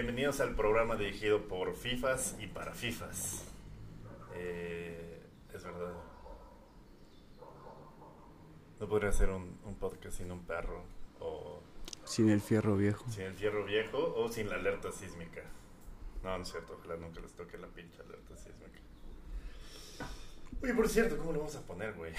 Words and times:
Bienvenidos 0.00 0.40
al 0.40 0.54
programa 0.54 0.94
dirigido 0.94 1.48
por 1.48 1.74
FIFAs 1.74 2.36
y 2.38 2.46
para 2.46 2.72
FIFAs. 2.72 3.42
Eh, 4.36 5.20
es 5.52 5.64
verdad. 5.64 5.92
No 8.78 8.88
podría 8.88 9.10
ser 9.10 9.30
un, 9.30 9.58
un 9.64 9.74
podcast 9.74 10.18
sin 10.18 10.30
un 10.30 10.44
perro 10.44 10.84
o 11.18 11.60
Sin 12.04 12.30
el 12.30 12.40
fierro 12.40 12.76
viejo. 12.76 13.04
sin 13.10 13.24
el 13.24 13.34
fierro 13.34 13.64
viejo 13.64 14.14
o 14.16 14.28
sin 14.28 14.48
la 14.48 14.54
alerta 14.54 14.92
sísmica. 14.92 15.42
No, 16.22 16.36
no 16.36 16.44
es 16.44 16.48
cierto, 16.52 16.78
ojalá 16.78 16.96
nunca 16.96 17.20
les 17.20 17.32
toque 17.32 17.58
la 17.58 17.66
pinche 17.66 18.00
alerta 18.00 18.36
sísmica. 18.36 18.78
Oye, 20.62 20.74
por 20.74 20.88
cierto, 20.88 21.18
¿cómo 21.18 21.32
le 21.32 21.38
vamos 21.38 21.56
a 21.56 21.62
poner, 21.62 21.94
güey? 21.94 22.12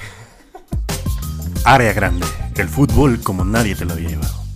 Área 1.63 1.93
grande, 1.93 2.27
el 2.57 2.67
fútbol 2.67 3.21
como 3.23 3.45
nadie 3.45 3.73
te 3.73 3.85
lo 3.85 3.93
había 3.93 4.09
llevado. 4.09 4.48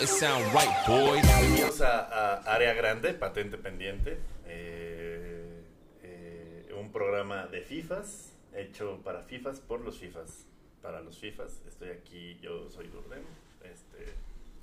It 0.00 0.08
sound 0.08 0.44
right, 0.54 0.86
boys. 0.86 1.22
Bienvenidos 1.22 1.80
a, 1.82 2.00
a 2.00 2.54
Área 2.54 2.72
Grande, 2.74 3.12
Patente 3.12 3.58
Pendiente. 3.58 4.18
eh, 4.46 5.62
eh, 6.02 6.74
un 6.78 6.90
programa 6.90 7.46
de 7.46 7.60
FIFAs, 7.60 8.32
hecho 8.54 9.00
para 9.04 9.22
FIFAs, 9.22 9.60
por 9.60 9.80
los 9.82 9.98
FIFAs. 9.98 10.46
Para 10.80 11.02
los 11.02 11.18
FIFAs. 11.18 11.60
Estoy 11.68 11.90
aquí, 11.90 12.38
yo 12.40 12.70
soy 12.70 12.86
Durden, 12.88 13.22
este, 13.62 14.12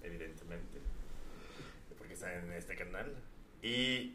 evidentemente, 0.02 0.80
porque 2.00 2.16
está 2.16 2.34
en 2.34 2.52
este 2.54 2.76
canal. 2.76 3.14
Y 3.62 4.14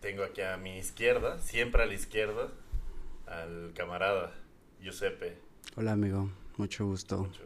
tengo 0.00 0.22
aquí 0.22 0.42
a 0.42 0.56
mi 0.56 0.78
izquierda, 0.78 1.40
siempre 1.40 1.82
a 1.82 1.86
la 1.86 1.94
izquierda, 1.94 2.48
al 3.26 3.72
camarada 3.74 4.32
Giuseppe, 4.80 5.36
Hola 5.76 5.92
amigo, 5.92 6.30
mucho 6.60 6.86
gusto. 6.86 7.18
mucho- 7.18 7.40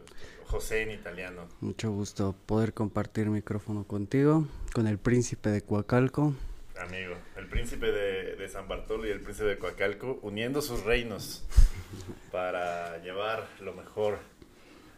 José 0.47 0.83
en 0.83 0.91
italiano. 0.91 1.47
Mucho 1.61 1.89
gusto 1.91 2.35
poder 2.45 2.73
compartir 2.73 3.27
micrófono 3.29 3.83
contigo, 3.85 4.45
con 4.73 4.85
el 4.87 4.99
príncipe 4.99 5.49
de 5.49 5.61
Coacalco. 5.61 6.33
Amigo, 6.79 7.15
el 7.37 7.47
príncipe 7.47 7.91
de, 7.91 8.35
de 8.35 8.49
San 8.49 8.67
Bartolo 8.67 9.07
y 9.07 9.09
el 9.11 9.21
príncipe 9.21 9.47
de 9.47 9.57
Coacalco 9.57 10.19
uniendo 10.21 10.61
sus 10.61 10.83
reinos 10.83 11.43
para 12.31 13.01
llevar 13.01 13.47
lo 13.61 13.73
mejor 13.73 14.19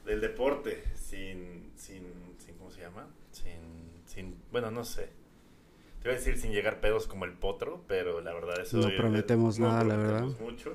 del 0.06 0.20
deporte 0.20 0.84
sin, 0.96 1.72
sin, 1.76 2.04
sin 2.44 2.56
¿cómo 2.58 2.72
se 2.72 2.82
llama? 2.82 3.08
Sin, 3.32 3.60
sin, 4.06 4.36
bueno, 4.52 4.70
no 4.72 4.84
sé. 4.84 5.10
Te 6.02 6.10
iba 6.10 6.14
a 6.16 6.18
decir 6.20 6.38
sin 6.40 6.52
llegar 6.52 6.80
pedos 6.82 7.08
como 7.08 7.26
el 7.26 7.34
potro, 7.34 7.84
pero 7.88 8.20
la 8.22 8.34
verdad 8.34 8.60
eso... 8.62 8.78
No 8.78 8.90
prometemos 8.98 9.60
no 9.60 9.68
nada, 9.70 9.84
la 9.84 9.96
prometemos 9.96 10.34
verdad. 10.40 10.46
mucho, 10.52 10.74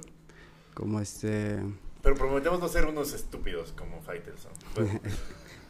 Como 0.75 1.01
este... 1.01 1.61
pero 2.03 2.17
prometemos 2.17 2.61
no 2.61 2.69
ser 2.69 2.87
unos 2.87 3.13
estúpidos 3.13 3.73
como 3.73 4.01
Faitelson. 4.03 4.53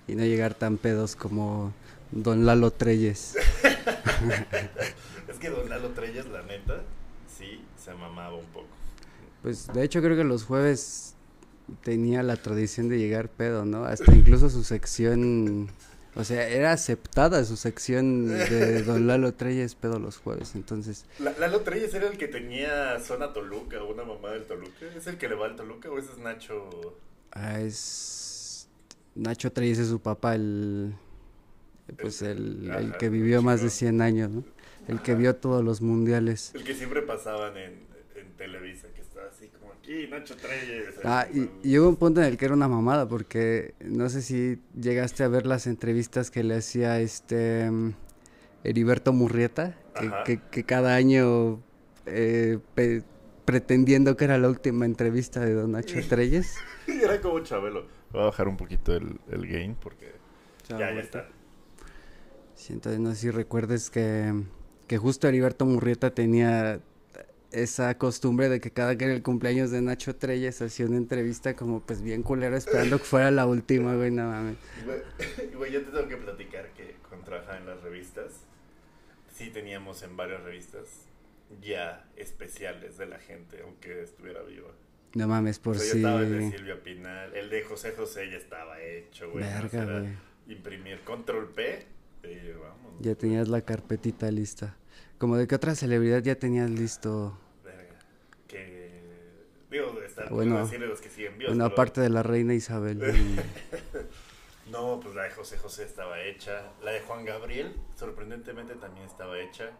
Y 0.08 0.16
no 0.16 0.24
llegar 0.24 0.54
tan 0.54 0.78
pedos 0.78 1.14
como 1.14 1.72
Don 2.10 2.44
Lalo 2.44 2.72
Treyes. 2.72 3.36
es 5.28 5.38
que 5.38 5.48
Don 5.48 5.68
Lalo 5.68 5.90
Treyes, 5.90 6.26
la 6.26 6.42
neta, 6.42 6.82
sí, 7.38 7.64
se 7.82 7.94
mamaba 7.94 8.34
un 8.34 8.46
poco. 8.46 8.66
Pues 9.42 9.68
de 9.72 9.84
hecho 9.84 10.02
creo 10.02 10.16
que 10.16 10.24
los 10.24 10.42
jueves 10.42 11.14
tenía 11.84 12.24
la 12.24 12.34
tradición 12.34 12.88
de 12.88 12.98
llegar 12.98 13.28
pedo, 13.28 13.64
¿no? 13.64 13.84
Hasta 13.84 14.12
incluso 14.12 14.50
su 14.50 14.64
sección... 14.64 15.68
O 16.14 16.24
sea, 16.24 16.46
era 16.48 16.72
aceptada 16.72 17.42
su 17.44 17.56
sección 17.56 18.28
de 18.28 18.82
Don 18.84 19.06
Lalo 19.06 19.32
Treyes 19.32 19.74
pedo 19.74 19.98
los 19.98 20.18
jueves. 20.18 20.54
Entonces, 20.54 21.06
La- 21.18 21.32
Lalo 21.38 21.60
Treyes 21.60 21.94
era 21.94 22.06
el 22.08 22.18
que 22.18 22.28
tenía 22.28 23.00
zona 23.00 23.32
Toluca, 23.32 23.82
una 23.82 24.04
mamá 24.04 24.30
del 24.32 24.44
Toluca. 24.44 24.86
¿Es 24.94 25.06
el 25.06 25.16
que 25.16 25.28
le 25.28 25.34
va 25.36 25.46
al 25.46 25.56
Toluca 25.56 25.90
o 25.90 25.98
ese 25.98 26.12
es 26.12 26.18
Nacho? 26.18 26.68
Ah, 27.30 27.60
es 27.60 28.68
Nacho 29.14 29.52
Treyes 29.52 29.78
es 29.78 29.88
su 29.88 30.00
papá, 30.00 30.34
el 30.34 30.94
pues 32.00 32.22
el, 32.22 32.70
el 32.70 32.96
que 32.96 33.08
vivió 33.10 33.42
más 33.42 33.60
de 33.60 33.68
chingón. 33.68 33.98
100 33.98 34.02
años, 34.02 34.30
¿no? 34.30 34.44
El 34.88 35.00
que 35.02 35.14
vio 35.14 35.36
todos 35.36 35.62
los 35.64 35.80
mundiales. 35.82 36.52
El 36.54 36.64
que 36.64 36.74
siempre 36.74 37.02
pasaban 37.02 37.56
en, 37.56 37.86
en 38.16 38.32
Televisa, 38.36 38.88
que 38.94 39.01
aquí, 39.92 40.06
Nacho 40.10 40.36
Treyes. 40.36 40.94
Ah, 41.04 41.26
y, 41.32 41.50
y 41.62 41.78
hubo 41.78 41.88
un 41.88 41.96
punto 41.96 42.20
en 42.20 42.26
el 42.28 42.36
que 42.36 42.44
era 42.46 42.54
una 42.54 42.68
mamada, 42.68 43.08
porque 43.08 43.74
no 43.80 44.08
sé 44.08 44.22
si 44.22 44.58
llegaste 44.80 45.24
a 45.24 45.28
ver 45.28 45.46
las 45.46 45.66
entrevistas 45.66 46.30
que 46.30 46.42
le 46.44 46.56
hacía 46.56 47.00
este 47.00 47.70
mm, 47.70 47.92
Heriberto 48.64 49.12
Murrieta, 49.12 49.76
que, 49.98 50.06
Ajá. 50.06 50.24
que- 50.24 50.40
que 50.50 50.64
cada 50.64 50.94
año 50.94 51.60
eh, 52.06 52.58
pe- 52.74 53.02
pretendiendo 53.44 54.16
que 54.16 54.24
era 54.24 54.38
la 54.38 54.48
última 54.48 54.86
entrevista 54.86 55.40
de 55.40 55.54
Don 55.54 55.72
Nacho 55.72 55.98
Treyes. 56.08 56.54
Era 56.86 57.20
como 57.20 57.40
Chabelo. 57.40 57.86
Voy 58.12 58.22
a 58.22 58.24
bajar 58.26 58.48
un 58.48 58.56
poquito 58.56 58.94
el, 58.94 59.20
el 59.30 59.46
gain 59.46 59.74
porque 59.74 60.12
ya, 60.68 60.78
ya 60.78 60.90
está. 61.00 61.28
Sí, 62.54 62.72
entonces 62.72 63.00
no 63.00 63.10
sé 63.10 63.16
si 63.16 63.30
recuerdes 63.30 63.88
que, 63.90 64.32
que 64.86 64.98
justo 64.98 65.26
Heriberto 65.26 65.64
Murrieta 65.64 66.10
tenía 66.14 66.80
esa 67.52 67.96
costumbre 67.98 68.48
de 68.48 68.60
que 68.60 68.70
cada 68.70 68.96
que 68.96 69.04
era 69.04 69.14
el 69.14 69.22
cumpleaños 69.22 69.70
de 69.70 69.82
Nacho 69.82 70.16
Treyes 70.16 70.62
hacía 70.62 70.86
una 70.86 70.96
entrevista 70.96 71.54
como 71.54 71.80
pues 71.80 72.02
bien 72.02 72.22
culera 72.22 72.56
esperando 72.56 72.98
que 72.98 73.04
fuera 73.04 73.30
la 73.30 73.46
última, 73.46 73.94
güey, 73.94 74.10
no 74.10 74.28
mames. 74.28 74.56
Güey, 75.56 75.72
yo 75.72 75.82
te 75.82 75.92
tengo 75.92 76.08
que 76.08 76.16
platicar 76.16 76.70
que 76.70 76.96
cuando 77.08 77.24
trabajaba 77.24 77.58
en 77.58 77.66
las 77.66 77.82
revistas, 77.82 78.32
sí 79.32 79.50
teníamos 79.50 80.02
en 80.02 80.16
varias 80.16 80.42
revistas 80.42 81.06
ya 81.60 82.04
especiales 82.16 82.98
de 82.98 83.06
la 83.06 83.18
gente, 83.18 83.60
aunque 83.62 84.02
estuviera 84.02 84.42
viva. 84.42 84.70
No 85.14 85.28
mames, 85.28 85.58
por 85.58 85.76
O 85.76 85.78
sea, 85.78 85.92
si... 85.92 85.98
estaba 85.98 86.22
el 86.22 86.38
de 86.38 86.50
Silvia 86.56 86.82
Pinal, 86.82 87.34
el 87.36 87.50
de 87.50 87.62
José 87.62 87.92
José 87.92 88.30
ya 88.30 88.38
estaba 88.38 88.80
hecho, 88.80 89.30
güey. 89.30 89.44
nada 89.44 89.60
Verga, 89.60 90.00
güey. 90.00 90.12
Imprimir 90.48 91.00
control 91.00 91.50
P 91.50 91.86
y 92.24 92.52
vamos. 92.52 92.94
Ya 93.00 93.14
tenías 93.14 93.48
la 93.48 93.60
carpetita 93.60 94.30
lista. 94.30 94.76
Como 95.18 95.36
de 95.36 95.46
qué 95.46 95.54
otra 95.54 95.74
celebridad 95.74 96.22
ya 96.22 96.34
tenías 96.34 96.70
listo. 96.70 97.38
Está 100.24 100.34
Bueno, 100.34 100.52
bueno, 100.52 100.66
decirle 100.66 100.86
los 100.86 101.00
que 101.00 101.08
siguen 101.10 101.38
vivos. 101.38 101.54
Una 101.54 101.64
pero- 101.66 101.76
parte 101.76 102.00
de 102.00 102.08
la 102.10 102.22
reina 102.22 102.54
Isabel. 102.54 103.02
y- 103.02 103.40
No, 104.70 105.00
pues 105.00 105.14
la 105.14 105.24
de 105.24 105.30
José 105.32 105.58
José 105.58 105.84
estaba 105.84 106.20
hecha. 106.20 106.70
La 106.82 106.92
de 106.92 107.00
Juan 107.00 107.24
Gabriel, 107.24 107.76
sorprendentemente, 107.96 108.74
también 108.76 109.04
estaba 109.06 109.38
hecha. 109.38 109.70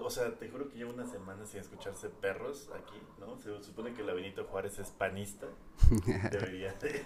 O 0.00 0.10
sea, 0.10 0.32
te 0.36 0.48
juro 0.48 0.68
que 0.68 0.78
llevo 0.78 0.92
una 0.92 1.06
semana 1.06 1.46
sin 1.46 1.60
escucharse 1.60 2.08
perros 2.08 2.70
aquí, 2.74 2.98
¿no? 3.20 3.38
Se 3.38 3.62
supone 3.62 3.92
que 3.94 4.02
la 4.02 4.12
Benito 4.12 4.44
Juárez 4.44 4.78
es 4.78 4.90
panista. 4.90 5.46
Debería 6.30 6.72
de, 6.74 7.04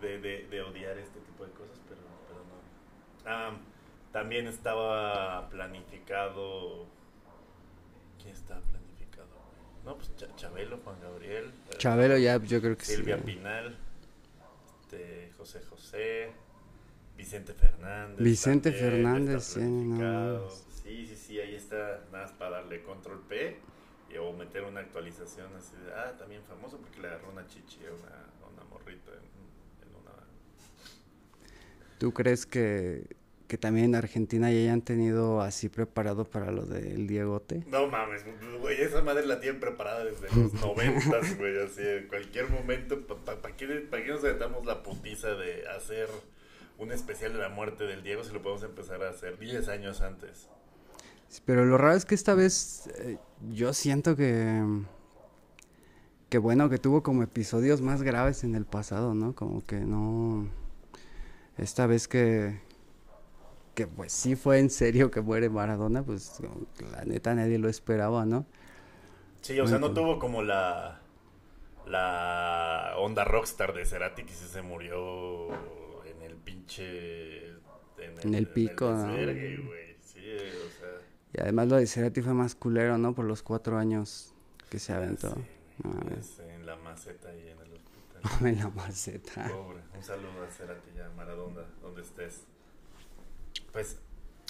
de, 0.00 0.18
de- 0.20 0.46
de 0.48 0.62
odiar 0.62 0.96
este 0.98 1.18
tipo 1.20 1.44
de 1.44 1.50
cosas, 1.52 1.78
pero, 1.88 2.00
pero 2.28 2.40
no. 2.40 3.30
Ah, 3.30 3.52
también 4.12 4.46
estaba 4.46 5.48
planificado. 5.50 6.86
¿Quién 8.22 8.34
estaba 8.34 8.60
planificado? 8.60 8.79
No, 9.90 9.96
pues 9.96 10.14
Cha- 10.16 10.36
Chabelo, 10.36 10.78
Juan 10.84 11.00
Gabriel. 11.00 11.46
eh, 11.46 11.76
Chabelo 11.78 12.16
ya, 12.16 12.40
yo 12.40 12.60
creo 12.60 12.76
que 12.76 12.84
sí. 12.84 12.94
Silvia 12.94 13.16
Pinal, 13.18 13.76
este, 14.82 15.32
José 15.36 15.60
José, 15.68 16.30
Vicente 17.16 17.52
Fernández. 17.54 18.20
Vicente 18.20 18.70
también 18.70 18.92
Fernández, 19.02 19.42
sí, 19.42 19.60
no. 19.60 20.48
Sí, 20.48 21.08
sí, 21.08 21.16
sí, 21.16 21.40
ahí 21.40 21.56
está, 21.56 22.04
nada 22.12 22.26
más 22.26 22.30
para 22.34 22.58
darle 22.58 22.84
control 22.84 23.20
P 23.28 23.56
y, 24.12 24.16
o 24.16 24.32
meter 24.32 24.62
una 24.62 24.78
actualización 24.78 25.48
así 25.56 25.74
de, 25.84 25.92
ah, 25.92 26.14
también 26.16 26.42
famoso 26.44 26.76
porque 26.78 27.00
le 27.00 27.08
agarró 27.08 27.32
una 27.32 27.44
chichi 27.48 27.80
a 27.84 27.90
una, 27.92 28.64
morrita 28.70 29.10
en, 29.10 29.88
en 29.88 29.96
una... 29.96 30.12
¿Tú 31.98 32.14
crees 32.14 32.46
que, 32.46 33.08
que 33.50 33.58
también 33.58 33.86
en 33.86 33.94
Argentina 33.96 34.48
ya 34.48 34.58
hayan 34.58 34.80
tenido 34.80 35.40
así 35.40 35.68
preparado 35.68 36.24
para 36.24 36.52
lo 36.52 36.66
del 36.66 37.08
Diegote? 37.08 37.64
No 37.66 37.88
mames, 37.88 38.24
güey, 38.60 38.80
esa 38.80 39.02
madre 39.02 39.26
la 39.26 39.40
tienen 39.40 39.58
preparada 39.58 40.04
desde 40.04 40.28
los 40.36 40.54
noventas, 40.60 41.36
güey, 41.36 41.60
así, 41.60 41.82
en 41.82 42.06
cualquier 42.06 42.48
momento, 42.48 43.04
¿para 43.08 43.42
pa, 43.42 43.50
qué, 43.56 43.66
pa' 43.90 43.98
nos 43.98 44.22
aventamos 44.22 44.64
la 44.64 44.84
putiza 44.84 45.34
de 45.34 45.66
hacer 45.66 46.08
un 46.78 46.92
especial 46.92 47.32
de 47.32 47.40
la 47.40 47.48
muerte 47.48 47.82
del 47.82 48.04
Diego 48.04 48.22
si 48.22 48.32
lo 48.32 48.40
podemos 48.40 48.62
empezar 48.62 49.02
a 49.02 49.10
hacer 49.10 49.36
10 49.36 49.66
años 49.66 50.00
antes? 50.00 50.48
Sí, 51.26 51.42
Pero 51.44 51.64
lo 51.64 51.76
raro 51.76 51.96
es 51.96 52.04
que 52.04 52.14
esta 52.14 52.34
vez 52.34 52.88
eh, 53.00 53.18
yo 53.50 53.72
siento 53.72 54.14
que 54.14 54.62
que 56.28 56.38
bueno 56.38 56.70
que 56.70 56.78
tuvo 56.78 57.02
como 57.02 57.24
episodios 57.24 57.80
más 57.80 58.04
graves 58.04 58.44
en 58.44 58.54
el 58.54 58.64
pasado, 58.64 59.14
¿no? 59.14 59.34
Como 59.34 59.66
que 59.66 59.80
no 59.80 60.46
esta 61.58 61.88
vez 61.88 62.06
que 62.06 62.69
que 63.74 63.86
pues 63.86 64.12
sí 64.12 64.36
fue 64.36 64.58
en 64.58 64.70
serio 64.70 65.10
que 65.10 65.20
muere 65.20 65.48
Maradona, 65.48 66.02
pues 66.02 66.38
la 66.92 67.04
neta 67.04 67.34
nadie 67.34 67.58
lo 67.58 67.68
esperaba, 67.68 68.24
¿no? 68.26 68.46
Sí, 69.40 69.58
o 69.60 69.66
sea, 69.66 69.78
no 69.78 69.92
tuvo 69.92 70.18
como 70.18 70.42
la 70.42 71.00
la 71.86 72.94
onda 72.98 73.24
rockstar 73.24 73.72
de 73.74 73.84
Cerati 73.84 74.24
que 74.24 74.32
se 74.32 74.62
murió 74.62 75.48
en 76.04 76.22
el 76.22 76.36
pinche 76.36 77.48
En 78.22 78.34
el 78.34 78.46
pico, 78.48 78.90
¿no? 78.92 79.06
desvergue, 79.06 79.56
güey. 79.58 79.96
Sí, 80.00 80.20
o 80.20 80.70
sea, 80.78 80.88
Y 81.32 81.40
además 81.40 81.68
lo 81.68 81.76
de 81.76 81.86
Cerati 81.86 82.22
fue 82.22 82.34
más 82.34 82.54
culero, 82.54 82.98
¿no? 82.98 83.14
Por 83.14 83.24
los 83.24 83.42
cuatro 83.42 83.78
años 83.78 84.34
que 84.68 84.78
se 84.78 84.92
aventó. 84.92 85.34
sí, 85.34 85.42
es 86.18 86.38
en 86.40 86.66
la 86.66 86.76
maceta 86.76 87.34
y 87.34 87.48
en 87.48 87.58
el 87.58 87.72
hospital. 87.72 88.22
En 88.46 88.58
la 88.58 88.68
maceta. 88.70 89.48
Pobre, 89.48 89.80
un 89.96 90.02
saludo 90.02 90.44
a 90.46 90.50
Cerati 90.50 90.90
y 90.96 91.00
a 91.00 91.08
Maradona, 91.10 91.62
donde 91.82 92.02
estés. 92.02 92.44
Pues, 93.72 93.96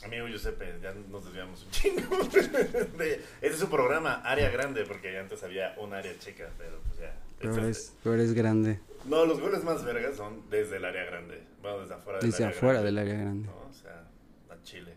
amigo 0.04 0.26
Giuseppe, 0.28 0.78
ya 0.82 0.92
nos 1.10 1.24
desviamos 1.24 1.64
un 1.64 1.70
chingo. 1.70 2.16
de, 2.98 3.14
ese 3.40 3.54
es 3.54 3.58
su 3.58 3.68
programa, 3.68 4.14
Área 4.24 4.50
Grande, 4.50 4.84
porque 4.86 5.18
antes 5.18 5.42
había 5.42 5.74
un 5.78 5.92
área 5.94 6.16
chica, 6.18 6.48
pero 6.58 6.78
pues 6.88 7.00
ya. 7.00 7.14
Pero 7.38 7.50
Este- 7.52 7.62
eres, 7.64 7.94
pero 8.02 8.14
eres 8.14 8.32
grande. 8.34 8.80
No, 9.06 9.24
los 9.24 9.40
goles 9.40 9.64
más 9.64 9.82
vergas 9.84 10.16
son 10.16 10.48
desde 10.50 10.76
el 10.76 10.84
área 10.84 11.04
grande. 11.04 11.42
Bueno, 11.62 11.80
desde 11.80 11.94
afuera 11.94 12.18
del 12.18 12.30
Desde 12.30 12.44
área 12.44 12.56
afuera 12.56 12.80
grande. 12.80 12.86
del 13.00 13.08
área 13.08 13.20
grande. 13.24 13.46
No, 13.48 13.68
o 13.68 13.72
sea, 13.72 14.04
a 14.50 14.62
Chile. 14.62 14.94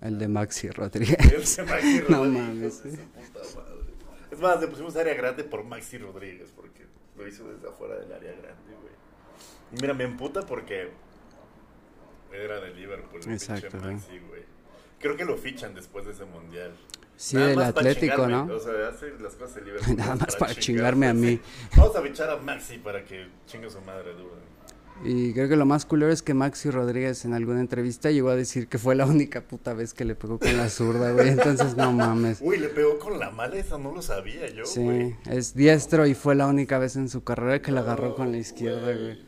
El 0.00 0.18
de 0.18 0.28
Maxi 0.28 0.70
Rodríguez. 0.70 1.58
Maxi 1.66 2.00
No 2.08 2.24
Rodríguez, 2.24 2.42
mames, 2.42 2.74
hijo 2.80 2.88
de 2.88 2.94
eh. 2.94 2.96
su 2.96 3.32
puta 3.32 3.60
madre. 3.60 3.82
Es 4.30 4.38
más, 4.40 4.60
le 4.60 4.66
pusimos 4.68 4.96
área 4.96 5.14
grande 5.14 5.44
por 5.44 5.64
Maxi 5.64 5.98
Rodríguez, 5.98 6.50
porque 6.56 6.86
lo 7.16 7.28
hizo 7.28 7.46
desde 7.52 7.68
afuera 7.68 7.96
del 7.96 8.10
área 8.12 8.32
grande, 8.32 8.72
güey. 8.80 8.94
Y 9.72 9.80
mira, 9.82 9.92
me 9.92 10.04
emputa 10.04 10.40
porque 10.46 10.88
era 12.32 12.60
de 12.60 12.70
Liverpool, 12.74 13.20
Exacto, 13.28 13.78
güey. 13.80 13.96
Creo 15.00 15.16
que 15.16 15.24
lo 15.24 15.36
fichan 15.36 15.74
después 15.74 16.06
de 16.06 16.12
ese 16.12 16.24
mundial. 16.24 16.72
Sí, 17.16 17.36
Nada 17.36 17.50
el 17.50 17.56
más 17.56 17.72
para 17.72 17.90
Atlético, 17.90 18.26
¿no? 18.26 18.44
O 18.44 18.58
sea, 18.58 18.88
hace 18.88 19.10
las 19.20 19.34
cosas 19.34 19.56
de 19.56 19.62
Liverpool. 19.62 19.96
Nada 19.98 20.16
más 20.16 20.36
para 20.36 20.54
chingarme 20.54 21.06
a 21.08 21.14
mí. 21.14 21.40
Vamos 21.76 21.94
a 21.96 22.02
fichar 22.02 22.30
a 22.30 22.36
Maxi 22.38 22.78
para 22.78 23.04
que 23.04 23.26
chingue 23.46 23.70
su 23.70 23.80
madre 23.82 24.12
duro. 24.12 24.52
Y 25.04 25.32
creo 25.32 25.48
que 25.48 25.56
lo 25.56 25.66
más 25.66 25.84
culero 25.84 26.12
es 26.12 26.22
que 26.22 26.32
Maxi 26.32 26.70
Rodríguez 26.70 27.24
en 27.24 27.34
alguna 27.34 27.60
entrevista 27.60 28.10
llegó 28.12 28.28
a 28.28 28.36
decir 28.36 28.68
que 28.68 28.78
fue 28.78 28.94
la 28.94 29.04
única 29.06 29.40
puta 29.40 29.72
vez 29.72 29.94
que 29.94 30.04
le 30.04 30.14
pegó 30.14 30.38
con 30.38 30.56
la 30.56 30.68
zurda, 30.68 31.10
güey. 31.12 31.30
Entonces, 31.30 31.76
no 31.76 31.92
mames. 31.92 32.38
Uy, 32.40 32.58
le 32.58 32.68
pegó 32.68 32.98
con 33.00 33.18
la 33.18 33.30
mala, 33.30 33.56
esa 33.56 33.78
no 33.78 33.92
lo 33.92 34.00
sabía 34.02 34.48
yo, 34.50 34.64
Sí, 34.64 34.82
güey. 34.82 35.16
es 35.28 35.54
diestro 35.54 36.06
y 36.06 36.14
fue 36.14 36.36
la 36.36 36.46
única 36.46 36.78
vez 36.78 36.94
en 36.94 37.08
su 37.08 37.24
carrera 37.24 37.60
que 37.60 37.72
la 37.72 37.80
agarró 37.80 38.14
con 38.14 38.30
la 38.30 38.38
izquierda, 38.38 38.92
güey. 38.92 39.24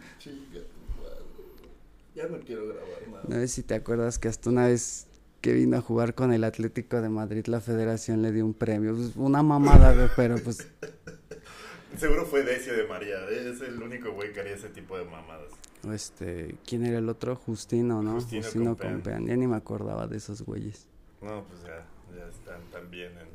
Ya 2.15 2.27
no 2.29 2.39
quiero 2.41 2.69
grabar 2.69 3.09
nada. 3.09 3.25
No 3.27 3.35
sé 3.37 3.49
si 3.49 3.63
te 3.63 3.75
acuerdas 3.75 4.19
que 4.19 4.29
hasta 4.29 4.51
una 4.51 4.67
vez 4.67 5.07
que 5.41 5.53
vino 5.53 5.77
a 5.77 5.81
jugar 5.81 6.15
con 6.15 6.33
el 6.33 6.45
Atlético 6.45 7.03
de 7.03 7.09
Madrid, 7.09 7.47
la 7.47 7.61
federación 7.61 8.23
le 8.23 8.33
dio 8.33 8.45
un 8.45 8.55
premio. 8.55 8.95
Pues, 8.95 9.17
una 9.17 9.43
mamada, 9.43 10.13
pero 10.17 10.37
pues 10.37 10.67
Seguro 11.99 12.27
fue 12.27 12.43
Decio 12.43 12.77
de 12.77 12.87
María. 12.87 13.29
Es 13.29 13.61
el 13.61 13.81
único 13.81 14.13
güey 14.13 14.33
que 14.33 14.41
haría 14.41 14.55
ese 14.55 14.69
tipo 14.69 14.99
de 14.99 15.05
mamadas. 15.05 15.53
Este, 15.93 16.57
¿quién 16.67 16.85
era 16.85 16.99
el 16.99 17.09
otro? 17.09 17.37
Justino, 17.37 18.03
¿no? 18.03 18.15
Justino 18.15 18.43
Justino 18.43 18.71
Compeán. 18.71 18.95
Compeán. 18.95 19.27
Ya 19.27 19.37
ni 19.37 19.47
me 19.47 19.57
acordaba 19.57 20.07
de 20.07 20.17
esos 20.17 20.43
güeyes. 20.43 20.89
No, 21.21 21.45
pues 21.45 21.63
ya, 21.63 21.87
ya 22.17 22.29
están 22.29 22.63
también 22.71 23.13
en. 23.19 23.29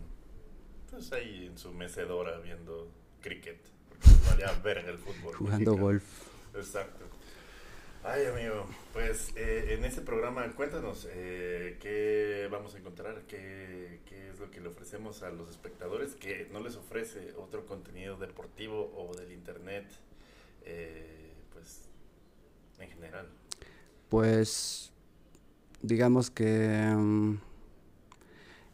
Pues 0.89 1.11
ahí 1.13 1.47
en 1.47 1.57
su 1.57 1.71
mecedora 1.71 2.39
viendo 2.39 2.89
cricket. 3.21 3.59
Porque 3.89 4.07
les 4.09 4.29
valía 4.29 4.61
verga 4.61 4.89
el 4.89 4.97
fútbol. 4.97 5.35
Jugando 5.35 5.71
mexicano. 5.71 5.85
golf. 5.85 6.03
Exacto. 6.55 7.05
Ay, 8.03 8.25
amigo, 8.25 8.65
pues 8.93 9.33
eh, 9.35 9.75
en 9.77 9.83
este 9.83 10.01
programa 10.01 10.47
cuéntanos 10.55 11.05
eh, 11.11 11.77
qué 11.81 12.47
vamos 12.49 12.73
a 12.73 12.77
encontrar, 12.77 13.23
qué, 13.27 13.99
qué 14.05 14.29
es 14.29 14.39
lo 14.39 14.49
que 14.49 14.61
le 14.61 14.69
ofrecemos 14.69 15.21
a 15.21 15.29
los 15.31 15.49
espectadores 15.49 16.15
que 16.15 16.47
no 16.51 16.61
les 16.61 16.77
ofrece 16.77 17.33
otro 17.37 17.65
contenido 17.65 18.15
deportivo 18.15 18.93
o 18.95 19.13
del 19.15 19.33
internet, 19.33 19.85
eh, 20.63 21.33
pues 21.51 21.81
en 22.79 22.89
general. 22.89 23.27
Pues, 24.07 24.93
digamos 25.81 26.31
que... 26.31 26.93
mm, 26.95 27.37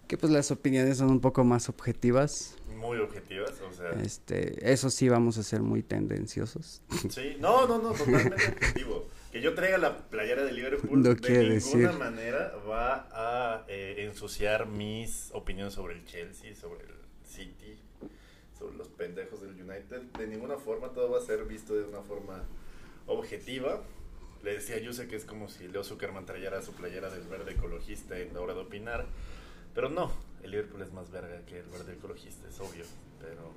que 0.08 0.18
pues 0.18 0.32
las 0.32 0.52
opiniones 0.52 1.00
son 1.00 1.10
un 1.10 1.20
poco 1.20 1.44
más 1.44 1.68
objetivas. 1.68 2.56
Muy 2.78 3.00
objetivas, 3.00 3.60
o 3.62 3.74
sea, 3.74 3.90
Este, 4.04 4.72
eso 4.72 4.92
sí 4.92 5.10
vamos 5.10 5.40
a 5.40 5.44
ser 5.44 5.62
muy 5.62 5.82
tendenciosos. 5.82 6.84
sí, 7.10 7.38
no, 7.40 7.68
no, 7.68 7.80
no, 7.80 7.92
totalmente 7.92 8.36
objetivo. 8.54 9.08
Que 9.36 9.42
yo 9.42 9.54
traiga 9.54 9.78
la 9.78 9.98
playera 9.98 10.46
de 10.46 10.54
Liverpool 10.54 11.04
No 11.04 11.14
de 11.14 11.16
ninguna 11.30 11.54
decir. 11.56 11.92
manera 12.00 12.54
va 12.66 13.10
a 13.12 13.66
eh, 13.68 14.06
ensuciar 14.08 14.66
mis 14.66 15.30
opiniones 15.34 15.74
sobre 15.74 15.96
el 15.96 16.06
Chelsea, 16.06 16.56
sobre 16.56 16.86
el 16.86 16.96
City, 17.26 17.78
sobre 18.58 18.78
los 18.78 18.88
pendejos 18.88 19.42
del 19.42 19.62
United. 19.62 20.04
De 20.18 20.28
ninguna 20.28 20.56
forma, 20.56 20.94
todo 20.94 21.12
va 21.12 21.18
a 21.18 21.22
ser 21.22 21.44
visto 21.44 21.76
de 21.76 21.84
una 21.84 22.00
forma 22.00 22.46
objetiva. 23.08 23.84
Le 24.42 24.54
decía 24.54 24.80
yo 24.80 24.94
sé 24.94 25.10
que 25.10 25.18
es 25.18 25.26
como 25.26 25.50
si 25.50 25.68
Leo 25.68 25.84
Zuckerman 25.84 26.26
trayera 26.26 26.62
su 26.62 26.72
playera 26.72 27.10
del 27.10 27.28
verde 27.28 27.52
ecologista 27.52 28.18
en 28.18 28.34
la 28.34 28.40
hora 28.40 28.54
de 28.54 28.62
opinar. 28.62 29.06
Pero 29.74 29.90
no, 29.90 30.14
el 30.44 30.52
Liverpool 30.52 30.82
es 30.82 30.94
más 30.94 31.12
verga 31.12 31.46
que 31.46 31.60
el 31.60 31.66
verde 31.66 31.92
ecologista, 31.92 32.48
es 32.48 32.58
obvio. 32.62 32.86
Pero 33.20 33.52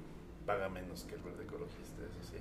paga 0.44 0.69
menos 0.69 1.04
que 1.04 1.14
el 1.14 1.20
verde 1.20 1.44
ecologista, 1.44 2.02
eso 2.02 2.32
sí. 2.32 2.38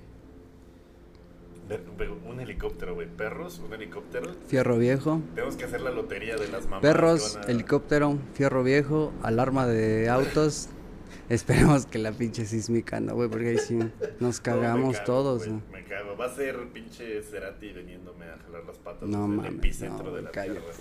Un 2.26 2.40
helicóptero, 2.40 2.94
güey. 2.94 3.08
Perros, 3.08 3.58
un 3.58 3.72
helicóptero. 3.74 4.34
Fierro 4.46 4.78
viejo. 4.78 5.20
Tenemos 5.34 5.56
que 5.56 5.64
hacer 5.64 5.80
la 5.82 5.90
lotería 5.90 6.36
de 6.36 6.48
las 6.48 6.64
mamás. 6.64 6.80
Perros, 6.80 7.36
a- 7.36 7.42
helicóptero, 7.50 8.18
fierro 8.34 8.62
viejo, 8.62 9.12
alarma 9.22 9.66
de 9.66 10.08
autos. 10.08 10.68
Esperemos 11.28 11.84
que 11.84 11.98
la 11.98 12.12
pinche 12.12 12.46
sísmica, 12.46 13.00
¿no, 13.00 13.14
güey? 13.14 13.28
Porque 13.28 13.48
ahí 13.50 13.58
sí 13.58 13.74
nos 14.18 14.38
No, 14.38 14.42
cagamos 14.42 14.94
cago, 14.96 15.04
todos, 15.06 15.46
¿no? 15.46 15.60
Me 15.72 15.84
cago. 15.84 16.16
Va 16.16 16.24
a 16.26 16.34
ser 16.34 16.56
pinche 16.72 17.22
Cerati 17.22 17.72
veniéndome 17.72 18.24
a 18.26 18.38
jalar 18.38 18.64
las 18.64 18.78
patas 18.78 19.06
No 19.08 19.28
mames, 19.28 19.50
el 19.52 19.58
epicentro 19.58 20.04
no, 20.10 20.16
de 20.16 20.22
la 20.22 20.30
cállate. 20.30 20.60
tierra. 20.60 20.74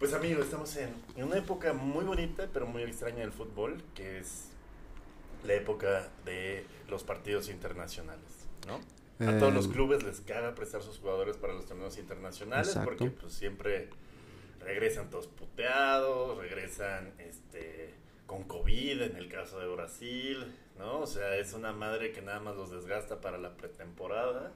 Pues 0.00 0.12
amigo, 0.14 0.42
estamos 0.42 0.74
en, 0.76 0.90
en 1.16 1.24
una 1.26 1.38
época 1.38 1.72
muy 1.72 2.04
bonita, 2.04 2.48
pero 2.52 2.66
muy 2.66 2.82
extraña 2.82 3.18
del 3.20 3.30
fútbol, 3.32 3.82
que 3.94 4.18
es 4.18 4.48
la 5.46 5.54
época 5.54 6.08
de 6.24 6.66
los 6.90 7.04
partidos 7.04 7.48
internacionales, 7.48 8.24
¿no? 8.66 8.80
A 9.20 9.38
todos 9.38 9.54
los 9.54 9.66
Eh, 9.66 9.70
clubes 9.70 10.02
les 10.02 10.20
caga 10.20 10.54
prestar 10.54 10.82
sus 10.82 10.98
jugadores 10.98 11.36
para 11.36 11.52
los 11.52 11.66
torneos 11.66 11.98
internacionales 11.98 12.68
Exacto. 12.68 12.88
porque 12.90 13.10
pues 13.10 13.32
siempre 13.32 13.88
regresan 14.60 15.10
todos 15.10 15.26
puteados, 15.28 16.38
regresan 16.38 17.12
este 17.18 17.94
con 18.26 18.44
COVID 18.44 19.02
en 19.02 19.16
el 19.16 19.28
caso 19.28 19.60
de 19.60 19.68
Brasil, 19.68 20.52
¿no? 20.78 21.00
O 21.00 21.06
sea, 21.06 21.36
es 21.36 21.52
una 21.52 21.72
madre 21.72 22.10
que 22.12 22.22
nada 22.22 22.40
más 22.40 22.56
los 22.56 22.70
desgasta 22.70 23.20
para 23.20 23.36
la 23.38 23.56
pretemporada. 23.56 24.52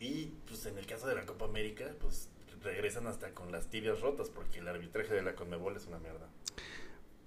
Y 0.00 0.32
pues 0.48 0.64
en 0.64 0.78
el 0.78 0.86
caso 0.86 1.06
de 1.06 1.14
la 1.14 1.26
Copa 1.26 1.44
América, 1.44 1.84
pues 2.00 2.30
regresan 2.62 3.06
hasta 3.06 3.30
con 3.34 3.52
las 3.52 3.68
tibias 3.68 4.00
rotas 4.00 4.30
porque 4.30 4.58
el 4.60 4.68
arbitraje 4.68 5.12
de 5.12 5.22
la 5.22 5.34
Conmebol 5.34 5.76
es 5.76 5.86
una 5.86 5.98
mierda. 5.98 6.26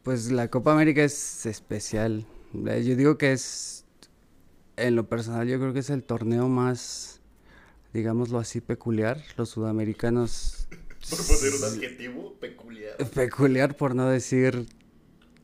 Pues 0.01 0.31
la 0.31 0.49
Copa 0.49 0.73
América 0.73 1.03
es 1.03 1.45
especial. 1.45 2.25
Yo 2.53 2.95
digo 2.95 3.17
que 3.17 3.31
es, 3.31 3.82
en 4.77 4.95
lo 4.95 5.07
personal, 5.07 5.47
yo 5.47 5.59
creo 5.59 5.73
que 5.73 5.79
es 5.79 5.89
el 5.89 6.03
torneo 6.03 6.47
más, 6.47 7.21
digámoslo 7.93 8.39
así, 8.39 8.61
peculiar. 8.61 9.21
Los 9.37 9.49
sudamericanos... 9.49 10.67
Por 11.09 11.19
poner 11.19 11.53
un 11.59 11.63
adjetivo 11.65 12.33
peculiar. 12.39 12.95
Peculiar 13.13 13.75
por 13.75 13.93
no 13.93 14.07
decir 14.07 14.65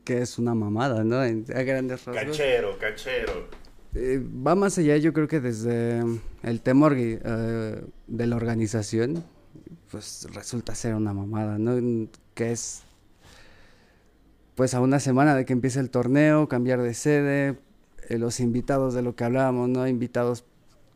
que 0.04 0.22
es 0.22 0.38
una 0.38 0.54
mamada, 0.54 1.04
¿no? 1.04 1.22
En- 1.22 1.44
a 1.54 1.62
grandes 1.62 2.04
rasgos. 2.06 2.24
Canchero, 2.24 2.78
canchero. 2.78 3.48
Eh, 3.94 4.24
va 4.24 4.54
más 4.54 4.78
allá, 4.78 4.96
yo 4.96 5.12
creo 5.12 5.28
que 5.28 5.38
desde 5.40 6.02
el 6.42 6.60
tema 6.62 6.88
orgi- 6.88 7.20
eh, 7.22 7.84
de 8.06 8.26
la 8.26 8.36
organización, 8.36 9.22
pues 9.90 10.26
resulta 10.32 10.74
ser 10.74 10.94
una 10.94 11.12
mamada, 11.12 11.58
¿no? 11.58 12.08
Que 12.34 12.52
es, 12.52 12.80
pues 14.54 14.72
a 14.72 14.80
una 14.80 14.98
semana 14.98 15.34
de 15.34 15.44
que 15.44 15.52
empiece 15.52 15.78
el 15.80 15.90
torneo, 15.90 16.48
cambiar 16.48 16.80
de 16.80 16.94
sede, 16.94 17.58
los 18.18 18.40
invitados 18.40 18.94
de 18.94 19.02
lo 19.02 19.14
que 19.14 19.24
hablábamos, 19.24 19.68
¿no? 19.68 19.86
Invitados 19.86 20.44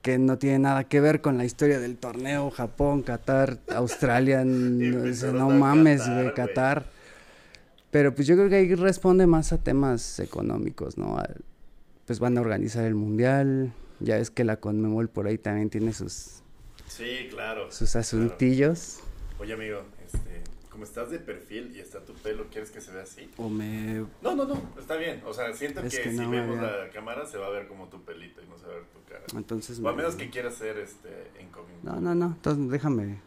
que 0.03 0.19
no 0.19 0.37
tienen 0.39 0.63
nada 0.63 0.85
que 0.85 1.01
ver 1.01 1.21
con 1.23 1.39
la 1.39 1.45
historia 1.45 1.79
del 1.81 1.97
torneo, 1.97 2.51
Japón, 2.51 3.03
Qatar, 3.03 3.59
Australia, 3.75 4.45
no 4.45 5.51
a 5.51 5.55
mames, 5.55 6.01
Qatar, 6.03 6.23
güey. 6.23 6.35
Qatar. 6.35 6.87
Pero 7.91 8.15
pues 8.15 8.27
yo 8.27 8.35
creo 8.37 8.49
que 8.49 8.57
ahí 8.57 8.75
responde 8.75 9.27
más 9.27 9.53
a 9.53 9.59
temas 9.59 10.19
económicos, 10.21 10.99
¿no? 10.99 11.17
A- 11.19 11.29
pues 12.07 12.19
van 12.21 12.37
a 12.37 12.41
organizar 12.43 12.85
el 12.85 12.95
mundial. 12.95 13.73
Ya 14.01 14.19
es 14.19 14.31
que 14.31 14.45
la 14.45 14.57
Conmebol 14.57 15.09
por 15.09 15.27
ahí 15.27 15.39
también 15.39 15.71
tiene 15.71 15.93
sus, 15.95 16.43
Sí, 16.89 17.29
claro. 17.31 17.71
sus 17.71 17.93
claro. 17.93 18.01
asuntillos. 18.03 18.99
Oye, 19.39 19.55
amigo, 19.55 19.83
como 20.75 20.83
estás 20.85 21.09
de 21.09 21.21
perfil 21.21 21.71
y 21.77 21.79
está 21.79 22.01
tu 22.05 22.15
pelo, 22.15 22.47
¿quieres 22.51 22.73
que 22.73 22.81
se 22.81 22.91
vea 22.91 23.05
así? 23.05 23.31
O 23.37 23.49
me... 23.49 24.05
No, 24.23 24.35
no, 24.35 24.45
no, 24.45 24.61
está 24.77 24.97
bien. 24.97 25.23
O 25.25 25.33
sea, 25.33 25.53
siento 25.55 25.81
que, 25.83 25.89
que 25.89 26.11
si 26.11 26.17
no 26.17 26.29
vemos 26.29 26.61
la 26.61 26.91
cámara 26.93 27.25
se 27.27 27.39
va 27.39 27.47
a 27.47 27.51
ver 27.51 27.69
como 27.69 27.87
tu 27.89 28.03
pelito 28.03 28.43
y 28.43 28.47
no 28.49 28.59
se 28.59 28.67
va 28.67 28.73
a 28.73 28.75
ver 28.75 28.85
tu 28.87 29.01
cara. 29.09 29.23
Entonces... 29.37 29.79
O 29.79 29.89
a 29.89 29.93
me- 29.93 29.99
menos 29.99 30.17
que 30.17 30.29
quieras 30.31 30.57
ser 30.57 30.77
este 30.79 31.31
incógnito. 31.41 31.79
No, 31.85 32.01
no, 32.01 32.15
no. 32.17 32.27
Entonces 32.27 32.69
déjame... 32.71 33.21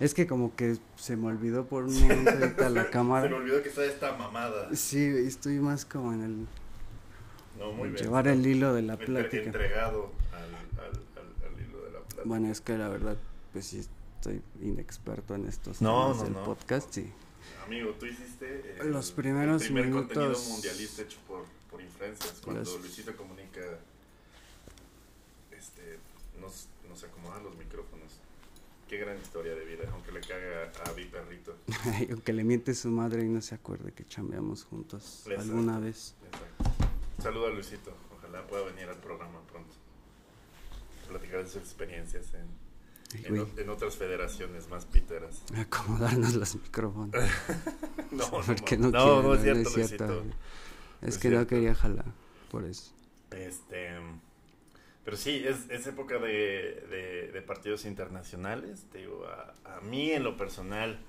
Es 0.00 0.12
que 0.12 0.26
como 0.26 0.56
que 0.56 0.76
se 0.96 1.16
me 1.16 1.28
olvidó 1.28 1.66
por 1.66 1.84
un 1.84 1.94
momento 2.00 2.30
ahorita 2.32 2.68
la 2.70 2.80
Se 2.82 2.86
me 2.86 2.90
cámara. 2.90 3.36
olvidó 3.36 3.62
que 3.62 3.68
está 3.68 3.84
esta 3.84 4.16
mamada. 4.16 4.74
Sí, 4.74 5.04
estoy 5.04 5.60
más 5.60 5.84
como 5.84 6.12
en 6.12 6.22
el... 6.24 6.46
No, 7.60 7.70
muy 7.72 7.90
bien. 7.90 8.02
llevar 8.02 8.26
el 8.26 8.44
hilo 8.44 8.74
de 8.74 8.82
la 8.82 8.96
plática. 8.96 9.44
Entregado 9.44 10.10
al, 10.32 10.42
al, 10.82 10.90
al, 10.90 11.52
al 11.54 11.60
hilo 11.64 11.84
de 11.84 11.92
la 11.92 11.98
plática. 12.00 12.22
Bueno, 12.24 12.48
es 12.50 12.60
que 12.60 12.76
la 12.76 12.88
verdad, 12.88 13.16
pues 13.52 13.66
sí 13.66 13.86
estoy 14.22 14.40
inexperto 14.62 15.34
en 15.34 15.46
estos 15.48 15.80
No, 15.82 16.02
temas 16.02 16.16
no, 16.18 16.24
del 16.24 16.32
no. 16.34 16.44
podcast, 16.44 16.92
sí. 16.92 17.10
Amigo, 17.66 17.90
tú 17.98 18.06
hiciste 18.06 18.76
eh, 18.80 18.84
Los 18.84 19.10
primeros 19.10 19.62
el 19.62 19.68
primer 19.72 19.90
contenido 19.90 20.28
minutos- 20.30 20.48
mundialista 20.48 21.02
hecho 21.02 21.18
por, 21.26 21.44
por 21.70 21.80
influencers. 21.82 22.40
Cuando 22.40 22.60
Los- 22.62 22.80
Luisito 22.80 23.16
Comunica 23.16 23.60
este, 25.50 25.98
nos, 26.40 26.68
nos 26.88 27.02
acomoda 27.02 27.40
los 27.40 27.56
micrófonos. 27.56 28.12
qué 28.88 28.98
gran 28.98 29.18
historia 29.20 29.54
de 29.56 29.64
vida, 29.64 29.84
aunque 29.92 30.12
le 30.12 30.20
caga 30.20 30.70
a 30.86 30.92
mi 30.92 31.04
perrito. 31.06 31.56
Aunque 32.10 32.32
le 32.32 32.44
miente 32.44 32.74
su 32.74 32.90
madre 32.90 33.24
y 33.24 33.28
no 33.28 33.40
se 33.40 33.54
acuerde 33.56 33.90
que 33.92 34.04
chambeamos 34.04 34.64
juntos 34.64 35.22
Exacto. 35.26 35.42
alguna 35.50 35.78
vez. 35.80 36.14
Exacto. 36.26 36.86
Saludo 37.22 37.46
a 37.46 37.50
Luisito, 37.50 37.92
ojalá 38.16 38.46
pueda 38.46 38.64
venir 38.64 38.88
al 38.88 38.98
programa 38.98 39.40
pronto. 39.50 39.74
Platicar 41.08 41.42
de 41.42 41.46
sus 41.50 41.56
experiencias 41.62 42.34
en, 42.34 42.46
en, 43.18 43.28
güey, 43.28 43.40
o- 43.42 43.60
en 43.60 43.68
otras 43.68 43.96
federaciones 43.96 44.68
más 44.68 44.84
piteras. 44.86 45.42
acomodarnos 45.56 46.34
los 46.34 46.54
micrófonos. 46.56 47.10
No, 48.12 48.30
no, 48.30 48.40
Porque 48.44 48.76
no, 48.76 48.90
no, 48.90 49.22
no, 49.22 49.40
quiere, 49.40 49.62
no 49.62 49.68
es 49.68 49.72
cierto. 49.72 50.22
Es 51.00 51.08
es 51.14 51.18
que 51.18 51.28
no 51.30 51.36
cierto. 51.36 51.46
quería 51.48 51.74
jalar, 51.74 52.04
por 52.50 52.64
eso. 52.64 52.92
Este, 53.30 53.88
pero 55.04 55.16
sí, 55.16 55.42
es, 55.46 55.68
es 55.70 55.86
época 55.86 56.18
de, 56.18 56.86
de- 56.90 57.30
de 57.32 57.42
partidos 57.42 57.86
internacionales. 57.86 58.84
Te 58.92 58.98
digo, 58.98 59.24
a, 59.26 59.78
a 59.78 59.80
mí 59.80 60.10
en 60.12 60.24
lo 60.24 60.36
personal, 60.36 61.00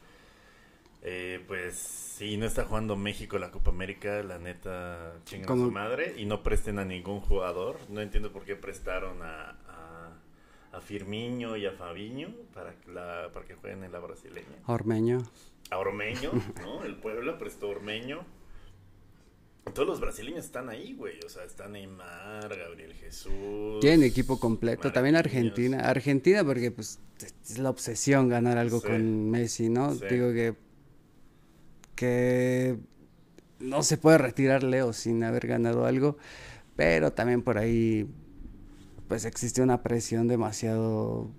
eh, 1.01 1.43
pues 1.47 1.75
si 1.77 2.37
no 2.37 2.45
está 2.45 2.63
jugando 2.63 2.95
México 2.95 3.37
la 3.37 3.51
Copa 3.51 3.71
América, 3.71 4.23
la 4.23 4.39
neta 4.39 5.13
chingan 5.25 5.57
su 5.57 5.71
madre 5.71 6.15
y 6.17 6.25
no 6.25 6.41
presten 6.41 6.79
a 6.79 6.85
ningún 6.85 7.19
jugador. 7.19 7.77
No 7.89 7.99
entiendo 7.99 8.31
por 8.31 8.45
qué 8.45 8.55
prestaron 8.55 9.21
a, 9.21 9.49
a 10.73 10.81
Firmiño 10.81 11.55
y 11.55 11.65
a 11.65 11.71
Fabiño 11.71 12.29
para 12.53 12.73
que, 12.73 12.91
la, 12.91 13.29
para 13.33 13.45
que 13.45 13.55
jueguen 13.55 13.83
en 13.85 13.91
la 13.91 13.99
brasileña. 13.99 14.57
Ormeño. 14.67 15.23
A 15.69 15.77
Ormeño, 15.77 16.31
¿no? 16.61 16.83
El 16.83 16.95
Puebla 16.97 17.37
prestó 17.37 17.69
Ormeño. 17.69 18.25
Todos 19.73 19.87
los 19.87 20.01
brasileños 20.01 20.43
están 20.43 20.67
ahí, 20.69 20.93
güey. 20.93 21.19
O 21.25 21.29
sea, 21.29 21.45
está 21.45 21.69
Neymar, 21.69 22.49
Gabriel 22.57 22.93
Jesús. 22.95 23.79
Tiene 23.79 24.07
equipo 24.07 24.37
completo. 24.39 24.91
También. 24.91 25.15
Argentina. 25.15 25.79
Argentina 25.87 26.43
porque 26.43 26.69
pues 26.71 26.99
es 27.45 27.59
la 27.59 27.69
obsesión 27.69 28.27
ganar 28.27 28.57
algo 28.57 28.81
Sí. 28.81 28.87
con 28.87 29.29
Messi, 29.31 29.69
¿no? 29.69 29.93
Sí. 29.95 30.05
Digo 30.09 30.33
que 30.33 30.55
que 31.95 32.77
no 33.59 33.83
se 33.83 33.97
puede 33.97 34.17
retirar 34.17 34.63
Leo 34.63 34.93
sin 34.93 35.23
haber 35.23 35.47
ganado 35.47 35.85
algo, 35.85 36.17
pero 36.75 37.13
también 37.13 37.41
por 37.43 37.57
ahí 37.57 38.07
pues 39.13 39.25
existe 39.25 39.61
una 39.61 39.83
presión 39.83 40.27
demasiado 40.27 41.29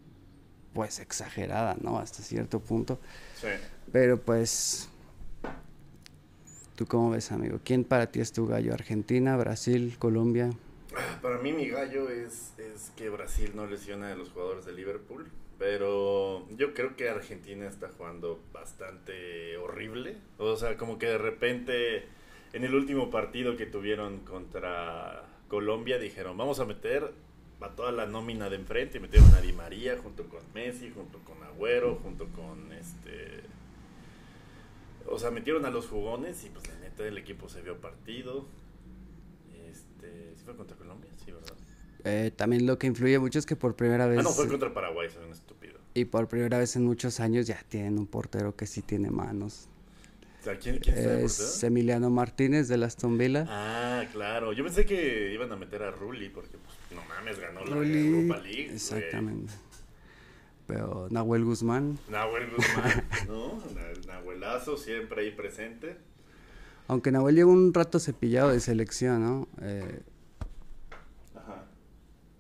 pues 0.75 1.01
exagerada, 1.01 1.77
¿no? 1.81 1.99
Hasta 1.99 2.23
cierto 2.23 2.61
punto. 2.61 3.01
Sí. 3.35 3.49
Pero 3.91 4.21
pues 4.21 4.89
¿Tú 6.77 6.87
cómo 6.87 7.11
ves, 7.11 7.33
amigo? 7.33 7.59
¿Quién 7.65 7.83
para 7.83 8.13
ti 8.13 8.21
es 8.21 8.33
tu 8.33 8.47
gallo? 8.47 8.73
¿Argentina, 8.73 9.37
Brasil, 9.37 9.97
Colombia? 9.99 10.51
Para 11.21 11.39
mí 11.39 11.53
mi 11.53 11.69
gallo 11.69 12.09
es, 12.11 12.53
es 12.59 12.93
que 12.95 13.09
Brasil 13.09 13.51
no 13.57 13.67
lesiona 13.67 14.13
a 14.13 14.15
los 14.15 14.31
jugadores 14.31 14.65
de 14.67 14.73
Liverpool. 14.73 15.29
Pero 15.59 16.49
yo 16.51 16.75
creo 16.75 16.95
que 16.95 17.09
Argentina 17.09 17.67
está 17.67 17.89
jugando 17.89 18.41
bastante 18.53 19.57
horrible. 19.57 20.19
O 20.39 20.55
sea, 20.55 20.77
como 20.77 20.97
que 20.97 21.07
de 21.07 21.19
repente 21.19 22.05
en 22.53 22.63
el 22.63 22.73
último 22.73 23.11
partido 23.11 23.57
que 23.57 23.67
tuvieron 23.67 24.21
contra 24.21 25.25
Colombia 25.49 25.99
dijeron, 25.99 26.37
vamos 26.37 26.61
a 26.61 26.65
meter 26.65 27.13
a 27.61 27.69
toda 27.71 27.93
la 27.93 28.07
nómina 28.07 28.49
de 28.51 28.57
enfrente. 28.57 28.99
Y 28.99 29.01
metieron 29.01 29.33
a 29.35 29.41
Di 29.41 29.53
María 29.53 29.97
junto 30.03 30.25
con 30.29 30.41
Messi, 30.55 30.91
junto 30.91 31.19
con 31.21 31.43
Agüero, 31.43 31.97
junto 32.03 32.27
con 32.29 32.73
este... 32.73 33.43
O 35.07 35.19
sea, 35.19 35.31
metieron 35.31 35.65
a 35.67 35.71
los 35.71 35.87
jugones 35.89 36.45
y 36.45 36.49
pues 36.51 36.67
la 36.69 36.79
neta 36.81 37.07
el 37.07 37.19
equipo 37.19 37.49
se 37.49 37.61
vio 37.63 37.79
partido. 37.81 38.47
Este, 39.71 40.35
¿sí 40.37 40.45
fue 40.45 40.57
contra 40.57 40.77
Colombia? 40.77 41.11
Sí, 41.25 41.31
¿verdad? 41.33 41.55
Eh, 42.05 42.31
también 42.35 42.67
lo 42.67 42.79
que 42.79 42.87
influye 42.87 43.19
mucho 43.19 43.39
es 43.39 43.47
que 43.47 43.57
por 43.57 43.77
primera 43.77 44.07
vez 44.07 44.19
Ah, 44.19 44.23
no, 44.23 44.31
fue 44.31 44.47
contra 44.49 44.73
Paraguay, 44.73 45.09
soy 45.11 45.25
un 45.25 45.33
estúpido. 45.33 45.79
y 45.95 46.05
por 46.07 46.29
primera 46.29 46.59
vez 46.59 46.77
en 46.77 46.85
muchos 46.85 47.21
años 47.21 47.47
ya 47.47 47.63
tienen 47.69 47.99
un 47.99 48.07
portero 48.07 48.55
que 48.57 48.67
sí 48.67 48.83
tiene 48.83 49.11
manos. 49.11 49.69
¿Quién, 50.53 50.79
quién 50.79 50.97
está 50.97 51.21
Es? 51.21 51.63
Emiliano 51.65 52.11
Martínez 52.11 52.69
de 52.69 52.85
Aston 52.85 53.17
Villa. 53.19 53.47
Ah, 53.49 54.05
claro. 54.13 54.53
Yo 54.53 54.63
pensé 54.65 54.85
que 54.87 55.33
iban 55.33 55.51
a 55.53 55.57
meter 55.57 55.83
a 55.83 55.91
Rulli 55.91 56.29
porque, 56.29 56.57
pues, 56.59 56.77
no 56.95 57.05
mames, 57.09 57.39
ganó 57.41 57.65
la 57.65 57.75
Rulli, 57.77 58.07
Europa 58.07 58.43
League. 58.43 58.65
güey. 58.65 58.75
Exactamente. 58.77 59.53
Pero 60.67 61.09
Nahuel 61.11 61.45
Guzmán, 61.45 61.99
Nahuel 62.11 62.51
Guzmán, 62.51 63.05
¿no? 63.29 63.63
Na- 63.75 64.15
Nahuelazo 64.15 64.77
siempre 64.79 65.23
ahí 65.23 65.31
presente. 65.31 65.97
aunque 66.89 67.11
Nahuel 67.13 67.35
lleva 67.35 67.51
un 67.51 67.73
rato 67.75 67.99
cepillado 67.99 68.51
de 68.51 68.61
selección, 68.61 69.23
¿no? 69.23 69.49
Eh, 69.63 70.01
Ajá. 71.35 71.65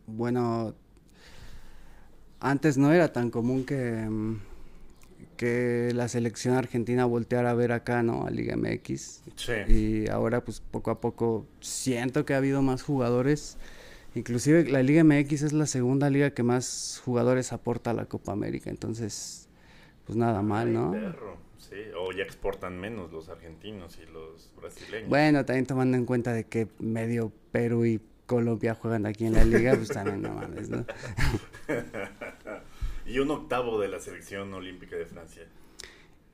bueno, 0.07 0.75
antes 2.41 2.77
no 2.79 2.93
era 2.93 3.13
tan 3.13 3.31
común 3.31 3.65
que, 3.65 4.07
mm, 4.09 4.39
que 5.37 5.93
la 5.95 6.09
selección 6.09 6.55
argentina 6.57 7.05
volteara 7.05 7.51
a 7.51 7.55
ver 7.55 7.73
acá, 7.73 8.03
¿no? 8.03 8.27
A 8.27 8.31
Liga 8.31 8.57
MX. 8.57 9.23
Sí. 9.37 9.53
Y 9.69 10.11
ahora 10.11 10.45
pues 10.45 10.61
poco 10.61 10.91
a 10.91 11.01
poco 11.01 11.47
siento 11.61 12.25
que 12.25 12.35
ha 12.35 12.39
habido 12.39 12.63
más 12.63 12.83
jugadores. 12.83 13.57
Inclusive 14.15 14.71
la 14.71 14.83
Liga 14.83 15.03
MX 15.05 15.43
es 15.43 15.53
la 15.53 15.67
segunda 15.67 16.09
liga 16.11 16.31
que 16.31 16.43
más 16.43 17.03
jugadores 17.05 17.53
aporta 17.53 17.91
a 17.91 17.95
la 17.95 18.07
Copa 18.07 18.33
América. 18.33 18.71
Entonces, 18.71 19.49
pues 20.07 20.17
nada 20.17 20.43
mal, 20.43 20.73
¿no? 20.73 20.93
perro. 20.93 21.37
Sí, 21.59 21.77
o 21.99 22.13
ya 22.13 22.23
exportan 22.23 22.79
menos 22.79 23.11
los 23.11 23.29
argentinos 23.29 23.99
y 23.99 24.13
los 24.13 24.53
brasileños. 24.57 25.09
Bueno, 25.09 25.45
también 25.45 25.67
tomando 25.67 25.97
en 25.97 26.05
cuenta 26.05 26.33
de 26.33 26.45
que 26.45 26.69
medio 26.79 27.33
Perú 27.53 27.87
y 27.87 28.01
Colombia 28.27 28.75
juegan 28.75 29.07
aquí 29.07 29.27
en 29.27 29.35
la 29.35 29.45
liga, 29.45 29.75
pues 29.75 29.89
también 29.89 30.23
no 30.23 30.35
mames, 30.35 30.69
¿no? 30.69 30.85
y 33.07 33.19
un 33.19 33.31
octavo 33.31 33.81
de 33.81 33.89
la 33.89 34.01
selección 34.01 34.53
olímpica 34.55 34.97
de 34.97 35.07
Francia. 35.07 35.43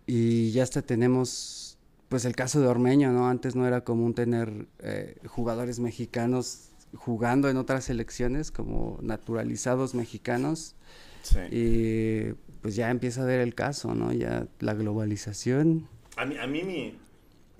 Y 0.06 0.50
ya 0.52 0.62
hasta 0.62 0.82
tenemos, 0.82 1.78
pues 2.08 2.24
el 2.24 2.34
caso 2.34 2.60
de 2.60 2.66
Ormeño, 2.66 3.12
¿no? 3.12 3.28
Antes 3.28 3.54
no 3.54 3.66
era 3.66 3.84
común 3.84 4.14
tener 4.14 4.66
eh, 4.80 5.16
jugadores 5.26 5.78
mexicanos 5.78 6.70
jugando 6.96 7.48
en 7.48 7.56
otras 7.56 7.84
selecciones 7.84 8.50
como 8.50 8.98
naturalizados 9.02 9.94
mexicanos. 9.94 10.74
Sí. 11.22 11.38
Y 11.50 12.32
pues 12.62 12.76
ya 12.76 12.90
empieza 12.90 13.22
a 13.22 13.26
ver 13.26 13.40
el 13.40 13.54
caso, 13.54 13.94
¿no? 13.94 14.12
Ya 14.12 14.48
la 14.58 14.74
globalización. 14.74 15.88
A 16.16 16.24
mí, 16.24 16.36
a 16.38 16.46
mí 16.46 16.62
mi, 16.62 16.98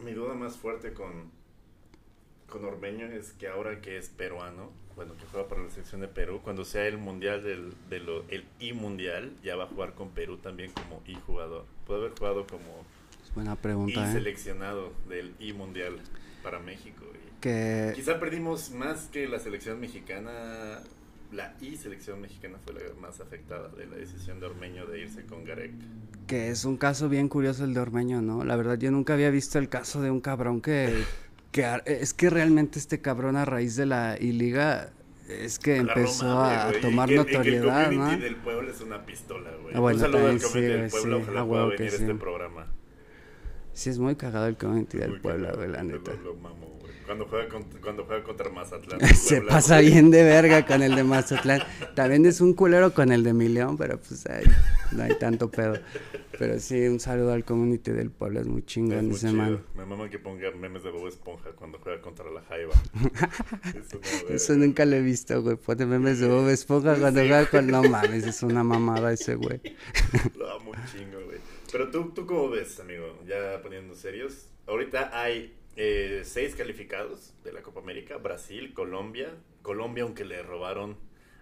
mi 0.02 0.12
duda 0.12 0.34
más 0.34 0.56
fuerte 0.56 0.92
con, 0.92 1.30
con 2.48 2.64
Ormeño 2.64 3.06
es 3.06 3.32
que 3.32 3.48
ahora 3.48 3.80
que 3.80 3.98
es 3.98 4.08
peruano, 4.08 4.70
bueno, 5.00 5.14
que 5.16 5.24
juega 5.32 5.48
para 5.48 5.62
la 5.62 5.70
selección 5.70 6.02
de 6.02 6.08
Perú, 6.08 6.42
cuando 6.44 6.62
sea 6.62 6.86
el 6.86 6.98
mundial 6.98 7.42
del 7.42 7.72
de 7.88 8.00
lo, 8.00 8.22
el 8.28 8.44
I-mundial, 8.58 9.32
ya 9.42 9.56
va 9.56 9.64
a 9.64 9.66
jugar 9.66 9.94
con 9.94 10.10
Perú 10.10 10.36
también 10.36 10.72
como 10.72 11.00
I-jugador. 11.06 11.64
Puede 11.86 12.00
haber 12.00 12.18
jugado 12.18 12.46
como 12.46 12.84
Es 13.24 13.34
buena 13.34 13.56
pregunta, 13.56 14.06
¿eh? 14.06 14.10
I-seleccionado 14.10 14.92
del 15.08 15.32
I-mundial 15.38 15.96
para 16.42 16.58
México. 16.58 17.06
Y 17.14 17.40
Que 17.40 17.92
quizá 17.96 18.20
perdimos 18.20 18.72
más 18.72 19.04
que 19.06 19.26
la 19.26 19.38
selección 19.38 19.80
mexicana. 19.80 20.82
La 21.32 21.54
I-selección 21.62 22.20
mexicana 22.20 22.58
fue 22.62 22.74
la 22.74 22.80
más 23.00 23.20
afectada 23.20 23.68
de 23.68 23.86
la 23.86 23.96
decisión 23.96 24.38
de 24.38 24.46
Ormeño 24.46 24.84
de 24.84 25.00
irse 25.00 25.24
con 25.24 25.46
Garek. 25.46 25.72
que 26.26 26.50
es 26.50 26.66
un 26.66 26.76
caso 26.76 27.08
bien 27.08 27.30
curioso 27.30 27.64
el 27.64 27.72
de 27.72 27.80
Ormeño, 27.80 28.20
¿no? 28.20 28.44
La 28.44 28.54
verdad 28.56 28.76
yo 28.76 28.90
nunca 28.90 29.14
había 29.14 29.30
visto 29.30 29.58
el 29.58 29.70
caso 29.70 30.02
de 30.02 30.10
un 30.10 30.20
cabrón 30.20 30.60
que, 30.60 31.04
que 31.52 31.66
es 31.86 32.14
que 32.14 32.30
realmente 32.30 32.78
este 32.78 33.00
cabrón 33.00 33.36
a 33.36 33.44
raíz 33.44 33.76
de 33.76 33.86
la 33.86 34.16
I-Liga 34.20 34.90
es 35.28 35.58
que 35.58 35.76
empezó 35.76 36.24
madre, 36.26 36.56
a 36.56 36.66
güey, 36.66 36.78
y 36.78 36.80
tomar 36.80 37.08
que- 37.08 37.14
y 37.14 37.18
que 37.18 37.32
notoriedad, 37.32 37.92
el 37.92 37.98
¿no? 37.98 38.18
del 38.18 38.36
pueblo 38.36 38.70
es 38.70 38.80
una 38.80 39.04
pistola, 39.06 39.50
güey. 39.62 39.74
Ah, 39.74 39.80
bueno, 39.80 39.96
Un 39.98 40.02
saludo 40.02 40.26
al 40.28 40.40
sí, 40.40 40.60
del 40.60 40.90
pueblo, 40.90 41.16
sí, 41.18 41.22
ojalá 41.22 41.40
a 41.40 41.46
pueda 41.46 41.64
venir 41.66 41.94
este 41.94 42.14
programa. 42.14 42.66
Sí, 43.72 43.90
es 43.90 43.98
muy 43.98 44.16
cagado 44.16 44.46
el 44.46 44.56
community 44.56 44.98
del 44.98 45.20
pueblo, 45.20 45.52
güey, 45.54 45.68
la 45.70 45.82
lo- 45.82 45.92
neta. 45.98 46.12
Lo, 46.24 46.34
mamo, 46.34 46.66
güey. 46.66 46.79
Cuando 47.10 47.26
juega, 47.26 47.48
contra, 47.48 47.80
cuando 47.80 48.04
juega 48.04 48.22
contra 48.22 48.50
Mazatlán. 48.50 49.00
Se 49.16 49.42
pasa 49.42 49.80
bien 49.80 50.12
de 50.12 50.22
verga 50.22 50.64
con 50.64 50.80
el 50.80 50.94
de 50.94 51.02
Mazatlán. 51.02 51.60
También 51.96 52.24
es 52.24 52.40
un 52.40 52.54
culero 52.54 52.94
con 52.94 53.10
el 53.10 53.24
de 53.24 53.32
Milión, 53.32 53.76
pero 53.76 53.98
pues 53.98 54.24
ay, 54.28 54.44
no 54.92 55.02
hay 55.02 55.18
tanto 55.18 55.50
pedo. 55.50 55.74
Pero 56.38 56.60
sí, 56.60 56.86
un 56.86 57.00
saludo 57.00 57.32
al 57.32 57.44
community 57.44 57.90
del 57.90 58.12
pueblo, 58.12 58.38
es 58.38 58.46
muy 58.46 58.64
chingón 58.64 59.06
muy 59.08 59.16
ese 59.16 59.32
man. 59.32 59.60
Me 59.74 59.84
mama 59.84 60.08
que 60.08 60.20
ponga 60.20 60.52
memes 60.52 60.84
de 60.84 60.90
Bob 60.92 61.08
Esponja 61.08 61.50
cuando 61.56 61.80
juega 61.80 62.00
contra 62.00 62.30
la 62.30 62.42
Jaiba. 62.42 62.74
Eso, 63.74 63.98
no, 64.28 64.32
Eso 64.36 64.54
nunca 64.54 64.84
lo 64.84 64.94
he 64.94 65.02
visto, 65.02 65.42
güey. 65.42 65.56
Pone 65.56 65.86
memes 65.86 66.20
de 66.20 66.28
Bob 66.28 66.48
Esponja 66.48 66.94
cuando 66.94 67.22
Sí. 67.22 67.26
juega 67.26 67.50
con... 67.50 67.66
No 67.66 67.82
mames, 67.82 68.24
es 68.24 68.40
una 68.44 68.62
mamada 68.62 69.12
ese 69.12 69.34
güey. 69.34 69.60
Lo 70.38 70.48
amo 70.48 70.70
un 70.70 70.76
chingo, 70.86 71.24
güey. 71.24 71.38
Pero 71.72 71.90
tú, 71.90 72.12
tú 72.14 72.24
cómo 72.24 72.50
ves, 72.50 72.78
amigo, 72.78 73.18
ya 73.26 73.60
poniendo 73.64 73.96
serios. 73.96 74.46
Ahorita 74.68 75.10
hay 75.12 75.56
eh, 75.76 76.22
seis 76.24 76.54
calificados 76.54 77.32
de 77.44 77.52
la 77.52 77.62
Copa 77.62 77.80
América. 77.80 78.16
Brasil, 78.18 78.72
Colombia. 78.74 79.28
Colombia, 79.62 80.04
aunque 80.04 80.24
le 80.24 80.42
robaron 80.42 80.96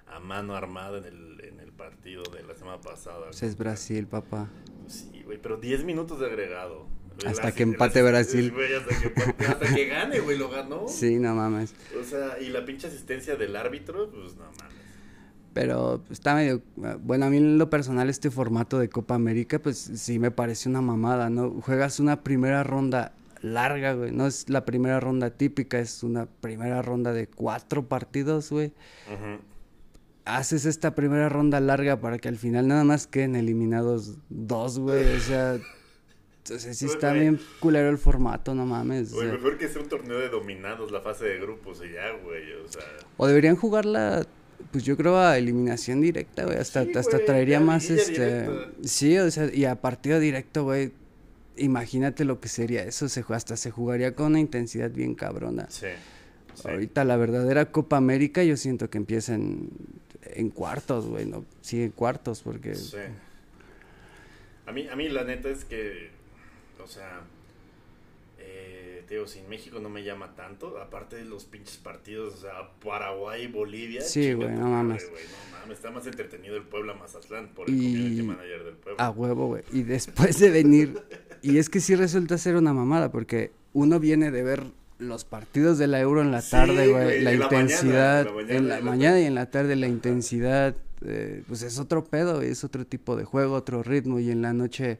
a 0.07 0.21
mano 0.21 0.55
armada 0.57 0.99
en 0.99 1.05
el, 1.05 1.41
en 1.45 1.61
el 1.61 1.71
partido 1.73 2.23
de 2.25 2.43
la 2.43 2.55
semana 2.55 2.81
pasada. 2.81 3.27
Pues 3.27 3.43
es 3.43 3.57
Brasil, 3.57 4.07
papá. 4.07 4.49
Sí, 4.87 5.23
güey, 5.25 5.39
pero 5.41 5.57
10 5.59 5.85
minutos 5.85 6.19
de 6.21 6.27
agregado. 6.27 6.87
Hasta 7.27 7.45
La- 7.49 7.53
que 7.53 7.63
empate 7.65 8.03
la- 8.03 8.11
Brasil. 8.11 8.53
hasta, 8.79 9.13
que, 9.35 9.45
hasta 9.45 9.75
que 9.75 9.87
gane, 9.87 10.21
güey, 10.21 10.39
lo 10.39 10.49
ganó. 10.49 10.87
Sí, 10.89 11.17
no 11.19 11.35
mames. 11.35 11.75
O 12.01 12.05
sea, 12.05 12.41
y 12.41 12.49
la 12.49 12.65
pinche 12.65 12.87
asistencia 12.87 13.37
del 13.37 13.55
árbitro, 13.57 14.11
pues 14.11 14.35
no 14.37 14.45
mames. 14.45 14.79
Pero 15.53 16.03
está 16.11 16.35
medio... 16.37 16.63
Bueno, 17.01 17.27
a 17.27 17.31
mí 17.31 17.39
en 17.39 17.59
lo 17.59 17.69
personal 17.69 18.09
este 18.09 18.31
formato 18.31 18.79
de 18.79 18.89
Copa 18.89 19.15
América, 19.17 19.59
pues 19.59 19.77
sí 19.79 20.19
me 20.21 20.31
parece 20.31 20.69
una 20.69 20.81
mamada, 20.81 21.31
¿no? 21.31 21.51
Juegas 21.63 21.99
una 21.99 22.23
primera 22.23 22.63
ronda 22.63 23.13
larga, 23.43 23.95
güey. 23.95 24.13
No 24.13 24.27
es 24.27 24.49
la 24.49 24.65
primera 24.65 25.01
ronda 25.01 25.31
típica, 25.31 25.79
es 25.79 26.03
una 26.03 26.27
primera 26.27 26.83
ronda 26.83 27.13
de 27.13 27.27
cuatro 27.27 27.89
partidos, 27.89 28.51
güey. 28.51 28.73
Haces 30.25 30.67
esta 30.67 30.95
primera 30.95 31.29
ronda 31.29 31.59
larga 31.61 32.01
para 32.01 32.19
que 32.19 32.29
al 32.29 32.37
final 32.37 32.69
nada 32.69 32.85
más 32.85 33.07
queden 33.07 33.35
eliminados 33.37 34.19
dos, 34.29 34.79
güey. 34.79 35.17
O 35.17 35.21
sea... 35.21 35.59
Entonces 36.45 36.79
sí 36.79 36.87
está 36.87 37.13
bien 37.13 37.39
culero 37.61 37.91
el 37.91 37.99
formato, 37.99 38.55
no 38.55 38.65
mames. 38.65 39.13
o 39.13 39.21
sea. 39.21 39.33
mejor 39.33 39.59
que 39.59 39.69
sea 39.69 39.83
un 39.83 39.89
torneo 39.89 40.19
de 40.19 40.31
dominados, 40.31 40.91
la 40.91 41.03
fase 41.03 41.27
de 41.27 41.39
grupos 41.39 41.83
y 41.87 41.93
ya, 41.93 42.11
güey. 42.25 42.53
O 42.65 42.69
sea, 42.69 42.83
O 43.19 43.27
deberían 43.27 43.55
jugarla, 43.55 44.25
pues 44.73 44.83
yo 44.83 44.97
creo 44.97 45.19
a 45.19 45.37
eliminación 45.37 46.01
directa, 46.01 46.45
güey. 46.45 46.57
Hasta, 46.57 46.85
Sí, 46.85 46.93
hasta 46.97 47.19
traería 47.23 47.61
más 47.61 47.91
este. 47.91 48.45
directa. 48.45 48.71
Sí, 48.83 49.19
o 49.19 49.31
sea, 49.31 49.53
y 49.53 49.67
a 49.67 49.75
partido 49.79 50.21
directo, 50.21 50.65
güey. 50.65 50.91
Imagínate 51.59 52.25
lo 52.25 52.41
que 52.41 52.49
sería 52.49 52.85
eso. 52.85 53.09
Se, 53.09 53.25
hasta 53.29 53.57
se 53.57 53.71
jugaría 53.71 54.15
con 54.15 54.27
una 54.27 54.41
intensidad 54.41 54.91
bien 54.91 55.15
cabrona. 55.15 55.67
sí. 55.69 55.87
sí. 56.55 56.69
Ahorita 56.69 57.05
la 57.05 57.17
verdadera 57.17 57.71
Copa 57.71 57.97
América 57.97 58.43
yo 58.43 58.57
siento 58.57 58.91
que 58.91 58.99
empieza 58.99 59.35
en, 59.35 59.71
en 60.23 60.51
cuartos, 60.51 61.07
güey. 61.07 61.27
No, 61.27 61.45
sí, 61.61 61.83
en 61.83 61.91
cuartos, 61.91 62.43
porque. 62.43 62.75
Sí. 62.75 62.97
A 64.67 64.73
mí, 64.73 64.87
a 64.89 64.97
mí 64.97 65.09
la 65.09 65.25
neta 65.25 65.49
es 65.49 65.65
que, 65.65 66.11
o 66.83 66.87
sea, 66.87 67.23
eh, 69.09 69.11
te 69.11 69.15
digo, 69.15 69.27
sin 69.27 69.49
México 69.49 69.79
no 69.81 69.89
me 69.89 70.05
llama 70.05 70.35
tanto, 70.35 70.79
aparte 70.81 71.17
de 71.17 71.25
los 71.25 71.45
pinches 71.45 71.77
partidos, 71.79 72.35
o 72.35 72.37
sea, 72.39 72.53
Paraguay, 72.85 73.47
Bolivia. 73.47 74.03
Sí, 74.03 74.33
güey, 74.35 74.51
no 74.51 74.69
mames. 74.69 75.09
güey, 75.11 75.23
no 75.25 75.59
mames, 75.61 75.77
está 75.79 75.91
más 75.91 76.07
entretenido 76.07 76.57
el 76.57 76.63
Puebla 76.65 76.95
Mazatlán 76.95 77.49
por 77.49 77.69
el 77.69 77.75
Y- 77.77 77.93
community 77.93 78.23
manager 78.23 78.65
del 78.65 78.75
Puebla. 78.77 79.05
A 79.07 79.11
huevo, 79.11 79.47
güey. 79.49 79.63
Y 79.73 79.83
después 79.83 80.39
de 80.39 80.51
venir. 80.51 81.01
Y 81.43 81.59
es 81.59 81.69
que 81.71 81.81
sí 81.81 81.95
resulta 81.95 82.37
ser 82.39 82.57
una 82.57 82.73
mamada, 82.73 83.11
porque 83.11 83.53
uno 83.73 83.99
viene 84.01 84.31
de 84.31 84.43
ver 84.43 84.65
los 84.99 85.25
partidos 85.25 85.79
de 85.79 85.87
la 85.87 86.01
Euro 86.01 86.21
en 86.23 86.33
la 86.33 86.41
Sí, 86.43 86.51
tarde, 86.51 86.89
güey. 86.89 87.23
La 87.23 87.33
en 87.33 87.39
la 87.39 87.47
mañana, 87.47 87.63
intensidad. 87.63 88.27
en 88.27 88.27
la 88.27 88.33
mañana 88.35 88.57
en 88.59 88.65
y 88.65 88.69
la 88.69 88.79
en 88.79 88.85
la 88.85 88.91
mañana 88.91 89.11
tarde. 89.13 89.23
y 89.23 89.27
en 89.27 89.35
la 89.35 89.51
tarde, 89.51 89.77
la 89.77 89.87
intensidad. 89.89 90.77
eh, 91.07 91.45
pues 91.47 91.63
es 91.63 91.79
otro 91.79 92.05
pedo, 92.05 92.43
es 92.43 92.65
otro 92.65 92.85
tipo 92.85 93.15
de 93.15 93.23
juego, 93.25 93.55
otro 93.55 93.85
ritmo. 93.85 94.19
Y 94.19 94.33
en 94.33 94.43
la 94.43 94.53
noche, 94.53 94.99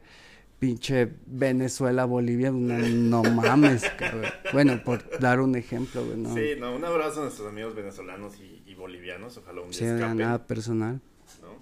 pinche 0.59 1.09
Venezuela, 1.25 2.05
Bolivia, 2.05 2.51
no, 2.51 2.77
no 2.77 3.23
mames, 3.23 3.83
cabrón. 3.97 4.31
Bueno, 4.53 4.83
por 4.83 5.19
dar 5.19 5.39
un 5.39 5.55
ejemplo, 5.55 6.05
güey, 6.05 6.17
¿no? 6.17 6.33
Sí, 6.33 6.51
no, 6.59 6.75
un 6.75 6.83
abrazo 6.83 7.21
a 7.21 7.23
nuestros 7.23 7.47
amigos 7.47 7.75
venezolanos 7.75 8.39
y, 8.39 8.61
y 8.65 8.75
bolivianos, 8.75 9.37
ojalá 9.37 9.61
un 9.61 9.73
Sí, 9.73 9.85
día 9.85 9.95
escapen, 9.95 10.17
nada 10.17 10.45
personal. 10.45 11.01
¿no? 11.41 11.53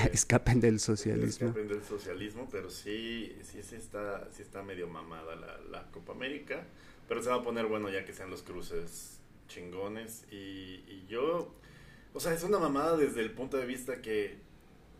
Eh, 0.00 0.10
Escapen 0.12 0.60
del 0.60 0.80
socialismo. 0.80 1.48
Escapen 1.48 1.68
del 1.68 1.82
socialismo, 1.82 2.48
pero 2.50 2.68
sí, 2.70 3.36
sí, 3.42 3.62
sí 3.62 3.76
está, 3.76 4.28
sí 4.30 4.42
está 4.42 4.62
medio 4.62 4.86
mamada 4.86 5.34
la, 5.36 5.58
la 5.70 5.90
Copa 5.90 6.12
América. 6.12 6.64
Pero 7.08 7.22
se 7.22 7.30
va 7.30 7.36
a 7.36 7.42
poner 7.42 7.66
bueno 7.66 7.90
ya 7.90 8.04
que 8.04 8.12
sean 8.12 8.30
los 8.30 8.42
cruces 8.42 9.18
chingones. 9.48 10.24
Y, 10.30 10.36
y 10.86 11.06
yo, 11.08 11.54
o 12.14 12.20
sea, 12.20 12.32
es 12.34 12.42
una 12.42 12.58
mamada 12.58 12.96
desde 12.96 13.20
el 13.22 13.32
punto 13.32 13.56
de 13.56 13.66
vista 13.66 14.00
que 14.02 14.38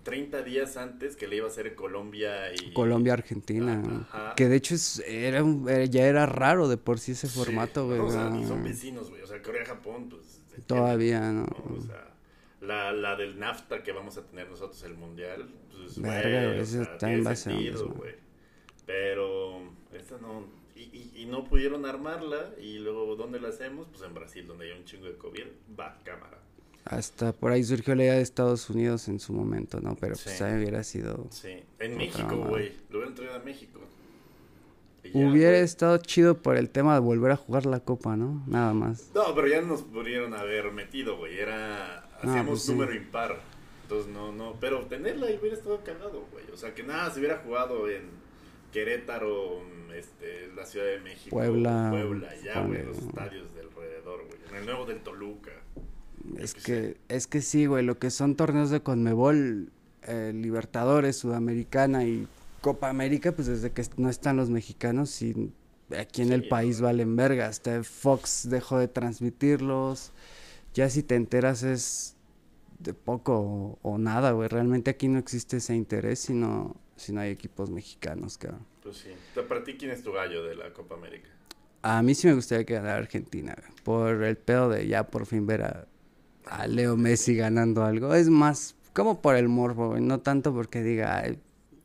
30 0.02 0.42
días 0.42 0.76
antes 0.76 1.16
que 1.16 1.26
le 1.28 1.36
iba 1.36 1.46
a 1.46 1.50
hacer 1.50 1.74
Colombia 1.74 2.52
y... 2.54 2.72
Colombia 2.72 3.12
Argentina 3.12 3.82
Ajá. 4.10 4.34
que 4.36 4.48
de 4.48 4.56
hecho 4.56 4.74
es, 4.74 4.98
era 5.06 5.42
un- 5.44 5.66
ya 5.90 6.06
era 6.06 6.26
raro 6.26 6.68
de 6.68 6.76
por 6.76 6.98
sí 6.98 7.12
ese 7.12 7.28
formato 7.28 7.86
güey 7.86 8.00
o 8.00 8.10
sea, 8.10 8.28
no, 8.30 8.40
y 8.40 8.46
son 8.46 8.62
vecinos, 8.64 9.10
güey. 9.10 9.22
O 9.22 9.26
sea, 9.26 9.40
Corea, 9.42 9.64
Japón, 9.64 10.08
pues... 10.08 10.40
todavía 10.66 11.20
no 11.32 11.44
¿no? 11.44 11.76
O 11.78 11.80
sea, 11.82 12.08
la, 12.60 12.92
la 12.92 13.16
del 13.16 13.38
NAFTA 13.38 13.82
que 13.82 13.92
vamos 13.92 14.16
a 14.18 14.26
tener 14.26 14.48
nosotros 14.48 14.82
el 14.84 14.94
mundial, 14.94 15.48
pues, 15.76 16.00
Verga, 16.00 16.30
güey, 16.30 16.46
güey, 16.46 16.58
o 16.58 16.62
eso 16.62 16.84
sea, 16.84 16.98
también 16.98 17.20
tiene 17.20 17.30
un 17.30 17.36
sentido, 17.36 17.88
güey. 17.88 18.14
Pero 18.86 19.62
esta 19.92 20.18
no, 20.18 20.46
y, 20.74 20.82
y, 20.82 21.12
y 21.22 21.26
no 21.26 21.44
pudieron 21.44 21.86
armarla, 21.86 22.50
y 22.60 22.78
luego, 22.78 23.16
¿dónde 23.16 23.40
la 23.40 23.48
hacemos? 23.48 23.88
Pues 23.88 24.02
en 24.02 24.14
Brasil, 24.14 24.46
donde 24.46 24.66
hay 24.66 24.78
un 24.78 24.84
chingo 24.84 25.06
de 25.06 25.16
COVID, 25.16 25.44
va, 25.78 26.00
cámara. 26.04 26.38
Hasta 26.84 27.32
por 27.32 27.52
ahí 27.52 27.62
surgió 27.64 27.94
la 27.94 28.02
idea 28.04 28.14
de 28.14 28.22
Estados 28.22 28.68
Unidos 28.70 29.08
en 29.08 29.20
su 29.20 29.32
momento 29.32 29.80
no 29.80 29.94
pero 29.94 30.14
pues 30.14 30.34
Sí. 30.34 30.38
también 30.38 30.60
hubiera 30.60 30.82
sido 30.84 31.26
Sí, 31.30 31.62
en 31.78 31.96
México, 31.96 32.36
güey, 32.48 32.72
lo 32.90 32.98
hubieran 32.98 33.14
traído 33.14 33.34
a 33.36 33.38
México. 33.40 33.80
Y 35.04 35.18
ya, 35.18 35.26
hubiera 35.30 35.50
güey. 35.52 35.62
estado 35.62 35.96
chido 35.98 36.38
por 36.38 36.56
el 36.56 36.70
tema 36.70 36.94
de 36.94 37.00
volver 37.00 37.32
a 37.32 37.36
jugar 37.36 37.66
la 37.66 37.80
copa 37.80 38.16
no 38.16 38.42
nada 38.46 38.72
más 38.72 39.10
No, 39.14 39.34
pero 39.34 39.48
ya 39.48 39.60
nos 39.60 39.82
pudieron 39.82 40.32
haber 40.34 40.70
metido, 40.72 41.16
güey. 41.18 41.38
Era. 41.38 42.04
Hacíamos 42.18 42.46
pues 42.50 42.62
sí. 42.62 42.72
número 42.72 42.94
impar. 42.94 43.40
Entonces, 43.82 44.12
no, 44.12 44.30
no. 44.32 44.54
Pero 44.60 44.86
tenerla 44.86 45.26
ahí 45.26 45.36
hubiera 45.40 45.56
estado 45.56 45.82
cagado, 45.84 46.24
güey. 46.30 46.44
O 46.52 46.56
sea, 46.56 46.72
que 46.72 46.84
nada, 46.84 47.10
se 47.10 47.18
hubiera 47.18 47.38
jugado 47.38 47.90
en 47.90 48.02
Querétaro, 48.72 49.60
este, 49.94 50.48
la 50.54 50.64
Ciudad 50.64 50.86
de 50.86 51.00
México, 51.00 51.30
Puebla, 51.36 51.88
Puebla, 51.90 52.28
ya, 52.42 52.62
güey. 52.62 52.84
Los 52.84 52.98
estadios 52.98 53.52
de 53.54 53.60
alrededor, 53.60 54.24
güey. 54.26 54.38
En 54.50 54.56
el 54.56 54.64
nuevo 54.66 54.86
del 54.86 55.00
Toluca. 55.00 55.50
Es 56.38 56.54
que 56.54 56.96
es 57.08 57.26
que 57.26 57.40
sí 57.40 57.66
güey 57.66 57.84
lo 57.84 57.98
que 57.98 58.10
son 58.10 58.36
torneos 58.36 58.70
de 58.70 58.80
Conmebol 58.80 59.70
eh, 60.02 60.32
Libertadores 60.34 61.16
Sudamericana 61.16 62.04
y 62.04 62.26
Copa 62.60 62.88
América 62.88 63.32
pues 63.32 63.48
desde 63.48 63.70
que 63.70 63.84
no 63.96 64.08
están 64.08 64.36
los 64.36 64.50
mexicanos 64.50 65.20
y 65.22 65.52
aquí 65.98 66.22
en 66.22 66.32
el 66.32 66.48
país 66.48 66.80
valen 66.80 67.16
verga. 67.16 67.46
Hasta 67.46 67.82
Fox 67.82 68.48
dejó 68.48 68.78
de 68.78 68.88
transmitirlos. 68.88 70.12
Ya 70.74 70.88
si 70.88 71.02
te 71.02 71.16
enteras 71.16 71.62
es 71.62 72.16
de 72.78 72.94
poco 72.94 73.38
o, 73.38 73.78
o 73.82 73.98
nada 73.98 74.32
güey. 74.32 74.48
Realmente 74.48 74.90
aquí 74.90 75.08
no 75.08 75.18
existe 75.18 75.58
ese 75.58 75.74
interés 75.74 76.20
si 76.20 76.34
no 76.34 76.76
si 76.96 77.12
no 77.12 77.20
hay 77.20 77.30
equipos 77.30 77.70
mexicanos 77.70 78.38
cabrón. 78.38 78.64
Pues 78.82 78.98
sí. 78.98 79.10
Para 79.48 79.64
ti, 79.64 79.74
¿quién 79.74 79.90
es 79.90 80.02
tu 80.02 80.12
gallo 80.12 80.44
de 80.44 80.54
la 80.54 80.72
Copa 80.72 80.94
América? 80.94 81.28
A 81.82 82.00
mí 82.02 82.14
sí 82.14 82.28
me 82.28 82.34
gustaría 82.34 82.64
que 82.64 82.74
ganara 82.74 82.98
Argentina, 82.98 83.56
güey, 83.58 83.72
por 83.82 84.22
el 84.22 84.36
pedo 84.36 84.68
de 84.68 84.86
ya 84.86 85.08
por 85.08 85.26
fin 85.26 85.46
ver 85.46 85.62
a, 85.62 85.86
a 86.46 86.66
Leo 86.66 86.96
Messi 86.96 87.34
ganando 87.36 87.84
algo. 87.84 88.14
Es 88.14 88.28
más, 88.28 88.74
como 88.92 89.20
por 89.20 89.36
el 89.36 89.48
morbo, 89.48 89.90
güey, 89.90 90.02
no 90.02 90.20
tanto 90.20 90.52
porque 90.52 90.82
diga, 90.82 91.18
"Ay, 91.18 91.38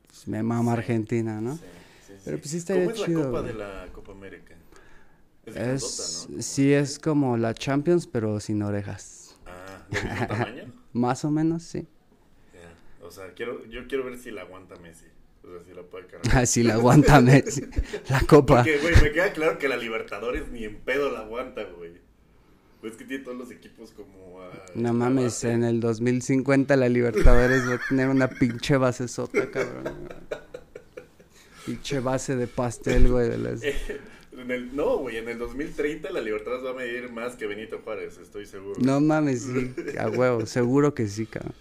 pues, 0.07 0.27
me 0.27 0.43
mama 0.43 0.73
Sí. 0.73 0.77
Argentina, 0.79 1.39
¿no? 1.41 1.55
Sí, 1.55 1.61
sí, 2.07 2.13
Pero 2.25 2.37
pues 2.39 2.51
sí 2.51 2.57
estaría 2.57 2.83
¿Cómo 2.85 2.95
es 2.95 3.03
chido, 3.03 3.19
la 3.19 3.25
Copa 3.27 3.41
güey. 3.41 3.53
de 3.53 3.59
la 3.59 3.87
Copa 3.93 4.11
América? 4.11 4.53
Es, 5.45 5.53
de 5.55 5.73
Es, 5.75 6.25
grandota, 6.27 6.35
¿no? 6.37 6.41
sí, 6.43 6.73
es 6.73 6.99
como 6.99 7.37
la 7.37 7.53
Champions, 7.53 8.07
pero 8.07 8.39
sin 8.39 8.61
orejas. 8.63 9.37
Ah, 9.45 9.85
¿del 9.89 10.03
mismo 10.03 10.27
tamaño? 10.27 10.73
Más 10.93 11.23
o 11.25 11.31
menos, 11.31 11.63
sí. 11.63 11.87
Ya, 12.53 13.05
O 13.05 13.11
sea, 13.11 13.33
quiero, 13.33 13.65
yo 13.67 13.87
quiero 13.87 14.03
ver 14.05 14.17
si 14.17 14.31
la 14.31 14.41
aguanta 14.41 14.75
Messi. 14.77 15.05
O 15.43 15.47
sea, 15.49 15.63
si 15.65 15.73
la 15.73 15.83
puede 15.83 16.07
cargar. 16.07 16.37
Así 16.43 16.63
la 16.63 16.73
aguanta 16.73 17.21
Messi, 17.21 17.61
la 18.09 18.19
copa. 18.27 18.57
Porque, 18.57 18.79
güey, 18.79 18.95
me 19.01 19.11
queda 19.13 19.31
claro 19.31 19.57
que 19.57 19.69
la 19.69 19.77
Libertadores 19.77 20.49
ni 20.49 20.65
en 20.65 20.77
pedo 20.81 21.09
la 21.11 21.19
aguanta, 21.19 21.63
güey. 21.63 21.93
Pues 22.81 22.95
que 22.95 23.05
tiene 23.05 23.23
todos 23.23 23.37
los 23.37 23.51
equipos 23.51 23.91
como... 23.91 24.41
ah, 24.41 24.51
No 24.75 24.93
mames, 24.93 25.43
en 25.43 25.63
el 25.63 25.79
2050 25.79 26.75
la 26.75 26.87
Libertadores 26.89 27.67
va 27.67 27.73
a 27.75 27.79
tener 27.89 28.07
una 28.09 28.27
pinche 28.29 28.77
base 28.77 29.07
sota, 29.07 29.49
cabrón. 29.49 29.93
Pinche 31.65 31.99
base 31.99 32.35
de 32.35 32.47
pastel, 32.47 33.09
güey, 33.11 33.29
de 33.29 33.37
las... 33.37 33.61
En 33.63 34.51
el- 34.51 34.75
no, 34.75 34.97
güey, 34.99 35.17
en 35.17 35.27
el 35.27 35.39
2030 35.39 36.11
la 36.11 36.21
Libertadores 36.21 36.63
va 36.63 36.69
a 36.71 36.73
medir 36.75 37.11
más 37.11 37.35
que 37.35 37.47
Benito 37.47 37.79
Juárez, 37.83 38.17
estoy 38.19 38.45
seguro. 38.45 38.75
No 38.79 39.01
mames, 39.01 39.41
sí, 39.43 39.73
a 39.99 40.07
huevo, 40.09 40.45
seguro 40.45 40.93
que 40.93 41.07
sí, 41.07 41.25
cabrón. 41.25 41.53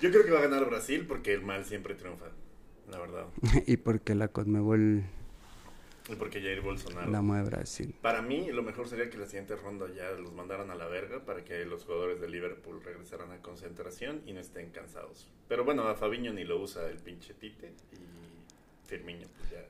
Yo 0.00 0.10
creo 0.10 0.24
que 0.24 0.30
va 0.30 0.38
a 0.38 0.42
ganar 0.48 0.64
Brasil 0.68 1.04
porque 1.06 1.34
el 1.34 1.42
mal 1.42 1.64
siempre 1.66 1.94
triunfa, 1.94 2.24
la 2.90 2.98
verdad. 2.98 3.26
y 3.66 3.76
porque 3.76 4.14
la 4.14 4.28
Conmebol 4.28 5.02
Y 6.08 6.14
porque 6.16 6.40
Jair 6.40 6.60
Bolsonaro. 6.60 7.10
la 7.10 7.22
mueve 7.22 7.48
Brasil. 7.48 7.94
Para 8.02 8.22
mí, 8.22 8.50
lo 8.50 8.62
mejor 8.62 8.88
sería 8.88 9.08
que 9.08 9.16
la 9.18 9.26
siguiente 9.26 9.54
ronda 9.56 9.86
ya 9.94 10.10
los 10.12 10.32
mandaran 10.32 10.70
a 10.70 10.74
la 10.74 10.86
verga 10.86 11.24
para 11.24 11.44
que 11.44 11.64
los 11.64 11.84
jugadores 11.84 12.20
de 12.20 12.28
Liverpool 12.28 12.82
regresaran 12.82 13.30
a 13.30 13.38
concentración 13.38 14.22
y 14.26 14.32
no 14.32 14.40
estén 14.40 14.70
cansados. 14.70 15.28
Pero 15.48 15.64
bueno, 15.64 15.86
a 15.88 15.94
Fabiño 15.94 16.32
ni 16.32 16.44
lo 16.44 16.60
usa 16.60 16.88
el 16.88 16.98
pinche 16.98 17.34
Tite 17.34 17.72
y 17.92 18.88
Firmino, 18.88 19.26
pues 19.38 19.50
ya. 19.50 19.64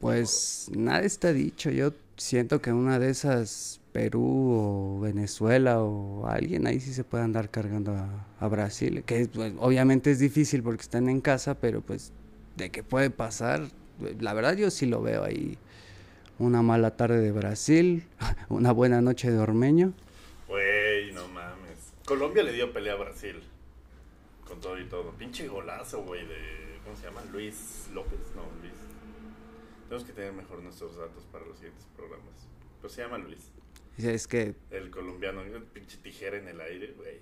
Pues 0.00 0.70
nada 0.76 1.00
está 1.00 1.32
dicho, 1.32 1.70
yo 1.70 1.92
siento 2.16 2.60
que 2.60 2.72
una 2.72 2.98
de 2.98 3.10
esas 3.10 3.80
Perú 3.92 4.52
o 4.52 5.00
Venezuela 5.00 5.80
o 5.82 6.26
alguien 6.26 6.66
ahí 6.66 6.78
sí 6.78 6.92
se 6.92 7.02
puede 7.02 7.24
andar 7.24 7.50
cargando 7.50 7.92
a, 7.92 8.26
a 8.38 8.48
Brasil, 8.48 9.02
que 9.04 9.26
pues, 9.26 9.54
obviamente 9.58 10.10
es 10.10 10.18
difícil 10.18 10.62
porque 10.62 10.82
están 10.82 11.08
en 11.08 11.20
casa, 11.20 11.54
pero 11.54 11.80
pues 11.80 12.12
de 12.56 12.70
que 12.70 12.82
puede 12.82 13.10
pasar, 13.10 13.68
la 14.20 14.34
verdad 14.34 14.56
yo 14.56 14.70
sí 14.70 14.86
lo 14.86 15.02
veo 15.02 15.24
ahí. 15.24 15.58
Una 16.38 16.62
mala 16.62 16.96
tarde 16.96 17.20
de 17.20 17.32
Brasil, 17.32 18.04
una 18.48 18.72
buena 18.72 19.00
noche 19.00 19.30
de 19.30 19.38
Ormeño. 19.38 19.92
Güey, 20.46 21.12
no 21.12 21.26
mames. 21.28 21.92
Colombia 22.06 22.42
le 22.44 22.52
dio 22.52 22.72
pelea 22.72 22.92
a 22.92 22.96
Brasil. 22.96 23.42
Con 24.46 24.60
todo 24.60 24.78
y 24.80 24.84
todo. 24.88 25.12
Pinche 25.12 25.48
golazo, 25.48 26.04
güey, 26.04 26.26
de. 26.26 26.78
¿Cómo 26.84 26.96
se 26.96 27.04
llama? 27.04 27.22
Luis 27.32 27.88
López. 27.92 28.20
No, 28.34 28.42
Luis. 28.62 28.72
Tenemos 29.88 30.06
que 30.06 30.12
tener 30.12 30.32
mejor 30.32 30.62
nuestros 30.62 30.96
datos 30.96 31.24
para 31.32 31.44
los 31.44 31.56
siguientes 31.56 31.84
programas. 31.96 32.46
Pero 32.80 32.88
se 32.88 33.02
llama 33.02 33.18
Luis. 33.18 33.50
Es 33.98 34.28
que 34.28 34.54
El 34.70 34.90
colombiano. 34.90 35.42
El 35.42 35.62
pinche 35.64 35.98
tijera 35.98 36.38
en 36.38 36.46
el 36.46 36.60
aire, 36.60 36.94
güey. 36.96 37.18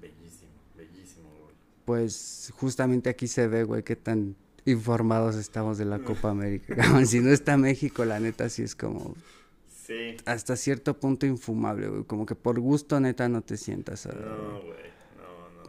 Bellísimo. 0.00 0.50
Bellísimo 0.76 1.28
gol. 1.28 1.52
Pues 1.84 2.52
justamente 2.56 3.10
aquí 3.10 3.28
se 3.28 3.46
ve, 3.48 3.64
güey, 3.64 3.82
qué 3.82 3.96
tan 3.96 4.34
informados 4.70 5.36
estamos 5.36 5.76
de 5.78 5.84
la 5.84 5.98
Copa 6.00 6.30
América. 6.30 7.04
si 7.06 7.20
no 7.20 7.30
está 7.30 7.56
México, 7.56 8.04
la 8.04 8.18
neta 8.20 8.48
sí 8.48 8.62
es 8.62 8.74
como 8.74 9.14
Sí. 9.86 10.16
hasta 10.24 10.56
cierto 10.56 10.98
punto 10.98 11.26
infumable, 11.26 11.88
güey. 11.88 12.04
Como 12.04 12.24
que 12.26 12.34
por 12.36 12.60
gusto, 12.60 13.00
neta, 13.00 13.28
no 13.28 13.42
te 13.42 13.56
sientas 13.56 14.06
a, 14.06 14.12
No, 14.12 14.60
güey. 14.62 14.90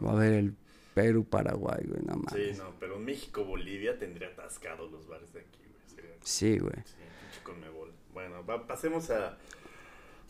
no. 0.02 0.10
a 0.10 0.14
ver 0.14 0.32
el 0.34 0.54
Perú-Paraguay, 0.94 1.84
güey, 1.86 2.02
no 2.04 2.14
Sí, 2.14 2.20
mames. 2.30 2.58
no, 2.58 2.72
pero 2.78 2.98
México-Bolivia 2.98 3.98
tendría 3.98 4.28
atascados 4.28 4.90
los 4.92 5.08
bares 5.08 5.32
de 5.32 5.40
aquí, 5.40 5.58
güey. 5.58 5.94
Sería- 5.94 6.16
Sí, 6.22 6.58
güey. 6.58 6.74
Sí, 6.84 7.40
Conmebol. 7.42 7.90
Bueno, 8.14 8.44
va- 8.46 8.66
pasemos 8.66 9.10
a, 9.10 9.36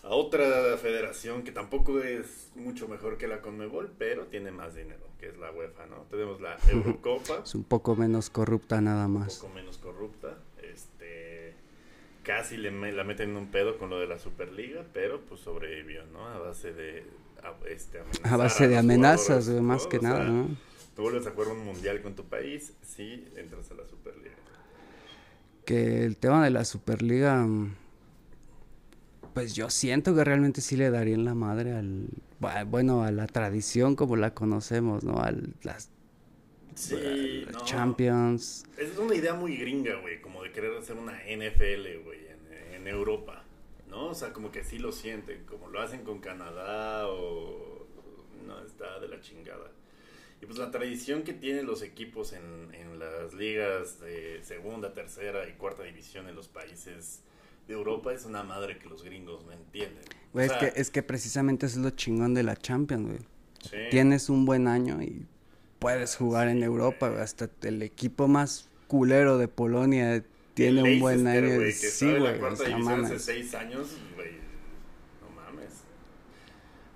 a 0.02 0.08
otra 0.08 0.76
federación 0.78 1.42
que 1.42 1.52
tampoco 1.52 2.00
es 2.00 2.50
mucho 2.56 2.88
mejor 2.88 3.18
que 3.18 3.28
la 3.28 3.40
Conmebol, 3.40 3.90
pero 3.98 4.26
tiene 4.26 4.50
más 4.50 4.74
dinero, 4.74 5.06
que 5.20 5.28
es 5.28 5.38
la 5.38 5.52
UEFA, 5.52 5.86
¿no? 5.86 6.06
Tenemos 6.10 6.40
la 6.40 6.56
Eurocopa, 6.70 7.42
Es 7.44 7.54
un 7.54 7.64
poco 7.64 7.94
menos 7.96 8.28
corrupta 8.30 8.80
nada 8.80 9.06
un 9.06 9.14
más. 9.14 9.36
poco 9.38 9.54
menos 9.54 9.78
corrupta. 9.78 10.38
Este, 10.62 11.54
casi 12.24 12.56
le 12.56 12.70
me- 12.72 12.92
la 12.92 13.04
meten 13.04 13.30
en 13.30 13.36
un 13.36 13.46
pedo 13.48 13.78
con 13.78 13.90
lo 13.90 14.00
de 14.00 14.06
la 14.08 14.18
Superliga, 14.18 14.84
pero 14.92 15.20
pues 15.20 15.40
sobrevivió, 15.40 16.04
¿no? 16.06 16.26
A 16.28 16.38
base 16.38 16.72
de 16.72 17.04
a, 17.44 17.54
este, 17.68 18.00
A 18.24 18.36
base 18.36 18.68
de 18.68 18.78
amenazas, 18.78 19.48
más 19.48 19.86
que 19.86 19.98
O 19.98 20.02
nada, 20.02 20.24
sea, 20.24 20.28
¿no? 20.28 20.48
Tú 20.96 21.02
vuelves 21.02 21.26
a 21.26 21.30
jugar 21.30 21.48
un 21.48 21.64
mundial 21.64 22.02
con 22.02 22.14
tu 22.14 22.24
país, 22.24 22.74
sí 22.82 23.26
entras 23.36 23.70
a 23.70 23.74
la 23.74 23.86
Superliga. 23.86 24.34
Que 25.64 26.04
el 26.04 26.16
tema 26.16 26.42
de 26.44 26.50
la 26.50 26.64
Superliga, 26.64 27.36
mm, 27.44 27.74
pues 29.34 29.54
yo 29.54 29.70
siento 29.70 30.14
que 30.14 30.24
realmente 30.24 30.60
sí 30.60 30.76
le 30.76 30.90
darían 30.90 31.24
la 31.24 31.34
madre 31.34 31.72
al, 31.74 32.08
bu- 32.40 32.66
bueno, 32.68 33.02
a 33.04 33.10
la 33.12 33.26
tradición 33.26 33.96
como 33.96 34.16
la 34.16 34.34
conocemos, 34.34 35.04
¿no? 35.04 35.20
Al, 35.22 35.54
las 35.62 35.90
Sí, 36.74 37.42
las 37.46 37.54
no. 37.54 37.64
Champions. 37.64 38.64
Es 38.78 38.96
una 38.96 39.14
idea 39.14 39.34
muy 39.34 39.56
gringa, 39.56 39.96
güey, 39.96 40.20
como 40.22 40.42
de 40.42 40.52
querer 40.52 40.76
hacer 40.76 40.96
una 40.96 41.12
NFL, 41.22 42.02
güey, 42.04 42.20
en, 42.28 42.74
en 42.74 42.88
Europa, 42.88 43.44
¿no? 43.90 44.06
O 44.08 44.14
sea, 44.14 44.32
como 44.32 44.50
que 44.50 44.64
sí 44.64 44.78
lo 44.78 44.90
sienten, 44.92 45.44
como 45.44 45.68
lo 45.68 45.80
hacen 45.80 46.02
con 46.02 46.20
Canadá 46.20 47.08
o... 47.08 47.86
No, 48.46 48.58
está 48.64 48.98
de 49.00 49.08
la 49.08 49.20
chingada. 49.20 49.70
Y 50.40 50.46
pues 50.46 50.58
la 50.58 50.70
tradición 50.70 51.22
que 51.22 51.32
tienen 51.34 51.66
los 51.66 51.82
equipos 51.82 52.32
en, 52.32 52.74
en 52.74 52.98
las 52.98 53.32
ligas 53.34 54.00
de 54.00 54.40
segunda, 54.42 54.92
tercera 54.94 55.48
y 55.48 55.52
cuarta 55.52 55.84
división 55.84 56.26
en 56.28 56.34
los 56.34 56.48
países 56.48 57.20
de 57.68 57.74
Europa 57.74 58.12
es 58.12 58.24
una 58.24 58.42
madre 58.42 58.78
que 58.78 58.88
los 58.88 59.02
gringos 59.02 59.44
no 59.46 59.52
entienden. 59.52 60.04
O 60.32 60.40
es, 60.40 60.52
que, 60.52 60.72
es 60.76 60.90
que 60.90 61.02
precisamente 61.02 61.66
es 61.66 61.76
lo 61.76 61.90
chingón 61.90 62.34
de 62.34 62.42
la 62.42 62.56
Champions, 62.56 63.06
güey. 63.06 63.18
sí. 63.70 63.76
Tienes 63.90 64.28
un 64.28 64.44
buen 64.44 64.66
año 64.66 65.02
y 65.02 65.26
puedes 65.78 66.16
jugar 66.16 66.48
en 66.48 66.62
Europa, 66.62 67.08
güey. 67.08 67.20
Hasta 67.22 67.48
el 67.62 67.82
equipo 67.82 68.28
más 68.28 68.68
culero 68.88 69.38
de 69.38 69.48
Polonia 69.48 70.24
tiene 70.54 70.82
un 70.82 71.00
buen 71.00 71.26
año. 71.26 71.54
güey, 71.56 71.66
que 71.68 71.72
sí, 71.72 72.06
güey. 72.06 72.40
hace 72.40 73.18
seis 73.18 73.54
años, 73.54 73.88
güey. 74.14 74.32
No 75.20 75.30
mames. 75.36 75.70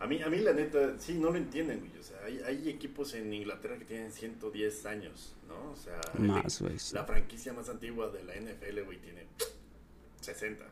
A 0.01 0.07
mí, 0.07 0.23
a 0.23 0.29
mí 0.29 0.39
la 0.39 0.53
neta, 0.53 0.99
sí, 0.99 1.15
no 1.15 1.31
lo 1.31 1.37
entienden, 1.37 1.81
güey. 1.81 1.93
O 1.99 2.03
sea, 2.03 2.19
hay, 2.25 2.41
hay 2.47 2.69
equipos 2.69 3.15
en 3.15 3.33
Inglaterra 3.33 3.79
que 3.79 3.85
tienen 3.85 4.13
110 4.13 4.87
años, 4.87 5.35
¿no? 5.49 5.73
O 5.73 5.77
sea, 5.77 6.01
el- 6.19 6.25
Más, 6.25 6.55
sí. 6.55 6.95
la 6.95 7.05
franquicia 7.05 7.53
más 7.53 7.69
antigua 7.69 8.11
de 8.11 8.25
la 8.25 8.35
NFL, 8.35 8.83
güey, 8.85 8.99
tiene 8.99 9.27
60. 10.27 10.65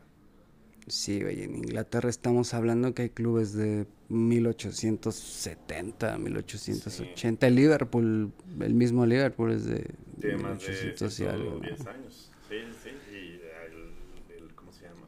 Sí, 0.87 1.21
güey, 1.21 1.41
en 1.41 1.55
Inglaterra 1.55 2.09
estamos 2.09 2.53
hablando 2.53 2.93
que 2.93 3.03
hay 3.03 3.09
clubes 3.09 3.53
de 3.53 3.87
1870, 4.09 6.17
1880. 6.19 7.47
El 7.47 7.55
Liverpool, 7.55 8.31
el 8.59 8.73
mismo 8.73 9.05
Liverpool 9.05 9.51
es 9.51 9.65
de 9.65 9.89
Tiene 10.21 10.37
más 10.37 10.59
de 10.61 10.67
1800 10.69 11.19
y 11.19 11.25
algo. 11.25 11.51
¿no? 11.55 11.59
110 11.61 11.87
años. 11.87 12.31
Sí, 12.49 12.55
sí. 12.83 12.89
Y 13.11 13.41
el, 13.71 14.43
el- 14.43 14.53
¿cómo 14.55 14.71
se 14.71 14.83
llama? 14.83 15.07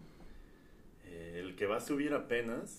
Eh, 1.05 1.41
el 1.45 1.55
que 1.55 1.65
va 1.67 1.77
a 1.77 1.81
subir 1.81 2.13
apenas 2.13 2.71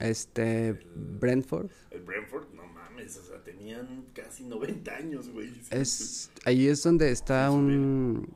Este, 0.00 0.72
Brentford. 1.20 1.70
El 1.92 2.02
Brentford, 2.02 2.52
no 2.54 2.66
mames, 2.66 3.16
o 3.18 3.22
sea, 3.22 3.42
tenían 3.44 4.06
casi 4.14 4.42
90 4.44 4.96
años, 4.96 5.28
güey. 5.28 5.48
Sí, 5.50 5.68
Es, 5.70 6.30
ahí 6.44 6.66
es 6.68 6.82
donde 6.82 7.10
está 7.12 7.50
un, 7.50 8.28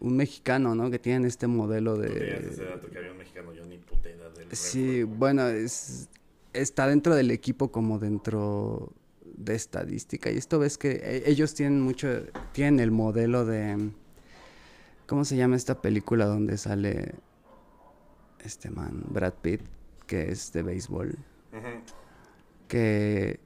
un 0.00 0.16
mexicano, 0.16 0.74
¿no? 0.74 0.90
Que 0.90 0.98
tienen 0.98 1.24
este 1.24 1.46
modelo 1.46 1.96
¿Tú 1.96 2.02
tenías 2.02 2.44
ese 2.44 2.62
de... 2.62 2.70
dato 2.70 2.88
que 2.88 2.98
había 2.98 3.12
un 3.12 3.18
mexicano, 3.18 3.52
yo 3.52 3.64
ni 3.66 3.78
puta 3.78 4.08
idea 4.08 4.28
del 4.28 4.54
Sí, 4.56 5.02
bueno, 5.02 5.46
es, 5.48 6.08
está 6.52 6.86
dentro 6.86 7.14
del 7.14 7.30
equipo 7.30 7.70
como 7.72 7.98
dentro 7.98 8.92
de 9.24 9.54
estadística. 9.54 10.30
Y 10.30 10.36
esto 10.36 10.58
ves 10.58 10.78
que 10.78 10.92
e- 11.02 11.30
ellos 11.30 11.54
tienen 11.54 11.80
mucho, 11.80 12.08
tienen 12.52 12.80
el 12.80 12.90
modelo 12.90 13.44
de... 13.44 13.90
¿Cómo 15.06 15.24
se 15.24 15.36
llama 15.36 15.56
esta 15.56 15.80
película 15.80 16.26
donde 16.26 16.58
sale 16.58 17.14
este 18.44 18.70
man, 18.70 19.04
Brad 19.08 19.34
Pitt, 19.40 19.62
que 20.06 20.30
es 20.30 20.52
de 20.52 20.62
béisbol? 20.62 21.16
Que, 22.68 23.40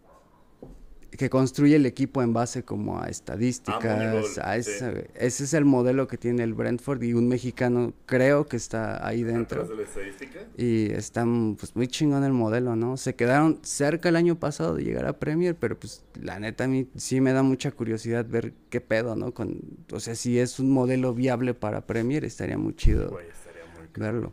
que 1.17 1.29
construye 1.31 1.77
el 1.77 1.87
equipo 1.87 2.23
en 2.23 2.33
base 2.33 2.65
como 2.65 3.01
a 3.01 3.09
estadísticas, 3.09 4.39
a 4.39 4.63
sí. 4.63 4.71
ese, 5.15 5.45
es 5.45 5.55
el 5.55 5.65
modelo 5.65 6.09
que 6.09 6.17
tiene 6.17 6.43
el 6.43 6.55
Brentford 6.55 7.03
y 7.03 7.13
un 7.13 7.29
mexicano 7.29 7.93
creo 8.07 8.47
que 8.47 8.57
está 8.57 9.07
ahí 9.07 9.23
dentro. 9.23 9.67
De 9.67 9.77
la 9.77 9.83
estadística. 9.83 10.41
Y 10.57 10.91
están 10.93 11.57
pues 11.59 11.77
muy 11.77 11.87
chingón 11.89 12.25
el 12.25 12.33
modelo, 12.33 12.77
¿no? 12.77 12.97
Se 12.97 13.15
quedaron 13.15 13.59
cerca 13.63 14.09
el 14.09 14.17
año 14.17 14.39
pasado 14.39 14.75
de 14.75 14.85
llegar 14.85 15.07
a 15.07 15.19
Premier, 15.19 15.55
pero 15.55 15.79
pues 15.79 16.05
la 16.21 16.39
neta 16.39 16.65
a 16.65 16.69
mí 16.69 16.89
sí 16.97 17.21
me 17.21 17.33
da 17.33 17.43
mucha 17.43 17.71
curiosidad 17.71 18.27
ver 18.27 18.53
qué 18.71 18.81
pedo, 18.81 19.15
¿no? 19.15 19.33
Con, 19.33 19.61
o 19.93 20.01
sea, 20.01 20.15
si 20.15 20.39
es 20.39 20.59
un 20.59 20.71
modelo 20.71 21.15
viable 21.15 21.55
para 21.55 21.87
Premier, 21.87 22.25
estaría 22.25 22.57
muy 22.57 22.75
chido 22.75 23.19
estaría 23.21 23.65
muy 23.77 23.89
verlo. 23.95 24.33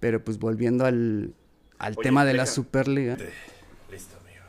Pero 0.00 0.22
pues 0.24 0.38
volviendo 0.38 0.84
al, 0.84 1.34
al 1.78 1.94
Oye, 1.94 2.02
tema 2.02 2.24
de 2.24 2.34
la 2.34 2.46
Superliga. 2.46 3.16
Listo, 3.90 4.16
amigo. 4.18 4.44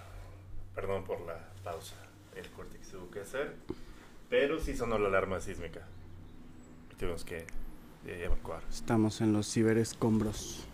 Perdón 0.76 1.04
por 1.04 1.22
la 1.22 1.48
pausa. 1.64 1.96
El 2.36 2.48
corte 2.52 2.78
que 2.78 2.86
se 2.86 2.92
tuvo 2.92 3.10
que 3.10 3.22
hacer. 3.22 3.54
Pero 4.30 4.60
sí 4.60 4.76
sonó 4.76 4.98
la 5.00 5.08
alarma 5.08 5.40
sísmica. 5.40 5.82
Y 6.92 6.96
Tuvimos 6.96 7.24
que 7.24 7.40
eh, 8.06 8.24
evacuar. 8.26 8.62
Estamos 8.70 9.22
en 9.22 9.34
los 9.34 9.52
ciberescombros. 9.52 10.66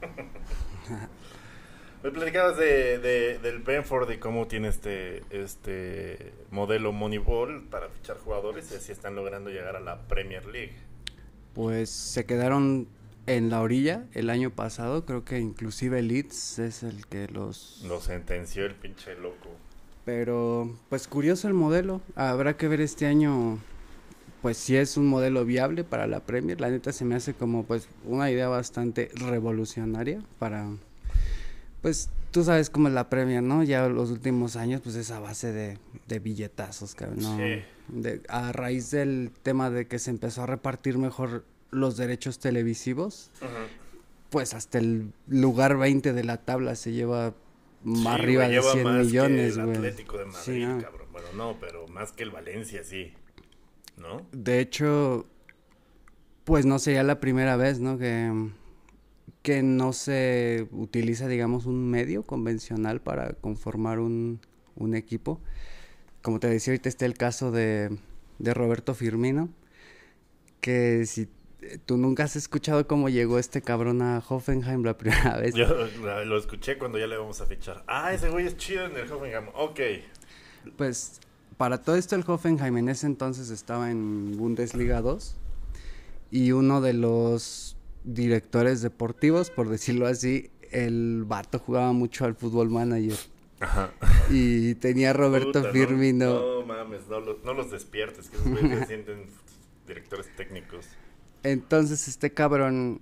Me 2.02 2.10
platicabas 2.12 2.56
de, 2.56 2.98
de- 2.98 3.38
del 3.38 3.58
Brentford 3.58 4.08
y 4.12 4.18
cómo 4.18 4.46
tiene 4.46 4.68
este, 4.68 5.24
este 5.30 6.32
modelo 6.50 6.92
Moneyball 6.92 7.64
para 7.64 7.88
fichar 7.88 8.18
jugadores 8.18 8.70
y 8.70 8.76
así 8.76 8.92
están 8.92 9.16
logrando 9.16 9.50
llegar 9.50 9.74
a 9.74 9.80
la 9.80 10.02
Premier 10.06 10.46
League. 10.46 10.76
Pues 11.54 11.90
se 11.90 12.24
quedaron 12.24 12.86
en 13.26 13.50
la 13.50 13.60
orilla 13.60 14.06
el 14.14 14.30
año 14.30 14.50
pasado, 14.50 15.04
creo 15.04 15.24
que 15.24 15.40
inclusive 15.40 16.00
Leeds 16.02 16.60
es 16.60 16.84
el 16.84 17.04
que 17.06 17.26
los... 17.26 17.82
Lo 17.86 18.00
sentenció 18.00 18.64
el 18.64 18.74
pinche 18.76 19.16
loco. 19.16 19.48
Pero 20.08 20.74
pues 20.88 21.06
curioso 21.06 21.48
el 21.48 21.52
modelo, 21.54 22.00
habrá 22.16 22.56
que 22.56 22.66
ver 22.66 22.80
este 22.80 23.04
año 23.04 23.58
pues 24.40 24.56
si 24.56 24.74
es 24.74 24.96
un 24.96 25.06
modelo 25.06 25.44
viable 25.44 25.84
para 25.84 26.06
la 26.06 26.20
Premier, 26.20 26.58
la 26.62 26.70
neta 26.70 26.92
se 26.92 27.04
me 27.04 27.14
hace 27.14 27.34
como 27.34 27.64
pues 27.64 27.88
una 28.06 28.30
idea 28.30 28.48
bastante 28.48 29.10
revolucionaria 29.16 30.22
para 30.38 30.66
pues 31.82 32.08
tú 32.30 32.42
sabes 32.42 32.70
cómo 32.70 32.88
es 32.88 32.94
la 32.94 33.10
Premier, 33.10 33.42
¿no? 33.42 33.62
Ya 33.64 33.86
los 33.90 34.10
últimos 34.10 34.56
años 34.56 34.80
pues 34.82 34.96
es 34.96 35.10
a 35.10 35.20
base 35.20 35.52
de, 35.52 35.76
de 36.06 36.18
billetazos, 36.20 36.94
cabrón, 36.94 37.18
¿no? 37.20 37.36
Sí. 37.36 37.62
De- 37.88 38.22
a 38.30 38.52
raíz 38.52 38.90
del 38.90 39.30
tema 39.42 39.68
de 39.68 39.86
que 39.88 39.98
se 39.98 40.08
empezó 40.08 40.44
a 40.44 40.46
repartir 40.46 40.96
mejor 40.96 41.44
los 41.70 41.98
derechos 41.98 42.38
televisivos, 42.38 43.30
pues 44.30 44.54
hasta 44.54 44.78
el 44.78 45.12
lugar 45.26 45.76
20 45.76 46.14
de 46.14 46.24
la 46.24 46.38
tabla 46.38 46.76
se 46.76 46.92
lleva 46.92 47.34
más 47.84 48.16
Sí, 48.16 48.22
arriba 48.22 48.44
de 48.48 48.50
lleva 48.54 48.72
100 48.72 48.84
más 48.84 48.96
que 48.98 49.04
millones, 49.04 49.56
el. 49.56 49.70
Atlético 49.70 50.18
de 50.18 50.24
Madrid, 50.26 50.40
Sí, 50.44 50.60
no. 50.66 50.80
cabrón. 50.80 51.08
Bueno, 51.12 51.28
no, 51.36 51.56
pero 51.60 51.86
más 51.88 52.12
que 52.12 52.22
el 52.24 52.30
Valencia, 52.30 52.82
sí. 52.84 53.12
¿No? 53.96 54.26
De 54.32 54.60
hecho, 54.60 55.26
pues 56.44 56.64
no 56.66 56.78
sería 56.78 57.02
la 57.02 57.20
primera 57.20 57.56
vez, 57.56 57.80
¿no? 57.80 57.98
Que, 57.98 58.50
que 59.42 59.62
no 59.62 59.92
se 59.92 60.68
utiliza, 60.72 61.26
digamos, 61.28 61.66
un 61.66 61.90
medio 61.90 62.22
convencional 62.22 63.00
para 63.00 63.32
conformar 63.34 63.98
un, 63.98 64.40
un 64.76 64.94
equipo. 64.94 65.40
Como 66.22 66.40
te 66.40 66.48
decía, 66.48 66.72
ahorita 66.72 66.88
está 66.88 67.06
el 67.06 67.14
caso 67.14 67.50
de, 67.50 67.96
de 68.38 68.54
Roberto 68.54 68.94
Firmino, 68.94 69.48
que 70.60 71.06
si 71.06 71.28
tú 71.86 71.96
nunca 71.96 72.24
has 72.24 72.36
escuchado 72.36 72.86
cómo 72.86 73.08
llegó 73.08 73.38
este 73.38 73.62
cabrón 73.62 74.00
a 74.02 74.22
Hoffenheim 74.28 74.82
la 74.84 74.96
primera 74.96 75.36
vez. 75.38 75.54
Yo 75.54 75.66
lo 76.24 76.38
escuché 76.38 76.78
cuando 76.78 76.98
ya 76.98 77.06
le 77.06 77.16
vamos 77.16 77.40
a 77.40 77.46
fichar. 77.46 77.82
Ah, 77.86 78.12
ese 78.12 78.28
güey 78.28 78.46
es 78.46 78.56
chido 78.56 78.86
en 78.86 78.96
el 78.96 79.10
Hoffenheim. 79.10 79.48
Ok. 79.54 79.80
Pues 80.76 81.20
para 81.56 81.82
todo 81.82 81.96
esto 81.96 82.14
el 82.16 82.24
Hoffenheim 82.26 82.76
en 82.78 82.88
ese 82.88 83.06
entonces 83.06 83.50
estaba 83.50 83.90
en 83.90 84.36
Bundesliga 84.36 85.00
2 85.00 85.36
y 86.30 86.52
uno 86.52 86.80
de 86.80 86.92
los 86.92 87.76
directores 88.04 88.80
deportivos, 88.82 89.50
por 89.50 89.68
decirlo 89.68 90.06
así, 90.06 90.50
el 90.70 91.24
vato 91.26 91.58
jugaba 91.58 91.92
mucho 91.92 92.24
al 92.24 92.34
fútbol 92.34 92.70
manager. 92.70 93.16
Ajá. 93.60 93.90
Y 94.30 94.74
tenía 94.76 95.10
a 95.10 95.12
Roberto 95.14 95.48
Puta, 95.48 95.62
no- 95.68 95.72
Firmino. 95.72 96.34
No, 96.60 96.66
mames, 96.66 97.08
no 97.08 97.18
los, 97.20 97.42
no 97.44 97.54
los 97.54 97.70
despiertes, 97.72 98.28
que 98.28 98.36
esos 98.36 98.48
güeyes 98.48 98.78
se 98.80 98.86
sienten 98.86 99.24
directores 99.86 100.28
técnicos. 100.36 100.86
Entonces 101.42 102.08
este 102.08 102.32
cabrón, 102.32 103.00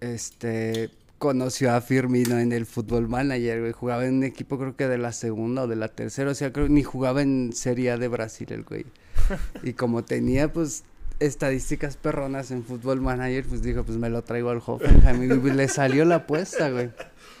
este, 0.00 0.90
conoció 1.18 1.74
a 1.74 1.80
Firmino 1.80 2.38
en 2.38 2.52
el 2.52 2.66
Fútbol 2.66 3.08
Manager, 3.08 3.60
güey. 3.60 3.72
Jugaba 3.72 4.06
en 4.06 4.14
un 4.14 4.24
equipo 4.24 4.58
creo 4.58 4.76
que 4.76 4.88
de 4.88 4.98
la 4.98 5.12
segunda 5.12 5.62
o 5.62 5.66
de 5.66 5.76
la 5.76 5.88
tercera, 5.88 6.30
o 6.30 6.34
sea, 6.34 6.52
creo 6.52 6.68
ni 6.68 6.82
jugaba 6.82 7.22
en 7.22 7.52
Serie 7.52 7.90
A 7.90 7.98
de 7.98 8.08
Brasil 8.08 8.52
el 8.52 8.62
güey. 8.62 8.86
Y 9.62 9.72
como 9.72 10.04
tenía, 10.04 10.52
pues, 10.52 10.84
estadísticas 11.20 11.96
perronas 11.96 12.50
en 12.50 12.64
Fútbol 12.64 13.00
Manager, 13.00 13.44
pues 13.44 13.62
dijo, 13.62 13.84
pues 13.84 13.98
me 13.98 14.08
lo 14.08 14.22
traigo 14.22 14.50
al 14.50 14.62
Hoffenheim. 14.64 15.32
Y 15.32 15.38
pues, 15.38 15.54
le 15.54 15.68
salió 15.68 16.04
la 16.04 16.16
apuesta, 16.16 16.70
güey. 16.70 16.90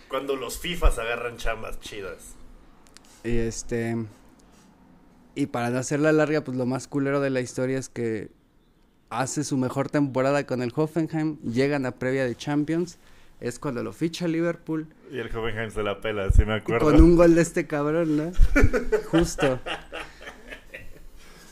Cuando 0.08 0.36
los 0.36 0.58
FIFAs 0.58 0.98
agarran 0.98 1.36
chambas 1.36 1.78
chidas. 1.80 2.34
Y 3.24 3.36
este. 3.36 3.96
Y 5.34 5.46
para 5.46 5.70
no 5.70 5.78
hacerla 5.78 6.10
larga, 6.12 6.42
pues 6.42 6.56
lo 6.56 6.66
más 6.66 6.88
culero 6.88 7.20
de 7.20 7.30
la 7.30 7.40
historia 7.40 7.78
es 7.78 7.88
que 7.88 8.30
hace 9.10 9.44
su 9.44 9.56
mejor 9.56 9.88
temporada 9.88 10.44
con 10.46 10.62
el 10.62 10.72
Hoffenheim, 10.74 11.38
llegan 11.42 11.86
a 11.86 11.92
previa 11.92 12.24
de 12.24 12.34
Champions, 12.36 12.98
es 13.40 13.58
cuando 13.58 13.82
lo 13.82 13.92
ficha 13.92 14.26
Liverpool, 14.28 14.86
Y 15.10 15.18
el 15.18 15.26
Hoffenheim 15.34 15.70
se 15.70 15.82
la 15.82 16.00
pela, 16.00 16.30
sí 16.32 16.44
me 16.44 16.54
acuerdo. 16.54 16.84
con 16.86 17.00
un 17.00 17.16
gol 17.16 17.34
de 17.34 17.42
este 17.42 17.66
cabrón, 17.66 18.16
¿no? 18.16 18.32
Justo. 19.10 19.58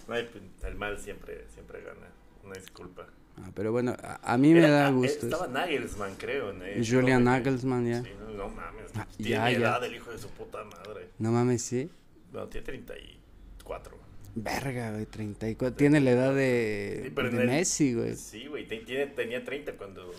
No 0.08 0.14
hay- 0.14 0.28
el 0.64 0.74
mal 0.76 0.98
siempre, 0.98 1.44
siempre 1.54 1.80
gana. 1.82 2.08
Una 2.44 2.54
disculpa. 2.54 3.06
Ah, 3.38 3.50
pero 3.54 3.70
bueno, 3.70 3.94
a, 4.02 4.32
a 4.32 4.36
mí 4.38 4.52
me 4.52 4.58
Era- 4.60 4.70
da 4.70 4.86
ah, 4.88 4.90
gusto. 4.90 5.26
Estaba 5.26 5.44
eso. 5.44 5.52
Nagelsmann, 5.54 6.14
creo. 6.16 6.52
Julian 6.84 7.22
Nagelsmann, 7.24 7.86
ya. 7.86 8.02
Sí, 8.02 8.10
no, 8.20 8.30
no 8.32 8.48
mames. 8.48 8.90
Ah, 8.96 9.06
tiene 9.16 9.30
ya, 9.30 9.38
la 9.44 9.52
ya. 9.52 9.58
edad 9.58 9.80
del 9.82 9.94
hijo 9.94 10.10
de 10.10 10.18
su 10.18 10.28
puta 10.30 10.64
madre. 10.64 11.08
No 11.18 11.30
mames, 11.32 11.62
sí. 11.62 11.90
No, 12.32 12.46
tiene 12.48 12.66
34. 12.66 13.96
Verga, 14.38 14.92
güey, 14.92 15.06
34. 15.06 15.76
Tiene 15.76 15.98
la 16.00 16.10
edad 16.10 16.34
de, 16.34 17.00
Sí, 17.04 17.10
pero 17.14 17.30
de 17.30 17.36
en 17.36 17.40
el- 17.42 17.46
Messi, 17.48 17.94
güey. 17.94 18.14
Sí, 18.16 18.46
güey. 18.46 18.68
te- 18.68 19.06
tenía 19.06 19.42
30 19.42 19.72
cuando 19.78 20.12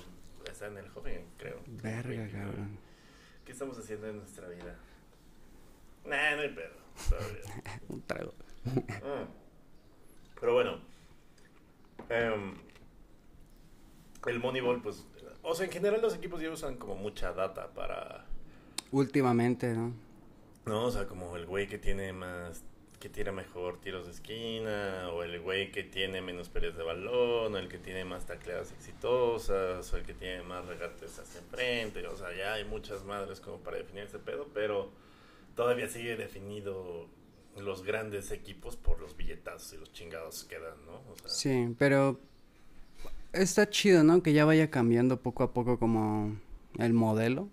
estaba 0.49 0.71
en 0.71 0.79
el 0.79 0.89
joven, 0.89 1.23
creo. 1.37 1.59
Verga, 1.67 2.09
29. 2.09 2.31
cabrón. 2.31 2.79
¿Qué 3.45 3.51
estamos 3.51 3.77
haciendo 3.77 4.07
en 4.09 4.17
nuestra 4.17 4.47
vida? 4.49 4.75
Nah, 6.05 6.35
no 6.35 6.41
hay 6.41 6.49
pedo. 6.49 6.73
Un 7.89 8.01
trago. 8.01 8.33
Mm. 8.65 9.27
Pero 10.39 10.53
bueno. 10.53 10.81
em, 12.09 12.55
el 14.25 14.39
Moneyball, 14.39 14.81
pues. 14.81 15.05
O 15.43 15.53
sea, 15.55 15.65
en 15.67 15.71
general 15.71 16.01
los 16.01 16.15
equipos 16.15 16.41
ya 16.41 16.49
usan 16.49 16.75
como 16.77 16.95
mucha 16.95 17.31
data 17.33 17.71
para. 17.73 18.25
Últimamente, 18.91 19.73
¿no? 19.73 19.93
No, 20.65 20.85
o 20.85 20.91
sea, 20.91 21.05
como 21.07 21.35
el 21.37 21.45
güey 21.45 21.67
que 21.67 21.77
tiene 21.77 22.11
más. 22.13 22.63
Que 22.99 23.09
tira 23.09 23.31
mejor 23.31 23.79
tiros 23.79 24.05
de 24.05 24.11
esquina, 24.11 25.09
o 25.13 25.23
el 25.23 25.39
güey 25.39 25.71
que 25.71 25.83
tiene 25.83 26.21
menos 26.21 26.49
pérdidas 26.49 26.77
de 26.77 26.83
balón, 26.83 27.53
o 27.53 27.57
el 27.57 27.67
que 27.67 27.77
tiene 27.77 28.05
más 28.05 28.25
tacleadas 28.25 28.71
exitosas, 28.71 29.93
o 29.93 29.97
el 29.97 30.03
que 30.03 30.13
tiene 30.13 30.41
más 30.43 30.65
regates 30.65 31.19
hacia 31.19 31.41
enfrente. 31.41 32.05
O 32.07 32.17
sea, 32.17 32.35
ya 32.35 32.53
hay 32.53 32.65
muchas 32.65 33.03
madres 33.03 33.39
como 33.39 33.57
para 33.59 33.77
definir 33.77 34.03
ese 34.03 34.19
pedo, 34.19 34.47
pero 34.53 34.91
todavía 35.55 35.87
sigue 35.87 36.15
definido 36.15 37.07
los 37.57 37.83
grandes 37.83 38.31
equipos 38.31 38.75
por 38.75 38.99
los 38.99 39.15
billetazos 39.17 39.73
y 39.73 39.77
los 39.77 39.91
chingados 39.93 40.43
que 40.45 40.59
dan, 40.59 40.85
¿no? 40.85 41.01
O 41.11 41.15
sea, 41.15 41.29
Sí, 41.29 41.75
pero 41.77 42.19
está 43.33 43.69
chido, 43.69 44.03
¿no? 44.03 44.21
Que 44.23 44.33
ya 44.33 44.45
vaya 44.45 44.69
cambiando 44.69 45.21
poco 45.21 45.43
a 45.43 45.53
poco 45.53 45.79
como 45.79 46.35
el 46.77 46.93
modelo. 46.93 47.49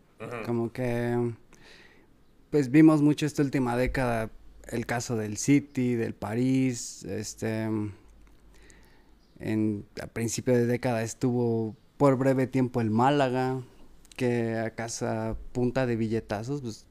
Como 0.47 0.73
que, 0.73 1.33
pues 2.51 2.71
vimos 2.71 3.03
mucho 3.03 3.27
esta 3.27 3.43
última 3.43 3.77
década 3.77 4.31
el 4.69 4.87
caso 4.87 5.17
del 5.17 5.37
City, 5.37 5.95
del 5.95 6.15
París, 6.15 7.05
este, 7.05 7.69
en, 9.41 9.87
a 10.01 10.07
principio 10.07 10.55
de 10.55 10.67
década 10.67 11.03
estuvo 11.03 11.77
por 11.97 12.17
breve 12.17 12.47
tiempo 12.47 12.81
el 12.81 12.91
Málaga, 12.91 13.63
que 14.17 14.57
a 14.57 14.75
casa 14.75 15.37
punta 15.53 15.87
de 15.87 15.97
billetazos, 15.97 16.61
pues 16.61 16.87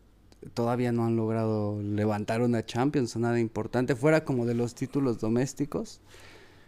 todavía 0.54 0.92
no 0.92 1.06
han 1.06 1.16
logrado 1.16 1.82
levantar 1.82 2.42
una 2.42 2.66
Champions 2.66 3.16
o 3.16 3.20
nada 3.20 3.40
importante, 3.40 3.96
fuera 3.96 4.26
como 4.26 4.46
de 4.46 4.54
los 4.54 4.76
títulos 4.76 5.20
domésticos. 5.20 6.02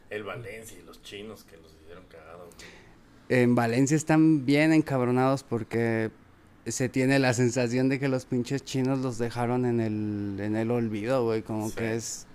El 0.10 0.24
Valencia 0.24 0.78
y 0.80 0.86
los 0.86 1.02
chinos 1.02 1.44
que 1.44 1.58
los 1.58 1.76
hicieron 1.82 2.06
cagados. 2.06 2.50
En 3.28 3.56
Valencia 3.56 3.98
están 3.98 4.46
bien 4.46 4.72
encabronados 4.72 5.44
porque 5.44 6.12
se 6.66 6.90
tiene 6.90 7.20
la 7.20 7.34
sensación 7.34 7.90
de 7.90 8.00
que 8.00 8.08
los 8.10 8.26
pinches 8.26 8.64
chinos 8.64 9.00
los 9.00 9.18
dejaron 9.18 9.66
en 9.66 9.80
el, 9.80 10.40
en 10.40 10.56
el 10.56 10.72
olvido, 10.72 11.24
güey. 11.26 11.44
Como 11.44 11.70
Sí. 11.70 11.76
que 11.76 11.96
es. 11.96 12.28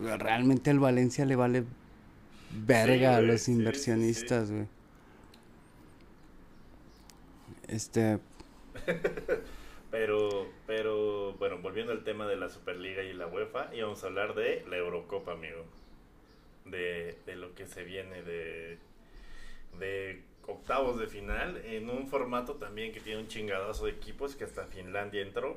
Realmente 0.00 0.70
el 0.70 0.78
Valencia 0.80 1.24
le 1.24 1.36
vale 1.36 1.64
verga 2.50 3.16
a 3.16 3.20
los 3.22 3.48
inversionistas, 3.48 4.50
güey. 4.50 4.66
Este. 7.68 8.18
Pero, 9.90 10.46
pero, 10.66 11.32
bueno, 11.38 11.58
volviendo 11.62 11.92
al 11.92 12.04
tema 12.04 12.26
de 12.26 12.36
la 12.36 12.50
Superliga 12.50 13.02
y 13.02 13.14
la 13.14 13.26
UEFA, 13.26 13.74
íbamos 13.74 14.04
a 14.04 14.08
hablar 14.08 14.34
de 14.34 14.62
la 14.68 14.76
Eurocopa, 14.76 15.32
amigo. 15.32 15.64
De, 16.66 17.16
de 17.24 17.36
lo 17.36 17.54
que 17.54 17.66
se 17.66 17.84
viene 17.84 18.22
de, 18.22 18.78
de 19.78 20.22
octavos 20.48 20.98
de 20.98 21.06
final, 21.06 21.58
en 21.64 21.88
un 21.88 22.08
formato 22.08 22.56
también 22.56 22.92
que 22.92 23.00
tiene 23.00 23.20
un 23.20 23.28
chingadazo 23.28 23.84
de 23.84 23.92
equipos, 23.92 24.34
que 24.34 24.44
hasta 24.44 24.66
Finlandia 24.66 25.22
entró. 25.22 25.56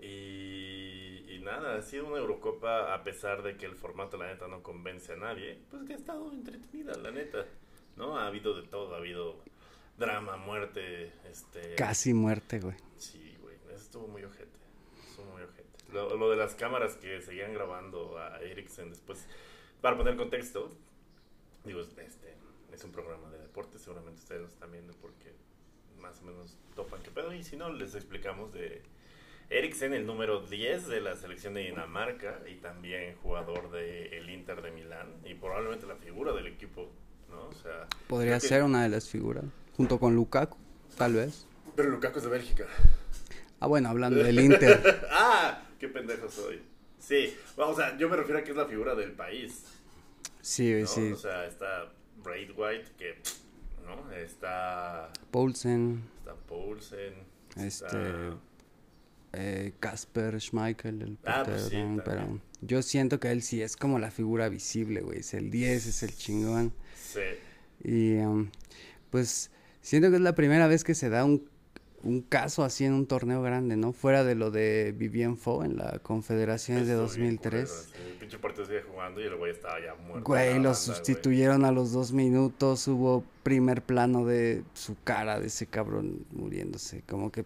Y, 0.00 1.24
y 1.28 1.40
nada, 1.42 1.76
ha 1.76 1.82
sido 1.82 2.06
una 2.06 2.18
Eurocopa, 2.18 2.92
a 2.92 3.04
pesar 3.04 3.42
de 3.42 3.56
que 3.56 3.66
el 3.66 3.76
formato, 3.76 4.16
la 4.16 4.26
neta, 4.26 4.48
no 4.48 4.62
convence 4.62 5.12
a 5.12 5.16
nadie, 5.16 5.58
pues 5.70 5.84
que 5.84 5.94
ha 5.94 5.96
estado 5.96 6.30
entretenida, 6.32 6.94
la 6.96 7.10
neta. 7.10 7.46
¿No? 7.96 8.18
Ha 8.18 8.26
habido 8.26 8.60
de 8.60 8.66
todo, 8.66 8.94
ha 8.94 8.98
habido 8.98 9.36
drama, 9.96 10.36
muerte, 10.36 11.12
este... 11.30 11.76
Casi 11.76 12.12
muerte, 12.12 12.58
güey. 12.58 12.76
Sí, 12.96 13.36
güey, 13.40 13.56
eso 13.68 13.76
estuvo 13.76 14.08
muy 14.08 14.24
ojete. 14.24 14.58
Estuvo 15.08 15.26
muy 15.26 15.42
ojete. 15.42 15.92
Lo, 15.92 16.16
lo 16.16 16.28
de 16.30 16.36
las 16.36 16.56
cámaras 16.56 16.96
que 16.96 17.22
seguían 17.22 17.54
grabando 17.54 18.18
a 18.18 18.40
Eriksen 18.40 18.90
después, 18.90 19.28
para 19.80 19.96
poner 19.96 20.16
contexto, 20.16 20.70
digo, 21.64 21.80
este, 21.80 22.33
es 22.74 22.84
un 22.84 22.90
programa 22.92 23.30
de 23.30 23.38
deporte, 23.38 23.78
seguramente 23.78 24.20
ustedes 24.20 24.42
lo 24.42 24.48
están 24.48 24.72
viendo 24.72 24.92
porque 25.00 25.32
más 26.00 26.20
o 26.20 26.24
menos 26.24 26.56
topan 26.74 27.02
qué 27.02 27.10
pedo, 27.10 27.32
y 27.32 27.42
si 27.44 27.56
no, 27.56 27.72
les 27.72 27.94
explicamos 27.94 28.52
de 28.52 28.82
Eriksen, 29.50 29.94
el 29.94 30.06
número 30.06 30.40
10 30.40 30.88
de 30.88 31.00
la 31.00 31.16
selección 31.16 31.54
de 31.54 31.62
Dinamarca 31.62 32.40
y 32.50 32.56
también 32.56 33.16
jugador 33.22 33.70
del 33.70 34.28
Inter 34.30 34.60
de 34.62 34.70
Milán 34.70 35.14
y 35.24 35.34
probablemente 35.34 35.86
la 35.86 35.96
figura 35.96 36.32
del 36.32 36.46
equipo, 36.48 36.90
¿no? 37.30 37.46
O 37.48 37.52
sea, 37.52 37.86
Podría 38.08 38.34
que- 38.40 38.48
ser 38.48 38.62
una 38.62 38.82
de 38.82 38.88
las 38.88 39.08
figuras. 39.08 39.44
Junto 39.76 39.98
con 39.98 40.14
Lukaku, 40.14 40.56
tal 40.96 41.14
vez. 41.14 41.46
Pero 41.76 41.90
Lukaku 41.90 42.18
es 42.18 42.24
de 42.24 42.30
Bélgica. 42.30 42.66
Ah, 43.60 43.66
bueno, 43.66 43.88
hablando 43.88 44.22
del 44.22 44.38
Inter. 44.40 45.06
¡Ah! 45.10 45.62
¡Qué 45.78 45.88
pendejo 45.88 46.28
soy! 46.30 46.62
Sí, 46.98 47.36
o 47.56 47.74
sea, 47.74 47.96
yo 47.98 48.08
me 48.08 48.16
refiero 48.16 48.38
a 48.40 48.44
que 48.44 48.50
es 48.50 48.56
la 48.56 48.66
figura 48.66 48.94
del 48.94 49.12
país. 49.12 49.64
Sí, 50.40 50.72
¿no? 50.72 50.86
sí. 50.86 51.12
O 51.12 51.16
sea, 51.16 51.44
está 51.46 51.92
Braithwaite, 52.24 52.90
que. 52.98 53.14
¿No? 53.86 54.10
Está. 54.12 55.10
Poulsen, 55.30 56.02
Está 56.18 56.34
Poulsen. 56.34 57.12
este. 57.56 57.66
está- 57.66 58.36
eh, 59.36 59.72
Casper 59.80 60.40
Schmeichel, 60.40 61.02
el 61.02 61.18
Ah, 61.24 61.42
portero 61.44 61.56
pues 61.56 61.68
sí, 61.68 61.84
pero 62.04 62.40
yo 62.60 62.82
siento 62.82 63.18
que 63.18 63.30
él 63.32 63.42
sí 63.42 63.62
es 63.62 63.76
como 63.76 63.98
la 63.98 64.10
figura 64.12 64.48
visible, 64.48 65.00
güey, 65.00 65.18
es 65.18 65.34
el 65.34 65.50
10, 65.50 65.86
es 65.86 66.02
el 66.04 66.14
chingón. 66.16 66.72
Sí. 66.96 67.20
Y 67.82 68.14
um, 68.18 68.48
pues 69.10 69.50
siento 69.80 70.08
que 70.10 70.16
es 70.16 70.22
la 70.22 70.34
primera 70.36 70.68
vez 70.68 70.84
que 70.84 70.94
se 70.94 71.08
da 71.08 71.24
un, 71.24 71.48
un 72.04 72.20
caso 72.20 72.62
así 72.64 72.84
en 72.84 72.92
un 72.92 73.06
torneo 73.06 73.42
grande, 73.42 73.76
¿no? 73.76 73.92
Fuera 73.92 74.22
de 74.24 74.34
lo 74.34 74.50
de 74.50 74.94
Vivien 74.96 75.36
Fo 75.38 75.64
en 75.64 75.76
la 75.78 75.98
Confederaciones 76.00 76.86
de 76.86 76.92
Estuvo 76.92 77.08
bien 77.22 77.36
2003. 77.36 77.70
culero, 77.70 77.80
así, 77.80 78.10
El 78.12 78.18
pinche 78.18 78.38
partido 78.38 78.66
sigue 78.66 78.82
jugando 78.82 79.20
y 79.20 79.24
el 79.24 79.36
güey 79.36 79.52
estaba 79.52 79.80
ya 79.80 79.94
muerto. 79.94 80.22
Güey, 80.24 80.54
lo 80.56 80.62
güey. 80.70 80.74
sustituyeron 80.74 81.64
a 81.64 81.72
los 81.72 81.92
dos 81.92 82.12
minutos, 82.12 82.86
hubo 82.88 83.24
primer 83.42 83.82
plano 83.82 84.24
de 84.26 84.62
su 84.74 84.96
cara 85.04 85.40
de 85.40 85.46
ese 85.46 85.66
cabrón 85.66 86.24
muriéndose, 86.32 87.02
como 87.08 87.32
que 87.32 87.44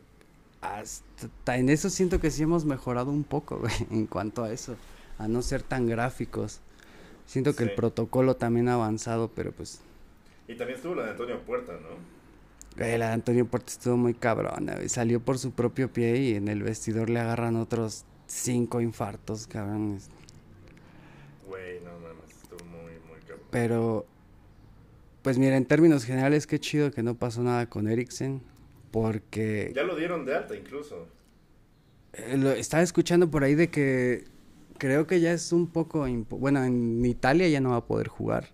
hasta 0.61 1.57
en 1.57 1.69
eso 1.69 1.89
siento 1.89 2.21
que 2.21 2.31
sí 2.31 2.43
hemos 2.43 2.65
mejorado 2.65 3.11
un 3.11 3.25
poco, 3.25 3.59
güey, 3.59 3.73
en 3.91 4.07
cuanto 4.07 4.43
a 4.45 4.53
eso, 4.53 4.77
a 5.19 5.29
no 5.29 5.41
ser 5.43 5.63
tan 5.63 5.87
gráficos. 5.87 6.61
Siento 7.27 7.53
que 7.55 7.65
Sí. 7.65 7.71
el 7.71 7.75
protocolo 7.77 8.37
también 8.37 8.69
ha 8.69 8.75
avanzado, 8.75 9.29
pero 9.35 9.53
pues 9.53 9.81
Y 10.49 10.55
también 10.57 10.77
estuvo 10.79 10.95
la 10.95 11.05
de 11.05 11.11
Antonio 11.11 11.39
Puerta, 11.43 11.75
¿no? 11.75 12.18
La 12.79 12.87
de 13.09 13.13
Antonio 13.15 13.47
Puerta 13.47 13.73
estuvo 13.73 13.97
muy 13.97 14.15
cabrona, 14.15 14.77
güey. 14.77 14.89
Salió 14.89 15.21
por 15.21 15.39
su 15.39 15.51
propio 15.53 15.93
pie 15.93 16.17
y 16.19 16.35
en 16.35 16.49
el 16.49 16.63
vestidor 16.63 17.11
le 17.11 17.19
agarran 17.21 17.57
otros 17.57 18.05
cinco 18.27 18.81
infartos, 18.81 19.47
cabrones. 19.47 20.09
Güey, 21.49 21.81
no 21.81 21.91
mames, 21.99 22.31
estuvo 22.43 22.65
muy, 22.67 22.93
muy 23.09 23.19
cabrón. 23.27 23.47
Pero, 23.51 24.07
pues 25.23 25.39
mira, 25.39 25.57
en 25.57 25.65
términos 25.65 26.05
generales, 26.05 26.47
qué 26.47 26.61
chido 26.61 26.91
que 26.93 27.03
no 27.03 27.15
pasó 27.17 27.43
nada 27.43 27.69
con 27.69 27.89
Eriksen. 27.89 28.43
Porque, 28.91 29.73
Ya 29.75 29.83
lo 29.83 29.97
dieron 29.97 30.25
de 30.25 30.35
alta 30.37 30.57
incluso. 30.57 31.09
Eh, 32.15 32.37
lo- 32.39 32.53
estaba 32.53 32.83
escuchando 32.83 33.31
por 33.31 33.45
ahí 33.45 33.55
de 33.55 33.69
que 33.69 34.25
creo 34.79 35.07
que 35.07 35.21
ya 35.21 35.33
es 35.33 35.53
un 35.53 35.67
poco... 35.67 36.07
Bueno, 36.31 36.65
en 36.65 37.05
Italia 37.05 37.49
ya 37.49 37.61
no 37.61 37.71
va 37.71 37.77
a 37.77 37.85
poder 37.87 38.09
jugar. 38.09 38.49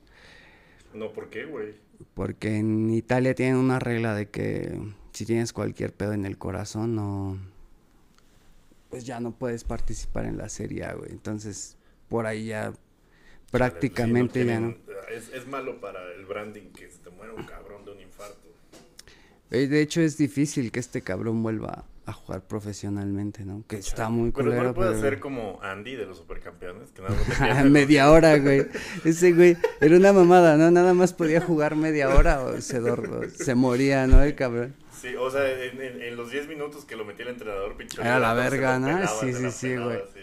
No, 0.93 1.13
¿por 1.13 1.31
qué, 1.31 1.45
güey? 1.45 1.75
Porque 2.15 2.57
en 2.59 2.91
Italia 2.91 3.35
tienen 3.35 3.57
una 3.57 3.79
regla 3.79 4.15
de 4.15 4.29
que 4.29 4.79
si 5.13 5.25
tienes 5.27 5.53
cualquier 5.53 5.93
pedo 5.93 6.13
en 6.13 6.25
el 6.25 6.39
corazón, 6.39 6.95
no. 6.95 7.39
Pues 8.91 9.05
ya 9.05 9.21
no 9.21 9.33
puedes 9.33 9.65
participar 9.65 10.27
en 10.27 10.37
la 10.37 10.49
serie, 10.49 10.85
A, 10.85 10.95
güey. 10.95 11.11
Entonces, 11.11 11.77
por 12.09 12.27
ahí 12.27 12.47
ya 12.47 12.73
prácticamente 13.51 14.41
Sí, 14.43 14.47
no 14.47 14.53
ya 14.53 14.61
no. 14.61 14.75
tienen- 14.75 14.85
Es, 15.13 15.29
es 15.33 15.47
malo 15.47 15.81
para 15.81 16.01
el 16.13 16.25
branding 16.27 16.71
que 16.73 16.91
se 16.91 16.99
te 16.99 17.11
muera 17.11 17.35
un 17.35 17.45
cabrón 17.45 17.85
de 17.85 17.93
un 17.93 18.01
infarto. 18.01 18.49
Eh, 19.51 19.67
De 19.69 19.81
hecho, 19.81 20.01
es 20.01 20.17
difícil 20.17 20.73
que 20.73 20.81
este 20.81 21.03
cabrón 21.03 21.43
vuelva 21.43 21.85
a 22.07 22.13
jugar 22.13 22.43
profesionalmente, 22.47 23.45
¿no? 23.45 23.65
Que 23.67 23.77
está 23.77 24.09
muy 24.11 24.31
Pero 24.31 24.51
culero, 24.51 24.75
puede 24.75 24.91
pero- 24.91 25.01
ser 25.01 25.21
como 25.21 25.59
Andy 25.63 25.97
de 25.97 26.07
los 26.07 26.19
supercampeones, 26.19 26.91
que 26.93 27.03
nada 27.03 27.15
más 27.15 27.25
pierde 27.39 27.71
media 27.71 28.11
hora, 28.11 28.37
güey. 28.39 28.67
Ese 29.05 29.33
güey 29.33 29.57
era 29.81 29.97
una 29.97 30.13
mamada, 30.13 30.57
¿no? 30.57 30.71
Nada 30.71 30.93
más 30.95 31.13
podía 31.13 31.41
jugar 31.41 31.77
media 31.77 32.11
hora 32.11 32.43
o 32.43 32.61
se, 32.61 33.55
moría, 33.55 34.07
¿no? 34.07 34.23
El 34.23 34.35
cabrón. 34.35 34.75
Sí, 35.01 35.15
o 35.17 35.31
sea, 35.31 35.49
en, 35.51 35.81
en- 35.81 36.03
en 36.03 36.17
los 36.17 36.31
10 36.31 36.49
minutos 36.49 36.85
que 36.85 36.97
lo 36.97 37.05
metía 37.05 37.25
el 37.27 37.33
entrenador, 37.33 37.77
pinche. 37.77 38.01
Era 38.01 38.19
la 38.19 38.35
verga, 38.35 38.79
¿no? 38.79 39.07
Sí, 39.07 39.33
sí, 39.33 39.51
sí, 39.51 39.77
güey. 39.77 39.99
sí. 40.13 40.21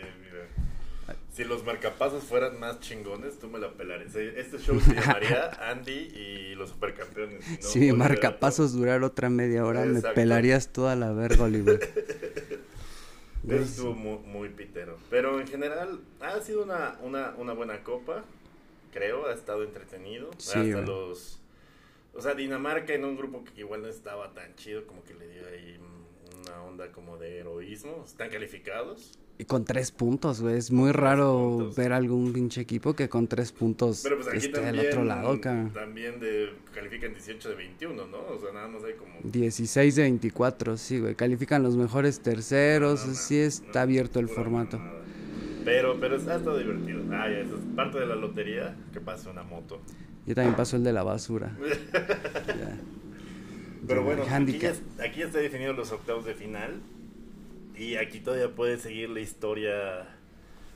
Si 1.31 1.45
los 1.45 1.63
marcapasos 1.63 2.25
fueran 2.25 2.59
más 2.59 2.81
chingones, 2.81 3.39
tú 3.39 3.47
me 3.47 3.57
la 3.57 3.71
pelarías. 3.71 4.13
Este 4.15 4.57
show 4.57 4.77
se 4.81 4.93
llamaría 4.93 5.45
Andy 5.71 5.91
y 5.93 6.55
los 6.55 6.71
supercampeones. 6.71 7.49
no 7.49 7.57
si 7.61 7.79
mi 7.79 7.93
marcapasos 7.93 8.73
durara 8.73 9.05
otra 9.05 9.29
media 9.29 9.65
hora, 9.65 9.85
me 9.85 10.01
pelarías 10.01 10.67
toda 10.73 10.97
la 10.97 11.13
verga, 11.13 11.45
Oliver. 11.45 11.79
Eso 13.47 13.55
estuvo 13.63 13.93
muy, 13.93 14.17
muy 14.19 14.49
pitero. 14.49 14.97
Pero 15.09 15.39
en 15.39 15.47
general, 15.47 16.01
ha 16.19 16.41
sido 16.41 16.63
una, 16.63 16.97
una, 17.01 17.33
una 17.37 17.53
buena 17.53 17.81
copa. 17.81 18.25
Creo, 18.91 19.27
ha 19.27 19.33
estado 19.33 19.63
entretenido. 19.63 20.31
Sí, 20.37 20.49
Hasta 20.59 20.59
güey. 20.59 20.85
los. 20.85 21.39
O 22.13 22.21
sea, 22.21 22.33
Dinamarca 22.33 22.93
en 22.93 23.05
un 23.05 23.15
grupo 23.15 23.45
que 23.45 23.61
igual 23.61 23.83
no 23.83 23.87
estaba 23.87 24.33
tan 24.33 24.53
chido, 24.55 24.85
como 24.85 25.01
que 25.05 25.13
le 25.13 25.29
dio 25.29 25.47
ahí 25.47 25.79
una 26.41 26.61
onda 26.63 26.91
como 26.91 27.17
de 27.17 27.39
heroísmo. 27.39 28.03
Están 28.05 28.29
calificados. 28.29 29.17
Con 29.47 29.65
tres 29.65 29.91
puntos, 29.91 30.41
güey. 30.41 30.57
Es 30.57 30.71
muy 30.71 30.91
raro 30.91 31.71
ver 31.75 31.93
algún 31.93 32.33
pinche 32.33 32.61
equipo 32.61 32.93
que 32.93 33.09
con 33.09 33.27
tres 33.27 33.51
puntos 33.51 34.01
Pero 34.03 34.17
pues 34.17 34.27
aquí 34.27 34.37
esté 34.37 34.51
también. 34.51 34.79
al 34.79 34.87
otro 34.87 35.03
lado, 35.03 35.41
cabrón. 35.41 35.71
También 35.73 36.19
de, 36.19 36.53
califican 36.73 37.13
18 37.13 37.49
de 37.49 37.55
21, 37.55 38.07
¿no? 38.07 38.17
O 38.17 38.39
sea, 38.39 38.51
nada 38.53 38.67
más 38.67 38.83
hay 38.83 38.93
como. 38.93 39.13
16 39.23 39.95
de 39.95 40.01
24, 40.03 40.77
sí, 40.77 40.99
güey. 40.99 41.15
Califican 41.15 41.63
los 41.63 41.75
mejores 41.75 42.19
terceros. 42.21 43.05
No, 43.05 43.13
sí 43.13 43.35
no, 43.35 43.41
está 43.41 43.79
no, 43.79 43.81
abierto 43.81 44.19
el 44.19 44.29
formato. 44.29 44.79
Pero, 45.63 45.99
pero 45.99 46.15
está 46.15 46.39
todo 46.39 46.57
divertido. 46.57 47.01
Ah, 47.11 47.29
ya, 47.29 47.39
eso 47.39 47.55
es 47.55 47.75
parte 47.75 47.99
de 47.99 48.07
la 48.07 48.15
lotería 48.15 48.75
que 48.93 48.99
pase 48.99 49.29
una 49.29 49.43
moto. 49.43 49.79
Yo 50.25 50.35
también 50.35 50.55
paso 50.55 50.75
el 50.75 50.83
de 50.83 50.93
la 50.93 51.03
basura. 51.03 51.55
Ya. 52.47 52.77
Pero 53.87 54.03
bueno, 54.03 54.23
aquí 54.29 54.59
ya, 54.59 54.73
aquí 55.03 55.21
ya 55.21 55.25
está 55.25 55.39
definido 55.39 55.73
los 55.73 55.91
octavos 55.91 56.23
de 56.25 56.35
final. 56.35 56.81
Y 57.75 57.95
aquí 57.95 58.19
todavía 58.19 58.49
puede 58.53 58.77
seguir 58.77 59.09
la 59.09 59.19
historia 59.21 60.07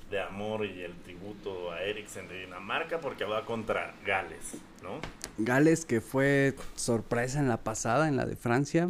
de 0.10 0.20
amor 0.22 0.66
y 0.66 0.82
el 0.82 0.94
tributo 1.04 1.72
a 1.72 1.82
Eriksen 1.84 2.28
de 2.28 2.42
Dinamarca 2.42 3.00
porque 3.00 3.26
va 3.26 3.46
contra 3.46 3.96
Gales, 4.06 4.54
¿no? 4.84 5.00
Gales 5.38 5.86
que 5.86 6.00
fue 6.02 6.54
sorpresa 6.76 7.40
en 7.40 7.48
la 7.50 7.64
pasada, 7.64 8.08
en 8.08 8.16
la 8.16 8.26
de 8.26 8.36
Francia. 8.36 8.90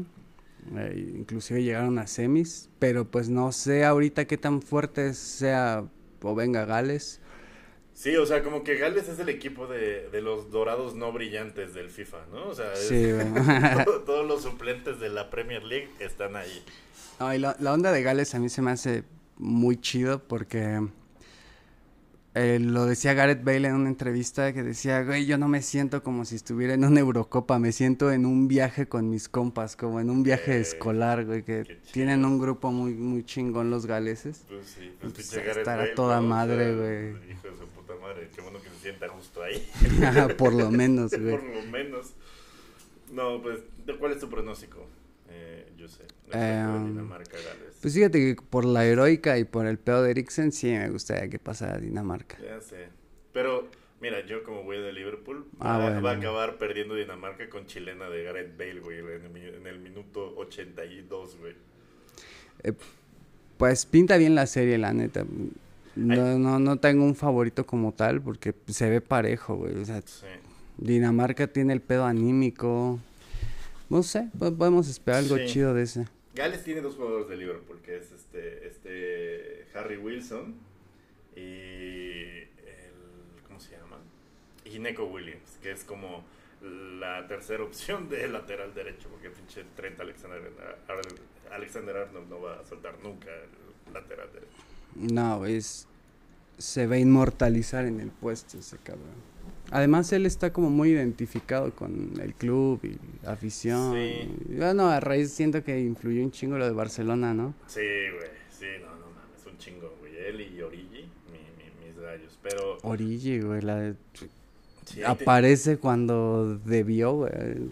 Eh, 0.76 1.14
inclusive 1.16 1.64
llegaron 1.64 2.00
a 2.00 2.08
semis, 2.08 2.70
pero 2.80 3.06
pues 3.06 3.30
no 3.30 3.52
sé 3.52 3.86
ahorita 3.86 4.26
qué 4.26 4.38
tan 4.38 4.62
fuerte 4.62 5.14
sea 5.14 5.86
o 6.22 6.36
venga 6.36 6.66
Gales. 6.66 7.22
Sí, 7.94 8.16
o 8.18 8.26
sea, 8.26 8.44
como 8.44 8.64
que 8.66 8.76
Gales 8.76 9.08
es 9.08 9.20
el 9.20 9.30
equipo 9.30 9.68
de, 9.68 10.10
de 10.10 10.22
los 10.22 10.52
dorados 10.52 10.96
no 10.96 11.14
brillantes 11.14 11.74
del 11.74 11.90
FIFA, 11.90 12.26
¿no? 12.32 12.48
O 12.50 12.54
sea, 12.56 12.74
es- 12.74 12.88
Sí, 12.90 13.12
güey. 13.12 13.86
todo- 13.86 14.02
todos 14.02 14.28
los 14.28 14.44
suplentes 14.44 15.00
de 15.00 15.08
la 15.10 15.30
Premier 15.30 15.64
League 15.64 15.90
están 16.00 16.36
ahí. 16.36 16.62
No, 17.20 17.34
y 17.34 17.40
la, 17.40 17.56
la 17.60 17.74
onda 17.74 17.92
de 17.92 18.04
Gales 18.04 18.36
a 18.36 18.40
mí 18.40 18.50
se 18.50 18.62
me 18.62 18.72
hace 18.72 19.04
muy 19.38 19.78
chido 19.78 20.28
porque 20.28 20.82
eh, 22.34 22.60
lo 22.60 22.86
decía 22.86 23.14
Gareth 23.14 23.46
Bale 23.46 23.70
en 23.70 23.76
una 23.76 23.88
entrevista 23.88 24.52
que 24.52 24.62
decía, 24.62 25.04
güey, 25.04 25.26
yo 25.26 25.38
no 25.38 25.48
me 25.48 25.62
siento 25.62 26.04
como 26.04 26.26
si 26.26 26.36
estuviera 26.36 26.74
en 26.74 26.84
una 26.84 27.00
Eurocopa, 27.00 27.60
me 27.60 27.72
siento 27.72 28.12
en 28.12 28.26
un 28.26 28.50
viaje 28.50 28.88
con 28.88 29.10
mis 29.10 29.30
compas, 29.30 29.78
como 29.78 30.02
en 30.02 30.10
un 30.10 30.22
viaje 30.24 30.58
Eh, 30.58 30.62
escolar, 30.62 31.24
güey, 31.24 31.44
que 31.44 31.80
tienen 31.94 32.26
un 32.26 32.38
grupo 32.38 32.74
muy, 32.74 32.94
muy 32.94 33.24
chingón 33.24 33.70
los 33.70 33.86
galeses. 33.86 34.44
Pues 34.50 34.66
sí, 34.66 34.94
pues 35.00 35.14
Pues 35.14 35.34
estará 35.34 35.84
Bale, 35.84 35.94
toda 35.96 36.20
madre, 36.20 36.66
sea, 36.66 36.76
güey. 36.76 37.32
Hijo 37.32 37.48
de 37.48 37.58
su 37.58 37.68
puta 37.68 37.94
madre, 38.02 38.30
qué 38.36 38.42
bueno 38.42 38.62
que 38.62 38.70
se 38.70 38.80
sienta 38.82 39.08
justo 39.08 39.42
ahí. 39.42 39.66
Por 40.38 40.54
lo 40.54 40.70
menos, 40.72 41.12
güey. 41.18 41.38
Por 41.38 41.44
lo 41.44 41.62
menos. 41.72 42.16
No, 43.14 43.42
pues, 43.42 43.60
¿de 43.86 43.98
¿cuál 43.98 44.12
es 44.12 44.20
tu 44.20 44.30
pronóstico? 44.30 44.86
Eh, 45.30 45.72
yo 45.78 45.88
sé. 45.88 46.04
Eh, 46.34 46.66
Dinamarca, 46.88 47.32
Gales. 47.38 47.76
Pues 47.82 47.94
fíjate 47.94 48.36
que 48.36 48.42
por 48.42 48.66
la 48.66 48.86
heroica 48.86 49.38
y 49.38 49.44
por 49.44 49.66
el 49.68 49.78
pedo 49.78 50.04
de 50.04 50.12
Eriksen, 50.12 50.52
sí 50.52 50.68
me 50.72 50.90
gustaría 50.90 51.30
que 51.30 51.40
pasara 51.40 51.78
Dinamarca. 51.78 52.38
Ya 52.42 52.60
sé. 52.62 52.88
Pero, 53.34 53.68
mira, 54.02 54.26
yo 54.26 54.44
como 54.44 54.64
voy 54.64 54.78
de 54.82 54.92
Liverpool, 54.94 55.46
Ah, 55.60 55.78
va, 55.78 55.84
bueno. 55.86 56.02
va 56.02 56.12
a 56.12 56.16
acabar 56.16 56.58
perdiendo 56.58 56.96
Dinamarca 56.96 57.50
con 57.50 57.66
chilena 57.68 58.10
de 58.10 58.24
Gareth 58.24 58.58
Bale, 58.58 58.80
güey, 58.80 59.00
en 59.00 59.36
el, 59.38 59.54
en 59.56 59.68
el 59.68 59.80
minuto 59.80 60.34
82, 60.38 61.38
güey. 61.40 61.54
Pues 63.58 63.86
pinta 63.86 64.18
bien 64.18 64.36
la 64.36 64.48
serie, 64.48 64.78
la 64.78 64.94
neta. 64.94 65.26
No, 65.96 66.38
no, 66.38 66.60
no 66.60 66.78
tengo 66.78 67.06
un 67.06 67.16
favorito 67.16 67.66
como 67.66 67.94
tal 67.94 68.22
porque 68.22 68.54
se 68.68 68.90
ve 68.90 69.00
parejo, 69.02 69.56
güey. 69.56 69.76
O 69.76 69.86
sea, 69.86 70.02
Sí. 70.02 70.26
Dinamarca 70.78 71.48
tiene 71.48 71.72
el 71.72 71.82
pedo 71.82 72.06
anímico. 72.06 73.00
No 73.90 74.04
sé, 74.04 74.30
po- 74.38 74.54
podemos 74.54 74.88
esperar 74.90 75.20
algo 75.20 75.38
Sí. 75.38 75.46
chido 75.48 75.74
de 75.74 75.84
ese. 75.84 76.06
Gales 76.34 76.64
tiene 76.64 76.82
dos 76.82 76.96
jugadores 76.96 77.30
de 77.30 77.38
Liverpool, 77.38 77.80
que 77.82 77.98
es 77.98 78.12
este, 78.12 78.68
este 78.68 79.68
Harry 79.74 79.98
Wilson 79.98 80.56
y 81.36 81.42
el, 81.42 82.48
¿cómo 83.48 83.60
se 83.60 83.72
llama? 83.72 83.98
Y 84.66 84.80
Neko 84.80 85.06
Williams, 85.06 85.58
que 85.62 85.72
es 85.72 85.84
como 85.84 86.24
la 86.62 87.28
tercera 87.28 87.64
opción 87.64 88.10
de 88.10 88.28
lateral 88.28 88.74
derecho, 88.74 89.08
porque 89.10 89.30
pinche 89.30 89.64
Trent 89.76 90.00
Alexander, 90.00 90.42
Alexander 91.52 91.98
Arnold 91.98 92.30
no 92.30 92.42
va 92.42 92.60
a 92.60 92.66
soltar 92.66 92.96
nunca 93.04 93.28
el 93.88 93.94
lateral 93.94 94.30
derecho. 94.34 94.58
No, 94.96 95.46
es- 95.46 95.88
se 96.58 96.88
va 96.88 96.96
a 96.96 97.00
inmortalizar 97.00 97.86
en 97.86 98.00
el 98.00 98.10
puesto 98.10 98.58
ese 98.58 98.78
cabrón. 98.78 99.35
Además, 99.72 100.12
él 100.14 100.26
está 100.26 100.54
como 100.54 100.70
muy 100.70 100.92
identificado 100.92 101.72
con 101.74 102.14
el 102.22 102.34
club 102.36 102.80
y 102.84 102.98
la 103.26 103.34
afición. 103.34 103.94
Sí. 103.94 104.30
Y, 104.50 104.56
Bueno, 104.58 104.88
a 104.90 105.00
raíz 105.00 105.32
siento 105.32 105.64
que 105.64 105.80
influyó 105.80 106.22
un 106.24 106.32
chingo 106.32 106.58
lo 106.58 106.66
de 106.66 106.72
Barcelona, 106.72 107.34
¿no? 107.34 107.54
Sí, 107.68 107.80
güey, 107.82 108.30
sí, 108.52 108.66
no, 108.82 108.90
no 108.92 109.08
mames, 109.16 109.46
un 109.52 109.58
chingo, 109.58 109.96
güey. 110.00 110.16
Él 110.18 110.42
y 110.42 110.62
Origi, 110.62 111.10
mi, 111.32 111.40
mi- 111.58 111.88
mis 111.88 112.00
gallos, 112.00 112.38
pero... 112.44 112.78
Origi, 112.84 113.40
güey, 113.42 113.62
la- 113.62 113.94
sí, 114.14 114.30
te- 114.96 115.06
aparece 115.06 115.78
cuando 115.78 116.58
debió, 116.60 117.14
güey. 117.14 117.32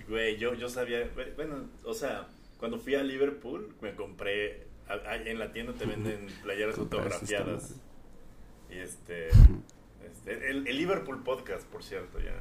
Güey, 0.10 0.38
yo, 0.38 0.56
yo 0.56 0.68
sabía, 0.70 1.10
bueno, 1.36 1.56
o 1.86 1.94
sea, 1.94 2.28
cuando 2.58 2.80
fui 2.80 2.96
a 2.96 3.04
Liverpool 3.04 3.70
me 3.82 3.94
compré, 3.96 4.64
a- 4.90 4.94
a- 5.12 5.16
en 5.18 5.38
la 5.40 5.52
tienda 5.54 5.74
te 5.74 5.86
venden 5.86 6.28
playeras 6.44 6.78
autografiadas. 6.78 7.76
Y 8.72 8.78
este, 8.80 9.28
este 10.06 10.50
el, 10.50 10.68
el 10.68 10.78
Liverpool 10.78 11.24
Podcast, 11.24 11.66
por 11.68 11.84
cierto, 11.84 12.20
ya. 12.20 12.32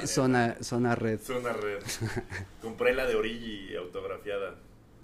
¿no? 0.00 0.06
Zona, 0.06 0.56
zona 0.62 0.94
red. 0.94 1.20
Zona 1.20 1.52
red. 1.52 1.82
compré 2.62 2.94
la 2.94 3.06
de 3.06 3.16
Origi 3.16 3.74
autografiada. 3.76 4.56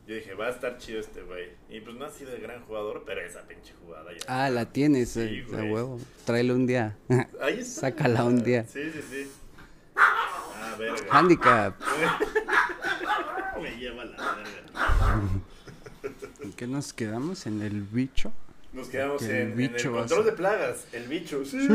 Yo 0.06 0.14
dije, 0.14 0.32
va 0.32 0.46
a 0.46 0.50
estar 0.50 0.78
chido 0.78 1.00
este 1.00 1.22
güey. 1.22 1.50
Y 1.68 1.80
pues 1.80 1.94
no 1.96 2.06
ha 2.06 2.10
sido 2.10 2.32
el 2.34 2.40
gran 2.40 2.62
jugador, 2.62 3.02
pero 3.04 3.20
esa 3.20 3.42
pinche 3.46 3.74
jugada 3.84 4.10
ya. 4.12 4.20
Ah, 4.26 4.48
la 4.48 4.64
tienes, 4.64 5.10
Sí, 5.10 5.20
eh, 5.20 5.70
huevo. 5.70 6.00
Tráelo 6.24 6.54
un 6.54 6.66
día. 6.66 6.96
Ahí 7.42 7.58
está. 7.58 7.82
sácala 7.82 8.24
un 8.24 8.42
día. 8.42 8.64
Sí, 8.64 8.90
sí, 8.90 9.02
sí. 9.10 9.30
Ah, 9.94 10.76
verga. 10.78 11.06
Handicap. 11.10 11.74
Me 13.60 13.76
lleva 13.76 14.04
la 14.06 14.16
verga. 14.36 15.20
¿En 16.40 16.52
qué 16.52 16.66
nos 16.66 16.94
quedamos? 16.94 17.46
¿En 17.46 17.60
el 17.60 17.82
bicho? 17.82 18.32
Nos 18.72 18.88
quedamos 18.88 19.22
Que 19.22 19.42
el 19.42 19.52
en, 19.52 19.60
en 19.60 19.74
el 19.74 19.90
control 19.90 20.24
de 20.24 20.32
plagas. 20.32 20.86
El 20.92 21.08
bicho, 21.08 21.44
sí. 21.44 21.66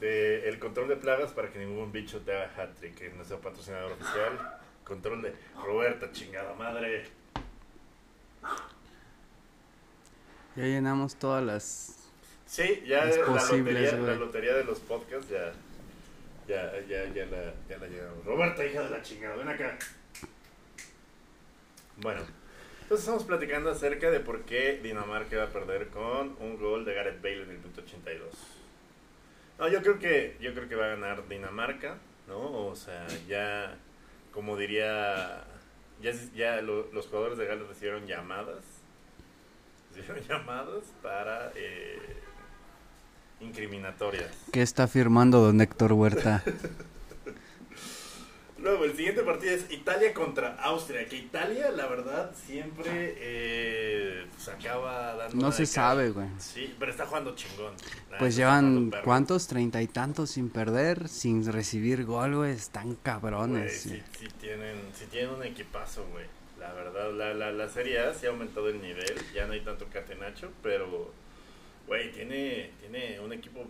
El 0.00 0.58
control 0.58 0.88
de 0.88 0.96
plagas 0.96 1.32
para 1.32 1.50
que 1.50 1.58
ningún 1.58 1.90
bicho 1.90 2.20
te 2.20 2.32
haga 2.32 2.52
hat-trick. 2.56 3.00
En 3.02 3.16
nuestro 3.16 3.40
patrocinador 3.40 3.92
oficial. 3.92 4.58
Control 4.84 5.22
de 5.22 5.34
Roberta, 5.62 6.10
chingada 6.12 6.54
madre. 6.54 7.06
Ya 10.56 10.64
llenamos 10.64 11.14
todas 11.16 11.44
las... 11.44 11.94
Sí, 12.46 12.82
ya 12.86 13.04
la, 13.04 13.16
lotería, 13.16 13.90
güey. 13.92 14.06
la 14.06 14.14
lotería 14.14 14.54
de 14.54 14.64
los 14.64 14.80
podcasts 14.80 15.28
ya. 15.30 15.52
Ya, 16.48 16.72
ya, 16.88 17.04
ya 17.12 17.26
la, 17.26 17.54
ya 17.68 17.76
la 17.76 17.86
llegamos. 17.86 18.24
Roberta, 18.24 18.64
hija 18.64 18.82
de 18.82 18.90
la 18.90 19.02
chingada, 19.02 19.36
ven 19.36 19.48
acá. 19.48 19.78
Bueno, 21.98 22.22
Entonces 22.88 23.04
estamos 23.06 23.24
platicando 23.24 23.70
acerca 23.70 24.10
de 24.10 24.20
por 24.20 24.42
qué 24.44 24.80
Dinamarca 24.82 25.36
va 25.36 25.44
a 25.44 25.48
perder 25.48 25.88
con 25.88 26.36
un 26.40 26.56
gol 26.58 26.86
de 26.86 26.94
Gareth 26.94 27.20
Bale 27.20 27.42
en 27.42 27.50
el 27.50 27.56
punto 27.58 27.82
82. 27.82 28.30
No, 29.58 29.68
yo 29.68 29.82
creo 29.82 29.98
que 29.98 30.36
yo 30.40 30.54
creo 30.54 30.68
que 30.70 30.74
va 30.74 30.86
a 30.86 30.88
ganar 30.88 31.28
Dinamarca, 31.28 31.98
¿no? 32.26 32.66
O 32.66 32.74
sea, 32.76 33.06
ya 33.28 33.76
como 34.32 34.56
diría 34.56 35.44
ya, 36.00 36.12
ya 36.34 36.62
lo- 36.62 36.90
los 36.92 37.08
jugadores 37.08 37.36
de 37.36 37.44
Gales 37.44 37.68
recibieron 37.68 38.06
llamadas 38.06 38.64
recibieron 39.94 40.24
llamadas 40.26 40.84
para 41.02 41.52
eh, 41.56 41.98
incriminatorias. 43.40 44.30
¿Qué 44.50 44.62
está 44.62 44.88
firmando 44.88 45.40
don 45.40 45.60
Héctor 45.60 45.92
Huerta? 45.92 46.42
Luego, 48.68 48.84
el 48.84 48.94
siguiente 48.94 49.22
partido 49.22 49.54
es 49.54 49.64
Italia 49.70 50.12
contra 50.12 50.54
Austria. 50.56 51.06
Que 51.06 51.16
Italia, 51.16 51.70
la 51.70 51.86
verdad, 51.86 52.32
siempre 52.46 53.14
eh, 53.16 54.26
pues 54.34 54.46
acaba 54.48 55.14
dando. 55.14 55.36
No 55.36 55.52
se 55.52 55.64
sabe, 55.64 56.10
güey. 56.10 56.28
Sí, 56.36 56.74
pero 56.78 56.90
está 56.90 57.06
jugando 57.06 57.34
chingón. 57.34 57.72
Pues 58.18 58.36
llevan. 58.36 58.92
¿cuántos? 59.04 59.46
Treinta 59.46 59.80
y 59.80 59.86
tantos 59.86 60.32
sin 60.32 60.50
perder, 60.50 61.08
sin 61.08 61.50
recibir 61.50 62.04
gol, 62.04 62.36
güey. 62.36 62.52
Están 62.52 62.88
Güey, 62.88 62.98
cabrones. 63.02 63.80
sí, 63.80 64.02
sí 64.18 64.28
tienen, 64.38 64.76
sí 64.92 65.06
tienen 65.06 65.30
un 65.30 65.44
equipazo, 65.44 66.06
güey. 66.12 66.26
La 66.60 66.70
verdad, 66.74 67.10
la, 67.14 67.32
la, 67.32 67.50
la 67.50 67.68
Serie 67.70 68.00
A 68.00 68.12
sí 68.12 68.26
ha 68.26 68.28
aumentado 68.28 68.68
el 68.68 68.82
nivel. 68.82 69.14
Ya 69.34 69.46
no 69.46 69.54
hay 69.54 69.60
tanto 69.60 69.86
catenacho, 69.90 70.50
pero, 70.62 71.10
güey, 71.86 72.12
tiene, 72.12 72.72
tiene 72.80 73.18
un 73.20 73.32
equipo 73.32 73.64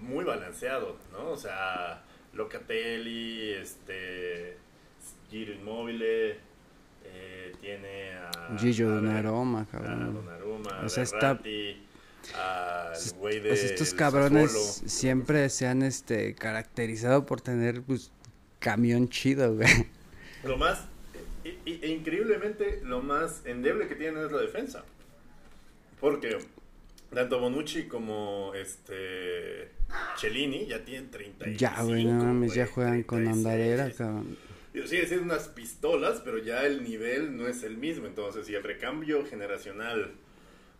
muy 0.00 0.24
balanceado, 0.24 0.96
¿no? 1.12 1.28
O 1.28 1.36
sea, 1.36 2.02
Locatelli, 2.34 3.50
este, 3.52 4.56
Giro 5.30 5.52
Immobile, 5.52 6.36
eh, 7.04 7.52
tiene 7.60 8.12
a... 8.14 8.56
Gillo 8.58 8.88
a- 8.90 8.94
Donnarumma, 8.94 9.62
a 9.62 9.66
cabrón. 9.66 10.14
Donnarumma, 10.14 10.80
O 10.84 10.88
sea, 10.88 11.02
está- 11.02 11.30
al 11.30 12.96
güey 13.18 13.40
de 13.40 13.48
pues 13.48 13.64
estos 13.64 13.94
cabrones 13.94 14.52
siempre 14.86 15.48
se 15.48 15.66
han 15.66 15.82
este 15.82 16.34
caracterizado 16.34 17.24
por 17.26 17.40
tener 17.40 17.82
pues 17.82 18.12
camión 18.58 19.08
chido, 19.08 19.56
güey. 19.56 19.88
Lo 20.44 20.56
más, 20.58 20.84
e 21.44 21.86
increíblemente, 21.88 22.80
lo 22.84 23.02
más 23.02 23.40
endeble 23.46 23.88
que 23.88 23.94
tienen 23.94 24.24
es 24.24 24.30
la 24.32 24.38
defensa. 24.42 24.84
Porque 25.98 26.38
tanto 27.12 27.40
Bonucci 27.40 27.84
como 27.88 28.52
este 28.54 29.70
Cellini 30.16 30.66
ya 30.66 30.84
tienen 30.84 31.10
35. 31.10 31.58
Ya, 31.58 31.82
güey, 31.82 32.04
no 32.04 32.24
mames, 32.24 32.54
ya 32.54 32.66
juegan 32.66 33.02
con 33.02 33.24
36. 33.24 33.46
andadera, 33.46 33.90
cabrón. 33.96 34.36
Digo, 34.72 34.86
sigue 34.86 35.06
siendo 35.06 35.24
unas 35.24 35.48
pistolas, 35.48 36.20
pero 36.24 36.38
ya 36.38 36.64
el 36.64 36.84
nivel 36.84 37.36
no 37.36 37.48
es 37.48 37.64
el 37.64 37.76
mismo. 37.76 38.06
Entonces, 38.06 38.48
y 38.48 38.54
el 38.54 38.62
recambio 38.62 39.26
generacional 39.26 40.12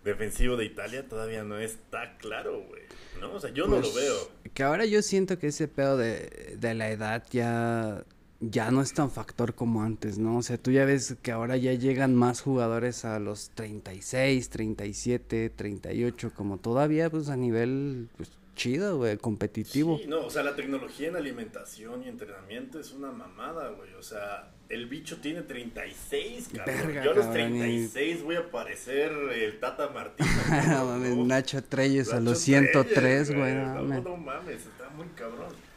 defensivo 0.05 0.57
de 0.57 0.65
Italia 0.65 1.09
todavía 1.09 1.43
no 1.43 1.59
está 1.59 2.17
claro, 2.19 2.63
güey. 2.69 2.83
¿No? 3.21 3.33
O 3.35 3.41
sea, 3.41 3.51
yo 3.51 3.67
no 3.67 3.77
lo 3.77 3.83
Pues, 3.83 3.95
veo. 3.97 4.31
Que 4.55 4.63
ahora 4.63 4.85
yo 4.87 5.03
siento 5.03 5.39
que 5.39 5.49
ese 5.49 5.67
pedo 5.69 5.97
de, 5.97 6.55
de 6.59 6.75
la 6.75 6.91
edad 6.91 7.25
ya, 7.31 8.05
ya 8.41 8.71
no 8.71 8.81
es 8.81 8.95
tan 8.95 9.11
factor 9.11 9.55
como 9.55 9.83
antes, 9.83 10.19
¿no? 10.19 10.39
O 10.39 10.43
sea, 10.43 10.57
tú 10.57 10.71
ya 10.71 10.85
ves 10.87 11.17
que 11.23 11.31
ahora 11.31 11.57
ya 11.57 11.75
llegan 11.75 12.15
más 12.15 12.41
jugadores 12.41 13.05
a 13.05 13.19
los 13.19 13.51
36, 13.51 14.49
37, 14.49 15.51
38, 15.51 16.33
como 16.35 16.57
todavía 16.59 17.11
pues 17.11 17.29
a 17.29 17.37
nivel 17.37 18.09
pues 18.17 18.31
chido, 18.57 18.99
güey, 18.99 19.17
competitivo. 19.17 19.99
Sí, 19.99 20.07
no, 20.07 20.27
o 20.27 20.31
sea, 20.31 20.43
la 20.43 20.55
tecnología 20.57 21.09
en 21.09 21.17
alimentación 21.17 22.03
y 22.05 22.09
entrenamiento 22.09 22.79
es 22.81 22.93
una 22.93 23.11
mamada, 23.11 23.71
güey. 23.71 23.95
O 23.95 24.03
sea, 24.03 24.51
el 24.69 24.87
bicho 24.87 25.19
tiene 25.19 25.43
36, 25.43 26.49
cabrón. 26.55 26.77
Verga, 26.77 27.05
Yo 27.05 27.11
a 27.13 27.15
los 27.15 27.27
cabrón, 27.27 27.57
y- 27.57 27.59
36 27.59 28.23
voy 28.23 28.37
a 28.37 28.51
parecer 28.51 29.13
el 29.13 29.59
Tata 29.61 29.91
¿no? 30.99 31.25
Nacho 31.27 31.63
Treyes 31.65 32.13
a 32.13 32.21
los 32.21 32.39
103, 32.39 32.95
Treyes, 32.95 33.35
güey, 33.35 33.55
no 33.55 34.17
mames, 34.17 34.57
está 34.67 34.89
muy 34.91 35.09
cabrón. 35.09 35.70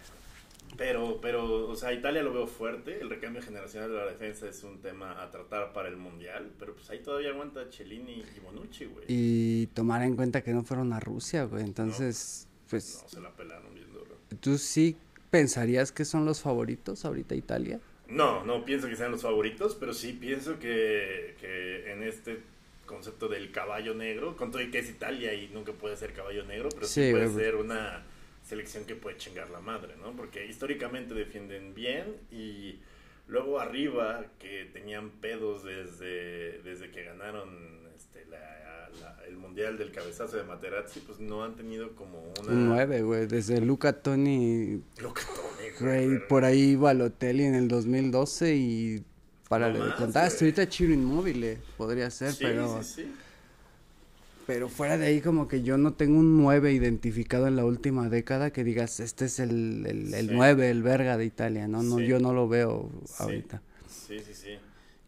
Pero, 0.83 1.19
pero, 1.21 1.69
o 1.69 1.75
sea, 1.77 1.93
Italia 1.93 2.21
lo 2.23 2.33
veo 2.33 2.45
fuerte. 2.45 2.99
El 2.99 3.09
recambio 3.09 3.41
generacional 3.41 3.89
de 3.89 3.95
la 3.95 4.05
defensa 4.05 4.49
es 4.49 4.63
un 4.65 4.81
tema 4.81 5.23
a 5.23 5.31
tratar 5.31 5.71
para 5.71 5.87
el 5.87 5.95
mundial. 5.95 6.51
Pero 6.59 6.73
pues 6.75 6.89
ahí 6.89 6.99
todavía 6.99 7.29
aguanta 7.29 7.71
Cellini 7.71 8.21
y 8.35 8.39
Bonucci, 8.41 8.85
güey. 8.85 9.05
Y 9.07 9.67
tomar 9.67 10.01
en 10.03 10.17
cuenta 10.17 10.43
que 10.43 10.51
no 10.51 10.63
fueron 10.65 10.91
a 10.91 10.99
Rusia, 10.99 11.45
güey. 11.45 11.63
Entonces, 11.63 12.49
pues, 12.69 12.99
No, 13.01 13.07
se 13.09 13.21
la 13.21 13.31
pelaron 13.31 13.73
bien 13.73 13.93
duro. 13.93 14.17
¿tú 14.41 14.57
sí 14.57 14.97
pensarías 15.31 15.93
que 15.93 16.03
son 16.03 16.25
los 16.25 16.41
favoritos 16.41 17.05
ahorita 17.05 17.33
Italia? 17.35 17.79
No, 18.09 18.43
no 18.43 18.65
pienso 18.65 18.89
que 18.89 18.97
sean 18.97 19.11
los 19.11 19.21
favoritos, 19.21 19.75
pero 19.75 19.93
sí 19.93 20.11
pienso 20.11 20.59
que, 20.59 21.35
que 21.39 21.93
en 21.93 22.03
este 22.03 22.41
concepto 22.85 23.29
del 23.29 23.51
caballo 23.53 23.93
negro, 23.95 24.35
con 24.35 24.51
todo 24.51 24.61
y 24.61 24.69
que 24.69 24.79
es 24.79 24.89
Italia 24.89 25.33
y 25.33 25.47
nunca 25.47 25.71
puede 25.71 25.95
ser 25.95 26.11
caballo 26.11 26.43
negro, 26.43 26.67
pero 26.75 26.85
sí, 26.87 27.05
Sí, 27.05 27.11
puede 27.11 27.27
güey. 27.27 27.45
ser 27.45 27.55
una 27.55 28.03
selección 28.43 28.85
que 28.85 28.95
puede 28.95 29.17
chingar 29.17 29.49
la 29.49 29.59
madre, 29.61 29.95
¿no? 30.01 30.11
Porque 30.15 30.45
históricamente 30.45 31.13
defienden 31.13 31.73
bien 31.73 32.17
y 32.31 32.79
luego 33.27 33.59
arriba 33.59 34.25
que 34.39 34.69
tenían 34.73 35.09
pedos 35.09 35.63
desde, 35.63 36.61
desde 36.61 36.91
que 36.91 37.03
ganaron 37.03 37.47
este, 37.95 38.25
la- 38.29 38.89
la- 39.01 39.23
el 39.27 39.37
Mundial 39.37 39.77
del 39.77 39.91
Cabezazo 39.91 40.37
de 40.37 40.43
Materazzi, 40.43 40.99
pues 40.99 41.19
no 41.19 41.43
han 41.43 41.55
tenido 41.55 41.95
como 41.95 42.21
una... 42.41 42.51
Un 42.51 42.67
9, 42.67 43.01
güey. 43.01 43.25
Desde 43.27 43.61
Luca 43.61 43.93
Toni, 43.93 44.81
que 44.95 45.01
tome, 45.03 45.71
güey, 45.79 46.27
por 46.27 46.43
ahí 46.45 46.75
Balotelli 46.75 47.43
en 47.45 47.55
el 47.55 47.67
2012 47.67 48.55
y 48.55 49.03
para 49.49 49.69
No 49.69 49.79
más, 49.79 49.95
contar, 49.95 50.25
hasta 50.25 50.43
ahorita 50.45 50.67
Chiro 50.67 50.93
Inmóvil 50.93 51.57
podría 51.77 52.09
ser, 52.11 52.31
Sí, 52.33 52.43
pero 52.43 52.81
sí, 52.83 53.03
sí. 53.03 53.13
Pero 54.45 54.69
fuera 54.69 54.97
de 54.97 55.05
ahí 55.07 55.21
como 55.21 55.47
que 55.47 55.63
yo 55.63 55.77
no 55.77 55.93
tengo 55.93 56.19
un 56.19 56.37
9 56.41 56.71
identificado 56.73 57.47
en 57.47 57.55
la 57.55 57.65
última 57.65 58.09
década 58.09 58.51
que 58.51 58.63
digas, 58.63 58.99
este 58.99 59.25
es 59.25 59.39
el, 59.39 59.85
el, 59.85 60.13
el 60.13 60.27
Sí. 60.29 60.33
9, 60.35 60.69
el 60.69 60.83
verga 60.83 61.17
de 61.17 61.25
Italia, 61.25 61.67
¿no? 61.67 61.81
no 61.83 61.97
Sí. 61.97 62.07
Yo 62.07 62.19
no 62.19 62.33
lo 62.33 62.47
veo 62.47 62.89
Sí. 63.05 63.13
ahorita. 63.23 63.61
Sí, 63.87 64.19
sí, 64.19 64.33
sí. 64.33 64.57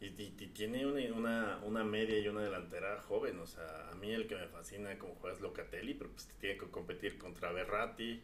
Y, 0.02 0.06
y- 0.06 0.36
y 0.40 0.48
tiene 0.48 0.86
una, 0.86 1.02
una, 1.16 1.60
una 1.66 1.84
media 1.84 2.20
y 2.20 2.28
una 2.28 2.42
delantera 2.42 3.02
joven. 3.08 3.40
O 3.40 3.46
sea, 3.48 3.90
a 3.92 3.96
mí 3.96 4.12
el 4.12 4.28
que 4.28 4.36
me 4.36 4.48
fascina 4.48 4.98
como 4.98 5.16
juega 5.16 5.36
es 5.36 5.42
Locatelli, 5.42 5.94
pero 5.96 6.12
pues 6.12 6.28
tiene 6.40 6.58
que 6.58 6.68
competir 6.68 7.18
contra 7.18 7.52
Berratti. 7.52 8.22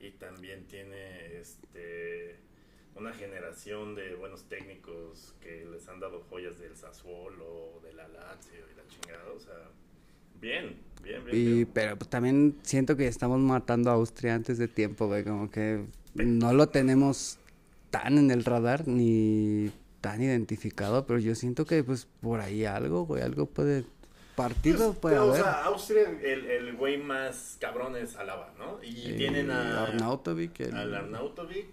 Y 0.00 0.10
también 0.12 0.66
tiene 0.66 1.38
este 1.38 2.36
una 2.96 3.12
generación 3.12 3.94
de 3.94 4.14
buenos 4.16 4.44
técnicos 4.48 5.34
que 5.40 5.64
les 5.70 5.86
han 5.88 6.00
dado 6.00 6.22
joyas 6.28 6.58
del 6.58 6.74
Sassuolo, 6.74 7.80
de 7.84 7.92
la 7.92 8.08
Lazio 8.08 8.58
y 8.72 8.76
la 8.76 8.86
chingada. 8.88 9.30
O 9.36 9.38
sea, 9.38 9.54
bien, 10.40 10.76
bien, 11.02 11.24
bien. 11.24 11.36
Y, 11.36 11.44
bien. 11.54 11.68
pero 11.72 11.96
pues, 11.96 12.08
también 12.10 12.56
siento 12.62 12.96
que 12.96 13.06
estamos 13.06 13.38
matando 13.40 13.90
a 13.90 13.94
Austria 13.94 14.34
antes 14.34 14.58
de 14.58 14.68
tiempo, 14.68 15.06
güey, 15.06 15.24
como 15.24 15.50
que 15.50 15.84
no 16.14 16.52
lo 16.52 16.68
tenemos 16.68 17.38
tan 17.90 18.18
en 18.18 18.30
el 18.30 18.44
radar 18.44 18.86
ni 18.88 19.70
tan 20.00 20.22
identificado, 20.22 21.06
pero 21.06 21.18
yo 21.18 21.34
siento 21.34 21.66
que 21.66 21.84
pues 21.84 22.06
por 22.20 22.40
ahí 22.40 22.64
algo, 22.64 23.04
güey, 23.04 23.22
algo 23.22 23.46
puede 23.46 23.84
partido 24.36 24.88
Pues, 24.92 24.98
puede 24.98 25.14
pero, 25.16 25.28
haber. 25.28 25.40
O 25.40 25.44
sea, 25.44 25.64
Austria, 25.64 26.10
el, 26.22 26.46
el 26.46 26.76
güey 26.76 26.96
más 26.96 27.58
cabrón 27.60 27.96
es 27.96 28.16
Alaba, 28.16 28.54
¿no? 28.58 28.82
Y 28.82 29.10
Eh, 29.10 29.14
tienen 29.18 29.50
a 29.50 29.82
Arnautovic 29.84 30.58
el- 30.60 30.74
al 30.74 30.94
Arnautovic. 30.94 31.68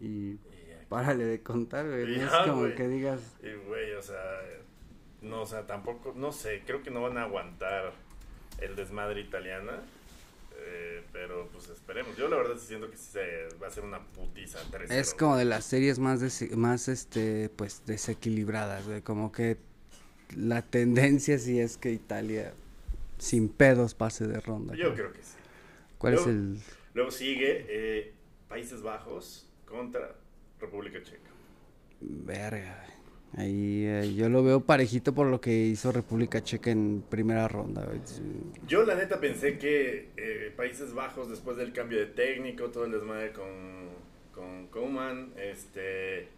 y 0.00 0.06
Y 0.06 0.38
párale 0.88 1.24
de 1.24 1.42
contar, 1.42 1.88
güey, 1.88 2.18
no 2.18 2.22
es 2.26 2.32
como 2.46 2.58
güey. 2.60 2.74
que 2.74 2.88
digas 2.88 3.20
Y 3.42 3.66
güey, 3.68 3.92
o 3.94 4.02
sea, 4.02 4.20
no, 5.24 5.42
o 5.42 5.46
sea, 5.46 5.66
tampoco, 5.66 6.12
no 6.16 6.32
sé, 6.32 6.62
creo 6.66 6.82
que 6.82 6.90
no 6.90 7.02
van 7.02 7.18
a 7.18 7.22
aguantar 7.22 7.92
el 8.60 8.76
desmadre 8.76 9.20
italiana, 9.20 9.82
eh, 10.58 11.02
pero 11.12 11.48
pues 11.52 11.68
esperemos. 11.68 12.16
Yo 12.16 12.28
la 12.28 12.36
verdad 12.36 12.56
sí 12.56 12.66
siento 12.68 12.90
que 12.90 12.96
sí 12.96 13.10
se 13.12 13.48
va 13.62 13.66
a 13.66 13.70
ser 13.70 13.84
una 13.84 14.00
putiza 14.00 14.60
3 14.70 14.90
es 14.90 15.14
como 15.14 15.36
de 15.36 15.44
las 15.44 15.64
series 15.64 15.98
más 15.98 16.20
más 16.56 16.88
este 16.88 17.48
pues 17.50 17.82
desequilibradas, 17.86 18.86
güey, 18.86 19.02
como 19.02 19.32
que 19.32 19.56
la 20.36 20.62
tendencia 20.62 21.38
sí 21.38 21.60
es 21.60 21.76
que 21.76 21.90
Italia 21.90 22.52
sin 23.18 23.48
pedos 23.48 23.94
pase 23.94 24.26
de 24.26 24.40
ronda. 24.40 24.74
Yo 24.74 24.94
creo 24.94 25.12
que 25.12 25.22
sí. 25.22 25.36
¿Cuál 25.98 26.14
es 26.14 26.26
Luego- 26.26 26.30
el 26.38 26.58
Luego 26.94 27.10
sigue 27.10 27.66
eh, 27.68 28.12
Países 28.48 28.82
Bajos 28.82 29.48
contra 29.66 30.14
República 30.60 31.02
Checa. 31.02 31.30
Verga. 32.00 32.86
Ahí 33.36 33.84
eh, 33.84 34.14
yo 34.14 34.28
lo 34.28 34.44
veo 34.44 34.60
parejito 34.60 35.12
por 35.12 35.26
lo 35.26 35.40
que 35.40 35.50
hizo 35.52 35.90
República 35.90 36.42
Checa 36.42 36.70
en 36.70 37.02
primera 37.08 37.48
ronda. 37.48 37.84
Yo 38.68 38.84
la 38.84 38.94
neta 38.94 39.18
pensé 39.20 39.58
que 39.58 40.10
eh, 40.16 40.52
Países 40.56 40.94
Bajos, 40.94 41.28
después 41.28 41.56
del 41.56 41.72
cambio 41.72 41.98
de 41.98 42.06
técnico, 42.06 42.66
todo 42.70 42.84
el 42.84 42.92
desmadre 42.92 43.32
con, 43.32 43.88
con 44.32 44.68
Koeman, 44.68 45.32
este, 45.36 46.28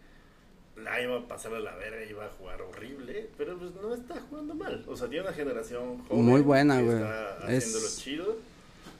la 0.77 1.03
iba 1.03 1.19
a 1.19 1.29
pasar 1.29 1.55
a 1.55 1.61
la 1.61 1.75
verga, 1.77 2.03
iba 2.09 2.25
a 2.25 2.31
jugar 2.31 2.63
horrible, 2.63 3.29
pero 3.37 3.59
pues 3.59 3.73
no 3.75 3.93
está 3.95 4.19
jugando 4.31 4.55
mal. 4.55 4.83
O 4.89 4.97
sea, 4.97 5.09
tiene 5.09 5.27
una 5.27 5.35
generación 5.35 5.99
joven. 6.05 6.25
Muy 6.25 6.41
buena, 6.41 6.81
güey. 6.81 6.97
Está 6.97 7.53
Es- 7.53 7.65
haciéndolo 7.67 7.87
chido. 7.99 8.37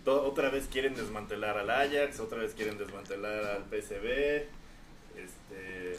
To- 0.05 0.23
otra 0.25 0.51
vez 0.51 0.69
quieren 0.71 0.95
desmantelar 0.95 1.57
al 1.57 1.71
Ajax, 1.71 2.21
otra 2.21 2.39
vez 2.39 2.53
quieren 2.53 2.77
desmantelar 2.77 3.43
al 3.45 3.63
PSV. 3.71 4.45
Este, 5.17 5.97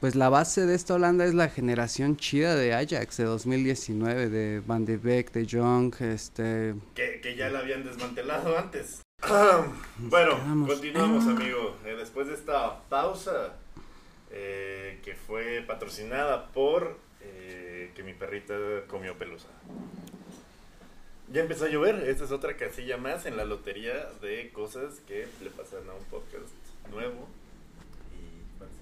pues 0.00 0.14
la 0.14 0.28
base 0.30 0.66
de 0.66 0.74
esta 0.74 0.94
Holanda 0.94 1.24
es 1.26 1.34
la 1.34 1.48
generación 1.48 2.16
chida 2.16 2.56
de 2.56 2.74
Ajax 2.74 3.18
de 3.18 3.24
2019, 3.24 4.28
de 4.30 4.60
Van 4.66 4.84
de 4.84 4.96
Beek, 4.96 5.30
de 5.32 5.46
Jong, 5.50 5.94
este... 6.00 6.74
Que, 6.94 7.20
que 7.20 7.36
ya 7.36 7.50
la 7.50 7.58
habían 7.60 7.84
desmantelado 7.84 8.58
antes. 8.58 9.02
bueno, 9.98 10.66
continuamos, 10.66 11.24
Ah. 11.26 11.30
amigo. 11.32 11.76
Eh, 11.84 11.94
después 11.98 12.26
de 12.28 12.34
esta 12.34 12.80
pausa 12.88 13.54
eh, 14.30 14.98
que 15.04 15.14
fue 15.14 15.62
patrocinada 15.66 16.46
por 16.48 16.96
eh, 17.20 17.90
que 17.94 18.02
mi 18.02 18.14
perrita 18.14 18.54
comió 18.88 19.18
pelusa. 19.18 19.48
Ya 21.32 21.42
empezó 21.42 21.66
a 21.66 21.68
llover. 21.68 22.08
Esta 22.08 22.24
es 22.24 22.32
otra 22.32 22.56
casilla 22.56 22.96
más 22.96 23.26
en 23.26 23.36
la 23.36 23.44
lotería 23.44 24.08
de 24.22 24.50
cosas 24.52 25.00
que 25.06 25.28
le 25.42 25.50
pasan 25.50 25.88
a 25.88 25.94
un 25.94 26.04
podcast 26.06 26.48
nuevo. 26.90 27.28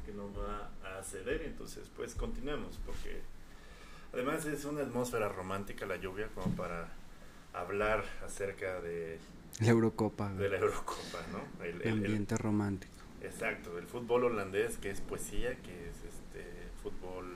Que 0.08 0.14
no 0.14 0.32
va 0.32 0.70
a 0.98 1.02
ceder. 1.02 1.42
Entonces, 1.42 1.90
pues 1.94 2.14
continuemos. 2.14 2.78
Porque 2.86 3.20
además 4.14 4.46
es 4.46 4.64
una 4.64 4.80
atmósfera 4.80 5.28
romántica 5.28 5.84
la 5.84 5.96
lluvia, 5.96 6.28
como 6.34 6.50
para 6.56 6.88
hablar 7.52 8.02
acerca 8.24 8.80
de 8.80 9.18
La 9.60 9.68
Eurocopa, 9.68 10.32
de 10.32 10.48
la 10.48 10.56
Eurocopa, 10.56 11.18
¿no? 11.30 11.62
El, 11.62 11.72
el 11.72 11.76
el- 11.82 11.88
el- 11.88 11.92
ambiente 12.04 12.38
romántico. 12.38 12.92
exacto, 13.22 13.76
el 13.76 13.86
fútbol 13.86 14.24
holandés, 14.24 14.78
que 14.78 14.88
es 14.90 15.02
poesía, 15.02 15.56
que 15.56 15.88
es 15.90 15.96
este 16.08 16.46
fútbol. 16.82 17.26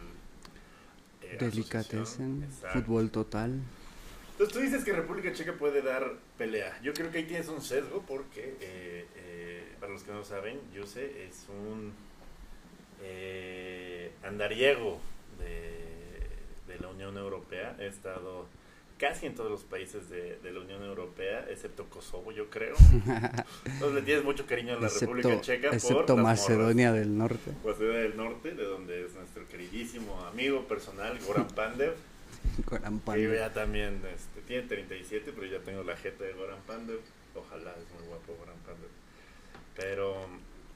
eh, 1.21 1.37
Delicatessen, 1.39 2.49
fútbol 2.73 3.11
total. 3.11 3.61
Entonces 4.33 4.55
tú 4.55 4.61
dices 4.61 4.83
que 4.83 4.93
República 4.95 5.31
Checa 5.35 5.53
puede 5.59 5.83
dar 5.83 6.15
pelea. 6.39 6.81
Yo 6.83 6.95
creo 6.95 7.11
que 7.11 7.19
ahí 7.19 7.25
tienes 7.27 7.49
un 7.49 7.61
sesgo 7.61 8.03
porque, 8.09 8.57
eh, 8.61 9.07
eh, 9.17 9.75
para 9.79 9.93
los 9.93 10.03
que 10.05 10.13
no 10.13 10.25
saben, 10.25 10.59
Jose 10.75 11.27
es 11.27 11.47
un 11.51 11.93
eh, 13.03 14.13
andariego 14.23 15.01
de, 15.39 16.73
de 16.73 16.79
la 16.81 16.89
Unión 16.89 17.17
Europea. 17.19 17.77
He 17.79 17.87
estado 17.87 18.47
casi 18.99 19.27
en 19.27 19.35
todos 19.35 19.51
los 19.51 19.65
países 19.65 20.09
de, 20.11 20.39
de 20.39 20.53
la 20.53 20.61
Unión 20.61 20.81
Europea, 20.85 21.45
excepto 21.51 21.87
Kosovo, 21.87 22.31
yo 22.31 22.49
creo. 22.51 22.77
Entonces 23.65 23.95
le 23.95 24.03
tienes 24.03 24.25
mucho 24.25 24.47
cariño 24.47 24.77
a 24.77 24.81
la 24.81 24.89
República 24.89 25.41
Checa 25.41 25.71
excepto 25.71 26.17
Macedonia 26.17 26.93
del 26.93 27.19
Norte. 27.19 27.51
Macedonia 27.65 28.01
del 28.03 28.17
Norte, 28.17 28.53
de 28.55 28.65
donde 28.65 29.05
es 29.05 29.15
nuestro 29.15 29.49
queridísimo 29.49 30.21
amigo 30.27 30.69
personal, 30.69 31.19
Goran 31.27 31.49
Pandev. 31.55 31.95
Goran 32.65 33.01
Que 33.01 33.05
Pandev. 33.07 33.35
ya 33.35 33.53
también 33.53 34.01
este, 34.15 34.41
tiene 34.43 34.69
37, 34.69 35.33
pero 35.35 35.47
ya 35.49 35.59
tengo 35.65 35.83
la 35.83 35.97
jeta 35.97 36.23
de 36.23 36.35
Goran 36.35 36.61
Pandev. 36.65 37.01
Ojalá, 37.35 37.73
es 37.73 37.99
muy 37.99 38.07
guapo 38.09 38.37
Goran 38.39 38.59
Pandev. 38.65 38.91
Pero, 39.75 40.27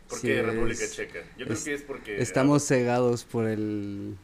¿por 0.08 0.18
Sí, 0.18 0.28
qué 0.28 0.42
República 0.42 0.84
es- 0.84 0.92
Checa? 0.94 1.20
Yo 1.38 1.44
creo 1.46 1.52
es- 1.56 1.64
que 1.64 1.74
es 1.74 1.82
porque... 1.82 2.20
Estamos 2.22 2.64
cegados 2.66 3.24
por 3.24 3.46
el 3.46 4.16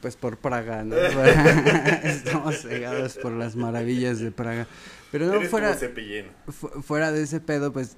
pues 0.00 0.16
por 0.16 0.36
Praga, 0.36 0.84
¿no? 0.84 0.96
Estamos 2.04 2.60
cegados 2.62 3.16
por 3.16 3.32
las 3.32 3.56
maravillas 3.56 4.18
de 4.18 4.30
Praga. 4.30 4.66
Pero 5.10 5.26
no 5.26 5.34
Eres 5.34 5.48
fuera 5.50 5.68
como 5.68 6.82
fuera 6.82 7.10
de 7.12 7.22
ese 7.22 7.40
pedo, 7.40 7.72
pues 7.72 7.96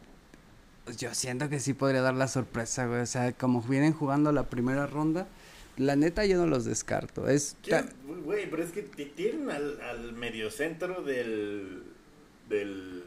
pues, 0.85 0.99
yo 0.99 1.13
siento 1.15 1.49
que 1.49 1.59
sí 1.59 1.75
podría 1.75 2.01
dar 2.03 2.15
la 2.15 2.29
sorpresa, 2.29 2.87
güey. 2.87 3.01
O 3.01 3.07
sea, 3.07 3.33
como 3.33 3.61
vienen 3.63 3.93
jugando 3.93 4.31
la 4.31 4.49
primera 4.49 4.87
ronda, 4.87 5.27
la 5.77 5.97
neta 5.97 6.25
yo 6.27 6.39
no 6.39 6.47
los 6.47 6.65
descarto. 6.65 7.29
Es 7.29 7.57
ta- 7.69 7.83
¿Quién- 7.83 8.23
Güey, 8.25 8.49
pero 8.49 8.63
es 8.63 8.71
que 8.71 8.83
tienen 8.83 9.51
al, 9.51 9.81
al 9.81 10.13
mediocentro 10.13 11.03
del... 11.03 11.83
del... 12.49 13.03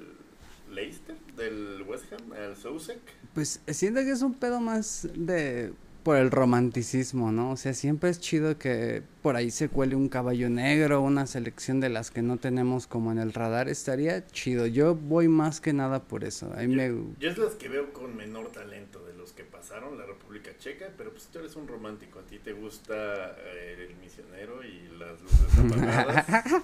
Leicester, 0.72 1.16
del 1.36 1.84
West 1.88 2.06
Ham, 2.14 2.34
al 2.34 2.56
Soucek. 2.56 3.00
Pues 3.34 3.62
siento 3.68 4.02
que 4.02 4.12
es 4.12 4.22
un 4.22 4.34
pedo 4.34 4.60
más 4.60 5.08
de 5.16 5.74
por 6.04 6.16
el 6.16 6.32
romanticismo, 6.32 7.32
¿no? 7.32 7.52
O 7.52 7.58
sea, 7.58 7.74
siempre 7.74 8.10
es 8.10 8.20
chido 8.20 8.58
que 8.58 9.04
por 9.22 9.36
ahí 9.36 9.52
se 9.52 9.70
cuele 9.70 9.96
un 9.96 10.10
caballo 10.10 10.50
negro, 10.50 11.02
una 11.02 11.28
selección 11.28 11.80
de 11.80 11.90
las 11.90 12.10
que 12.10 12.22
no 12.22 12.38
tenemos 12.38 12.88
como 12.88 13.12
en 13.12 13.20
el 13.20 13.34
radar, 13.34 13.70
estaría 13.70 14.26
chido. 14.28 14.66
Yo 14.66 14.96
voy 14.96 15.28
más 15.28 15.60
que 15.60 15.74
nada 15.74 16.04
por 16.04 16.24
eso. 16.24 16.50
Me 16.56 16.88
Yo 17.20 17.30
es 17.30 17.38
los 17.38 17.54
que 17.56 17.70
veo 17.70 17.92
con 17.92 18.16
menor 18.16 18.52
talento 18.52 19.06
de 19.06 19.14
los 19.14 19.34
que 19.34 19.44
pasaron 19.44 19.98
la 19.98 20.06
República 20.06 20.52
Checa, 20.58 20.90
pero 20.98 21.12
pues 21.12 21.28
tú 21.28 21.40
eres 21.40 21.56
un 21.56 21.68
romántico, 21.68 22.20
a 22.20 22.24
ti 22.24 22.40
te 22.40 22.54
gusta 22.54 23.36
eh, 23.38 23.88
el 23.90 23.96
misionero 23.98 24.64
y 24.64 24.98
las 24.98 25.22
luces 25.22 25.60
apagadas. 25.60 26.64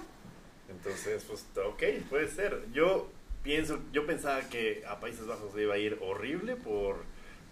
Entonces, 0.68 1.24
pues 1.28 1.44
ok, 1.64 2.08
puede 2.08 2.28
ser. 2.28 2.66
Yo 2.72 3.10
pienso, 3.46 3.78
yo 3.92 4.04
pensaba 4.06 4.40
que 4.50 4.84
a 4.86 5.00
Países 5.00 5.26
Bajos 5.26 5.54
le 5.54 5.62
iba 5.62 5.74
a 5.74 5.78
ir 5.78 5.96
horrible 6.02 6.56
por 6.56 6.96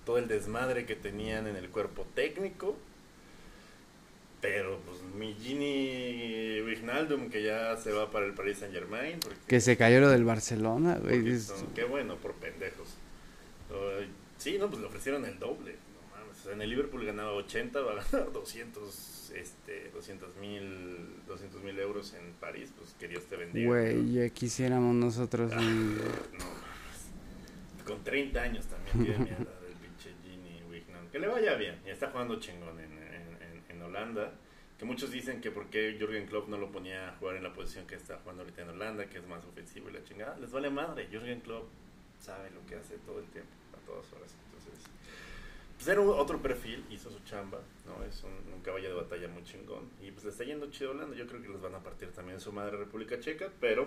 todo 0.04 0.18
el 0.18 0.28
desmadre 0.28 0.84
que 0.84 0.96
tenían 0.96 1.46
en 1.46 1.56
el 1.56 1.70
cuerpo 1.70 2.06
técnico. 2.14 2.76
Pero 4.42 4.78
pues 4.84 5.00
mi 5.16 5.32
Gini 5.34 6.60
Wijnaldum 6.60 7.30
que 7.30 7.42
ya 7.42 7.76
se 7.78 7.92
va 7.92 8.10
para 8.10 8.26
el 8.26 8.34
Paris 8.34 8.58
Saint 8.58 8.74
Germain. 8.74 9.18
que 9.48 9.60
se 9.60 9.78
cayó 9.78 10.00
lo 10.00 10.10
del 10.10 10.24
Barcelona, 10.24 10.98
güey. 11.02 11.26
es- 11.30 11.64
qué 11.74 11.84
bueno, 11.84 12.16
por 12.16 12.34
pendejos. 12.34 12.88
Sí, 14.36 14.58
no, 14.58 14.68
pues 14.68 14.80
le 14.80 14.86
ofrecieron 14.88 15.24
el 15.24 15.38
doble. 15.38 15.72
No 15.72 16.16
mames, 16.18 16.38
o 16.40 16.42
sea, 16.44 16.52
en 16.52 16.60
el 16.60 16.68
Liverpool 16.68 17.06
ganaba 17.06 17.32
80, 17.32 17.80
va 17.80 17.92
a 17.92 18.04
ganar 18.04 18.32
200, 18.32 19.13
este, 19.34 19.90
200 19.92 20.36
mil 20.36 21.22
200 21.26 21.62
mil 21.62 21.78
euros 21.78 22.14
en 22.14 22.32
París. 22.40 22.72
Pues 22.76 22.94
que 22.98 23.08
Dios 23.08 23.24
te 23.24 23.36
bendiga. 23.36 23.68
Güey, 23.68 24.12
ya 24.12 24.28
quisiéramos 24.30 24.94
nosotros 24.94 25.52
un- 25.52 25.96
No. 26.38 26.64
Con 27.86 28.02
30 28.02 28.40
años 28.42 28.66
también 28.66 29.04
tiene 29.04 29.24
mierda 29.24 29.60
del 29.60 29.74
pinche 29.74 30.10
Gini 30.24 30.62
Wijnaldum. 30.70 31.10
Que 31.10 31.18
le 31.18 31.26
vaya 31.26 31.54
bien. 31.54 31.78
Ya 31.84 31.92
está 31.92 32.10
jugando 32.10 32.40
chingón 32.40 32.78
en, 32.80 32.92
en, 32.92 33.42
en- 33.42 33.62
en 33.68 33.82
Holanda. 33.82 34.32
Que 34.78 34.84
muchos 34.86 35.10
dicen 35.12 35.40
que 35.40 35.50
por 35.50 35.66
qué 35.66 35.96
Jürgen 35.98 36.26
Klopp 36.26 36.48
no 36.48 36.56
lo 36.56 36.72
ponía 36.72 37.10
a 37.10 37.16
jugar 37.16 37.36
en 37.36 37.42
la 37.44 37.52
posición 37.52 37.86
que 37.86 37.94
está 37.94 38.18
jugando 38.18 38.42
ahorita 38.42 38.62
en 38.62 38.70
Holanda, 38.70 39.06
que 39.06 39.18
es 39.18 39.26
más 39.28 39.44
ofensivo 39.44 39.88
y 39.90 39.92
la 39.92 40.02
chingada. 40.04 40.36
Les 40.38 40.50
vale 40.50 40.70
madre. 40.70 41.06
Jürgen 41.10 41.40
Klopp 41.40 41.68
sabe 42.18 42.50
lo 42.50 42.64
que 42.66 42.74
hace 42.76 42.96
todo 43.06 43.20
el 43.20 43.26
tiempo, 43.26 43.50
a 43.76 43.86
todas 43.86 44.10
horas. 44.14 44.34
Entonces, 44.46 44.84
pues 45.84 45.88
era 45.88 46.00
otro 46.00 46.40
perfil, 46.40 46.82
hizo 46.90 47.10
su 47.10 47.18
chamba, 47.24 47.60
¿no? 47.86 48.02
Es 48.04 48.22
un, 48.24 48.54
un 48.54 48.60
caballo 48.62 48.88
de 48.88 48.94
batalla 48.94 49.28
muy 49.28 49.44
chingón. 49.44 49.90
Y 50.02 50.10
pues 50.12 50.24
le 50.24 50.30
está 50.30 50.44
yendo 50.44 50.70
chido 50.70 50.92
Holanda. 50.92 51.14
Yo 51.16 51.26
creo 51.26 51.42
que 51.42 51.48
les 51.48 51.60
van 51.60 51.74
a 51.74 51.80
partir 51.80 52.10
también 52.12 52.40
su 52.40 52.52
madre 52.52 52.76
República 52.78 53.20
Checa, 53.20 53.50
pero 53.60 53.86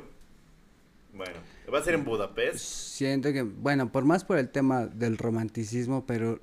bueno, 1.14 1.34
va 1.74 1.80
a 1.80 1.84
ser 1.84 1.96
en 1.96 2.04
Budapest. 2.06 2.60
Siento 2.60 3.34
que, 3.34 3.42
bueno, 3.42 3.92
por 3.92 4.06
más 4.06 4.24
por 4.24 4.38
el 4.38 4.50
tema 4.50 4.86
del 4.86 5.18
romanticismo, 5.18 6.06
pero 6.06 6.40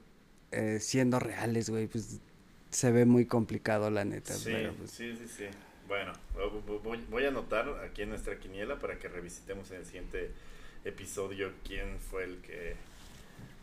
eh, 0.50 0.78
siendo 0.80 1.20
reales, 1.20 1.70
güey, 1.70 1.86
pues 1.86 2.18
se 2.70 2.90
ve 2.90 3.04
muy 3.04 3.26
complicado, 3.26 3.90
la 3.90 4.04
neta. 4.04 4.32
Sí, 4.34 4.50
pero, 4.52 4.72
pues, 4.74 4.90
sí, 4.90 5.16
sí, 5.16 5.28
sí. 5.28 5.44
Bueno, 5.86 6.12
vo- 6.34 6.80
voy, 6.82 6.98
voy 7.10 7.24
a 7.26 7.28
anotar 7.28 7.68
aquí 7.84 8.02
en 8.02 8.08
nuestra 8.08 8.38
quiniela 8.40 8.78
para 8.80 8.98
que 8.98 9.06
revisitemos 9.06 9.70
en 9.70 9.76
el 9.76 9.84
siguiente 9.84 10.30
episodio 10.84 11.52
quién 11.64 11.98
fue 12.00 12.24
el 12.24 12.38
que 12.38 12.74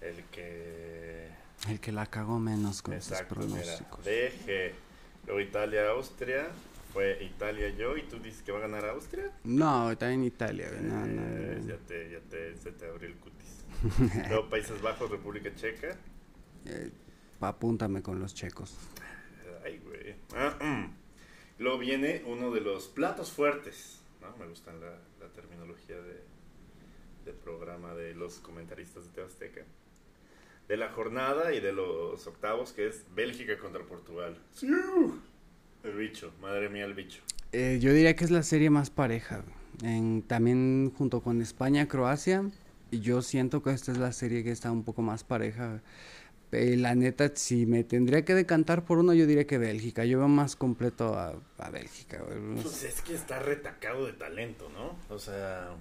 el 0.01 0.23
que 0.31 1.27
el 1.69 1.79
que 1.79 1.91
la 1.91 2.05
cagó 2.05 2.39
menos 2.39 2.81
con 2.81 2.95
sus 3.01 3.11
exacto, 3.11 3.35
mira, 3.41 3.49
pronósticos. 3.49 4.05
DG, 4.05 4.73
luego 5.25 5.39
Italia, 5.41 5.89
Austria, 5.91 6.47
fue 6.93 7.23
Italia 7.23 7.69
yo 7.69 7.95
y 7.97 8.03
tú 8.03 8.19
dices 8.19 8.41
que 8.41 8.51
va 8.51 8.57
a 8.59 8.61
ganar 8.61 8.85
Austria. 8.85 9.31
No, 9.43 9.91
está 9.91 10.11
en 10.11 10.23
Italia, 10.23 10.69
güey. 10.69 10.81
No, 10.83 11.05
no, 11.05 11.21
Eh, 11.21 11.59
no. 11.61 11.67
ya 11.67 11.77
te, 11.77 12.11
ya 12.11 12.19
te, 12.21 12.57
se 12.57 12.71
te 12.71 12.85
abrió 12.87 13.07
el 13.07 13.15
cutis. 13.15 13.63
luego 14.29 14.49
Países 14.49 14.81
Bajos, 14.81 15.09
República 15.09 15.53
Checa. 15.55 15.95
Eh, 16.65 16.91
apúntame 17.39 18.01
con 18.01 18.19
los 18.19 18.33
checos. 18.33 18.75
Ay, 19.63 19.79
güey. 19.79 20.15
Ah, 20.35 20.57
mm. 20.63 20.95
Luego 21.59 21.77
viene 21.77 22.23
uno 22.25 22.51
de 22.51 22.61
los 22.61 22.87
platos 22.87 23.31
fuertes, 23.31 24.01
¿no? 24.19 24.35
Me 24.37 24.47
gusta 24.47 24.73
la, 24.73 24.97
la 25.19 25.31
terminología 25.33 25.95
de, 26.01 26.23
de 27.25 27.33
programa 27.33 27.93
de 27.93 28.15
los 28.15 28.39
comentaristas 28.39 29.03
de 29.05 29.09
Tebasteca. 29.11 29.61
De 30.67 30.77
la 30.77 30.89
jornada 30.89 31.53
y 31.53 31.59
de 31.59 31.73
los 31.73 32.25
octavos, 32.27 32.71
que 32.71 32.87
es 32.87 33.05
Bélgica 33.13 33.57
contra 33.57 33.83
Portugal. 33.83 34.37
¡Sí! 34.53 34.67
El 35.83 35.93
bicho, 35.97 36.31
madre 36.39 36.69
mía, 36.69 36.85
el 36.85 36.93
bicho. 36.93 37.21
Eh, 37.51 37.79
yo 37.81 37.91
diría 37.91 38.15
que 38.15 38.23
es 38.23 38.31
la 38.31 38.43
serie 38.43 38.69
más 38.69 38.89
pareja. 38.89 39.43
En, 39.83 40.21
también 40.21 40.93
junto 40.97 41.21
con 41.21 41.41
España, 41.41 41.87
Croacia. 41.87 42.49
Y 42.91 42.99
yo 42.99 43.21
siento 43.21 43.63
que 43.63 43.71
esta 43.71 43.91
es 43.91 43.97
la 43.97 44.11
serie 44.11 44.43
que 44.43 44.51
está 44.51 44.71
un 44.71 44.83
poco 44.83 45.01
más 45.01 45.23
pareja. 45.23 45.81
Eh, 46.51 46.75
la 46.77 46.95
neta, 46.95 47.31
si 47.35 47.65
me 47.65 47.83
tendría 47.83 48.25
que 48.25 48.35
decantar 48.35 48.83
por 48.83 48.99
uno, 48.99 49.13
yo 49.13 49.25
diría 49.25 49.47
que 49.47 49.57
Bélgica. 49.57 50.05
Yo 50.05 50.19
veo 50.19 50.27
más 50.27 50.55
completo 50.55 51.15
a, 51.17 51.33
a 51.57 51.69
Bélgica. 51.69 52.23
Pues 52.61 52.83
es 52.83 53.01
que 53.01 53.15
está 53.15 53.39
retacado 53.39 54.05
de 54.05 54.13
talento, 54.13 54.69
¿no? 54.69 54.97
O 55.13 55.17
sea, 55.17 55.75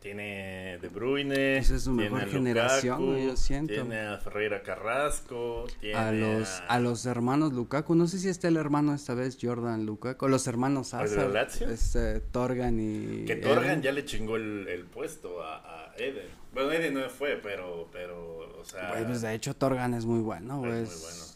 tiene 0.00 0.78
De 0.80 0.88
Bruyne, 0.88 1.58
Esa 1.58 1.76
es 1.76 1.82
su 1.84 1.94
tiene 1.96 2.10
mejor 2.10 2.28
a 2.28 2.32
generación, 2.32 3.00
Lukaku, 3.00 3.18
yo 3.26 3.36
siento. 3.36 3.72
tiene 3.74 4.00
a 4.00 4.18
Ferreira 4.18 4.62
Carrasco, 4.62 5.66
tiene 5.80 5.96
A 5.96 6.10
los, 6.12 6.62
a 6.68 6.80
los 6.80 7.04
hermanos 7.06 7.52
Lukaku, 7.52 7.94
no 7.94 8.06
sé 8.06 8.18
si 8.18 8.28
está 8.28 8.48
el 8.48 8.56
hermano 8.56 8.94
esta 8.94 9.14
vez, 9.14 9.38
Jordan 9.40 9.84
Lukaku, 9.86 10.26
los 10.28 10.46
hermanos 10.46 10.94
¿El 10.94 11.10
de 11.10 11.38
Hazard, 11.38 11.70
este, 11.70 12.20
Torgan 12.20 12.78
y... 12.80 13.24
Que 13.26 13.36
Torgan 13.36 13.64
Eden. 13.70 13.82
ya 13.82 13.92
le 13.92 14.04
chingó 14.04 14.36
el, 14.36 14.66
el 14.68 14.84
puesto 14.86 15.42
a, 15.42 15.90
a 15.90 15.94
Eden. 15.96 16.28
Bueno, 16.54 16.72
Eden 16.72 16.94
no 16.94 17.08
fue, 17.10 17.38
pero, 17.42 17.88
pero, 17.92 18.58
o 18.60 18.64
sea... 18.64 18.92
Pues 19.06 19.20
de 19.22 19.34
hecho 19.34 19.54
Torgan 19.54 19.94
es 19.94 20.04
muy 20.06 20.20
bueno, 20.20 20.54
es 20.54 20.58
güey. 20.60 20.72
muy 20.72 20.82
es- 20.82 21.00
bueno. 21.00 21.30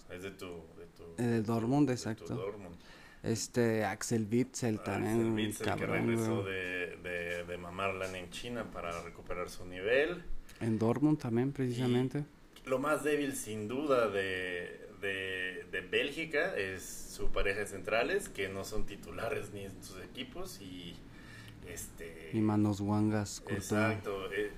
El 1.17 1.45
Dortmund, 1.45 1.87
Tu 1.87 1.93
exacto. 1.93 2.35
Dortmund. 2.35 2.75
Este, 3.25 3.85
Axel 3.85 4.29
Witzel 4.31 4.81
también, 4.81 5.15
Axel 5.15 5.27
un 5.27 5.35
Witsel, 5.35 5.65
que 5.65 5.71
cabrón, 5.71 6.07
regresó 6.09 6.43
de, 6.45 6.97
de, 7.03 7.45
de 7.45 7.57
mamarla 7.59 8.17
en 8.19 8.31
China 8.31 8.71
para 8.71 9.03
recuperar 9.03 9.49
su 9.49 9.65
nivel. 9.65 10.23
En 10.61 10.79
Dortmund 10.79 11.19
también, 11.19 11.53
precisamente. 11.53 12.25
Lo 12.67 12.79
más 12.79 13.03
débil, 13.03 13.35
sin 13.35 13.67
duda, 13.67 14.09
de, 14.09 14.79
de, 15.01 15.67
de 15.73 15.81
Bélgica 15.81 16.57
es 16.57 16.83
su 16.85 17.31
pareja 17.33 17.65
centrales, 17.67 18.29
que 18.29 18.49
no 18.49 18.65
son 18.65 18.85
titulares 18.87 19.53
ni 19.53 19.65
en 19.65 19.83
sus 19.83 20.03
equipos. 20.03 20.61
Y 20.61 20.95
este. 21.69 22.31
Y 22.33 22.41
Manos. 22.41 22.81
Courtois. 22.81 23.51
Exacto. 23.51 24.33
eh, 24.33 24.51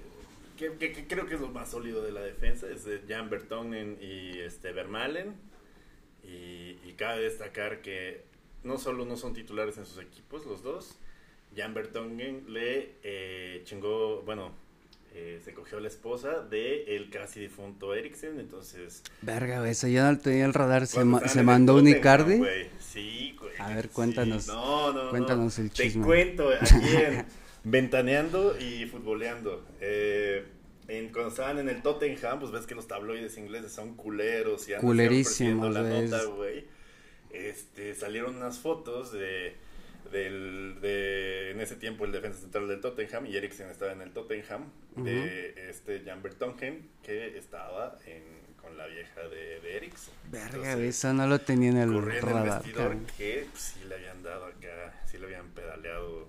que, 0.57 0.73
que- 0.75 0.93
que 0.93 1.07
creo 1.07 1.27
que 1.27 1.35
es 1.35 1.41
lo 1.41 1.49
más 1.49 1.71
sólido 1.71 2.03
de 2.03 2.13
la 2.13 2.21
defensa. 2.23 2.67
Es 2.69 2.85
de 2.85 3.03
Jan 3.09 3.31
Bertonen 3.31 3.99
y 4.01 4.39
este 4.39 4.73
Vermalen. 4.73 5.35
Y, 6.25 6.79
y 6.85 6.95
cabe 6.97 7.23
destacar 7.23 7.81
que 7.83 8.25
no 8.67 8.79
solo 8.79 9.05
no 9.05 9.17
son 9.17 9.33
titulares 9.33 9.79
en 9.79 9.87
sus 9.87 10.03
equipos, 10.03 10.45
los 10.47 10.63
dos. 10.63 10.99
Jan 11.57 11.73
Bertongen 11.73 12.45
le 12.53 12.97
eh, 13.03 13.63
chingó, 13.65 14.21
bueno, 14.23 14.53
eh, 15.15 15.41
se 15.43 15.55
cogió 15.55 15.79
a 15.79 15.81
la 15.81 15.89
esposa 15.89 16.41
de 16.43 16.97
el 16.97 17.09
casi 17.09 17.41
difunto 17.41 17.95
Eriksen. 17.95 18.39
Entonces, 18.41 19.03
Verga, 19.23 19.61
güey, 19.61 19.71
eso 19.71 19.89
ya 19.89 20.11
no 20.11 20.19
tenía 20.19 20.45
el 20.45 20.53
radar. 20.53 20.87
Se, 20.87 21.05
ma- 21.05 21.27
se 21.27 21.43
mandó 21.43 21.77
un 21.77 21.89
Icardi. 21.89 22.43
Sí, 22.79 23.35
güey. 23.39 23.53
A 23.59 23.69
ver, 23.75 23.85
Sí. 23.87 23.91
cuéntanos. 23.95 24.47
No, 24.49 24.93
no, 24.93 25.05
no. 25.05 25.11
Cuéntanos 25.11 25.59
el 25.59 25.71
chisme. 25.71 26.03
Te 26.03 26.07
cuento 26.07 26.51
aquí 26.61 26.75
en 26.97 27.25
Ventaneando 27.65 28.57
y 28.59 28.85
Futboleando. 28.87 29.65
Eh, 29.81 30.45
en, 30.89 31.09
cuando 31.11 31.31
estaban 31.31 31.59
en 31.59 31.69
el 31.69 31.83
Tottenham, 31.83 32.39
pues 32.39 32.53
ves 32.53 32.67
que 32.67 32.75
los 32.75 32.87
tabloides 32.87 33.37
ingleses 33.39 33.73
son 33.73 33.95
culeros 33.97 34.69
y 34.69 34.75
andan 34.75 34.87
Culerísimos, 34.87 35.73
la 35.75 35.83
nota, 35.83 36.23
güey. 36.25 36.67
Este, 37.37 37.95
salieron 37.95 38.37
unas 38.37 38.59
fotos 38.59 39.13
de, 39.13 39.55
del, 40.11 40.79
de, 40.81 41.51
en 41.51 41.61
ese 41.61 41.77
tiempo, 41.77 42.05
el 42.05 42.13
defensa 42.13 42.41
central 42.41 42.69
del 42.69 42.81
Tottenham, 42.81 43.27
y 43.27 43.37
Eriksen 43.37 43.69
estaba 43.69 43.93
en 43.93 44.03
el 44.03 44.13
Tottenham, 44.13 44.71
de 44.97 45.69
este 45.69 46.03
Jan 46.05 46.23
Bertongen, 46.23 46.89
que 47.03 47.37
estaba 47.37 47.99
en, 48.07 48.23
con 48.61 48.77
la 48.77 48.87
vieja 48.87 49.21
de, 49.29 49.61
de 49.61 49.77
Eriksen. 49.77 50.15
Verga, 50.31 50.73
Entonces, 50.73 50.97
eso 50.97 51.13
no 51.13 51.27
lo 51.27 51.39
tenía 51.41 51.71
en 51.71 51.77
el 51.79 51.93
corría 51.93 52.21
en 52.21 52.29
el 52.29 52.45
vestidor 52.45 52.97
que 53.17 53.47
pues, 53.51 53.63
sí 53.63 53.85
le 53.89 53.95
habían 53.95 54.23
dado 54.23 54.47
acá, 54.47 55.03
sí 55.07 55.19
le 55.19 55.27
habían 55.27 55.51
pedaleado 55.51 56.29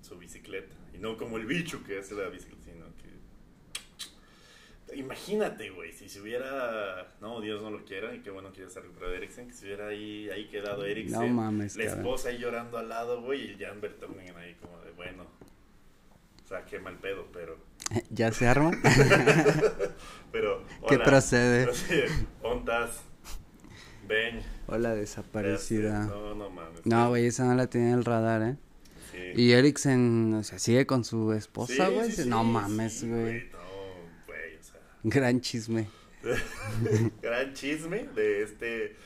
su 0.00 0.18
bicicleta. 0.18 0.74
Y 0.94 0.98
no 0.98 1.16
como 1.16 1.38
el 1.38 1.46
bicho 1.46 1.82
que 1.84 1.98
hace 1.98 2.14
la 2.14 2.28
bicicleta. 2.28 2.63
Imagínate, 4.94 5.70
güey, 5.70 5.92
si 5.92 6.08
se 6.08 6.20
hubiera... 6.20 7.14
No, 7.20 7.40
Dios 7.40 7.62
no 7.62 7.70
lo 7.70 7.84
quiera, 7.84 8.14
y 8.14 8.20
qué 8.20 8.30
bueno 8.30 8.52
que 8.52 8.60
ya 8.62 8.68
se 8.68 8.80
recuperado 8.80 9.14
Eriksen, 9.14 9.48
que 9.48 9.54
se 9.54 9.66
hubiera 9.66 9.88
ahí, 9.88 10.28
ahí 10.30 10.46
quedado 10.48 10.84
Eriksen. 10.84 11.20
No 11.20 11.26
mames, 11.28 11.76
La 11.76 11.84
esposa 11.84 12.28
ahí 12.28 12.38
llorando 12.38 12.78
al 12.78 12.88
lado, 12.88 13.22
güey, 13.22 13.52
y 13.52 13.56
Jan 13.58 13.80
Bertonen 13.80 14.36
ahí 14.36 14.54
como 14.60 14.78
de, 14.82 14.90
bueno... 14.92 15.24
O 16.44 16.46
sea, 16.46 16.64
qué 16.66 16.78
mal 16.78 16.98
pedo, 16.98 17.26
pero... 17.32 17.56
¿Ya 18.10 18.30
se 18.30 18.46
arma? 18.46 18.70
pero 20.32 20.62
¿Qué 20.86 20.96
hola. 20.96 21.04
procede? 21.04 21.64
Así, 21.70 22.00
Ontas, 22.42 23.02
Ven. 24.06 24.42
Hola, 24.66 24.94
desaparecida. 24.94 26.04
No, 26.04 26.34
no 26.34 26.50
mames. 26.50 26.84
No, 26.84 27.08
güey, 27.08 27.26
esa 27.26 27.44
no 27.44 27.54
la 27.54 27.66
tenía 27.68 27.88
en 27.88 27.94
el 27.98 28.04
radar, 28.04 28.42
¿eh? 28.42 28.56
Sí. 29.12 29.42
Y 29.42 29.52
Eriksen, 29.52 30.34
o 30.34 30.42
sea, 30.42 30.58
sigue 30.58 30.86
con 30.86 31.04
su 31.04 31.32
esposa, 31.32 31.88
güey. 31.88 32.10
sí, 32.12 32.28
no 32.28 32.44
mames, 32.44 33.02
güey. 33.08 33.48
No, 33.50 33.58
güey, 34.26 34.56
o 34.58 34.62
sea. 34.62 34.80
Gran 35.04 35.40
chisme. 35.40 35.86
gran 37.22 37.52
chisme 37.52 38.08
de 38.14 38.42
este 38.42 38.96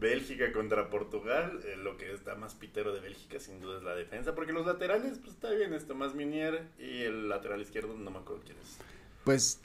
Bélgica 0.00 0.52
contra 0.52 0.90
Portugal. 0.90 1.60
Eh, 1.64 1.76
lo 1.76 1.96
que 1.96 2.12
está 2.12 2.34
más 2.34 2.54
pitero 2.54 2.92
de 2.92 3.00
Bélgica, 3.00 3.38
sin 3.38 3.60
duda, 3.60 3.78
es 3.78 3.84
la 3.84 3.94
defensa. 3.94 4.34
Porque 4.34 4.52
los 4.52 4.66
laterales, 4.66 5.18
pues 5.18 5.32
está 5.34 5.50
bien, 5.50 5.72
está 5.74 5.94
más 5.94 6.14
Minier. 6.14 6.62
Y 6.78 7.02
el 7.02 7.28
lateral 7.28 7.60
izquierdo, 7.60 7.94
no 7.96 8.10
me 8.10 8.18
acuerdo 8.18 8.42
quién 8.44 8.58
es. 8.58 8.76
Pues 9.24 9.60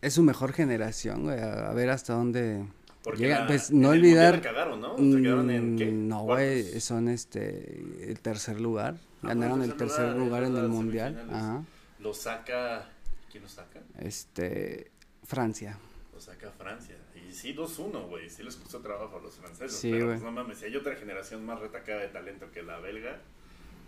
es 0.00 0.14
su 0.14 0.22
mejor 0.22 0.52
generación, 0.52 1.24
güey. 1.24 1.38
A, 1.38 1.72
ver 1.72 1.90
hasta 1.90 2.14
dónde 2.14 2.64
Porque 3.02 3.24
llega. 3.24 3.40
la- 3.40 3.46
pues 3.46 3.70
no 3.70 3.90
olvidar. 3.90 4.40
cagaron, 4.40 4.80
¿no? 4.80 4.96
Se 4.96 5.22
quedaron 5.22 5.50
en, 5.50 5.76
¿qué? 5.76 5.86
Mm, 5.86 6.08
No, 6.08 6.22
güey, 6.22 6.80
son 6.80 7.08
este 7.08 7.82
el 8.00 8.18
tercer 8.20 8.60
lugar. 8.60 8.96
Ah, 9.22 9.28
Ganaron 9.28 9.62
el 9.62 9.74
tercer 9.76 10.16
lugar, 10.16 10.16
lugar 10.18 10.42
es 10.44 10.48
en 10.50 10.56
el 10.56 10.68
mundial. 10.68 11.26
Ajá. 11.30 11.62
Lo 12.00 12.12
saca. 12.14 12.90
¿Quién 13.30 13.42
lo 13.42 13.48
saca? 13.48 13.80
Este 13.98 14.90
Francia. 15.24 15.78
Lo 16.12 16.20
saca 16.20 16.50
Francia. 16.50 16.96
Y 17.14 17.32
sí, 17.32 17.54
2-1, 17.54 18.08
güey. 18.08 18.30
Sí 18.30 18.42
les 18.42 18.56
costó 18.56 18.80
trabajo 18.80 19.18
a 19.18 19.20
los 19.20 19.34
franceses. 19.36 19.76
Sí, 19.76 19.90
pero 19.90 20.06
güey. 20.06 20.18
pues, 20.18 20.24
no 20.24 20.32
mames, 20.32 20.58
si 20.58 20.66
hay 20.66 20.76
otra 20.76 20.94
generación 20.96 21.44
más 21.44 21.58
retacada 21.60 22.00
de 22.00 22.08
talento 22.08 22.50
que 22.52 22.62
la 22.62 22.78
belga, 22.78 23.20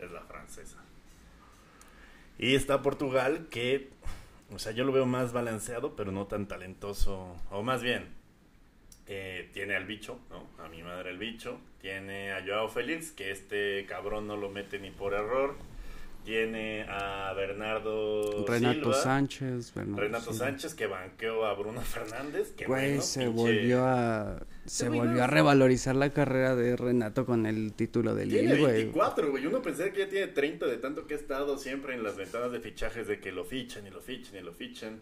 es 0.01 0.11
la 0.11 0.23
francesa. 0.23 0.83
Y 2.39 2.55
está 2.55 2.83
Portugal, 2.83 3.47
que, 3.51 3.91
o 4.53 4.59
sea, 4.59 4.73
yo 4.73 4.85
lo 4.85 4.93
veo 4.93 5.07
más 5.07 5.33
balanceado, 5.33 5.97
pero 5.97 6.13
no 6.13 6.27
tan 6.27 6.49
talentoso. 6.49 7.37
O 7.51 7.63
más 7.63 7.83
bien, 7.83 8.09
eh, 9.07 9.49
tiene 9.53 9.77
al 9.77 9.85
bicho, 9.85 10.19
¿no? 10.31 10.47
A 10.63 10.69
mi 10.69 10.83
madre 10.83 11.11
el 11.11 11.19
bicho. 11.19 11.59
Tiene 11.81 12.33
a 12.33 12.45
Joao 12.45 12.69
Félix, 12.69 13.13
que 13.13 13.31
este 13.31 13.87
cabrón 13.87 14.27
no 14.27 14.37
lo 14.37 14.51
mete 14.51 14.79
ni 14.79 14.91
por 14.91 15.15
error. 15.15 15.55
Tiene 16.27 16.83
a 16.89 17.33
Bernardo 17.35 18.45
Renato 18.47 18.81
Silva. 18.81 18.95
Sánchez. 18.95 19.73
Bernardo 19.75 20.03
Renato 20.03 20.33
Silva. 20.33 20.47
Sánchez 20.47 20.75
que 20.75 20.87
banqueó 20.87 21.47
a 21.47 21.55
Bruno 21.55 21.81
Fernández. 21.81 22.51
Que 22.53 22.67
Güey, 22.67 22.89
bueno, 22.89 23.03
se 23.03 23.21
pinche- 23.29 23.33
volvió 23.33 23.87
a 23.87 24.43
se 24.67 24.89
volvió 24.89 25.23
a 25.23 25.29
revalorizar 25.29 25.95
la 25.95 26.11
carrera 26.11 26.57
de 26.57 26.77
Renato 26.77 27.25
con 27.25 27.47
el 27.47 27.73
título 27.75 28.15
de 28.17 28.27
Tiene 28.27 28.43
Lille, 28.55 28.61
güey. 28.61 28.73
24, 28.75 29.31
güey. 29.31 29.47
Uno 29.47 29.63
pensé 29.63 29.93
que 29.93 30.01
ya 30.01 30.09
tiene 30.09 30.27
30 30.27 30.67
de 30.67 30.79
tanto 30.79 31.07
que 31.07 31.15
ha 31.15 31.17
estado 31.17 31.57
siempre 31.59 31.95
en 31.95 32.03
las 32.03 32.17
ventanas 32.17 32.51
de 32.51 32.59
fichajes 32.59 33.07
de 33.07 33.21
que 33.21 33.31
lo 33.31 33.45
fichan 33.45 33.87
y 33.87 33.91
lo 33.91 34.01
fichan 34.01 34.35
y 34.37 34.41
lo 34.41 34.53
fichan. 34.53 35.01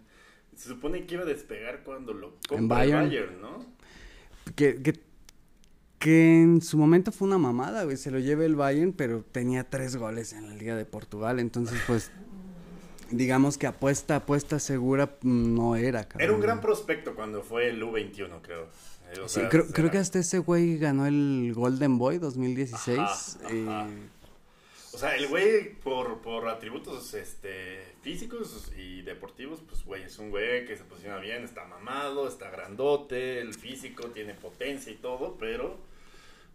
Se 0.54 0.68
supone 0.68 1.06
que 1.06 1.14
iba 1.14 1.24
a 1.24 1.26
despegar 1.26 1.82
cuando 1.82 2.12
lo 2.12 2.36
compra 2.46 2.76
Bayern. 2.76 3.08
Bayern, 3.08 3.40
¿no? 3.40 3.66
Que, 4.54 4.82
que, 4.82 4.92
que 6.04 6.42
en 6.42 6.60
su 6.60 6.76
momento 6.76 7.12
fue 7.12 7.26
una 7.28 7.38
mamada, 7.38 7.84
güey. 7.84 7.96
Se 7.96 8.10
lo 8.10 8.18
lleva 8.18 8.44
el 8.44 8.56
Bayern, 8.56 8.92
pero 8.92 9.24
tenía 9.32 9.64
tres 9.70 9.96
goles 9.96 10.34
en 10.34 10.46
la 10.50 10.54
Liga 10.54 10.76
de 10.76 10.84
Portugal. 10.84 11.40
Entonces, 11.40 11.80
pues, 11.86 12.10
digamos 13.10 13.56
que 13.56 13.66
apuesta, 13.66 14.16
apuesta 14.16 14.58
segura 14.58 15.16
mm, 15.22 15.54
no 15.54 15.76
era, 15.76 16.04
cabrón. 16.06 16.22
Era 16.22 16.32
un 16.34 16.40
gran 16.42 16.60
prospecto 16.60 17.14
cuando 17.14 17.42
fue 17.42 17.70
el 17.70 17.82
U21, 17.82 18.42
creo. 18.42 18.64
Eh, 18.64 19.22
Sí, 19.28 19.40
creo, 19.48 19.66
creo 19.68 19.90
que 19.90 19.96
hasta 19.96 20.18
ese 20.18 20.40
güey 20.40 20.76
ganó 20.76 21.06
el 21.06 21.52
Golden 21.54 21.96
Boy 21.96 22.18
2016. 22.18 22.98
Ajá, 22.98 23.54
y- 23.54 23.66
ajá. 23.66 23.86
O 24.92 24.98
sea, 24.98 25.16
el 25.16 25.26
güey, 25.28 25.74
por, 25.76 26.18
por 26.18 26.46
atributos 26.48 27.14
este, 27.14 27.78
físicos 28.02 28.70
y 28.76 29.00
deportivos, 29.00 29.62
pues, 29.66 29.82
güey, 29.86 30.02
es 30.02 30.18
un 30.18 30.28
güey 30.28 30.66
que 30.66 30.76
se 30.76 30.84
posiciona 30.84 31.16
bien, 31.16 31.44
está 31.44 31.64
mamado, 31.64 32.28
está 32.28 32.50
grandote, 32.50 33.40
el 33.40 33.54
físico, 33.54 34.08
tiene 34.08 34.34
potencia 34.34 34.92
y 34.92 34.96
todo, 34.96 35.36
pero 35.38 35.78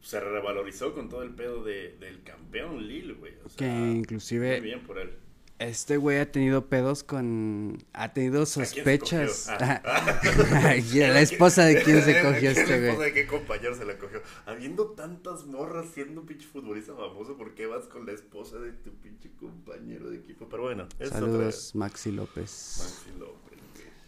se 0.02 0.20
revalorizó 0.20 0.93
con 0.93 1.10
todo 1.10 1.24
el 1.24 1.32
pedo 1.32 1.64
de, 1.64 1.97
del 2.00 2.24
campeón 2.24 2.88
Lille, 2.88 3.14
güey. 3.14 3.34
O 3.43 3.50
sea, 3.50 3.58
que 3.58 3.68
inclusive 3.68 4.60
Muy 4.60 4.70
bien 4.70 4.84
por 4.84 5.00
él. 5.00 5.14
Este 5.60 5.97
güey 5.97 6.20
ha 6.20 6.32
tenido 6.32 6.68
pedos 6.68 7.04
con... 7.04 7.78
Ha 7.91 8.14
tenido 8.14 8.45
sospechas. 8.45 9.50
cogió? 9.50 9.68
Ah. 9.68 10.22
Ay, 10.70 10.84
la 10.93 11.20
esposa 11.20 11.66
de 11.66 11.84
quién 11.84 12.02
se 12.02 12.22
cogió 12.22 12.39
¿Qué 12.39 12.47
este 12.47 12.62
esposa 12.62 12.95
güey. 12.95 13.10
de 13.10 13.14
qué 13.14 13.28
compañero 13.28 13.76
se 13.76 13.84
la 13.84 13.97
cogió? 13.97 14.22
Habiendo 14.45 14.91
tantas 14.91 15.45
morras 15.45 15.88
siendo 15.93 16.22
un 16.22 16.28
pinche 16.28 16.47
futbolista 16.47 16.95
famoso, 16.95 17.36
¿por 17.36 17.56
qué 17.56 17.66
vas 17.66 17.89
con 17.89 18.06
la 18.06 18.14
esposa 18.14 18.58
de 18.58 18.72
tu 18.72 18.91
pinche 19.02 19.32
compañero 19.38 20.10
de 20.10 20.20
equipo? 20.20 20.47
Pero 20.47 20.64
bueno, 20.64 20.88
es 20.97 21.10
Saludos, 21.10 21.76
Maxi 21.76 22.14
López. 22.14 22.78
Maxi 22.80 23.20
López, 23.20 23.60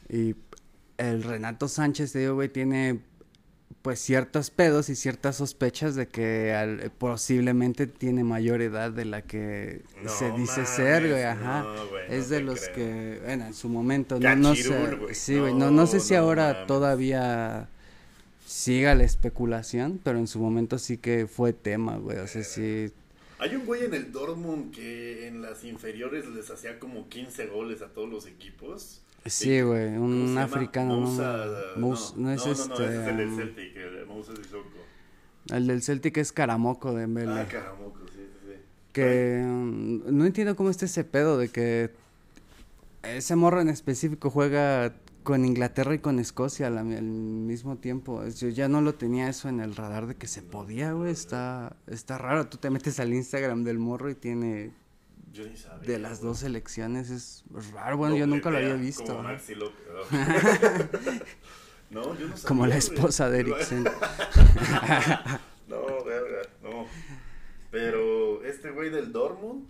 güey. 0.08 0.30
Y 0.30 0.36
el 0.98 1.22
Renato 1.22 1.68
Sánchez, 1.68 2.14
te 2.14 2.20
digo, 2.20 2.36
güey, 2.36 2.48
tiene 2.48 3.02
pues 3.82 4.00
ciertos 4.00 4.50
pedos 4.50 4.90
y 4.90 4.96
ciertas 4.96 5.38
sospechas 5.38 5.96
de 5.96 6.08
que 6.08 6.54
al- 6.54 6.92
posiblemente 6.98 7.88
tiene 7.88 8.24
mayor 8.24 8.62
edad 8.62 8.92
de 8.92 9.06
la 9.06 9.22
que 9.22 9.82
No 10.04 10.10
se 10.10 10.32
dice 10.32 10.62
mames, 10.62 10.70
ser, 10.70 11.10
güey, 11.10 11.24
ajá. 11.24 11.64
no, 11.64 11.88
güey, 11.90 12.08
no 12.08 12.14
es 12.14 12.30
de 12.30 12.42
los 12.42 12.60
creo. 12.62 12.74
que, 12.76 13.20
bueno, 13.26 13.46
en 13.48 13.54
su 13.54 13.70
momento, 13.70 14.20
no, 14.20 14.36
no 14.36 14.56
sé, 14.56 14.96
güey. 14.96 15.16
sí, 15.16 15.38
güey, 15.40 15.54
no, 15.54 15.72
no 15.72 15.88
sé 15.88 16.00
si 16.00 16.16
ahora 16.16 16.54
mames. 16.54 16.68
todavía 16.68 17.68
siga 18.46 18.96
la 18.96 19.04
especulación, 19.04 20.00
pero 20.04 20.20
en 20.20 20.28
su 20.28 20.40
momento 20.40 20.78
sí 20.78 20.98
que 20.98 21.28
fue 21.28 21.54
tema, 21.54 21.98
güey, 21.98 22.18
o 22.18 22.28
sea, 22.28 22.44
sí, 22.44 22.92
Hay 23.40 23.56
un 23.56 23.66
güey 23.66 23.86
en 23.86 23.94
el 23.94 24.12
Dortmund 24.12 24.72
que 24.72 25.28
en 25.28 25.42
las 25.42 25.64
inferiores 25.64 26.28
les 26.28 26.50
hacía 26.52 26.78
como 26.80 27.08
15 27.10 27.48
goles 27.48 27.82
a 27.82 27.88
todos 27.88 28.10
los 28.10 28.28
equipos. 28.28 29.02
Sí, 29.26 29.62
güey, 29.62 29.94
¿Cómo 29.96 30.06
un 30.06 30.38
africano, 30.38 31.00
no, 31.00 31.02
Moussa, 31.02 32.16
no, 32.18 32.32
es 32.32 32.46
no, 32.46 32.52
este, 32.52 32.70
no, 32.70 32.86
ese 32.86 33.02
es 33.02 33.08
el 33.08 33.18
del 33.18 33.36
Celtic, 33.36 33.76
el 33.76 33.96
de 33.96 34.06
Moussa 34.06 34.36
Sissoko. 34.36 34.70
el 35.50 35.68
del 35.68 35.82
Celtic 35.82 36.18
es 36.18 36.32
Caramoco 36.32 36.94
de 36.94 37.08
Mbele. 37.08 37.32
Ah, 37.32 37.48
caramoco, 37.48 38.00
sí, 38.08 38.18
sí, 38.18 38.48
sí. 38.48 38.54
Que 38.94 39.44
mm, 39.46 40.18
no 40.18 40.26
entiendo 40.26 40.56
cómo 40.56 40.70
está 40.70 40.86
ese 40.86 41.04
pedo 41.04 41.38
de 41.38 41.50
que 41.50 41.92
ese 43.04 43.36
morro 43.36 43.62
en 43.62 43.70
específico 43.70 44.30
juega 44.30 44.96
con 45.24 45.46
Inglaterra 45.46 45.94
y 45.94 46.00
con 46.00 46.20
Escocia 46.20 46.68
al, 46.68 46.78
al 46.78 47.04
mismo 47.04 47.78
tiempo. 47.78 48.28
Yo 48.28 48.50
ya 48.50 48.68
no 48.68 48.82
lo 48.82 48.96
tenía 48.96 49.30
eso 49.30 49.50
en 49.50 49.60
el 49.60 49.76
radar 49.76 50.08
de 50.08 50.16
que 50.16 50.28
se 50.28 50.42
podía, 50.42 50.94
güey. 50.94 51.12
Está, 51.12 51.76
está 51.88 52.18
raro. 52.18 52.48
Tú 52.48 52.58
te 52.58 52.70
metes 52.70 53.00
al 53.00 53.14
Instagram 53.14 53.64
del 53.64 53.78
morro 53.78 54.10
y 54.10 54.16
tiene 54.16 54.72
Yo 55.32 55.46
ni 55.48 55.56
sabía. 55.58 55.88
de 55.88 56.00
las 56.00 56.22
dos 56.22 56.40
selecciones. 56.40 57.10
Es 57.10 57.44
raro, 57.74 57.98
bueno, 57.98 58.16
yo 58.18 58.28
nunca 58.28 58.50
lo 58.52 58.58
había 58.58 58.74
visto. 58.76 59.06
Como 59.06 59.24
Maxi 59.24 59.56
López. 59.56 59.78
no, 61.90 62.18
yo 62.18 62.28
no 62.28 62.36
sabía. 62.38 62.48
Como 62.48 62.68
la 62.68 62.78
esposa 62.78 63.30
de 63.30 63.40
Eriksen. 63.42 63.86
No, 65.68 66.04
verga, 66.04 66.42
no. 66.64 66.86
Pero 67.72 68.44
este 68.44 68.72
güey 68.72 68.90
del 68.90 69.14
Dortmund 69.14 69.66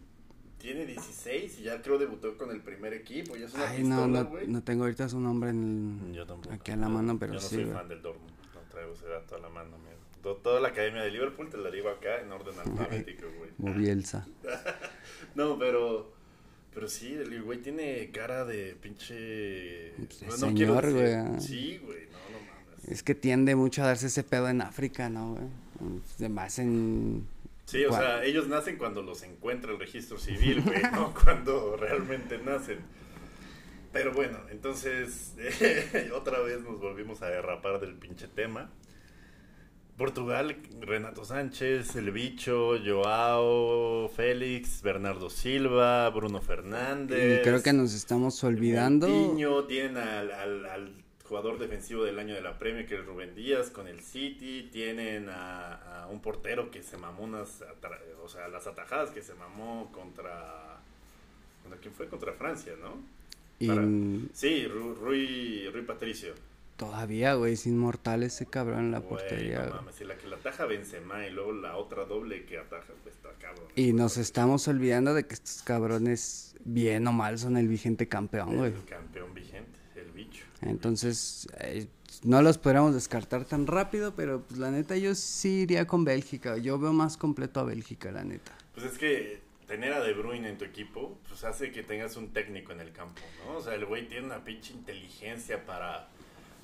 tiene 0.58 0.88
16 0.88 1.60
y 1.60 1.64
ya 1.64 1.80
creo 1.84 2.00
debutó 2.00 2.38
con 2.40 2.50
el 2.50 2.62
primer 2.62 2.94
equipo. 2.94 3.36
Ya 3.36 3.46
es 3.46 3.54
una 3.54 3.70
Ay, 3.70 3.84
no, 3.84 3.98
pistola, 3.98 4.24
no, 4.24 4.30
güey. 4.30 4.48
no 4.48 4.64
tengo 4.64 4.84
ahorita 4.86 5.08
su 5.10 5.20
nombre 5.20 5.52
en 5.52 6.02
el- 6.10 6.16
Yo 6.16 6.26
tampoco. 6.26 6.56
aquí 6.56 6.72
a 6.72 6.76
la 6.78 6.90
mano, 6.90 7.20
pero 7.20 7.34
Yo 7.34 7.40
no 7.40 7.46
sí, 7.48 7.56
soy 7.56 7.66
fan 7.66 7.88
del 7.88 8.02
Dortmund. 8.02 8.32
No 8.56 8.62
traigo 8.72 8.94
ese 8.94 9.06
dato 9.10 9.36
a 9.36 9.40
la 9.40 9.50
mano. 9.50 9.78
To- 10.24 10.38
Toda 10.38 10.60
la 10.60 10.70
academia 10.70 11.04
de 11.04 11.12
Liverpool 11.12 11.50
te 11.52 11.58
la 11.58 11.70
digo 11.70 11.90
acá 11.90 12.20
en 12.20 12.32
orden 12.32 12.58
alfabético, 12.60 13.28
güey. 13.38 13.52
Como 13.58 13.74
Bielsa. 13.76 14.26
No, 15.36 15.58
pero. 15.58 16.12
Pero 16.74 16.88
sí, 16.88 17.14
el 17.14 17.44
güey 17.44 17.60
tiene 17.60 18.10
cara 18.12 18.46
de 18.46 18.76
pinche. 18.82 19.92
Pues 19.98 20.40
no 20.40 20.48
señor, 20.48 20.92
güey. 20.92 21.42
Sí, 21.42 21.80
güey, 21.84 22.06
no, 22.06 22.40
no 22.40 22.46
mames. 22.46 22.88
Es 22.88 23.04
que 23.04 23.14
tiende 23.14 23.56
mucho 23.56 23.84
a 23.84 23.88
darse 23.88 24.08
ese 24.08 24.24
pedo 24.24 24.48
en 24.48 24.62
África, 24.62 25.10
¿no, 25.10 25.34
güey? 25.34 25.48
De 26.18 26.30
más 26.30 26.60
en... 26.60 27.28
Sí, 27.66 27.86
o 27.86 27.92
sea, 27.92 28.24
ellos 28.24 28.48
nacen 28.48 28.78
cuando 28.78 29.02
los 29.02 29.24
encuentra 29.24 29.72
el 29.72 29.80
registro 29.80 30.18
civil, 30.18 30.62
güey, 30.62 30.82
no 30.94 31.14
cuando 31.14 31.76
realmente 31.78 32.38
nacen. 32.38 32.80
Pero 33.92 34.14
bueno, 34.14 34.40
entonces 34.50 35.34
otra 36.16 36.40
vez 36.40 36.62
nos 36.62 36.80
volvimos 36.80 37.22
a 37.22 37.28
derrapar 37.28 37.80
del 37.80 37.96
pinche 37.96 38.28
tema. 38.28 38.70
Portugal, 40.06 40.56
Renato 40.80 41.24
Sánchez, 41.24 41.96
El 41.96 42.10
Bicho, 42.10 42.74
Joao, 42.84 44.10
Félix, 44.10 44.82
Bernardo 44.82 45.30
Silva, 45.30 46.10
Bruno 46.10 46.42
Fernández. 46.42 47.42
Y 47.42 47.44
creo 47.44 47.62
que 47.62 47.72
nos 47.72 47.94
estamos 47.94 48.44
olvidando. 48.44 49.08
Tienen 49.68 49.98
al, 49.98 50.32
al- 50.32 50.66
al 50.66 50.94
jugador 51.24 51.60
defensivo 51.60 52.04
del 52.04 52.18
año 52.18 52.34
de 52.34 52.42
la 52.42 52.58
Premier, 52.58 52.88
que 52.88 52.96
es 52.96 53.06
Rubén 53.06 53.36
Díaz, 53.36 53.70
con 53.70 53.88
el 53.88 54.00
City. 54.02 54.70
Tienen 54.72 55.30
a, 55.30 56.02
a 56.06 56.08
un 56.08 56.20
portero 56.20 56.72
que 56.72 56.82
se 56.82 56.98
mamó 56.98 57.24
unas, 57.24 57.64
o 58.24 58.28
sea, 58.28 58.48
las 58.48 58.66
atajadas 58.66 59.12
que 59.12 59.22
se 59.22 59.36
mamó 59.36 59.92
contra... 59.94 60.80
¿Contra 61.62 61.80
quién 61.80 61.94
fue? 61.94 62.08
Contra 62.08 62.34
Francia, 62.34 62.74
¿no? 62.82 62.96
Y 63.60 63.68
Para- 63.68 63.84
Sí, 64.34 64.66
Ru- 64.68 64.96
Rui, 64.96 65.70
Rui 65.72 65.84
Patricio. 65.84 66.34
Todavía, 66.82 67.36
güey, 67.36 67.54
es 67.54 67.68
inmortal 67.68 68.24
ese 68.24 68.48
cabrón 68.48 68.80
en 68.80 68.92
la 68.92 68.98
Güey, 69.02 69.10
portería. 69.10 69.68
no 69.68 69.76
mames, 69.76 70.02
y 70.02 70.04
la 70.04 70.18
que 70.18 70.28
la 70.28 70.38
ataja 70.38 70.66
Benzema 70.66 71.28
y 71.28 71.30
luego 71.30 71.52
la 71.54 71.78
otra 71.78 72.06
doble 72.06 72.44
que 72.46 72.58
ataja, 72.58 72.92
pues 73.04 73.16
está 73.16 73.30
cabrón. 73.40 73.68
Y 73.76 73.94
nos 73.94 74.18
estamos 74.18 74.68
olvidando 74.68 75.14
de 75.14 75.28
que 75.28 75.36
estos 75.36 75.62
cabrones, 75.62 76.56
bien 76.66 77.06
o 77.08 77.12
mal, 77.14 77.38
son 77.38 77.56
el 77.56 77.68
vigente 77.68 78.08
campeón, 78.08 78.58
güey. 78.58 78.74
El 78.74 78.84
campeón 78.86 79.32
vigente, 79.36 79.78
el 79.96 80.10
bicho. 80.12 80.44
Entonces, 80.62 81.48
eh, 81.60 81.86
no 82.24 82.42
los 82.42 82.58
podríamos 82.58 82.96
descartar 82.96 83.46
tan 83.46 83.68
rápido, 83.68 84.16
pero 84.16 84.42
pues 84.42 84.60
la 84.60 84.72
neta 84.72 84.98
yo 84.98 85.14
sí 85.14 85.62
iría 85.62 85.86
con 85.86 86.04
Bélgica. 86.04 86.58
Yo 86.58 86.80
veo 86.80 86.94
más 86.94 87.16
completo 87.16 87.60
a 87.60 87.64
Bélgica, 87.64 88.12
la 88.12 88.24
neta. 88.24 88.54
Pues 88.74 88.88
es 88.88 88.98
que 88.98 89.40
tener 89.68 89.94
a 89.94 90.02
De 90.02 90.14
Bruyne 90.14 90.50
en 90.50 90.58
tu 90.58 90.66
equipo, 90.66 91.16
pues 91.28 91.44
hace 91.44 91.72
que 91.72 91.84
tengas 91.84 92.18
un 92.18 92.34
técnico 92.34 92.72
en 92.72 92.80
el 92.80 92.92
campo, 92.92 93.22
¿no? 93.46 93.58
O 93.58 93.62
sea, 93.62 93.76
el 93.76 93.86
güey 93.86 94.08
tiene 94.08 94.26
una 94.26 94.44
pinche 94.44 94.74
inteligencia 94.74 95.64
para 95.64 96.10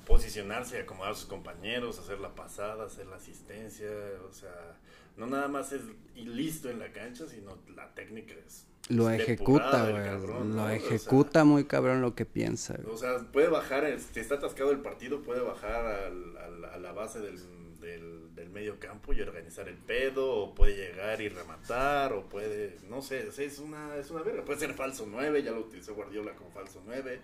posicionarse 0.08 0.76
y 0.78 0.80
acomodar 0.80 1.12
a 1.12 1.14
sus 1.14 1.26
compañeros, 1.26 1.98
hacer 1.98 2.18
la 2.18 2.34
pasada, 2.34 2.86
hacer 2.86 3.06
la 3.06 3.16
asistencia, 3.16 3.86
o 4.28 4.32
sea, 4.32 4.76
no 5.16 5.26
nada 5.26 5.46
más 5.48 5.72
es 5.72 5.82
listo 6.16 6.70
en 6.70 6.78
la 6.80 6.90
cancha, 6.92 7.28
sino 7.28 7.58
la 7.76 7.94
técnica 7.94 8.34
es 8.46 8.66
Lo 8.88 9.10
ejecuta, 9.10 9.90
güey. 9.90 10.02
cabrón, 10.02 10.50
¿no? 10.50 10.56
Lo 10.56 10.62
O 10.64 10.66
sea, 10.66 10.74
ejecuta 10.76 11.44
muy 11.44 11.64
cabrón 11.66 12.00
lo 12.00 12.14
que 12.14 12.24
piensa. 12.24 12.78
O 12.90 12.96
sea, 12.96 13.18
puede 13.30 13.48
bajar, 13.48 13.84
el- 13.84 14.00
si 14.00 14.18
está 14.18 14.36
atascado 14.36 14.70
el 14.70 14.80
partido, 14.80 15.22
puede 15.22 15.40
bajar 15.42 15.84
al- 15.86 16.36
al- 16.38 16.64
a 16.64 16.78
la 16.78 16.92
base 16.92 17.20
del, 17.20 17.38
del, 17.80 18.34
del 18.34 18.48
medio 18.50 18.78
campo 18.80 19.12
y 19.12 19.20
organizar 19.20 19.68
el 19.68 19.76
pedo, 19.76 20.30
o 20.34 20.54
puede 20.54 20.74
llegar 20.74 21.20
y 21.20 21.28
rematar, 21.28 22.12
o 22.14 22.28
puede, 22.28 22.78
no 22.88 23.02
sé, 23.02 23.28
es 23.28 23.58
una, 23.58 23.94
es 23.96 24.10
una 24.10 24.22
verga. 24.22 24.42
Puede 24.44 24.58
ser 24.60 24.72
falso 24.74 25.06
9, 25.06 25.42
ya 25.42 25.50
lo 25.52 25.60
utilizó 25.60 25.94
Guardiola 25.94 26.32
como 26.34 26.50
falso 26.50 26.82
9. 26.86 27.20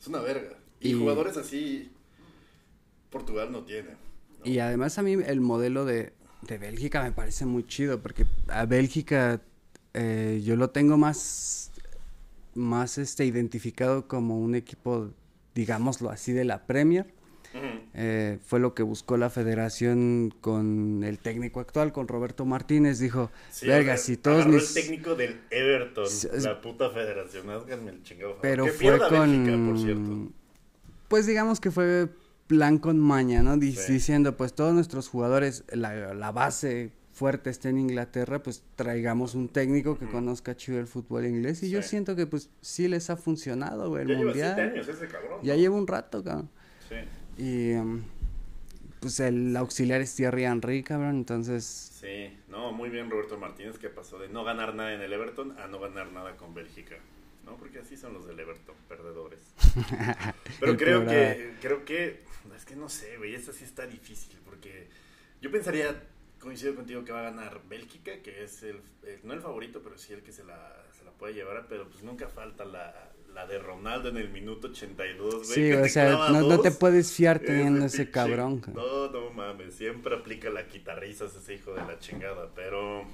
Es 0.00 0.06
una 0.06 0.20
verga. 0.20 0.56
Y, 0.80 0.90
Y- 0.90 0.94
jugadores 0.94 1.36
así, 1.36 1.92
Portugal 3.14 3.50
no 3.50 3.62
tiene. 3.62 3.90
¿no? 3.90 4.50
Y 4.50 4.58
además 4.58 4.98
a 4.98 5.02
mí 5.02 5.12
el 5.14 5.40
modelo 5.40 5.84
de, 5.86 6.12
de 6.42 6.58
Bélgica 6.58 7.02
me 7.02 7.12
parece 7.12 7.46
muy 7.46 7.66
chido, 7.66 8.02
porque 8.02 8.26
a 8.48 8.66
Bélgica 8.66 9.40
eh, 9.94 10.42
yo 10.44 10.56
lo 10.56 10.68
tengo 10.70 10.98
más, 10.98 11.70
más 12.54 12.98
este, 12.98 13.24
identificado 13.24 14.06
como 14.08 14.38
un 14.38 14.54
equipo, 14.54 15.10
digámoslo 15.54 16.10
así, 16.10 16.32
de 16.32 16.44
la 16.44 16.66
Premier. 16.66 17.06
Eh, 17.96 18.40
fue 18.44 18.58
lo 18.58 18.74
que 18.74 18.82
buscó 18.82 19.16
la 19.16 19.30
federación 19.30 20.34
con 20.40 21.04
el 21.04 21.20
técnico 21.20 21.60
actual, 21.60 21.92
con 21.92 22.08
Roberto 22.08 22.44
Martínez. 22.44 22.98
Dijo, 22.98 23.30
Sí, 23.48 23.68
verga, 23.68 23.96
si 23.96 24.16
todos 24.16 24.44
mis... 24.48 24.76
el 24.76 24.82
técnico 24.82 25.14
del 25.14 25.40
Everton, 25.52 26.08
Sí, 26.08 26.26
es- 26.32 26.42
la 26.42 26.60
puta 26.60 26.90
federación, 26.90 27.48
háganme 27.50 27.92
el 27.92 28.02
chingado. 28.02 28.38
Pero 28.42 28.66
fue 28.66 28.98
con... 28.98 29.30
Bélgica, 29.30 29.66
por 29.70 29.78
cierto. 29.78 30.32
Pues 31.06 31.26
digamos 31.28 31.60
que 31.60 31.70
fue 31.70 32.08
plan 32.46 32.78
con 32.78 32.98
maña, 32.98 33.42
¿no? 33.42 33.54
Sí. 33.54 33.92
Diciendo, 33.92 34.36
pues 34.36 34.52
todos 34.54 34.74
nuestros 34.74 35.08
jugadores, 35.08 35.64
la, 35.72 36.14
la 36.14 36.32
base 36.32 36.92
fuerte 37.12 37.48
está 37.48 37.68
en 37.68 37.78
Inglaterra, 37.78 38.42
pues 38.42 38.64
traigamos 38.74 39.34
un 39.34 39.48
técnico 39.48 39.98
que 39.98 40.06
conozca 40.06 40.56
chido 40.56 40.80
el 40.80 40.86
fútbol 40.86 41.26
inglés. 41.26 41.62
Y 41.62 41.70
yo 41.70 41.80
siento 41.82 42.16
que 42.16 42.26
pues 42.26 42.50
sí 42.60 42.88
les 42.88 43.08
ha 43.10 43.16
funcionado, 43.16 43.88
güey, 43.88 44.02
el 44.02 44.08
Ya 44.08 44.14
lleva 44.14 44.24
mundial. 44.26 44.54
siete 44.56 44.70
años 44.72 44.88
ese 44.88 45.06
cabrón. 45.08 45.40
Ya 45.42 45.54
¿no? 45.54 45.60
lleva 45.60 45.76
un 45.76 45.86
rato, 45.86 46.24
cabrón. 46.24 46.50
Sí. 46.88 47.42
Y 47.42 47.70
em, 47.72 48.02
pues 49.00 49.20
el 49.20 49.56
auxiliar 49.56 50.00
es 50.00 50.14
Thierry 50.14 50.44
Henry, 50.44 50.82
cabrón, 50.82 51.16
entonces... 51.16 51.64
Sí, 51.64 52.36
no, 52.48 52.72
muy 52.72 52.90
bien 52.90 53.10
Roberto 53.10 53.38
Martínez 53.38 53.78
que 53.78 53.88
pasó 53.88 54.18
de 54.18 54.28
no 54.28 54.44
ganar 54.44 54.74
nada 54.74 54.92
en 54.92 55.00
el 55.00 55.12
Everton 55.12 55.58
a 55.58 55.68
no 55.68 55.78
ganar 55.78 56.10
nada 56.12 56.36
con 56.36 56.52
Bélgica. 56.52 56.96
¿No? 57.44 57.56
Porque 57.58 57.78
así 57.78 57.94
son 57.98 58.14
los 58.14 58.26
del 58.26 58.40
Everton, 58.40 58.74
perdedores. 58.88 59.40
Pero 60.60 60.76
creo 60.78 61.00
programa. 61.02 61.12
que, 61.12 61.54
creo 61.60 61.84
que, 61.84 62.22
es 62.64 62.70
que 62.70 62.76
no 62.76 62.88
sé, 62.88 63.18
güey, 63.18 63.34
esta 63.34 63.52
sí 63.52 63.62
está 63.64 63.86
difícil 63.86 64.38
porque 64.44 64.88
yo 65.42 65.50
pensaría, 65.50 66.02
coincido 66.40 66.74
contigo 66.74 67.04
que 67.04 67.12
va 67.12 67.20
a 67.20 67.24
ganar 67.30 67.60
Bélgica, 67.68 68.22
que 68.22 68.42
es 68.42 68.62
el, 68.62 68.80
el- 69.02 69.20
no 69.22 69.34
el 69.34 69.40
favorito, 69.42 69.82
pero 69.84 69.98
sí 69.98 70.14
el 70.14 70.22
que 70.22 70.32
se 70.32 70.44
la, 70.44 70.82
se 70.98 71.04
la 71.04 71.10
puede 71.12 71.34
llevar, 71.34 71.66
pero 71.68 71.88
pues 71.90 72.02
nunca 72.02 72.26
falta 72.28 72.64
la, 72.64 73.12
la 73.34 73.46
de 73.46 73.58
Ronaldo 73.58 74.08
en 74.08 74.16
el 74.16 74.30
minuto 74.30 74.68
82, 74.68 75.34
güey. 75.34 75.44
Sí, 75.44 75.72
o 75.72 75.86
sea, 75.88 76.10
no, 76.30 76.40
no 76.40 76.60
te 76.60 76.70
puedes 76.70 77.12
fiar 77.12 77.38
teniendo 77.38 77.84
Ese 77.84 78.10
cabrón. 78.10 78.62
No, 78.74 79.10
no 79.10 79.30
mames, 79.30 79.74
siempre 79.74 80.14
aplica 80.16 80.48
la 80.48 80.66
quitarrizas 80.66 81.34
ese 81.34 81.54
hijo 81.56 81.74
de 81.74 81.82
la 81.82 81.98
chingada, 81.98 82.48
pero 82.54 83.04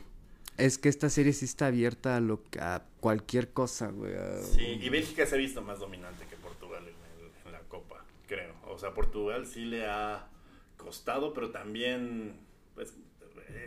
Es 0.59 0.79
que 0.79 0.89
esta 0.89 1.09
serie 1.11 1.33
sí 1.33 1.45
está 1.47 1.67
abierta 1.67 2.17
a, 2.17 2.21
lo, 2.21 2.43
que- 2.51 2.61
a 2.61 2.85
cualquier 3.01 3.49
cosa, 3.53 3.89
güey. 3.89 4.15
a- 4.15 4.43
sí, 4.45 4.79
y 4.81 4.89
Bélgica 4.91 5.27
se 5.27 5.35
ha 5.35 5.39
visto 5.39 5.61
más 5.63 5.81
dominante 5.81 6.25
que 6.31 6.37
Portugal 6.37 6.83
en, 6.85 7.25
el- 7.25 7.33
en 7.47 7.53
la 7.53 7.61
Copa, 7.69 8.05
creo. 8.29 8.60
O 8.73 8.79
sea, 8.79 8.95
Portugal 8.95 9.47
sí 9.47 9.65
le 9.65 9.87
ha 9.87 10.29
costado, 10.77 11.35
pero 11.35 11.51
también, 11.51 12.35
pues, 12.75 12.95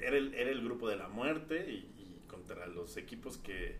era 0.01 0.17
el, 0.17 0.33
era 0.33 0.49
el 0.49 0.63
grupo 0.63 0.87
de 0.89 0.95
la 0.95 1.07
muerte 1.09 1.65
y, 1.69 1.73
y 1.75 2.21
contra 2.27 2.65
los 2.67 2.97
equipos 2.97 3.37
que, 3.37 3.75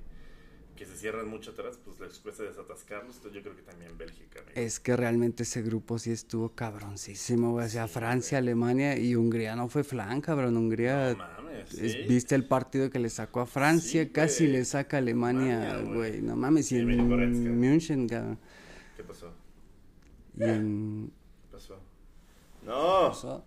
que 0.76 0.86
se 0.86 0.96
cierran 0.98 1.28
mucho 1.28 1.52
atrás, 1.52 1.80
pues 1.84 2.00
les 2.00 2.20
cuesta 2.20 2.44
desatascarlos, 2.44 3.16
entonces 3.18 3.36
yo 3.38 3.44
creo 3.44 3.56
que 3.56 3.62
también 3.64 3.98
Bélgica. 3.98 4.40
amigo. 4.40 4.54
Es 4.56 4.80
que 4.80 4.96
realmente 4.98 5.44
ese 5.44 5.62
grupo 5.62 5.98
sí 6.00 6.12
estuvo 6.12 6.50
cabroncísimo. 6.50 7.56
O 7.56 7.68
sea, 7.68 7.88
Francia, 7.88 8.38
Alemania 8.40 8.98
y 8.98 9.16
Hungría 9.16 9.56
no 9.56 9.68
fue 9.70 9.84
flan, 9.84 10.20
cabrón. 10.22 10.58
Hungría, 10.58 11.12
No 11.12 11.18
mames, 11.18 11.74
es- 11.76 11.92
sí. 11.94 12.02
viste 12.08 12.36
el 12.36 12.46
partido 12.46 12.90
que 12.90 13.00
le 13.00 13.10
sacó 13.10 13.42
a 13.42 13.46
Francia, 13.46 14.04
Sí, 14.04 14.10
casi 14.10 14.44
güey. 14.46 14.58
le 14.58 14.66
saca 14.66 14.98
a 14.98 15.00
Alemania, 15.00 15.72
Alemania, 15.72 15.96
güey. 15.96 16.10
güey. 16.12 16.22
No 16.22 16.36
mames, 16.36 16.72
y 16.72 16.80
en 16.80 17.60
München, 17.60 18.08
cabrón. 18.08 18.40
¿Qué 20.38 20.40
pasó? 20.40 20.46
Y 20.46 20.50
en... 20.50 21.12
¿Qué 21.42 21.48
pasó? 21.52 21.80
No. 22.64 23.08
pasó? 23.10 23.46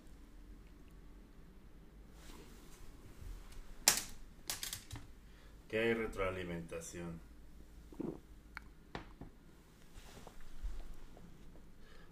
¿Qué 5.68 5.78
hay 5.80 5.94
retroalimentación? 5.94 7.20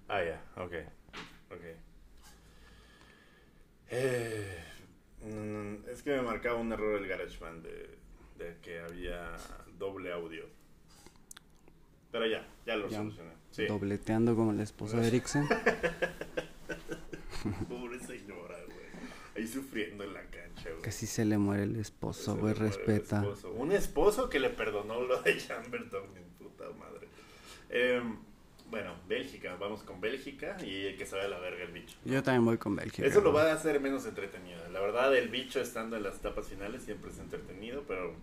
Ah, 0.08 0.22
ya, 0.22 0.42
ok. 0.56 0.72
Ok. 1.50 1.62
Eh, 3.90 4.64
es 5.88 6.02
que 6.02 6.10
me 6.16 6.22
marcaba 6.22 6.58
un 6.58 6.72
error 6.72 7.00
el 7.00 7.06
GarageBand 7.06 7.62
de, 7.62 7.98
de 8.38 8.58
que 8.60 8.80
había 8.80 9.36
doble 9.78 10.12
audio. 10.12 10.46
Pero 12.14 12.26
ya, 12.28 12.46
ya 12.64 12.76
lo 12.76 12.88
Ya. 12.88 12.98
solucioné. 12.98 13.32
Sí. 13.50 13.66
Dobleteando 13.66 14.36
como 14.36 14.52
la 14.52 14.62
esposa 14.62 15.00
de 15.00 15.08
Eriksen. 15.08 15.48
Pobre 17.68 17.98
señora, 17.98 18.56
güey. 18.66 18.86
Ahí 19.36 19.48
sufriendo 19.48 20.04
en 20.04 20.14
la 20.14 20.20
cancha, 20.22 20.70
güey. 20.70 20.80
Casi 20.82 21.06
se 21.08 21.24
le 21.24 21.38
muere 21.38 21.64
el 21.64 21.74
esposo, 21.76 22.36
güey, 22.36 22.52
el 22.52 22.58
respeta. 22.60 23.20
esposo. 23.22 23.50
Un 23.52 23.72
esposo 23.72 24.28
que 24.30 24.38
le 24.38 24.50
perdonó 24.50 25.00
lo 25.02 25.20
de 25.22 25.36
Chamberlain, 25.38 25.90
mi 26.14 26.20
puta 26.38 26.66
madre. 26.78 27.08
Em, 27.70 28.16
bueno, 28.70 28.94
Bélgica, 29.08 29.56
vamos 29.56 29.82
con 29.82 30.00
Bélgica 30.00 30.56
y 30.62 30.94
que 30.96 31.06
se 31.06 31.16
vaya 31.16 31.26
a 31.26 31.30
la 31.30 31.40
verga 31.40 31.64
el 31.64 31.72
bicho. 31.72 31.96
Yo 32.04 32.22
también 32.22 32.44
voy 32.44 32.58
con 32.58 32.76
Bélgica. 32.76 33.04
Eso 33.08 33.22
lo 33.22 33.32
va 33.32 33.50
a 33.50 33.54
hacer 33.54 33.80
menos 33.80 34.06
entretenido. 34.06 34.60
La 34.72 34.78
verdad, 34.80 35.16
el 35.16 35.30
bicho 35.30 35.60
estando 35.60 35.96
en 35.96 36.04
las 36.04 36.14
etapas 36.18 36.46
finales 36.46 36.84
siempre 36.84 37.10
es 37.10 37.18
entretenido, 37.18 37.82
pero 37.88 38.14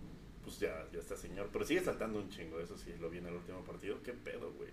pues 0.44 0.60
ya, 0.60 0.88
ya 0.94 1.00
está 1.00 1.16
señor. 1.16 1.50
Pero 1.52 1.66
sigue 1.66 1.82
saltando 1.84 2.20
un 2.20 2.30
chingo, 2.30 2.60
eso 2.60 2.78
sí, 2.78 2.92
lo 3.00 3.10
vi 3.10 3.20
en 3.20 3.28
el 3.28 3.34
último 3.36 3.64
partido. 3.64 4.02
¿Qué 4.04 4.14
pedo, 4.14 4.52
güey? 4.54 4.70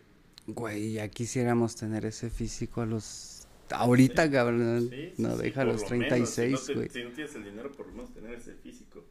Güey, 0.47 0.93
ya 0.95 1.09
quisiéramos 1.09 1.77
tener 1.77 2.05
ese 2.07 2.31
físico 2.31 2.81
a 2.81 2.87
los... 2.87 3.47
Ahorita, 3.71 4.31
cabrón. 4.31 4.89
Sí, 4.91 5.13
sí, 5.17 5.23
no, 5.23 5.37
sí, 5.37 5.43
deja 5.43 5.61
a 5.61 5.65
los 5.65 5.83
lo 5.83 5.91
menos, 5.91 6.09
36, 6.09 6.49
si, 6.49 6.53
no 6.53 6.67
te- 6.67 6.75
güey. 6.75 6.89
si 6.89 7.05
no 7.05 7.11
tienes 7.11 7.35
el 7.35 7.45
dinero, 7.45 7.73
por 7.73 7.87
lo 7.87 7.93
menos 7.93 8.15
tener 8.15 8.33
ese 8.33 8.55
físico. 8.55 9.05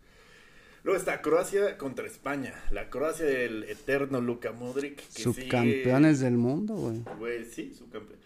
Luego 0.83 0.97
está 0.99 1.21
Croacia 1.21 1.77
contra 1.77 2.07
España. 2.07 2.53
La 2.71 2.89
Croacia 2.89 3.25
del 3.25 3.65
eterno 3.65 4.19
Luka 4.21 4.51
Modric. 4.53 4.95
Que 5.13 5.21
Subcampeones 5.21 6.21
del 6.21 6.37
mundo, 6.37 6.75
güey. 6.75 7.03
Güey, 7.19 7.45
sí, 7.45 7.73
subcampeón. 7.77 8.17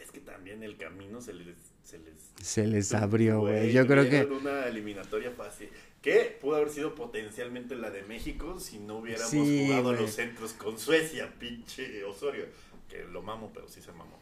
Es 0.00 0.10
que 0.12 0.20
también 0.20 0.62
el 0.62 0.76
camino 0.76 1.20
se 1.20 1.32
les... 1.32 1.56
Se 1.82 1.98
les, 1.98 2.14
Se 2.40 2.66
les 2.66 2.94
abrió, 2.94 3.40
güey. 3.40 3.72
Yo 3.72 3.86
creo 3.86 4.08
que... 4.08 4.24
una 4.24 4.66
eliminatoria 4.66 5.30
fácil. 5.32 5.68
Que 6.02 6.36
pudo 6.40 6.56
haber 6.56 6.70
sido 6.70 6.94
potencialmente 6.96 7.76
la 7.76 7.90
de 7.90 8.02
México 8.02 8.58
si 8.58 8.78
no 8.80 8.98
hubiéramos 8.98 9.30
Sí, 9.30 9.64
jugado 9.66 9.92
los 9.92 10.10
centros 10.10 10.52
con 10.52 10.78
Suecia, 10.78 11.32
pinche 11.38 12.02
Osorio. 12.04 12.44
Que 12.88 13.04
lo 13.04 13.22
mamo, 13.22 13.50
pero 13.54 13.68
sí 13.68 13.80
se 13.80 13.92
mamó. 13.92 14.18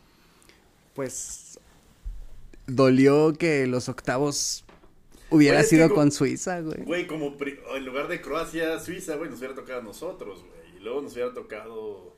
Pues... 0.95 1.59
Dolió 2.67 3.33
que 3.33 3.67
los 3.67 3.89
octavos 3.89 4.65
hubiera 5.31 5.63
sido 5.65 5.89
co- 5.89 5.97
con 5.97 6.13
Suiza, 6.13 6.61
güey. 6.61 6.83
Güey, 6.85 7.07
como 7.09 7.37
en 7.75 7.85
lugar 7.85 8.07
de 8.09 8.21
Croacia, 8.21 8.79
Suiza, 8.79 9.17
güey, 9.17 9.29
nos 9.31 9.41
hubiera 9.41 9.55
tocado 9.57 9.81
a 9.81 9.83
nosotros, 9.83 10.41
güey. 10.41 10.77
Y 10.77 10.81
luego 10.81 11.01
nos 11.03 11.15
hubiera 11.15 11.33
tocado 11.35 12.17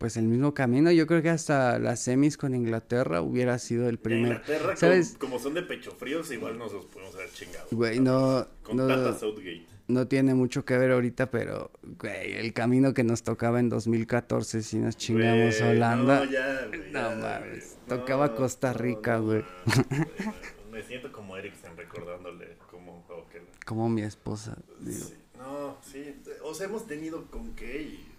Pues 0.00 0.16
el 0.16 0.24
mismo 0.24 0.54
camino. 0.54 0.90
Yo 0.90 1.06
creo 1.06 1.20
que 1.20 1.28
hasta 1.28 1.78
las 1.78 2.00
semis 2.00 2.38
con 2.38 2.54
Inglaterra 2.54 3.20
hubiera 3.20 3.58
sido 3.58 3.86
el 3.86 3.96
a 3.96 3.98
primero. 3.98 4.28
Inglaterra. 4.36 4.74
¿Sabes? 4.74 5.10
Como, 5.18 5.32
como 5.32 5.38
son 5.38 5.52
de 5.52 5.62
pecho 5.62 5.92
fríos, 5.92 6.30
igual 6.32 6.56
nos 6.56 6.72
los 6.72 6.86
podemos 6.86 7.14
haber 7.16 7.30
chingado. 7.32 7.66
Güey, 7.70 8.00
no... 8.00 8.48
Con 8.62 8.78
no... 8.78 8.86
Tata 8.88 9.18
Southgate. 9.18 9.66
no 9.88 10.08
tiene 10.08 10.32
mucho 10.32 10.64
que 10.64 10.78
ver 10.78 10.92
ahorita, 10.92 11.30
pero, 11.30 11.70
güey, 11.82 12.32
el 12.32 12.54
camino 12.54 12.94
que 12.94 13.04
nos 13.04 13.22
tocaba 13.22 13.60
en 13.60 13.68
2014 13.68 14.62
si 14.62 14.78
nos 14.78 14.96
chingamos 14.96 15.60
a 15.60 15.68
Holanda. 15.68 16.24
No, 16.24 16.30
ya, 16.30 16.64
güey, 16.68 16.80
No 16.92 17.10
ya, 17.10 17.16
mames, 17.16 17.76
güey. 17.86 17.98
tocaba 18.00 18.34
Costa 18.34 18.72
Rica, 18.72 19.18
güey. 19.18 19.44
Me 20.72 20.82
siento 20.82 21.12
como 21.12 21.36
Eriksen 21.36 21.76
recordándole 21.76 22.46
que... 22.46 23.42
Como 23.66 23.88
mi 23.90 24.00
esposa. 24.00 24.56
digo. 24.80 25.04
Sí, 25.04 25.14
no, 25.36 25.76
sí. 25.82 26.16
O 26.42 26.54
sea, 26.54 26.66
hemos 26.68 26.86
tenido 26.86 27.26
con 27.26 27.54
qué 27.54 27.82
y... 27.82 28.09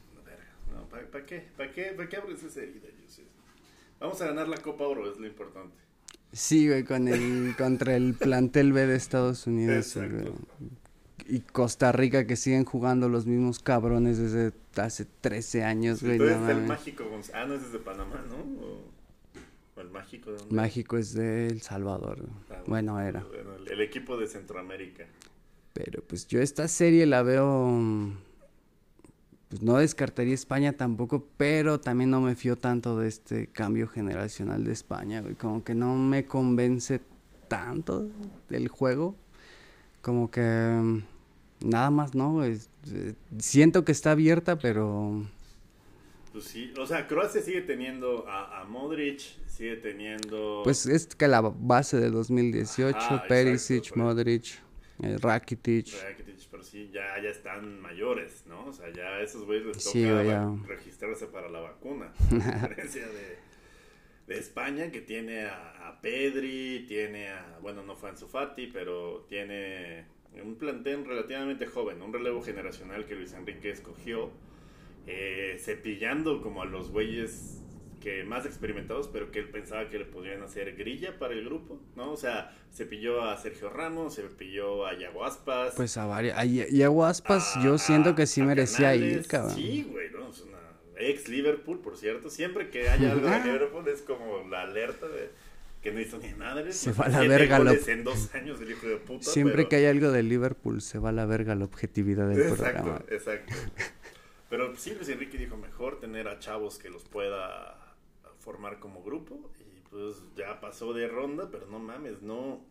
¿para 0.92 1.26
qué? 1.26 1.48
¿Para 1.58 1.72
qué? 1.72 1.84
¿Para 1.96 2.10
qué 2.10 2.18
abres 2.18 2.44
esa 2.44 2.62
herida? 2.62 2.88
Vamos 4.00 4.20
a 4.22 4.26
ganar 4.28 4.48
la 4.48 4.58
Copa 4.58 4.86
Oro, 4.86 5.12
es 5.12 5.20
lo 5.20 5.28
importante. 5.28 5.76
Sí, 6.34 6.68
güey, 6.68 6.84
con 6.84 7.08
el, 7.08 7.54
contra 7.58 7.96
el 7.96 8.14
plantel 8.16 8.74
B 8.74 8.88
de 8.88 8.96
Estados 8.96 9.46
Unidos. 9.48 9.96
Güey. 9.96 10.32
Y 11.28 11.42
Costa 11.42 11.92
Rica 11.92 12.26
que 12.26 12.36
siguen 12.36 12.66
jugando 12.66 13.10
los 13.10 13.26
mismos 13.28 13.60
cabrones 13.60 14.18
desde 14.18 14.54
hace 14.82 15.06
13 15.06 15.64
años, 15.64 16.02
güey. 16.02 16.14
Entonces 16.14 16.39
no 16.39 16.50
el 16.50 16.56
mames. 16.56 16.68
mágico 16.70 17.04
Ah, 17.34 17.46
no, 17.46 17.54
es 17.56 17.72
de 17.72 17.80
Panamá, 17.80 18.24
¿no? 18.28 18.38
O, 18.66 18.86
o 19.76 19.82
el 19.82 19.89
mágico 19.92 20.32
de 20.32 20.38
dónde? 20.38 20.56
Mágico 20.56 20.98
es 20.98 21.14
de 21.14 21.48
El 21.48 21.62
Salvador. 21.62 22.28
Ah, 22.50 22.64
Bueno, 22.66 23.00
era. 23.00 23.24
bueno, 23.24 23.56
el, 23.58 23.72
el 23.72 23.82
equipo 23.82 24.18
de 24.18 24.26
Centroamérica. 24.28 25.06
Pero 25.74 26.02
pues 26.04 26.28
yo 26.28 26.42
esta 26.42 26.68
serie 26.68 27.06
la 27.06 27.22
veo. 27.24 28.14
Pues 29.52 29.62
no 29.62 29.78
descartaría 29.78 30.34
España 30.34 30.72
tampoco, 30.74 31.28
pero 31.36 31.80
también 31.80 32.10
no 32.10 32.22
me 32.22 32.36
fío 32.36 32.58
tanto 32.58 32.97
de 32.97 33.10
este 33.10 33.47
cambio 33.47 33.88
generacional 33.89 34.64
de 34.64 34.72
España, 34.72 35.20
güey. 35.22 35.36
Como 35.36 35.62
que 35.64 35.76
no 35.76 35.93
me 35.95 36.26
convence 36.26 37.02
tanto 37.49 38.08
del 38.49 38.70
juego. 38.70 39.14
Como 40.02 40.32
que. 40.32 40.41
mm, 40.41 40.99
Nada 41.68 41.91
más, 41.91 42.16
¿no? 42.16 42.32
güey. 42.36 42.58
Eh, 42.91 43.14
Siento 43.39 43.84
que 43.86 43.91
está 43.91 44.12
abierta, 44.12 44.58
pero. 44.58 45.22
Pues 46.32 46.45
sí, 46.45 46.74
o 46.80 46.86
sea, 46.88 47.06
Croacia 47.08 47.41
sigue 47.41 47.62
teniendo 47.62 48.26
a, 48.30 48.62
a 48.62 48.64
Modric, 48.64 49.20
sigue 49.47 49.76
teniendo... 49.76 50.62
Pues 50.64 50.86
es 50.86 51.08
que 51.08 51.28
la 51.28 51.41
base 51.41 51.99
de 51.99 52.10
2018, 52.10 52.97
Ajá, 52.97 53.24
Perisic, 53.28 53.80
exacto, 53.80 53.95
pero- 53.95 54.06
Modric, 54.08 54.45
eh, 55.02 55.18
Rakitic. 55.20 55.88
Rakitic, 56.04 56.47
pero 56.49 56.64
sí, 56.64 56.89
ya, 56.93 57.22
ya 57.22 57.30
están 57.30 57.80
mayores, 57.80 58.45
¿no? 58.47 58.66
O 58.66 58.74
sea, 58.74 58.91
ya 58.91 59.16
a 59.16 59.22
esos 59.22 59.45
güeyes 59.45 59.66
les 59.66 59.84
toca 59.84 60.24
ya. 60.24 60.56
registrarse 60.68 61.28
para 61.28 61.49
la 61.49 61.60
vacuna. 61.60 62.14
A 62.32 62.68
diferencia 62.68 63.08
de, 63.08 63.38
de 64.28 64.39
España, 64.39 64.91
que 64.91 65.02
tiene 65.02 65.45
a, 65.45 65.89
a 65.89 66.02
Pedri, 66.02 66.86
tiene 66.88 67.30
a... 67.30 67.60
Bueno, 67.62 67.84
no 67.84 67.95
fue 67.95 68.10
Ansu 68.10 68.28
Fati, 68.28 68.68
pero 68.68 69.26
tiene 69.28 70.06
un 70.43 70.56
plantel 70.56 71.06
relativamente 71.06 71.66
joven, 71.66 72.02
un 72.02 72.14
relevo 72.14 72.41
generacional 72.41 73.06
que 73.06 73.16
Luis 73.16 73.34
Enrique 73.34 73.70
escogió, 73.70 74.32
eh, 75.08 75.58
cepillando 75.60 76.41
como 76.41 76.62
a 76.62 76.66
los 76.66 76.91
güeyes 76.91 77.62
que 78.02 78.24
más 78.26 78.45
experimentados, 78.45 79.08
pero 79.08 79.32
que 79.32 79.39
él 79.39 79.49
pensaba 79.49 79.88
que 79.88 79.97
le 79.99 80.06
podrían 80.06 80.41
hacer 80.43 80.76
grilla 80.76 81.18
para 81.20 81.34
el 81.34 81.45
grupo, 81.45 81.80
¿no? 81.95 82.12
O 82.12 82.18
sea, 82.18 82.54
se 82.72 82.86
pilló 82.86 83.24
a 83.24 83.38
Sergio 83.38 83.70
Ramos, 83.70 84.16
se 84.16 84.24
pilló 84.24 84.86
a 84.86 84.97
Yago 84.97 85.24
Aspas. 85.24 85.74
Pues 85.76 85.95
a 85.97 86.06
varios. 86.06 86.36
Y, 86.43 86.66
y 86.76 86.84
Aguaspas, 86.84 87.54
yo 87.64 87.76
a- 87.76 87.78
siento 87.78 88.14
que 88.16 88.26
sí 88.28 88.41
a 88.41 88.45
merecía 88.45 88.93
ir, 88.95 89.26
cabrón. 89.28 89.56
Sí, 89.56 89.88
güey, 89.89 90.10
¿no? 90.12 90.30
Es 90.30 90.41
una 90.41 90.58
ex 90.97 91.30
Liverpool, 91.30 91.80
por 91.80 91.95
cierto. 91.95 92.30
Siempre 92.30 92.70
que 92.70 92.89
haya 92.89 93.12
algo 93.14 93.30
de 93.30 93.39
Liverpool 93.43 93.88
es 93.88 94.02
como 94.02 94.47
la 94.49 94.64
alerta 94.64 95.08
de 95.08 95.30
que 95.82 95.91
no 95.91 95.99
hizo 95.99 96.18
ni 96.20 96.34
madre. 96.34 96.72
Se 96.74 96.91
va 96.91 97.06
a 97.06 97.10
la 97.10 97.22
verga 97.22 97.58
en 97.88 98.04
dos 98.04 98.34
años 98.36 98.60
el 98.62 98.72
hijo 98.72 98.88
de 98.88 98.97
puta. 98.97 99.24
Siempre 99.30 99.58
pero- 99.58 99.70
que 99.70 99.76
hay 99.78 99.86
algo 99.86 100.12
de 100.12 100.24
Liverpool, 100.24 100.82
se 100.82 100.99
va 100.99 101.10
a 101.10 101.12
la 101.14 101.26
verga 101.26 101.56
la 101.56 101.66
objetividad 101.66 102.28
del 102.30 102.54
programa. 102.54 102.97
Exacto, 103.08 103.14
exacto. 103.14 103.54
Pero 104.49 104.76
sí, 104.76 104.93
Luis 104.95 105.08
Enrique 105.10 105.38
dijo 105.38 105.56
mejor 105.58 105.99
tener 105.99 106.28
a 106.28 106.38
chavos 106.39 106.78
que 106.78 106.89
los 106.89 107.04
pueda 107.06 107.81
formar 108.42 108.80
como 108.80 109.04
grupo 109.04 109.39
y 109.60 109.80
pues 109.89 110.18
ya 110.36 110.60
pasó 110.60 110.94
de 110.94 111.08
ronda, 111.08 111.50
pero 111.52 111.68
no 111.68 111.80
mames, 111.80 112.22
no 112.22 112.62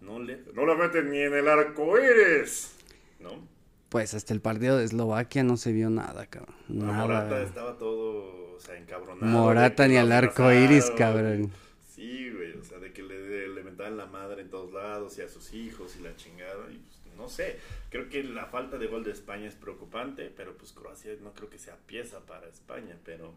no 0.00 0.18
le 0.18 0.42
no 0.52 0.66
la 0.66 0.74
meten 0.74 1.10
ni 1.10 1.18
en 1.18 1.34
el 1.34 1.48
arco 1.48 1.98
iris, 1.98 2.74
¿no? 3.20 3.48
Pues 3.88 4.12
hasta 4.12 4.34
el 4.34 4.40
partido 4.40 4.76
de 4.76 4.84
Eslovaquia 4.84 5.44
no 5.44 5.56
se 5.56 5.72
vio 5.72 5.88
nada, 5.88 6.26
cabrón. 6.26 6.56
Nada. 6.68 6.92
Morata 6.92 7.42
estaba 7.42 7.78
todo, 7.78 8.56
o 8.56 8.60
sea, 8.60 8.76
encabronado. 8.76 9.26
Morata 9.26 9.86
ni 9.86 9.96
al 9.96 10.10
arco 10.10 10.52
iris, 10.52 10.90
cabrón. 10.98 11.52
Sí, 11.88 12.28
güey, 12.30 12.54
o 12.58 12.64
sea, 12.64 12.78
de 12.78 12.92
que 12.92 13.04
le, 13.04 13.48
le 13.48 13.62
mentaban 13.62 13.96
la 13.96 14.06
madre 14.06 14.42
en 14.42 14.50
todos 14.50 14.72
lados 14.72 15.16
y 15.18 15.22
a 15.22 15.28
sus 15.28 15.54
hijos 15.54 15.94
y 15.96 16.02
la 16.02 16.16
chingada. 16.16 16.72
Y 16.72 16.78
pues, 16.78 17.16
no 17.16 17.28
sé, 17.28 17.60
creo 17.88 18.08
que 18.08 18.24
la 18.24 18.46
falta 18.46 18.78
de 18.78 18.88
gol 18.88 19.04
de 19.04 19.12
España 19.12 19.46
es 19.46 19.54
preocupante, 19.54 20.32
pero 20.36 20.56
pues 20.56 20.72
Croacia 20.72 21.12
no 21.22 21.32
creo 21.32 21.48
que 21.48 21.58
sea 21.58 21.76
pieza 21.86 22.18
para 22.26 22.48
España, 22.48 22.98
pero 23.04 23.32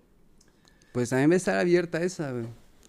Pues 0.98 1.12
también 1.12 1.30
va 1.30 1.36
a 1.36 1.38
estar 1.38 1.60
abierta 1.60 2.02
esa, 2.02 2.32
güey. 2.32 2.48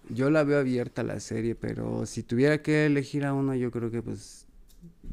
Yo 0.09 0.31
la 0.31 0.43
veo 0.43 0.57
abierta 0.57 1.03
la 1.03 1.19
serie, 1.19 1.53
pero 1.53 2.07
si 2.07 2.23
tuviera 2.23 2.59
que 2.59 2.87
elegir 2.87 3.23
a 3.23 3.35
uno, 3.35 3.53
yo 3.53 3.69
creo 3.69 3.91
que 3.91 4.01
pues 4.01 4.47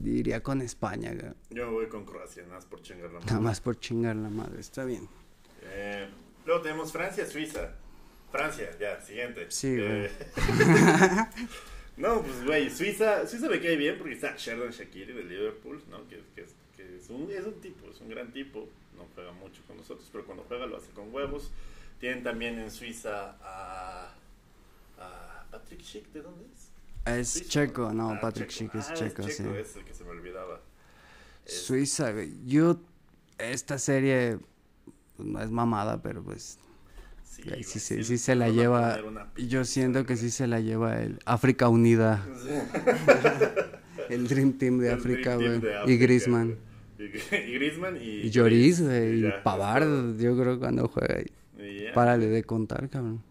iría 0.02 0.42
con 0.42 0.62
España, 0.62 1.12
güey. 1.12 1.34
yo 1.50 1.66
me 1.66 1.72
voy 1.72 1.88
con 1.88 2.06
Croacia, 2.06 2.42
nada 2.44 2.54
más 2.54 2.64
por 2.64 2.80
chingar 2.80 3.12
la 3.12 3.18
Nada 3.20 3.32
madre. 3.32 3.44
más 3.44 3.60
por 3.60 3.78
chingar 3.78 4.16
la 4.16 4.30
madre, 4.30 4.60
está 4.60 4.86
bien. 4.86 5.06
Eh, 5.74 6.08
luego 6.46 6.62
tenemos 6.62 6.90
Francia, 6.90 7.26
Suiza. 7.26 7.74
Francia, 8.32 8.70
ya, 8.80 8.98
siguiente. 9.02 9.44
Sí, 9.50 9.76
güey. 9.76 10.06
Eh, 10.06 10.10
no, 11.98 12.22
pues, 12.22 12.44
güey, 12.46 12.70
Suiza, 12.70 13.26
Suiza 13.26 13.50
me 13.50 13.60
cae 13.60 13.76
bien 13.76 13.98
porque 13.98 14.14
está 14.14 14.34
Sheridan 14.38 14.70
Shakiri 14.70 15.12
de 15.12 15.22
Liverpool, 15.22 15.82
¿no? 15.90 16.08
Que, 16.08 16.22
que 16.34 16.44
es, 16.44 17.10
un, 17.10 17.30
es 17.30 17.44
un 17.44 17.60
tipo, 17.60 17.90
es 17.90 18.00
un 18.00 18.08
gran 18.08 18.32
tipo. 18.32 18.66
No 18.96 19.06
juega 19.14 19.32
mucho 19.32 19.60
con 19.66 19.76
nosotros, 19.76 20.08
pero 20.10 20.24
cuando 20.24 20.44
juega 20.48 20.64
lo 20.64 20.78
hace 20.78 20.90
con 20.92 21.12
huevos. 21.12 21.50
Tienen 22.00 22.22
también 22.22 22.58
en 22.58 22.70
Suiza 22.70 23.36
a, 23.42 24.12
a 24.98 25.44
Patrick 25.50 25.80
Schick, 25.82 26.12
¿de 26.12 26.22
dónde 26.22 26.44
es? 26.44 27.18
Es 27.18 27.28
Suiza, 27.30 27.48
checo, 27.48 27.92
no, 27.92 28.10
Ah, 28.10 28.20
Patrick 28.20 28.50
Schick 28.50 28.74
es 28.74 28.88
Ah, 28.90 28.94
checo, 28.94 29.22
sí. 29.24 29.44
Es 29.58 29.76
el 29.76 29.84
que 29.84 29.94
se 29.94 30.04
me 30.04 30.10
olvidaba. 30.10 30.60
Es- 31.46 31.62
Suiza. 31.62 32.12
Yo, 32.44 32.80
esta 33.38 33.78
serie 33.78 34.38
pues, 35.16 35.28
no 35.28 35.40
es 35.42 35.50
mamada, 35.50 36.02
pero 36.02 36.22
pues 36.22 36.58
sí, 37.24 37.42
sí, 37.62 37.80
se- 37.80 38.04
sí 38.04 38.18
se 38.18 38.34
la 38.34 38.48
lleva. 38.50 38.98
Yo 39.36 39.64
siento 39.64 40.04
que 40.04 40.16
sí 40.16 40.30
se 40.30 40.46
la 40.46 40.60
lleva 40.60 41.00
el 41.00 41.18
África 41.24 41.68
Unida, 41.68 42.26
el 44.10 44.28
Dream 44.28 44.52
Team 44.58 44.78
de 44.78 44.92
África, 44.92 45.36
güey. 45.36 45.56
Y 45.56 45.58
güey. 45.60 45.76
Y 45.86 45.96
y 46.98 47.52
Griezmann 47.54 47.96
y... 47.96 48.00
Y 48.22 48.30
Lloris, 48.30 48.80
güey, 48.82 49.18
y 49.18 49.20
ya, 49.22 49.42
Pavard, 49.42 50.18
yo 50.18 50.36
creo 50.36 50.58
cuando 50.58 50.88
juega 50.88 51.16
ahí. 51.18 51.26
Párale 51.96 52.26
de 52.26 52.44
contar, 52.44 52.88
cabrón. 52.88 53.22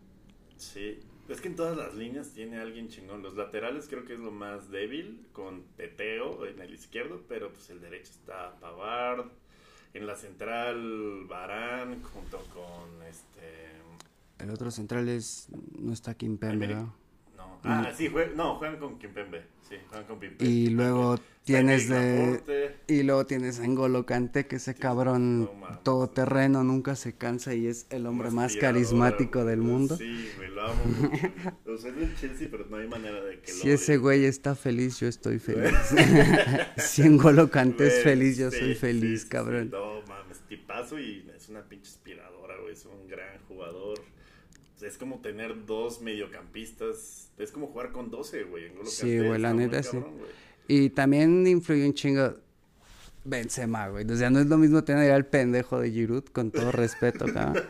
Sí, 0.57 0.99
es 1.29 1.41
que 1.41 1.47
en 1.47 1.55
todas 1.55 1.77
las 1.77 1.95
líneas 1.95 2.31
tiene 2.33 2.57
alguien 2.57 2.87
chingón. 2.89 3.21
Los 3.21 3.35
laterales 3.35 3.87
creo 3.87 4.05
que 4.05 4.13
es 4.13 4.19
lo 4.19 4.31
más 4.31 4.69
débil, 4.69 5.25
con 5.33 5.63
Teteo 5.77 6.45
en 6.45 6.59
el 6.61 6.73
izquierdo, 6.73 7.23
pero 7.27 7.51
pues 7.51 7.69
el 7.69 7.79
derecho 7.79 8.11
está 8.11 8.55
Pavard. 8.59 9.27
En 9.93 10.07
la 10.07 10.15
central, 10.15 11.25
Barán, 11.27 12.01
junto 12.03 12.39
con 12.53 13.01
este... 13.03 13.71
El 14.39 14.49
otro 14.49 14.69
central 14.69 15.07
es, 15.07 15.47
no 15.79 15.93
está 15.93 16.15
Kimpembe. 16.15 16.67
¿verdad? 16.67 16.87
No, 17.63 17.71
ah, 17.71 17.91
sí, 17.95 18.09
jue- 18.09 18.33
no, 18.33 18.55
juegan 18.55 18.77
con 18.77 18.97
Kimpembe. 18.99 19.43
Sí, 19.67 19.75
juegan 19.89 20.07
con 20.07 20.19
Kimpembe. 20.19 20.45
Y 20.45 20.69
luego 20.69 21.19
tienes 21.43 21.89
de... 21.89 22.75
Y 22.87 23.03
luego 23.03 23.25
tienes 23.25 23.59
a 23.59 23.67
N'Golo 23.67 24.05
Kanté, 24.05 24.47
que 24.47 24.57
ese 24.57 24.75
cabrón 24.75 25.41
no 25.41 25.79
todoterreno, 25.83 26.63
nunca 26.63 26.95
se 26.95 27.13
cansa 27.13 27.53
y 27.53 27.67
es 27.67 27.87
el 27.89 28.05
hombre 28.07 28.31
más 28.31 28.55
carismático 28.57 29.45
del 29.45 29.61
mundo. 29.61 29.97
Sí, 29.97 30.31
me 30.39 30.49
lo 30.49 30.63
amo. 30.63 30.81
o 31.65 31.77
sea, 31.77 31.91
es 31.91 31.95
del 31.97 32.15
Chelsea, 32.15 32.47
pero 32.49 32.65
no 32.69 32.77
hay 32.77 32.87
manera 32.87 33.23
de 33.23 33.39
que 33.39 33.51
lo 33.51 33.57
Si 33.57 33.71
ese 33.71 33.97
güey 33.97 34.25
está 34.25 34.55
feliz, 34.55 34.99
yo 34.99 35.07
estoy 35.07 35.39
feliz. 35.39 35.73
si 36.77 37.07
N'Golo 37.07 37.49
Kanté 37.49 37.87
es 37.87 38.03
feliz, 38.03 38.37
yo 38.37 38.51
sí, 38.51 38.59
soy 38.59 38.75
feliz, 38.75 39.23
sí, 39.23 39.29
cabrón. 39.29 39.69
No 39.71 40.01
mames, 40.07 40.39
tipazo 40.47 40.99
y 40.99 41.29
es 41.35 41.49
una 41.49 41.63
pinche 41.63 41.89
inspiradora, 41.89 42.57
güey. 42.61 42.73
Es 42.73 42.85
un 42.85 43.07
gran 43.07 43.39
jugador. 43.47 43.99
Es 44.81 44.97
como 44.97 45.19
tener 45.19 45.65
dos 45.65 46.01
mediocampistas. 46.01 47.29
Es 47.37 47.51
como 47.51 47.67
jugar 47.67 47.91
con 47.91 48.09
12, 48.11 48.43
güey. 48.43 48.71
Sí, 48.85 49.17
güey, 49.19 49.39
la 49.39 49.53
neta, 49.53 49.81
sí. 49.83 49.91
cabrón. 49.97 50.13
Y 50.67 50.89
también 50.89 51.45
influyó 51.47 51.85
un 51.85 51.93
chingo 51.93 52.33
Benzema, 53.23 53.87
güey. 53.89 54.05
O 54.09 54.15
sea, 54.15 54.29
no 54.29 54.39
es 54.39 54.47
lo 54.47 54.57
mismo 54.57 54.83
tener 54.83 55.11
al 55.11 55.25
pendejo 55.25 55.79
de 55.79 55.91
Giroud, 55.91 56.25
con 56.25 56.51
todo 56.51 56.71
respeto, 56.71 57.25
cabrón. 57.33 57.63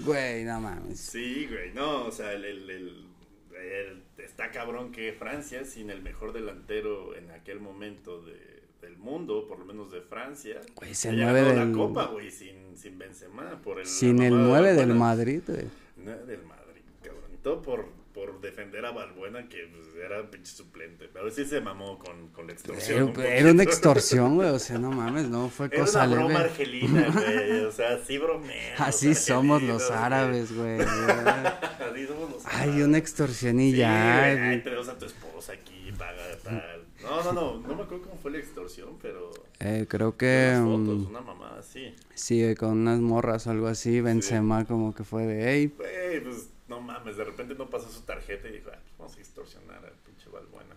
Güey, 0.00 0.44
no 0.44 0.60
mames. 0.60 0.98
Sí, 0.98 1.46
güey. 1.50 1.72
No, 1.72 2.06
o 2.06 2.12
sea, 2.12 2.32
el, 2.32 2.44
el- 2.44 2.70
el- 2.70 3.06
el- 3.54 4.02
está 4.24 4.50
cabrón 4.50 4.92
que 4.92 5.12
Francia, 5.12 5.64
sin 5.64 5.90
el 5.90 6.02
mejor 6.02 6.32
delantero 6.32 7.14
en 7.16 7.30
aquel 7.30 7.60
momento 7.60 8.22
de- 8.22 8.60
del 8.82 8.96
mundo, 8.96 9.46
por 9.46 9.58
lo 9.58 9.64
menos 9.66 9.92
de 9.92 10.00
Francia, 10.00 10.60
Güey, 10.76 10.92
es 10.92 11.04
el 11.04 11.16
haya 11.16 11.32
ganado 11.32 11.48
del- 11.60 11.70
la 11.72 11.76
Copa, 11.76 12.06
güey, 12.06 12.30
sin, 12.30 12.76
sin 12.76 12.98
Benzema. 12.98 13.60
Por 13.62 13.80
el, 13.80 13.86
Sin 13.86 14.22
el 14.22 14.32
mamada 14.32 14.62
de 14.62 14.72
9 14.74 14.76
del. 14.86 14.94
Madrid, 14.94 15.42
güey. 15.46 15.64
No, 16.04 16.16
del 16.26 16.42
Madrid, 16.44 16.82
cabrón. 17.02 17.30
Y 17.32 17.36
todo 17.38 17.62
por, 17.62 17.86
por 18.14 18.40
defender 18.40 18.84
a 18.86 18.90
Balbuena, 18.92 19.48
que 19.48 19.66
pues, 19.72 19.86
era 20.04 20.20
un 20.22 20.28
pinche 20.28 20.52
suplente. 20.52 21.08
Pero 21.12 21.30
sí 21.30 21.44
se 21.44 21.60
mamó 21.60 21.98
con, 21.98 22.28
con 22.28 22.46
la 22.46 22.52
extorsión. 22.52 22.96
Era, 22.96 23.04
un 23.06 23.20
era 23.20 23.50
una 23.52 23.62
extorsión, 23.62 24.34
güey. 24.36 24.48
O 24.50 24.58
sea, 24.58 24.78
no 24.78 24.90
mames, 24.90 25.28
no 25.28 25.48
fue 25.48 25.66
Era 25.66 25.78
cosa 25.80 26.04
una 26.06 26.14
broma 26.16 26.28
leve. 26.38 26.44
argelina, 26.44 27.08
güey. 27.12 27.60
O 27.64 27.72
sea, 27.72 27.98
sí 28.04 28.18
bromea. 28.18 28.74
Así 28.78 29.14
somos 29.14 29.62
los 29.62 29.90
árabes, 29.90 30.52
güey. 30.52 30.80
Así 30.80 32.06
somos 32.06 32.30
los 32.30 32.46
Hay 32.46 32.68
árabes. 32.68 32.84
una 32.84 32.98
extorsión 32.98 33.60
y 33.60 33.70
Sí, 33.72 33.76
ya. 33.78 34.22
ay, 34.50 34.60
tenemos 34.62 34.88
a 34.88 34.98
tu 34.98 35.06
esposa 35.06 35.52
aquí, 35.52 35.92
paga 35.98 36.22
tal. 36.42 36.84
No, 37.02 37.22
no, 37.24 37.32
no, 37.32 37.58
no 37.58 37.74
me 37.74 37.82
acuerdo 37.82 38.04
cómo 38.04 38.16
fue 38.20 38.30
la 38.30 38.38
extorsión, 38.38 38.98
pero. 39.00 39.30
Eh, 39.58 39.86
creo 39.88 40.16
que 40.16 40.52
unas 40.56 40.62
mm, 40.62 40.86
fotos, 40.86 41.08
una 41.08 41.20
mamada 41.20 41.58
así. 41.60 41.94
sí, 42.14 42.42
eh, 42.44 42.56
con 42.56 42.70
unas 42.70 43.00
morras 43.00 43.46
o 43.46 43.50
algo 43.50 43.68
así, 43.68 44.00
Benzema 44.00 44.64
como 44.66 44.94
que 44.94 45.04
fue 45.04 45.24
de, 45.24 45.50
hey, 45.50 45.72
Güey, 45.76 46.20
pues 46.22 46.50
no 46.68 46.80
mames, 46.80 47.16
de 47.16 47.24
repente 47.24 47.54
no 47.54 47.68
pasó 47.68 47.90
su 47.90 48.02
tarjeta 48.02 48.48
y 48.48 48.52
dijo, 48.52 48.70
ah, 48.72 48.78
pues 48.82 48.98
vamos 48.98 49.16
a 49.16 49.20
extorsionar 49.20 49.84
al 49.84 49.94
pinche 50.04 50.28
Balbuena. 50.28 50.76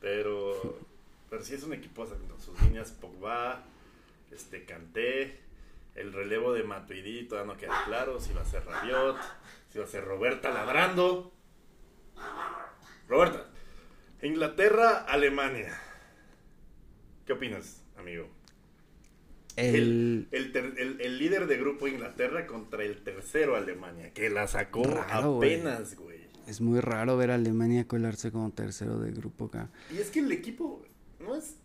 Pero, 0.00 0.78
pero 1.30 1.44
sí 1.44 1.54
es 1.54 1.62
un 1.64 1.72
equipo, 1.72 2.02
o 2.02 2.06
sea, 2.06 2.16
con 2.16 2.40
sus 2.40 2.60
líneas 2.62 2.92
Pogba, 2.92 3.64
este, 4.30 4.64
Kanté, 4.64 5.40
el 5.94 6.12
relevo 6.12 6.52
de 6.52 6.62
Matuidi 6.62 7.24
todavía 7.24 7.52
no 7.52 7.58
queda 7.58 7.84
claro 7.86 8.20
si 8.20 8.32
va 8.32 8.42
a 8.42 8.44
ser 8.44 8.64
Rabiot, 8.64 9.16
si 9.72 9.78
va 9.78 9.84
a 9.84 9.88
ser 9.88 10.04
Roberta 10.04 10.50
ladrando. 10.50 11.32
Roberta, 13.08 13.46
Inglaterra, 14.26 14.98
Alemania. 15.08 15.72
¿Qué 17.26 17.32
opinas, 17.32 17.82
amigo? 17.96 18.28
el... 19.56 20.28
El, 20.32 20.54
el- 20.76 21.00
el 21.00 21.18
líder 21.18 21.46
de 21.46 21.56
grupo 21.56 21.88
Inglaterra 21.88 22.46
contra 22.46 22.84
el 22.84 23.02
tercero 23.02 23.56
Alemania, 23.56 24.12
que 24.12 24.28
la 24.28 24.46
sacó 24.46 24.84
Raro, 24.84 25.38
apenas, 25.38 25.96
güey. 25.96 26.26
Es 26.46 26.60
muy 26.60 26.80
raro 26.80 27.16
ver 27.16 27.30
a 27.30 27.34
Alemania 27.36 27.88
colarse 27.88 28.30
como 28.30 28.50
tercero 28.52 28.98
de 28.98 29.10
grupo 29.12 29.46
acá. 29.46 29.70
Y 29.90 29.98
es 29.98 30.10
que 30.10 30.20
el 30.20 30.30
equipo 30.30 30.84
no 31.18 31.34
es 31.34 31.56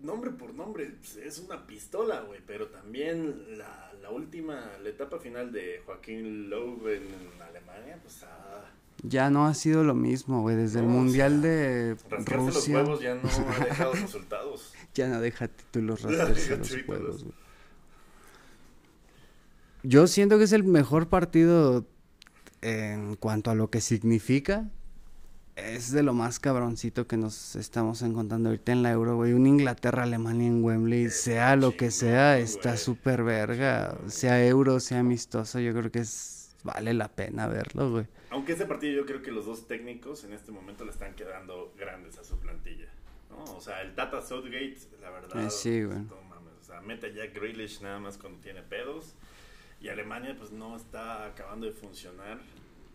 nombre 0.00 0.30
por 0.30 0.54
nombre, 0.54 0.94
es 1.22 1.38
una 1.38 1.66
pistola, 1.66 2.22
güey. 2.22 2.40
Pero 2.46 2.68
también 2.68 3.58
la, 3.58 3.92
la 4.00 4.10
última, 4.10 4.72
la 4.82 4.88
etapa 4.88 5.18
final 5.20 5.52
de 5.52 5.82
Joaquín 5.84 6.48
Lowe 6.50 6.88
en 6.96 7.06
Alemania, 7.42 7.98
pues 8.02 8.22
ah, 8.24 8.70
Ya 9.06 9.28
no 9.28 9.46
ha 9.46 9.52
sido 9.54 9.84
lo 9.84 9.94
mismo, 9.94 10.40
güey. 10.40 10.56
Desde 10.56 10.80
el 10.80 10.86
No, 10.86 10.92
o 10.92 10.96
Mundial 10.96 11.40
sea, 11.42 11.50
de 11.50 11.96
rascarse 12.08 12.36
los 12.46 12.54
Rusia 12.54 12.76
huevos 12.76 13.00
ya 13.02 13.14
no 13.14 13.28
ha 13.28 13.64
dejado 13.64 13.92
resultados. 13.92 14.72
ya 14.94 15.08
no 15.08 15.20
deja 15.20 15.48
títulos 15.48 16.00
rascarse 16.02 16.56
los 16.56 16.68
títulos. 16.68 16.88
huevos, 16.88 17.22
güey. 17.24 17.34
Yo 19.82 20.06
siento 20.06 20.38
que 20.38 20.44
es 20.44 20.52
el 20.52 20.64
mejor 20.64 21.08
partido 21.08 21.84
en 22.62 23.16
cuanto 23.16 23.50
a 23.50 23.54
lo 23.54 23.68
que 23.68 23.80
significa. 23.82 24.70
Es 25.56 25.92
de 25.92 26.02
lo 26.02 26.14
más 26.14 26.40
cabroncito 26.40 27.06
que 27.06 27.16
nos 27.16 27.54
estamos 27.54 28.02
encontrando 28.02 28.48
ahorita 28.48 28.72
en 28.72 28.82
la 28.82 28.90
Euro, 28.90 29.16
güey. 29.16 29.34
Un 29.34 29.46
Inglaterra-Alemania 29.46 30.48
en 30.48 30.64
Wembley, 30.64 31.10
sea 31.10 31.54
lo 31.56 31.76
que 31.76 31.90
sea, 31.92 32.38
está 32.38 32.76
súper 32.76 33.22
verga. 33.22 33.96
Sea 34.08 34.44
Euro, 34.46 34.80
sea 34.80 35.00
amistoso, 35.00 35.60
yo 35.60 35.72
creo 35.74 35.92
que 35.92 36.00
es 36.00 36.43
vale 36.64 36.94
la 36.94 37.08
pena 37.08 37.46
verlo, 37.46 37.90
güey. 37.90 38.06
Aunque 38.30 38.52
ese 38.52 38.66
partido 38.66 38.94
yo 38.94 39.06
creo 39.06 39.22
que 39.22 39.30
los 39.30 39.46
dos 39.46 39.68
técnicos 39.68 40.24
en 40.24 40.32
este 40.32 40.50
momento 40.50 40.84
le 40.84 40.90
están 40.90 41.14
quedando 41.14 41.72
grandes 41.78 42.18
a 42.18 42.24
su 42.24 42.38
plantilla. 42.38 42.88
¿no? 43.30 43.44
O 43.56 43.60
sea, 43.60 43.82
el 43.82 43.94
Tata 43.94 44.20
Southgate, 44.20 44.78
la 45.00 45.10
verdad. 45.10 45.44
Eh, 45.44 45.50
sí, 45.50 45.84
güey. 45.84 45.98
no 45.98 46.22
mames, 46.28 46.54
o 46.60 46.64
sea, 46.64 46.80
mete 46.80 47.06
a 47.06 47.10
Jack 47.10 47.34
Grealish 47.34 47.80
nada 47.82 48.00
más 48.00 48.18
cuando 48.18 48.40
tiene 48.40 48.62
pedos. 48.62 49.14
Y 49.80 49.88
Alemania 49.88 50.34
pues 50.36 50.50
no 50.50 50.76
está 50.76 51.26
acabando 51.26 51.66
de 51.66 51.72
funcionar 51.72 52.40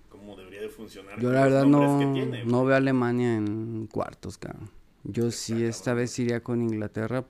como 0.09 0.35
debería 0.35 0.61
de 0.61 0.69
funcionar. 0.69 1.19
Yo 1.19 1.31
la 1.31 1.43
verdad 1.43 1.65
no, 1.65 2.13
tiene, 2.13 2.43
no 2.43 2.65
veo 2.65 2.73
a 2.73 2.77
Alemania 2.77 3.35
en 3.35 3.87
cuartos, 3.87 4.37
cabrón. 4.37 4.71
Yo 5.03 5.31
sí 5.31 5.63
esta 5.63 5.93
vez 5.93 6.17
iría 6.19 6.41
con 6.41 6.61
Inglaterra 6.61 7.25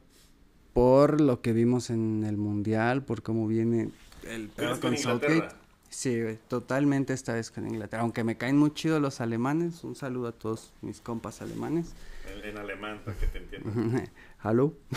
por 0.73 1.19
lo 1.19 1.41
que 1.41 1.51
vimos 1.51 1.89
en 1.89 2.23
el 2.23 2.37
Mundial, 2.37 3.03
por 3.03 3.21
cómo 3.21 3.47
viene 3.47 3.89
el 4.23 4.47
¿Tú 4.49 4.55
pedo 4.55 4.67
eres 4.67 4.79
con 4.79 4.91
con 4.91 4.97
Southgate. 4.97 5.55
Sí, 5.89 6.21
güey, 6.21 6.37
totalmente 6.47 7.13
esta 7.13 7.33
vez 7.33 7.49
con 7.49 7.67
Inglaterra. 7.67 8.03
Aunque 8.03 8.23
me 8.23 8.37
caen 8.37 8.57
muy 8.57 8.73
chido 8.73 8.99
los 8.99 9.21
alemanes. 9.21 9.83
Un 9.83 9.95
saludo 9.95 10.27
a 10.27 10.31
todos 10.31 10.71
mis 10.81 11.01
compas 11.01 11.41
alemanes. 11.41 11.93
En, 12.31 12.49
en 12.49 12.57
alemán, 12.57 13.01
para 13.03 13.17
que 13.17 13.27
te 13.27 13.39
entiendan. 13.39 14.09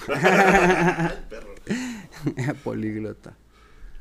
Ay, 0.09 1.26
perro. 1.30 1.55
políglota. 2.64 3.36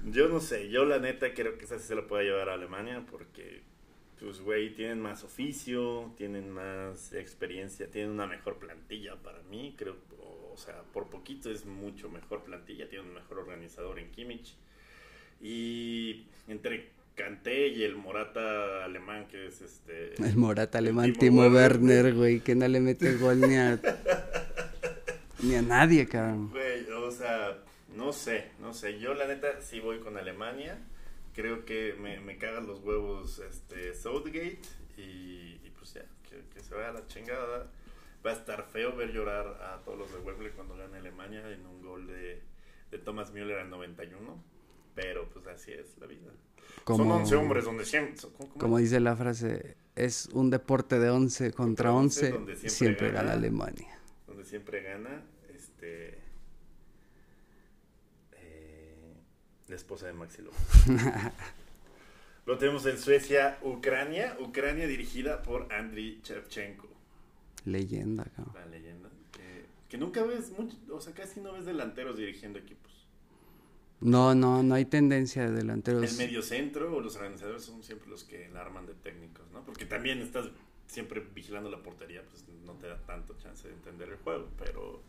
Yo 0.06 0.28
no 0.28 0.40
sé, 0.40 0.70
yo 0.70 0.84
la 0.84 1.00
neta 1.00 1.34
creo 1.34 1.58
que 1.58 1.66
esa 1.66 1.80
sí 1.80 1.88
se 1.88 1.96
la 1.96 2.08
puede 2.08 2.26
llevar 2.26 2.50
a 2.50 2.56
Alemania 2.56 3.06
porque, 3.10 3.62
pues, 4.20 4.42
güey, 4.42 4.74
tienen 4.74 5.00
más 5.00 5.24
oficio, 5.24 6.12
tienen 6.18 6.50
más 6.50 7.14
experiencia, 7.14 7.90
tienen 7.90 8.12
una 8.12 8.26
mejor 8.26 8.58
plantilla 8.58 9.16
para 9.16 9.42
mí, 9.44 9.76
creo, 9.78 9.96
o, 10.20 10.54
o 10.54 10.58
sea, 10.58 10.82
por 10.92 11.08
poquito 11.10 11.52
es 11.52 11.66
mucho 11.66 12.10
mejor 12.10 12.44
plantilla, 12.44 12.90
tienen 12.90 13.10
un 13.10 13.14
mejor 13.14 13.40
organizador 13.40 14.00
en 14.00 14.10
Kimmich. 14.12 14.56
Y 15.42 16.28
entre 16.48 16.90
Kanté 17.16 17.68
y 17.68 17.84
el 17.84 17.96
Morata 17.96 18.86
alemán, 18.86 19.28
que 19.28 19.48
es 19.48 19.62
este... 19.62 20.14
El 20.24 20.38
Morata 20.38 20.78
alemán, 20.78 21.14
Timo 21.14 21.44
Timo 21.44 21.56
Werner. 21.56 22.14
Güey, 22.14 22.40
que 22.40 22.56
no 22.56 22.68
le 22.68 22.80
mete 22.80 23.16
gol 23.16 23.42
ni 23.42 23.56
a, 23.56 23.80
ni 25.44 25.56
a 25.56 25.62
nadie, 25.62 26.08
cabrón. 26.08 26.50
Güey, 26.50 26.90
o 26.92 27.12
sea, 27.12 27.58
no 27.96 28.14
sé, 28.14 28.52
no 28.60 28.74
sé. 28.74 29.00
Yo 29.00 29.14
la 29.14 29.28
neta 29.28 29.62
sí 29.62 29.80
voy 29.80 30.00
con 30.00 30.18
Alemania. 30.18 30.78
Creo 31.34 31.66
que 31.66 31.96
me, 32.00 32.20
me 32.20 32.38
cagan 32.38 32.68
los 32.68 32.80
huevos 32.82 33.40
este 33.40 33.94
Southgate 33.94 34.60
y, 34.98 35.60
y 35.64 35.74
pues 35.78 35.94
ya, 35.94 36.06
que, 36.30 36.44
que 36.54 36.60
se 36.62 36.76
vaya 36.76 36.90
a 36.90 36.94
la 36.94 37.08
chingada. 37.08 37.72
Va 38.26 38.32
a 38.32 38.34
estar 38.34 38.64
feo 38.64 38.96
ver 38.96 39.12
llorar 39.12 39.48
a 39.64 39.82
todos 39.84 39.98
los 39.98 40.14
de 40.14 40.20
Wembley 40.20 40.52
cuando 40.52 40.78
gane 40.78 40.98
Alemania 40.98 41.50
en 41.52 41.66
un 41.66 41.82
gol 41.82 42.06
de, 42.08 42.42
de 42.92 42.98
Thomas 43.00 43.32
Müller 43.32 43.58
al 43.60 43.70
91. 43.70 44.44
Pero 44.96 45.30
pues 45.30 45.46
así 45.48 45.72
es 45.72 45.98
la 46.00 46.08
vida. 46.08 46.32
Son 46.86 46.98
Como- 46.98 47.16
11 47.16 47.36
hombres 47.36 47.66
donde 47.66 47.86
siempre... 47.86 48.16
¿cómo- 48.22 48.38
cómo? 48.50 48.54
Como 48.60 48.78
dice 48.80 49.00
la 49.00 49.16
frase, 49.16 49.78
es 49.96 50.28
un 50.34 50.50
deporte 50.50 51.00
de 51.00 51.10
11 51.10 51.52
contra 51.52 51.90
Contra 51.90 51.94
11, 51.94 52.20
11, 52.26 52.32
donde 52.34 52.54
siempre 52.56 52.70
siempre, 52.70 53.08
gana. 53.08 53.20
gana 53.22 53.34
Alemania. 53.34 54.00
donde 54.28 54.46
siempre 54.46 54.82
gana 54.84 55.24
este 55.54 56.18
eh, 58.34 59.14
la 59.68 59.76
esposa 59.76 60.08
de 60.08 60.14
Maxi. 60.14 60.42
Lo 62.46 62.58
tenemos 62.58 62.86
en 62.88 62.98
Suecia, 62.98 63.60
Ucrania, 63.62 64.36
Ucrania 64.40 64.88
dirigida 64.88 65.44
por 65.44 65.72
Andriy 65.72 66.22
Shevchenko, 66.24 66.88
Leyenda, 67.66 68.26
cabrón. 68.36 68.56
la 68.56 68.66
leyenda. 68.66 69.10
Que, 69.32 69.66
Que 69.88 69.98
nunca 69.98 70.24
ves, 70.24 70.52
mucho, 70.58 70.76
o 70.92 71.00
sea, 71.00 71.14
casi 71.14 71.40
no 71.40 71.54
ves 71.54 71.66
delanteros 71.66 72.18
dirigiendo 72.18 72.58
equipos. 72.60 73.01
No, 74.02 74.34
no, 74.34 74.64
no 74.64 74.76
hay 74.76 74.86
tendencia 74.86 75.44
de 75.44 75.52
delanteros. 75.52 76.12
El 76.12 76.18
medio 76.18 76.42
centro 76.42 76.96
o 76.96 77.00
los 77.00 77.16
organizadores 77.16 77.64
son 77.64 77.84
siempre 77.84 78.10
los 78.10 78.24
que 78.24 78.50
la 78.50 78.62
arman 78.62 78.88
de 78.88 78.94
técnicos, 78.96 79.46
¿no? 79.54 79.64
Porque 79.64 79.86
también 79.86 80.22
estás 80.22 80.48
siempre 80.88 81.24
vigilando 81.34 81.70
la 81.70 81.82
portería, 81.82 82.24
pues 82.30 82.44
no 82.66 82.74
te 82.74 82.88
da 82.88 82.98
tanto 83.06 83.36
chance 83.38 83.68
de 83.68 83.74
entender 83.74 84.10
el 84.10 84.18
juego, 84.18 84.48
pero... 84.58 85.02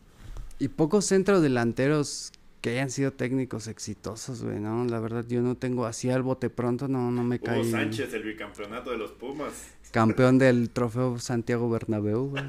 Y 0.59 0.67
pocos 0.67 1.05
centros 1.05 1.41
delanteros 1.41 2.31
que 2.61 2.69
hayan 2.69 2.91
sido 2.91 3.11
técnicos 3.11 3.67
exitosos, 3.67 4.43
güey, 4.43 4.59
¿no? 4.59 4.85
La 4.85 4.99
verdad, 4.99 5.25
yo 5.27 5.41
no 5.41 5.55
tengo 5.55 5.85
así 5.85 6.09
al 6.09 6.21
bote 6.21 6.49
pronto, 6.49 6.87
no, 6.87 7.11
no 7.11 7.23
me 7.23 7.39
cae. 7.39 7.59
Hugo 7.59 7.71
Sánchez, 7.71 8.13
el 8.13 8.23
bicampeonato 8.23 8.91
de 8.91 8.97
los 8.97 9.11
Pumas. 9.11 9.75
Campeón 9.91 10.37
del 10.37 10.69
trofeo 10.69 11.19
Santiago 11.19 11.69
Bernabéu, 11.69 12.29
güey. 12.29 12.43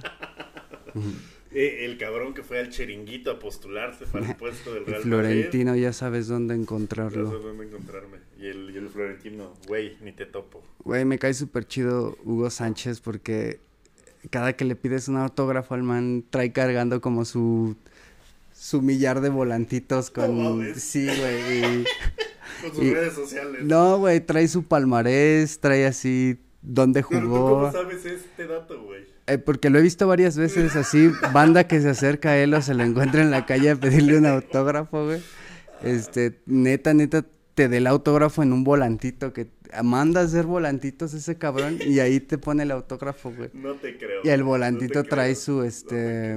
Eh, 1.57 1.85
el 1.85 1.99
cabrón 1.99 2.35
que 2.35 2.43
fue 2.43 2.59
al 2.59 2.69
chiringuito 2.71 3.31
a 3.31 3.39
postularse 3.39 4.07
para 4.07 4.29
el 4.31 4.37
puesto 4.39 4.75
del 4.75 4.83
El 4.83 4.87
Real 4.87 5.03
Florentino, 5.03 5.77
ya 5.77 5.93
sabes 5.93 6.27
dónde 6.27 6.55
encontrarlo. 6.55 7.31
sé 7.31 7.37
dónde 7.39 7.67
encontrarme. 7.67 8.19
Y 8.41 8.47
el, 8.49 8.71
y 8.75 8.77
el 8.77 8.89
Florentino, 8.89 9.55
güey, 9.69 9.97
ni 10.03 10.11
te 10.13 10.27
topo. 10.27 10.63
Güey, 10.85 11.05
me 11.05 11.19
cae 11.19 11.33
súper 11.33 11.65
chido 11.67 12.19
Hugo 12.25 12.51
Sánchez 12.51 13.01
porque 13.01 13.61
cada 14.31 14.55
que 14.55 14.65
le 14.65 14.75
pides 14.75 15.07
un 15.09 15.17
autógrafo 15.17 15.75
al 15.75 15.83
man 15.85 16.25
trae 16.29 16.53
cargando 16.53 17.01
como 17.01 17.25
su 17.25 17.77
su 18.53 18.83
millar 18.83 19.21
de 19.21 19.29
volantitos 19.29 20.11
con 20.11 20.39
No 20.61 20.75
sí, 20.75 21.07
güey. 21.07 21.65
y- 21.83 21.85
Con 22.63 22.75
sus 22.75 22.85
Y- 22.85 22.95
redes 22.95 23.13
sociales. 23.15 23.63
No, 23.65 23.99
güey, 23.99 24.21
trae 24.21 24.49
su 24.49 24.65
palmarés, 24.65 25.61
trae 25.61 25.87
así 25.87 26.39
dónde 26.63 27.05
Pero 27.09 27.21
tú 27.23 27.27
jugó. 27.29 27.51
cómo 27.51 27.73
sabes 27.73 28.05
este 28.07 28.47
dato, 28.47 28.83
güey. 28.83 29.05
Eh, 29.27 29.39
porque 29.39 29.71
lo 29.71 29.79
he 29.79 29.83
visto 29.83 30.07
varias 30.07 30.37
veces 30.37 30.77
así, 30.77 31.11
banda 31.33 31.67
que 31.67 31.81
se 31.81 31.89
acerca 31.89 32.31
a 32.31 32.37
él 32.37 32.53
o 32.53 32.61
se 32.61 32.75
lo 32.75 32.83
encuentra 32.83 33.23
en 33.23 33.31
la 33.31 33.47
calle 33.47 33.71
a 33.71 33.77
pedirle 33.77 34.19
un 34.19 34.27
autógrafo, 34.27 35.07
güey. 35.07 35.21
Este, 35.83 36.41
neta, 36.47 36.93
neta, 36.93 37.25
te 37.55 37.69
dé 37.69 37.79
el 37.79 37.87
autógrafo 37.87 38.43
en 38.43 38.53
un 38.53 38.65
volantito 38.65 39.33
que 39.33 39.49
manda 39.83 40.21
a 40.21 40.25
hacer 40.25 40.45
volantitos 40.45 41.15
ese 41.15 41.37
cabrón 41.37 41.79
y 41.81 42.01
ahí 42.01 42.21
te 42.21 42.37
pone 42.37 42.65
el 42.65 42.71
autógrafo, 42.71 43.33
güey. 43.33 43.51
No 43.55 43.75
te 43.75 43.97
creo. 43.97 44.21
Y 44.25 44.29
el 44.29 44.43
volantito 44.43 45.03
no 45.03 45.09
trae 45.09 45.33
creo, 45.33 45.43
su, 45.43 45.63
este. 45.63 46.37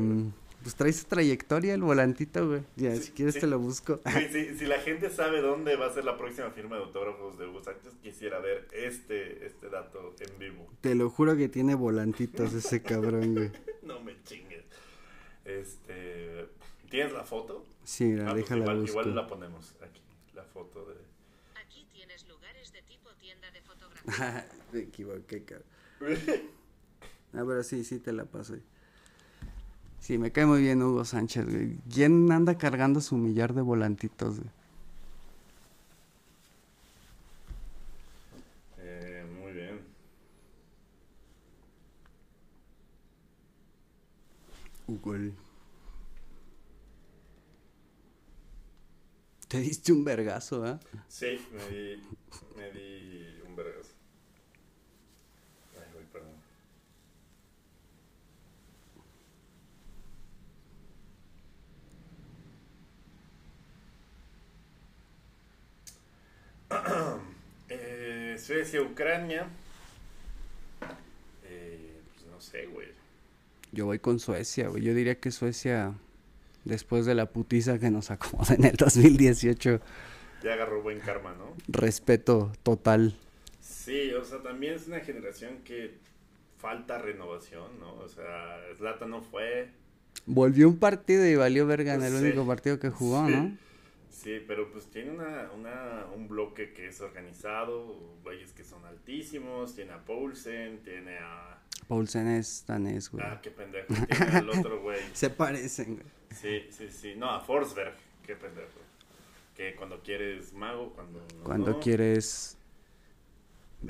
Pues 0.67 0.75
trae 0.75 0.91
su 0.91 1.05
trayectoria 1.05 1.73
el 1.75 1.81
volantito, 1.81 2.45
güey. 2.45 2.61
Ya, 2.75 2.93
Sí, 2.97 3.03
si 3.03 3.11
quieres 3.13 3.35
sí. 3.35 3.39
te 3.39 3.47
lo 3.47 3.57
busco. 3.57 4.01
Sí, 4.05 4.27
sí, 4.31 4.57
si 4.59 4.65
la 4.65 4.79
gente 4.79 5.09
sabe 5.09 5.39
dónde 5.41 5.77
va 5.77 5.85
a 5.85 5.93
ser 5.93 6.03
la 6.03 6.17
próxima 6.17 6.49
firma 6.51 6.75
de 6.75 6.83
autógrafos 6.83 7.37
de 7.37 7.47
Hugo 7.47 7.63
Sánchez, 7.63 7.93
quisiera 8.03 8.39
ver 8.39 8.67
este, 8.73 9.45
este 9.45 9.69
dato 9.69 10.13
en 10.19 10.37
vivo. 10.39 10.67
Te 10.81 10.93
lo 10.93 11.09
juro 11.09 11.37
que 11.37 11.47
tiene 11.47 11.73
volantitos 11.73 12.51
ese 12.53 12.81
cabrón, 12.81 13.33
güey. 13.33 13.51
No 13.83 14.01
me 14.01 14.21
chingues. 14.23 14.65
Este, 15.45 16.47
¿Tienes 16.89 17.13
la 17.13 17.23
foto? 17.23 17.65
Sí, 17.85 18.03
mira, 18.03 18.25
Ah, 18.27 18.31
pues 18.31 18.43
déjala 18.43 18.63
igual, 18.63 18.77
busco. 18.81 18.91
igual 18.99 19.15
la 19.15 19.27
ponemos 19.27 19.75
aquí, 19.81 20.01
la 20.33 20.43
foto 20.43 20.83
de... 20.85 20.95
Aquí 21.65 21.87
tienes 21.93 22.27
lugares 22.27 22.73
de 22.73 22.81
tipo 22.81 23.09
tienda 23.15 23.49
de 23.51 23.61
fotografía. 23.69 24.49
Me 24.73 24.79
equivoqué, 24.81 25.45
cabrón. 25.45 25.67
Ah, 27.33 27.43
pero 27.47 27.63
sí, 27.63 27.85
sí 27.85 27.99
te 27.99 28.11
la 28.11 28.25
paso. 28.25 28.57
Sí, 30.07 30.17
me 30.17 30.31
cae 30.31 30.45
muy 30.45 30.61
bien 30.61 30.81
Hugo 30.81 31.03
Sánchez, 31.03 31.45
güey. 31.45 31.79
¿Quién 31.93 32.31
anda 32.31 32.57
cargando 32.57 33.01
su 33.01 33.17
millar 33.17 33.53
de 33.53 33.61
volantitos, 33.61 34.37
güey? 34.39 34.49
Eh, 38.77 39.25
muy 39.37 39.51
bien. 39.51 39.81
Hugo. 44.87 45.33
Te 49.49 49.59
diste 49.59 49.91
un 49.91 50.05
vergazo, 50.05 50.65
¿eh? 50.65 50.79
Sí, 51.09 51.37
me 51.51 51.67
di, 51.67 52.01
me 52.55 52.71
di 52.71 53.41
un 53.45 53.57
vergazo. 53.57 53.91
Ay, 55.75 55.91
güey, 55.91 56.05
perdón. 56.05 56.37
Eh, 68.49 68.53
Suecia, 68.63 68.81
Ucrania. 68.81 69.47
Eh, 71.45 71.91
pues 72.15 72.27
no 72.31 72.39
sé, 72.41 72.65
güey. 72.67 72.87
Yo 73.71 73.85
voy 73.85 73.99
con 73.99 74.19
Suecia, 74.19 74.67
güey. 74.69 74.83
Yo 74.83 74.93
diría 74.93 75.19
que 75.19 75.31
Suecia, 75.31 75.93
después 76.65 77.05
de 77.05 77.15
la 77.15 77.27
putiza 77.27 77.79
que 77.79 77.89
nos 77.91 78.11
acomoda 78.11 78.55
en 78.55 78.63
el 78.65 78.75
2018, 78.75 79.81
Ya 80.43 80.53
agarró 80.53 80.81
buen 80.81 80.99
karma, 80.99 81.33
¿no? 81.37 81.53
respeto 81.67 82.51
total. 82.63 83.15
Sí, 83.59 84.13
o 84.13 84.23
sea, 84.23 84.41
también 84.41 84.75
es 84.75 84.87
una 84.87 84.99
generación 84.99 85.57
que 85.63 85.95
falta 86.57 86.97
renovación, 86.97 87.79
¿no? 87.79 87.93
O 87.95 88.07
sea, 88.07 88.59
Zlatan 88.77 89.09
no 89.11 89.21
fue. 89.21 89.69
Volvió 90.25 90.67
un 90.67 90.77
partido 90.77 91.25
y 91.25 91.35
valió 91.35 91.65
verga 91.67 91.93
en 91.93 92.03
el 92.03 92.11
Sí. 92.13 92.23
único 92.25 92.45
partido 92.47 92.79
que 92.79 92.89
jugó, 92.89 93.25
Sí. 93.27 93.33
¿no? 93.35 93.57
Sí, 94.17 94.43
pero 94.47 94.71
pues 94.71 94.87
tiene 94.87 95.11
una, 95.11 95.51
una, 95.55 96.07
un 96.15 96.27
bloque 96.27 96.73
que 96.73 96.87
es 96.87 96.99
organizado, 97.01 97.85
güeyes 98.23 98.51
que 98.51 98.63
son 98.63 98.83
altísimos, 98.83 99.75
tiene 99.75 99.93
a 99.93 100.03
Poulsen, 100.03 100.81
tiene 100.81 101.19
a... 101.19 101.61
Paulsen 101.87 102.27
es 102.27 102.65
danés, 102.65 103.11
güey. 103.11 103.23
Ah, 103.23 103.39
qué 103.43 103.51
pendejo, 103.51 103.93
tiene 103.93 104.37
al 104.37 104.49
otro 104.49 104.81
güey. 104.81 104.99
Se 105.13 105.29
parecen, 105.29 105.97
güey. 105.97 106.07
Sí, 106.31 106.65
sí, 106.71 106.89
sí, 106.89 107.13
no, 107.15 107.29
a 107.29 107.41
Forsberg, 107.41 107.93
qué 108.25 108.35
pendejo. 108.35 108.79
Que 109.55 109.75
cuando 109.75 110.01
quieres 110.01 110.51
mago, 110.51 110.93
cuando 110.93 111.19
no. 111.19 111.43
Cuando 111.43 111.71
no. 111.73 111.79
quieres 111.79 112.57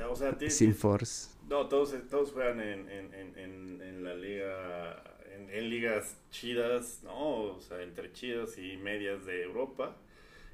O 0.10 0.16
sea, 0.18 0.38
tiene, 0.38 0.54
sin 0.54 0.76
force. 0.76 1.30
No, 1.48 1.70
todos, 1.70 1.96
todos 2.10 2.34
juegan 2.34 2.60
en, 2.60 2.90
en, 2.90 3.14
en, 3.14 3.38
en, 3.38 3.82
en 3.82 4.04
la 4.04 4.14
liga, 4.14 5.02
en, 5.34 5.50
en 5.50 5.70
ligas 5.70 6.18
chidas, 6.32 7.00
¿no? 7.04 7.44
O 7.56 7.62
sea, 7.62 7.82
entre 7.82 8.12
chidas 8.12 8.58
y 8.58 8.76
medias 8.76 9.26
de 9.26 9.44
Europa. 9.44 9.96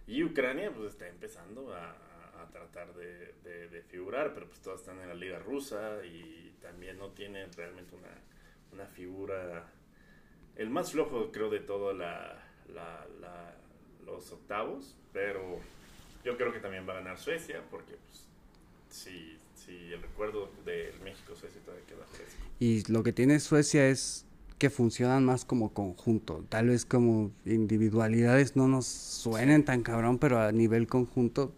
Y 0.07 0.23
Ucrania, 0.23 0.71
pues 0.71 0.91
está 0.91 1.07
empezando 1.07 1.73
a, 1.73 1.95
a 2.41 2.49
tratar 2.51 2.93
de, 2.93 3.33
de, 3.43 3.81
figurar, 3.83 4.33
pero 4.33 4.47
pues 4.47 4.59
todas 4.59 4.79
están 4.79 4.99
en 4.99 5.07
la 5.07 5.13
liga 5.13 5.39
rusa 5.39 6.03
y 6.05 6.53
también 6.61 6.97
no 6.97 7.09
tienen 7.09 7.51
realmente 7.53 7.95
una, 7.95 8.13
una 8.71 8.85
figura. 8.87 9.67
El 10.55 10.69
más 10.69 10.91
flojo, 10.91 11.31
creo, 11.31 11.49
de 11.49 11.59
todo 11.59 11.93
la, 11.93 12.43
la, 12.73 13.55
los 14.05 14.31
octavos, 14.31 14.95
pero 15.11 15.59
yo 16.23 16.37
creo 16.37 16.51
que 16.51 16.59
también 16.59 16.87
va 16.87 16.93
a 16.93 16.97
ganar 16.97 17.17
Suecia, 17.17 17.61
porque 17.69 17.95
pues 18.07 18.27
sí, 18.89 19.37
sí, 19.55 19.91
el 19.93 20.01
recuerdo 20.01 20.51
del 20.65 20.99
México-Suecia 21.01 21.61
todavía 21.61 21.85
queda. 21.85 22.05
Y 22.59 22.91
lo 22.91 23.03
que 23.03 23.13
tiene 23.13 23.39
Suecia 23.39 23.87
es 23.87 24.22
que 24.63 24.69
funcionan 24.69 25.25
más 25.25 25.43
como 25.43 25.73
conjunto. 25.73 26.45
Tal 26.47 26.69
vez 26.69 26.85
como 26.85 27.33
individualidades 27.45 28.55
no 28.55 28.69
nos 28.69 28.85
suenen 28.85 29.65
tan 29.65 29.83
cabrón, 29.83 30.19
pero 30.19 30.39
a 30.39 30.53
nivel 30.53 30.87
conjunto 30.87 31.53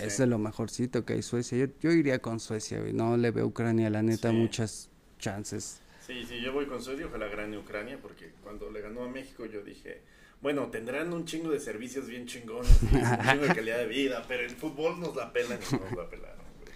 es 0.00 0.16
de 0.16 0.26
lo 0.26 0.38
mejorcito 0.38 1.04
que 1.04 1.12
hay 1.12 1.22
Suecia. 1.22 1.58
Yo, 1.58 1.66
yo 1.82 1.92
iría 1.92 2.18
con 2.20 2.40
Suecia. 2.40 2.80
No 2.94 3.18
le 3.18 3.30
veo 3.30 3.44
a 3.44 3.46
Ucrania, 3.48 3.90
la 3.90 4.02
neta, 4.02 4.30
Sí. 4.30 4.36
muchas 4.36 4.88
chances. 5.18 5.82
Sí, 6.06 6.24
sí, 6.26 6.40
yo 6.40 6.54
voy 6.54 6.64
con 6.64 6.82
Suecia, 6.82 7.04
ojalá 7.04 7.28
gane 7.28 7.58
Ucrania, 7.58 7.98
porque 8.00 8.30
cuando 8.42 8.70
le 8.70 8.80
ganó 8.80 9.02
a 9.02 9.08
México 9.10 9.44
yo 9.44 9.60
dije, 9.62 10.00
bueno, 10.40 10.68
tendrán 10.68 11.12
un 11.12 11.26
chingo 11.26 11.50
de 11.50 11.60
servicios 11.60 12.06
bien 12.06 12.24
chingones, 12.26 12.70
un 12.84 12.88
chingo 12.88 13.46
de 13.48 13.54
calidad 13.54 13.76
de 13.76 13.86
vida, 13.86 14.24
pero 14.26 14.44
el 14.44 14.50
fútbol 14.56 14.98
nos 14.98 15.14
la 15.14 15.30
pelan 15.30 15.58
y 15.60 15.74
nos 15.74 15.92
la 15.92 16.08
pelaron, 16.08 16.46
güey. 16.62 16.72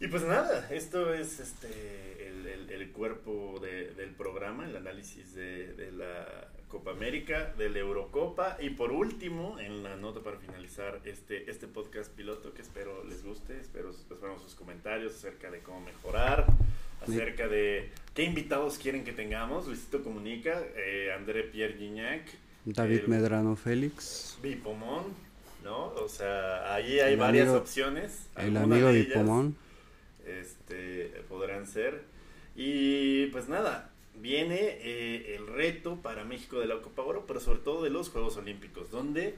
Y 0.00 0.08
pues 0.08 0.24
nada, 0.24 0.66
esto 0.72 1.14
es 1.14 1.38
este 1.38 2.11
el, 2.74 2.90
cuerpo 2.92 3.58
de- 3.60 3.92
del 3.94 4.10
programa, 4.10 4.68
el 4.68 4.76
análisis 4.76 5.34
de, 5.34 5.72
de 5.74 5.92
la 5.92 6.48
Copa 6.68 6.92
América, 6.92 7.52
de 7.58 7.68
la 7.68 7.80
Eurocopa, 7.80 8.56
y 8.60 8.70
por 8.70 8.92
último, 8.92 9.58
en 9.60 9.82
la 9.82 9.96
nota 9.96 10.20
para 10.20 10.38
finalizar 10.38 11.00
este, 11.04 11.50
este 11.50 11.66
podcast 11.68 12.10
piloto, 12.12 12.54
que 12.54 12.62
espero 12.62 13.04
les 13.04 13.22
guste, 13.22 13.58
espero 13.60 13.90
esperamos 13.90 14.42
sus 14.42 14.54
comentarios 14.54 15.14
acerca 15.14 15.50
de 15.50 15.58
cómo 15.60 15.80
mejorar, 15.82 16.46
acerca 17.02 17.46
de 17.48 17.90
qué 18.14 18.22
invitados 18.24 18.78
quieren 18.78 19.04
que 19.04 19.12
tengamos. 19.12 19.66
Luisito 19.66 20.02
Comunica, 20.02 20.62
eh, 20.76 21.12
André 21.14 21.42
Pierre 21.42 21.74
Gignac, 21.74 22.22
David 22.64 23.00
el 23.00 23.08
Medrano 23.08 23.54
Félix. 23.56 24.38
Bipomón, 24.42 25.04
¿no? 25.62 25.88
O 25.88 26.08
sea, 26.08 26.72
ahí 26.74 27.00
hay 27.00 27.12
El 27.14 27.18
varias 27.18 27.48
amigo- 27.48 27.60
opciones. 27.60 28.30
El 28.36 28.56
amigo 28.56 28.90
Bipomón. 28.92 29.56
Este, 30.24 31.22
podrán 31.28 31.66
ser. 31.66 32.04
Y 32.54 33.26
pues 33.26 33.48
nada, 33.48 33.90
viene 34.20 34.56
eh, 34.60 35.36
el 35.36 35.46
reto 35.46 35.96
para 35.96 36.24
México 36.24 36.58
de 36.60 36.66
la 36.66 36.80
Copa 36.82 37.02
Oro, 37.02 37.24
pero 37.26 37.40
sobre 37.40 37.60
todo 37.60 37.82
de 37.82 37.90
los 37.90 38.10
Juegos 38.10 38.36
Olímpicos, 38.36 38.90
donde 38.90 39.34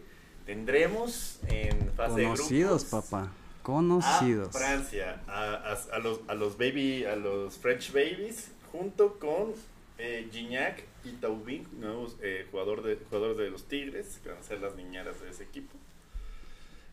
tendremos 0.47 1.39
en 1.49 1.91
fase 1.93 2.25
Conocidos, 2.25 2.83
de 2.83 2.89
grupos 2.89 3.11
papá. 3.11 3.23
a 3.25 3.63
Conocidos. 3.63 4.51
Francia, 4.53 5.23
a, 5.27 5.55
a- 5.55 5.95
a 5.97 5.99
los, 6.01 6.21
a 6.29 6.35
los 6.35 6.59
baby, 6.59 7.05
a 7.05 7.17
los 7.17 7.57
French 7.59 7.93
babies, 7.93 8.51
junto 8.73 9.19
con 9.19 9.53
eh, 9.99 10.29
Gignac 10.33 10.83
y 11.05 11.13
Taubin, 11.13 11.67
nuevos 11.79 12.17
eh, 12.21 12.47
jugador 12.51 12.83
de, 12.83 12.97
jugadores 12.97 13.37
de 13.39 13.51
los 13.51 13.69
Tigres, 13.69 14.19
que 14.23 14.29
van 14.31 14.39
a 14.39 14.43
ser 14.43 14.61
las 14.61 14.75
niñeras 14.75 15.21
de 15.23 15.31
ese 15.31 15.45
equipo. 15.45 15.73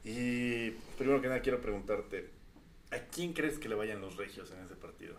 Y 0.04 0.72
primero 0.98 1.22
que 1.22 1.28
nada 1.28 1.42
quiero 1.42 1.62
preguntarte, 1.62 2.30
¿a 2.92 3.00
quién 3.00 3.34
crees 3.34 3.60
que 3.60 3.70
le 3.70 3.76
vayan 3.76 4.02
los 4.02 4.18
regios 4.18 4.52
en 4.52 4.64
ese 4.64 4.76
partido? 4.76 5.16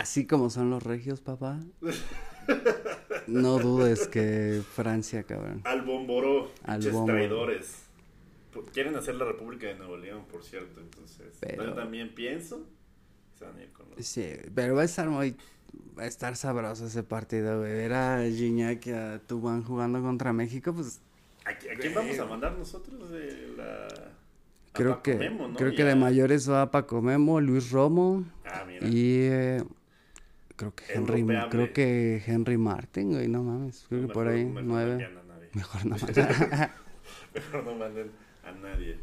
Así 0.00 0.26
como 0.26 0.50
son 0.50 0.70
los 0.70 0.82
regios, 0.82 1.20
papá. 1.20 1.60
No 3.26 3.58
dudes 3.58 4.08
que 4.08 4.60
Francia, 4.74 5.22
cabrón. 5.22 5.60
Al 5.64 5.82
Bomboró, 5.82 6.50
Al 6.64 6.80
traidores. 7.06 7.82
Quieren 8.72 8.94
hacer 8.96 9.14
la 9.16 9.24
República 9.24 9.66
de 9.66 9.74
Nuevo 9.76 9.96
León, 9.96 10.24
por 10.30 10.44
cierto, 10.44 10.80
entonces 10.80 11.26
Pero- 11.40 11.64
yo 11.64 11.72
también 11.74 12.14
pienso 12.14 12.58
que 13.32 13.38
se 13.38 13.44
van 13.44 13.56
a 13.56 13.62
ir 13.62 13.72
con 13.72 13.86
los... 13.90 14.04
Sí, 14.06 14.28
pero 14.54 14.74
va 14.76 14.82
a 14.82 14.84
estar 14.84 15.08
muy. 15.08 15.36
Va 15.98 16.04
a 16.04 16.06
estar 16.06 16.36
sabroso 16.36 16.86
ese 16.86 17.02
partido, 17.02 17.58
güey. 17.60 17.72
Ver 17.72 17.92
a 17.94 18.22
Gignac 18.28 18.86
y 18.86 18.92
a 18.92 19.20
Tubán 19.26 19.62
jugando 19.64 20.00
contra 20.02 20.32
México, 20.32 20.72
pues 20.72 21.00
¿A, 21.44 21.50
qui- 21.58 21.72
a 21.72 21.78
quién 21.78 21.94
vamos 21.94 22.18
a 22.18 22.24
mandar 22.26 22.56
nosotros 22.56 23.10
de 23.10 23.54
la... 23.56 23.88
creo 24.72 24.90
Paco 24.92 25.02
que 25.02 25.14
Memo, 25.16 25.48
¿no? 25.48 25.54
creo 25.56 25.74
que 25.74 25.84
de 25.84 25.94
mayores 25.96 26.48
va 26.48 26.70
Paco 26.70 27.02
Memo, 27.02 27.40
Luis 27.40 27.70
Romo 27.70 28.24
Ah, 28.44 28.64
mira. 28.66 28.86
y 28.86 29.18
eh, 29.22 29.64
creo 30.56 30.74
que 30.74 30.84
Henry 30.92 31.20
Europeable. 31.20 31.50
creo 31.50 31.72
que 31.72 32.22
Henry 32.26 32.56
Martin, 32.58 33.12
güey, 33.12 33.28
no 33.28 33.42
mames, 33.42 33.84
creo 33.88 34.06
que 34.06 34.12
por 34.12 34.28
ahí 34.28 34.44
nueve. 34.44 34.92
envían 34.92 35.18
a 35.18 35.22
nadie. 35.24 35.48
Mejor 35.54 35.86
no. 35.86 35.96
Mejor 37.34 37.64
no 37.64 37.74
manden 37.74 38.10
a 38.44 38.52
nadie. 38.52 38.98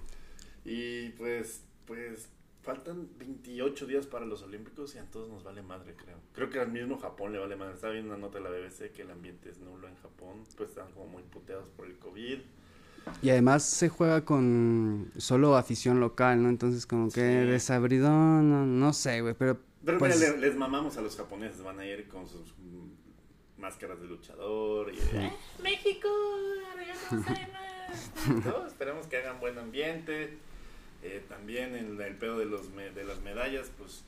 Y 0.65 1.10
pues, 1.11 1.64
pues, 1.86 2.30
faltan 2.61 3.07
28 3.18 3.88
días 3.88 4.06
para 4.07 4.26
los 4.26 4.44
Olímpicos 4.44 4.95
y 4.95 4.99
a 4.99 5.06
todos 5.06 5.30
nos 5.30 5.44
vale 5.44 5.61
madre, 5.61 5.95
creo. 5.95 6.18
Creo 6.34 6.49
que 6.49 6.60
al 6.60 6.72
mismo 6.72 6.98
Japón 6.98 7.34
le 7.34 7.40
vale 7.40 7.56
madre. 7.56 7.73
Estaba 7.73 7.94
viendo 7.94 8.14
una 8.14 8.22
nota 8.22 8.38
de 8.40 8.44
la 8.44 8.49
BBC 8.52 8.91
que 8.94 9.02
el 9.02 9.11
ambiente 9.11 9.49
es 9.49 9.60
nulo 9.60 9.88
en 9.88 9.95
Japón. 9.95 10.44
Pues 10.57 10.69
están 10.69 10.91
como 10.94 11.07
muy 11.07 11.23
puteados 11.23 11.68
por 11.76 11.86
el 11.88 11.98
COVID. 11.98 12.40
y 13.23 13.30
además 13.32 13.64
se 13.64 13.90
juega 13.90 14.23
con 14.26 15.11
solo 15.18 15.57
afición 15.57 15.99
local, 15.99 16.44
¿no? 16.44 16.49
Entonces 16.49 16.86
como 16.86 17.07
que 17.10 17.41
Sí. 17.44 17.49
desabridón, 17.49 18.49
no, 18.52 18.65
no 18.68 18.94
sé, 18.94 19.22
güey, 19.22 19.34
pero 19.34 19.60
Pero 19.85 19.97
pues, 19.99 20.19
mira, 20.19 20.37
les 20.37 20.55
mamamos 20.55 20.97
a 20.97 21.01
los 21.01 21.15
japoneses. 21.15 21.61
Van 21.63 21.79
a 21.79 21.85
ir 21.85 22.07
con 22.07 22.27
sus 22.27 22.53
máscaras 23.57 23.99
de 24.01 24.07
luchador. 24.07 24.93
Y, 24.93 24.97
"Eh, 24.99 25.31
México, 25.63 26.07
no, 28.45 28.67
esperemos 28.67 29.07
que 29.07 29.17
hagan 29.17 29.39
buen 29.39 29.57
ambiente. 29.57 30.37
Eh, 31.03 31.23
también 31.27 31.75
en 31.75 31.99
el 31.99 32.15
pedo 32.17 32.37
de, 32.37 32.45
los 32.45 32.69
me- 32.69 32.91
de 32.91 33.03
las 33.03 33.19
medallas, 33.21 33.71
pues 33.77 34.03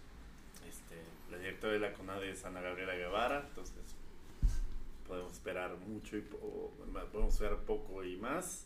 este, 0.70 0.96
la 1.32 1.38
directora 1.40 1.74
de 1.74 1.80
la 1.80 1.94
CONADE 1.94 2.32
es 2.32 2.46
Ana 2.46 2.62
Gabriela 2.62 2.94
Guevara. 2.96 3.46
Entonces 3.50 3.76
podemos 5.08 5.34
esperar 5.34 5.76
mucho 5.78 6.18
y 6.18 6.22
po- 6.22 6.72
podemos 7.12 7.34
esperar 7.34 7.58
poco 7.62 8.04
y 8.04 8.16
más. 8.18 8.66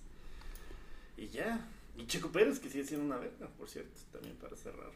Y 1.15 1.27
ya. 1.29 1.65
Y 1.97 2.05
Checo 2.05 2.31
Pérez, 2.31 2.59
que 2.59 2.69
sigue 2.69 2.83
siendo 2.83 3.05
una 3.05 3.17
verga, 3.17 3.47
por 3.57 3.67
cierto, 3.67 3.97
también 4.11 4.35
para 4.35 4.55
cerrar. 4.55 4.91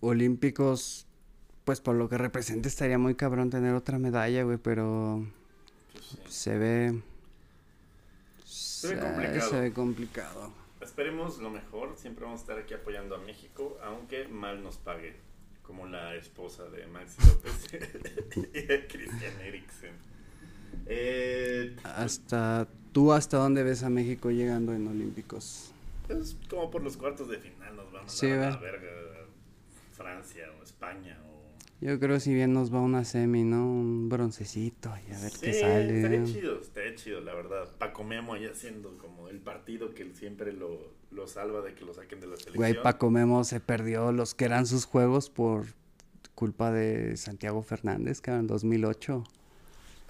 Olímpicos 0.00 1.06
pues 1.64 1.80
por 1.80 1.96
lo 1.96 2.08
que 2.08 2.16
representa 2.16 2.68
estaría 2.68 2.96
muy 2.98 3.14
cabrón 3.14 3.50
tener 3.50 3.74
otra 3.74 3.98
medalla, 3.98 4.42
güey, 4.44 4.56
pero 4.58 5.26
sí. 6.00 6.18
se 6.28 6.56
ve 6.56 7.02
Se 8.44 8.94
ve 8.94 9.00
complicado. 9.00 9.50
se 9.50 9.60
ve 9.60 9.72
complicado. 9.72 10.52
Esperemos 10.80 11.38
lo 11.38 11.50
mejor, 11.50 11.94
siempre 11.96 12.24
vamos 12.24 12.40
a 12.40 12.42
estar 12.44 12.58
aquí 12.58 12.72
apoyando 12.74 13.14
a 13.14 13.18
México, 13.18 13.76
aunque 13.84 14.26
mal 14.28 14.62
nos 14.62 14.78
pague, 14.78 15.16
como 15.62 15.86
la 15.86 16.14
esposa 16.14 16.64
de 16.70 16.86
Maxi 16.86 17.20
López 17.26 17.66
y 18.54 18.62
de 18.62 18.86
Christian 18.86 19.40
Eriksen. 19.42 19.92
Eh, 20.86 21.76
Hasta 21.82 22.66
tú 22.92 23.12
hasta 23.12 23.36
dónde 23.36 23.62
ves 23.62 23.82
a 23.82 23.90
México 23.90 24.30
llegando 24.30 24.72
en 24.72 24.86
olímpicos? 24.88 25.72
pues 26.06 26.36
como 26.48 26.70
por 26.70 26.82
los 26.82 26.96
cuartos 26.96 27.28
de 27.28 27.36
final 27.38 27.76
nos 27.76 27.92
vamos 27.92 28.10
Sí, 28.10 28.26
a 28.30 28.36
dar 28.36 28.46
a 28.46 28.50
la 28.52 28.56
¿verdad? 28.60 28.80
verga 28.80 29.07
Francia 29.98 30.44
o 30.58 30.62
España 30.62 31.18
o... 31.28 31.38
Yo 31.80 32.00
creo 32.00 32.18
si 32.18 32.34
bien 32.34 32.52
nos 32.52 32.74
va 32.74 32.80
una 32.80 33.04
semi, 33.04 33.44
¿no? 33.44 33.64
Un 33.70 34.08
broncecito 34.08 34.90
y 35.08 35.12
a 35.12 35.18
ver 35.20 35.30
Sí, 35.30 35.38
qué 35.42 35.52
sale. 35.60 35.96
estaría 35.98 36.24
chido, 36.24 36.60
estaría 36.60 36.94
chido, 36.96 37.20
la 37.20 37.34
verdad. 37.34 37.68
Paco 37.78 38.02
Memo 38.02 38.34
ahí 38.34 38.46
haciendo 38.46 38.96
como 38.98 39.28
el 39.28 39.38
partido 39.38 39.94
que 39.94 40.12
siempre 40.14 40.52
lo, 40.52 40.92
lo 41.12 41.28
salva 41.28 41.60
de 41.60 41.74
que 41.74 41.84
lo 41.84 41.94
saquen 41.94 42.18
de 42.20 42.26
la 42.26 42.36
selección. 42.36 42.56
Güey, 42.56 42.82
Paco 42.82 43.10
Memo 43.10 43.44
se 43.44 43.60
perdió 43.60 44.10
los 44.10 44.34
que 44.34 44.46
eran 44.46 44.66
sus 44.66 44.86
juegos 44.86 45.30
por 45.30 45.66
culpa 46.34 46.72
de 46.72 47.16
Santiago 47.16 47.62
Fernández, 47.62 48.20
que 48.20 48.30
era 48.30 48.40
en 48.40 48.46
2008. 48.48 49.22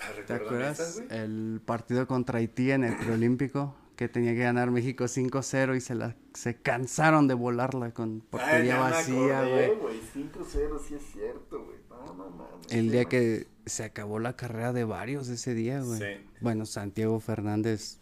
Ah, 0.00 0.04
¿Te 0.14 0.20
¿recuerdan 0.22 0.46
acuerdas? 0.46 0.80
esas? 0.80 1.10
El 1.10 1.60
partido 1.66 2.06
contra 2.06 2.38
Haití 2.38 2.70
en 2.70 2.84
el 2.84 2.96
preolímpico, 2.96 3.74
que 3.98 4.08
tenía 4.08 4.32
que 4.32 4.38
ganar 4.44 4.70
México 4.70 5.04
5-0 5.04 5.76
y 5.76 5.80
se 5.80 5.96
la 5.96 6.14
se 6.32 6.54
cansaron 6.54 7.26
de 7.26 7.34
volarla 7.34 7.92
con 7.92 8.20
portería 8.20 8.76
Ah, 8.76 8.84
me 8.84 8.90
vacía, 8.92 9.40
güey. 9.42 9.70
5-0, 10.14 10.78
sí 10.86 10.94
es 10.94 11.02
cierto, 11.12 11.64
güey. 11.64 11.78
No, 11.90 12.14
no 12.14 12.30
mames. 12.30 12.70
El 12.70 12.92
día 12.92 13.02
no. 13.02 13.08
que 13.08 13.48
se 13.66 13.82
acabó 13.82 14.20
la 14.20 14.36
carrera 14.36 14.72
de 14.72 14.84
varios 14.84 15.26
ese 15.28 15.52
día, 15.52 15.80
güey. 15.82 15.98
Sí. 15.98 16.24
Bueno, 16.40 16.64
Santiago 16.64 17.18
Fernández, 17.18 17.98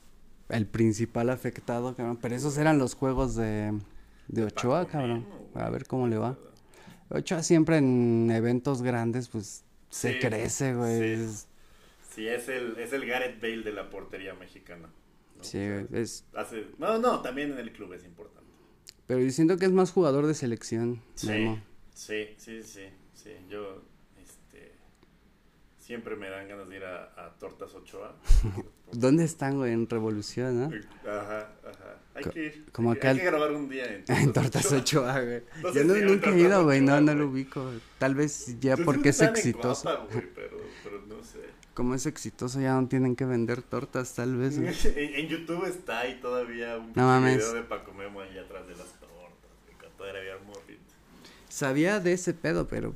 el 0.50 0.66
principal 0.66 1.30
afectado, 1.30 1.94
cabrón. 1.96 2.18
Pero 2.20 2.34
esos 2.36 2.58
eran 2.58 2.76
los 2.76 2.94
juegos 2.94 3.34
de, 3.34 3.72
de 4.28 4.44
Ochoa, 4.44 4.80
Paco 4.80 4.92
cabrón. 4.92 5.26
Memo. 5.26 5.50
A 5.54 5.70
ver 5.70 5.86
cómo 5.86 6.08
le 6.08 6.18
va. 6.18 6.36
Ochoa 7.08 7.42
siempre 7.42 7.78
en 7.78 8.30
eventos 8.30 8.82
grandes, 8.82 9.28
pues 9.28 9.64
se 9.88 10.12
Sí, 10.12 10.18
crece, 10.18 10.74
güey. 10.74 11.26
sí. 11.26 11.46
Sí, 12.14 12.28
es 12.28 12.48
el, 12.50 12.78
es 12.78 12.92
el 12.92 13.06
Gareth 13.06 13.40
Bale 13.40 13.62
de 13.62 13.72
la 13.72 13.88
portería 13.88 14.34
mexicana. 14.34 14.90
¿No? 15.46 15.50
Sí, 15.50 15.58
O 15.58 15.60
sea, 15.60 15.86
güey, 15.90 16.02
es- 16.02 16.24
hace- 16.34 16.66
no, 16.78 16.98
no, 16.98 17.20
también 17.22 17.52
en 17.52 17.58
el 17.58 17.72
club 17.72 17.92
es 17.92 18.04
importante. 18.04 18.50
Pero 19.06 19.20
yo 19.20 19.30
siento 19.30 19.56
que 19.56 19.66
es 19.66 19.72
más 19.72 19.92
jugador 19.92 20.26
de 20.26 20.34
selección, 20.34 21.02
Sí, 21.14 21.28
Memo. 21.28 21.62
sí, 21.94 22.28
sí, 22.38 22.62
sí, 22.62 22.82
sí. 23.14 23.30
Yo, 23.48 23.82
este, 24.20 24.72
siempre 25.78 26.16
me 26.16 26.28
dan 26.28 26.48
ganas 26.48 26.68
de 26.68 26.76
ir 26.76 26.84
a, 26.84 27.04
a 27.16 27.38
Tortas 27.38 27.72
Ochoa. 27.74 28.16
¿Dónde 28.92 29.24
están, 29.24 29.56
güey? 29.58 29.72
En 29.72 29.88
Revolución, 29.88 30.60
¿no? 30.60 30.66
Ajá, 31.10 31.52
ajá. 31.64 32.00
Hay 32.14 32.24
Co- 32.24 32.30
que 32.30 32.46
ir. 32.46 32.66
como 32.72 32.90
hay, 32.92 32.94
que- 32.94 33.00
acá 33.00 33.10
hay 33.10 33.18
que 33.18 33.24
grabar 33.24 33.52
un 33.52 33.68
día 33.68 33.84
en 33.84 34.04
En 34.08 34.32
Tortas 34.32 34.72
Ochoa, 34.72 35.20
güey. 35.20 35.42
No 35.62 35.72
sé 35.72 35.78
Yo 35.80 35.84
no, 35.84 35.94
si 35.94 36.00
nunca 36.02 36.30
he 36.30 36.38
ido, 36.40 36.64
güey. 36.64 36.80
No, 36.80 37.00
no 37.00 37.14
lo 37.14 37.28
ubico. 37.28 37.72
Tal 37.98 38.14
vez 38.14 38.58
ya 38.60 38.76
porque 38.76 39.10
es 39.10 39.20
exitoso. 39.20 39.82
Cuapa, 39.82 40.04
güey, 40.12 40.26
pero, 40.34 40.56
pero 40.82 41.02
no 41.06 41.22
sé. 41.22 41.40
Como 41.76 41.94
es 41.94 42.06
exitoso, 42.06 42.58
ya 42.58 42.72
no 42.80 42.88
tienen 42.88 43.16
que 43.16 43.26
vender 43.26 43.60
tortas, 43.60 44.14
tal 44.14 44.34
vez. 44.36 44.56
En, 44.96 45.14
en 45.14 45.28
YouTube 45.28 45.66
está 45.66 46.00
ahí 46.00 46.18
todavía 46.22 46.78
un 46.78 46.92
No 46.94 47.20
video 47.20 47.52
de 47.52 47.62
Paco 47.64 47.92
Memo 47.92 48.22
ahí 48.22 48.38
atrás 48.38 48.66
de 48.66 48.74
las 48.76 48.88
tortas, 48.98 49.90
todavía 49.98 50.20
había 50.22 50.38
morrito. 50.46 50.80
Sabía 51.50 52.00
de 52.00 52.14
ese 52.14 52.32
pedo, 52.32 52.66
pero 52.66 52.94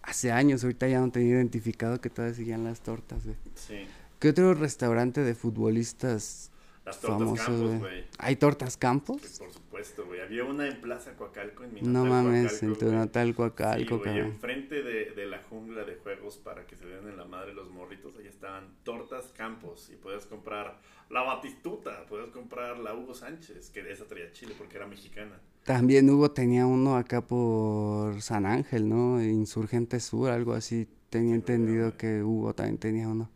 hace 0.00 0.32
años, 0.32 0.64
ahorita 0.64 0.88
ya 0.88 1.00
no 1.00 1.10
tenía 1.10 1.34
identificado 1.34 2.00
que 2.00 2.08
todavía 2.08 2.34
seguían 2.34 2.64
las 2.64 2.80
tortas, 2.80 3.24
güey. 3.26 3.36
Sí. 3.56 3.86
¿Qué 4.20 4.30
otro 4.30 4.54
restaurante 4.54 5.20
de 5.20 5.34
futbolistas 5.34 6.50
Las 6.84 7.00
tortas 7.00 7.18
famosos, 7.20 7.46
Campos, 7.46 7.78
güey? 7.80 8.04
¿Hay 8.18 8.36
tortas 8.36 8.76
Campos? 8.76 9.22
por 9.38 9.50
supuesto, 9.52 10.04
güey. 10.06 10.20
Había 10.20 10.44
una 10.44 10.68
en 10.68 10.80
Plaza 10.80 11.14
Coacalco, 11.16 11.64
en 11.64 11.72
mi 11.74 11.80
No 11.80 12.04
natal 12.04 12.10
mames, 12.24 12.52
Coacalco, 12.52 12.66
en 12.66 12.78
tu 12.78 12.92
natal 12.94 13.34
Coacalco, 13.34 14.00
Sí, 14.04 14.08
enfrente 14.18 14.82
de, 14.82 15.10
de 15.12 15.26
la 15.26 15.40
jungla 15.48 15.84
de 15.84 15.96
juegos 15.96 16.36
para 16.36 16.66
que 16.66 16.76
se 16.76 16.86
den 16.86 17.08
en 17.08 17.16
la 17.16 17.24
madre 17.24 17.54
los 17.54 17.70
morritos, 17.70 18.14
ahí 18.18 18.26
estaban 18.26 18.74
tortas 18.82 19.32
Campos 19.36 19.88
y 19.92 19.96
podías 19.96 20.26
comprar 20.26 20.78
la 21.10 21.22
Batistuta, 21.22 22.04
podías 22.06 22.28
comprar 22.30 22.78
la 22.78 22.94
Hugo 22.94 23.14
Sánchez, 23.14 23.70
que 23.70 23.90
esa 23.90 24.04
traía 24.04 24.30
chile 24.32 24.54
porque 24.58 24.76
era 24.76 24.86
mexicana. 24.86 25.40
También 25.64 26.10
Hugo 26.10 26.30
tenía 26.32 26.66
uno 26.66 26.96
acá 26.96 27.22
por 27.22 28.20
San 28.20 28.44
Ángel, 28.44 28.88
¿no? 28.88 29.22
Insurgente 29.22 29.98
Sur, 30.00 30.30
algo 30.30 30.52
así. 30.52 30.86
Tenía 31.08 31.34
entendido 31.34 31.96
que 31.96 32.22
Hugo 32.22 32.54
también 32.54 32.76
tenía 32.76 33.08
uno. 33.08 33.30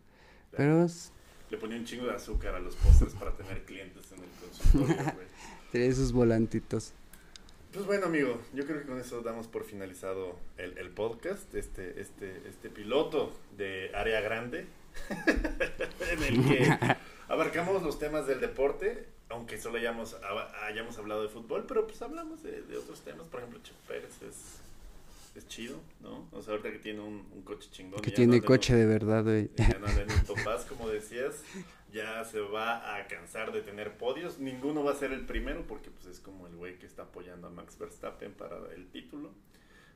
Pero 0.50 0.84
es- 0.84 1.12
Le 1.50 1.56
ponía 1.56 1.76
un 1.78 1.84
chingo 1.84 2.06
de 2.06 2.14
azúcar 2.14 2.54
a 2.54 2.60
los 2.60 2.76
postres 2.76 3.14
para 3.14 3.32
tener 3.32 3.64
clientes 3.64 4.12
en 4.12 4.18
el 4.22 4.30
consultorio, 4.40 5.12
güey. 5.14 5.26
tenía 5.72 5.94
sus 5.94 6.12
volantitos. 6.12 6.92
Pues 7.72 7.84
bueno, 7.84 8.06
amigo, 8.06 8.40
yo 8.54 8.66
creo 8.66 8.80
que 8.80 8.86
con 8.86 8.98
eso 8.98 9.20
damos 9.20 9.46
por 9.46 9.64
finalizado 9.64 10.38
el, 10.56 10.78
el 10.78 10.90
podcast, 10.90 11.54
este, 11.54 12.00
este, 12.00 12.48
este 12.48 12.70
piloto 12.70 13.32
de 13.56 13.90
área 13.94 14.20
grande, 14.20 14.66
en 16.12 16.22
el 16.22 16.48
que 16.48 16.78
abarcamos 17.28 17.82
los 17.82 17.98
temas 17.98 18.26
del 18.26 18.40
deporte, 18.40 19.06
aunque 19.28 19.60
solo 19.60 19.76
hayamos, 19.78 20.16
hayamos 20.62 20.96
hablado 20.98 21.22
de 21.22 21.28
fútbol, 21.28 21.66
pero 21.68 21.86
pues 21.86 22.00
hablamos 22.00 22.42
de, 22.42 22.62
de 22.62 22.78
otros 22.78 23.02
temas, 23.02 23.26
por 23.28 23.40
ejemplo, 23.40 23.60
Pérez 23.86 24.22
es, 24.22 24.60
es 25.38 25.46
chido, 25.48 25.80
¿no? 26.00 26.28
O 26.32 26.42
sea, 26.42 26.52
ahorita 26.52 26.70
que 26.72 26.78
tiene 26.78 27.00
un, 27.00 27.26
un 27.32 27.42
coche 27.42 27.68
chingón. 27.70 28.00
Que 28.00 28.10
tiene 28.10 28.38
no 28.38 28.44
coche 28.44 28.74
de 28.74 28.86
verdad, 28.86 29.24
güey. 29.24 29.50
ya 29.56 29.78
no 29.78 29.86
en 29.88 30.08
topaz, 30.26 30.64
como 30.66 30.88
decías, 30.88 31.42
ya 31.92 32.24
se 32.24 32.40
va 32.40 32.96
a 32.96 33.06
cansar 33.08 33.52
de 33.52 33.62
tener 33.62 33.96
podios. 33.96 34.38
Ninguno 34.38 34.84
va 34.84 34.92
a 34.92 34.96
ser 34.96 35.12
el 35.12 35.24
primero 35.26 35.64
porque 35.66 35.90
pues 35.90 36.06
es 36.06 36.20
como 36.20 36.46
el 36.46 36.56
güey 36.56 36.78
que 36.78 36.86
está 36.86 37.02
apoyando 37.02 37.46
a 37.46 37.50
Max 37.50 37.78
Verstappen 37.78 38.32
para 38.32 38.56
el 38.74 38.88
título. 38.88 39.32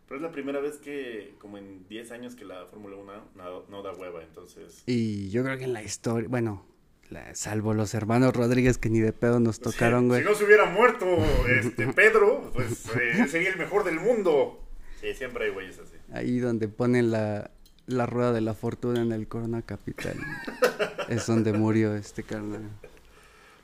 Pero 0.08 0.16
es 0.16 0.22
la 0.22 0.32
primera 0.32 0.60
vez 0.60 0.76
que, 0.78 1.34
como 1.38 1.58
en 1.58 1.86
10 1.88 2.10
años, 2.10 2.34
que 2.34 2.44
la 2.44 2.66
Fórmula 2.66 2.96
1 2.96 3.12
no, 3.36 3.64
no 3.68 3.82
da 3.82 3.92
hueva. 3.92 4.22
Entonces, 4.22 4.82
Y 4.86 5.30
yo 5.30 5.42
creo 5.44 5.56
que 5.56 5.64
en 5.64 5.72
la 5.72 5.82
historia, 5.82 6.28
bueno, 6.28 6.66
la- 7.08 7.34
salvo 7.34 7.72
los 7.72 7.94
hermanos 7.94 8.34
Rodríguez 8.34 8.78
que 8.78 8.90
ni 8.90 9.00
de 9.00 9.12
pedo 9.12 9.40
nos 9.40 9.60
tocaron, 9.60 10.08
güey. 10.08 10.20
si 10.22 10.28
no 10.28 10.34
se 10.34 10.44
hubiera 10.44 10.66
muerto 10.66 11.06
este, 11.48 11.86
Pedro, 11.94 12.50
pues 12.52 12.86
eh, 12.96 13.26
sería 13.28 13.50
el 13.50 13.58
mejor 13.58 13.84
del 13.84 14.00
mundo. 14.00 14.58
Sí, 15.02 15.14
siempre 15.14 15.46
hay 15.46 15.50
güeyes 15.50 15.78
así. 15.80 15.96
Ahí 16.12 16.38
donde 16.38 16.68
ponen 16.68 17.10
la, 17.10 17.50
la 17.86 18.06
rueda 18.06 18.32
de 18.32 18.40
la 18.40 18.54
fortuna 18.54 19.02
en 19.02 19.10
el 19.10 19.26
Corona 19.26 19.60
Capital. 19.62 20.16
es 21.08 21.26
donde 21.26 21.52
murió 21.52 21.94
este 21.96 22.22
carnal. 22.22 22.62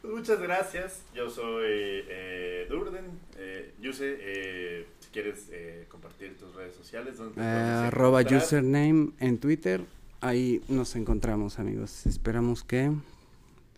Pues 0.02 0.14
muchas 0.14 0.40
gracias. 0.40 1.02
Yo 1.14 1.30
soy 1.30 2.04
eh, 2.08 2.66
Durden. 2.68 3.04
Eh, 3.36 3.72
Yuse, 3.80 4.16
eh, 4.18 4.86
si 4.98 5.10
quieres 5.10 5.48
eh, 5.52 5.86
compartir 5.88 6.36
tus 6.36 6.52
redes 6.56 6.74
sociales. 6.74 7.18
¿dónde 7.18 7.40
arroba 7.40 8.20
encontrar? 8.20 8.42
username 8.42 9.12
en 9.20 9.38
Twitter. 9.38 9.84
Ahí 10.20 10.60
nos 10.66 10.96
encontramos, 10.96 11.60
amigos. 11.60 12.04
Esperamos 12.06 12.64
que 12.64 12.90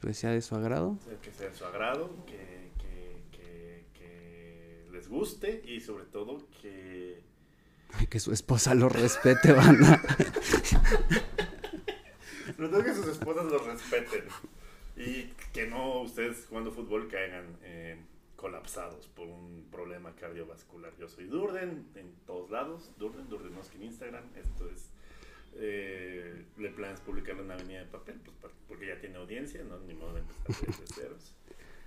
pues, 0.01 0.17
sea 0.17 0.31
de 0.31 0.41
su 0.41 0.55
agrado. 0.55 0.97
que 1.23 1.31
sea 1.31 1.51
de 1.51 1.55
su 1.55 1.67
agrado, 1.67 2.11
que, 2.27 2.71
que, 2.79 3.37
que, 3.37 3.85
que 3.99 4.93
les 4.93 5.09
guste 5.09 5.63
y 5.67 5.81
sobre 5.81 6.05
todo 6.05 6.43
que... 6.63 7.29
Ay, 7.95 8.07
que 8.07 8.21
su 8.21 8.33
esposa 8.33 8.75
lo 8.75 8.89
respete, 8.89 9.53
banda. 9.55 10.01
Sobre 12.57 12.69
todo 12.69 12.85
que 12.85 12.95
sus 12.95 13.07
esposas 13.09 13.47
los 13.47 13.65
respeten 13.67 14.25
y 14.97 15.33
que 15.53 15.67
no 15.67 16.03
ustedes 16.03 16.47
jugando 16.47 16.71
fútbol 16.73 17.09
caigan 17.09 17.57
eh, 17.63 17.97
colapsados 18.37 19.09
por 19.09 19.29
un 19.29 19.69
problema 19.71 20.15
cardiovascular. 20.15 20.93
Yo 20.99 21.09
soy 21.09 21.25
Durden 21.25 21.89
en 21.95 22.13
todos 22.27 22.51
lados, 22.51 22.93
Durden, 22.99 23.29
Durdenosky 23.29 23.77
en 23.77 23.85
Instagram. 23.85 24.25
Esto 24.37 24.69
es... 24.71 24.91
Eh, 25.55 26.45
le 26.59 26.71
planes 26.71 27.01
publicarlo 27.01 27.43
en 27.43 27.51
Avenida 27.51 27.81
de 27.81 27.87
Papel, 27.87 28.21
pues 28.41 28.53
porque 28.69 28.87
ya 28.87 29.01
tiene 29.01 29.17
audiencia, 29.17 29.65
¿no? 29.65 29.79
Ni 29.81 29.95
modo 29.95 30.15
de 30.15 30.21
empezar 30.21 30.67
desde 30.67 30.87
ceros. 30.95 31.35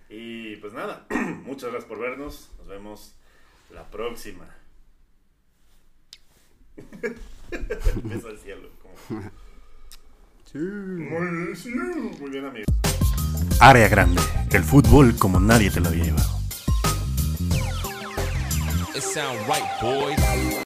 Y 0.09 0.57
pues 0.57 0.73
nada, 0.73 1.07
muchas 1.45 1.71
gracias 1.71 1.85
por 1.85 1.99
vernos. 1.99 2.51
Nos 2.57 2.67
vemos 2.67 3.15
la 3.71 3.89
próxima. 3.89 4.53
Beso 8.03 8.27
al 8.27 8.37
cielo. 8.39 8.69
como- 8.81 9.21
Muy 10.53 11.55
sí, 11.55 11.69
muy 12.19 12.29
bien, 12.29 12.45
amigos. 12.45 12.65
Área 13.59 13.87
grande, 13.87 14.21
el 14.51 14.63
fútbol 14.63 15.15
como 15.17 15.39
nadie 15.39 15.69
te 15.71 15.79
lo 15.79 15.89
había 15.89 16.05
llevado. 16.05 16.29
It 18.95 19.01
sound 19.01 19.39
right, 19.47 19.63
boys. 19.81 20.63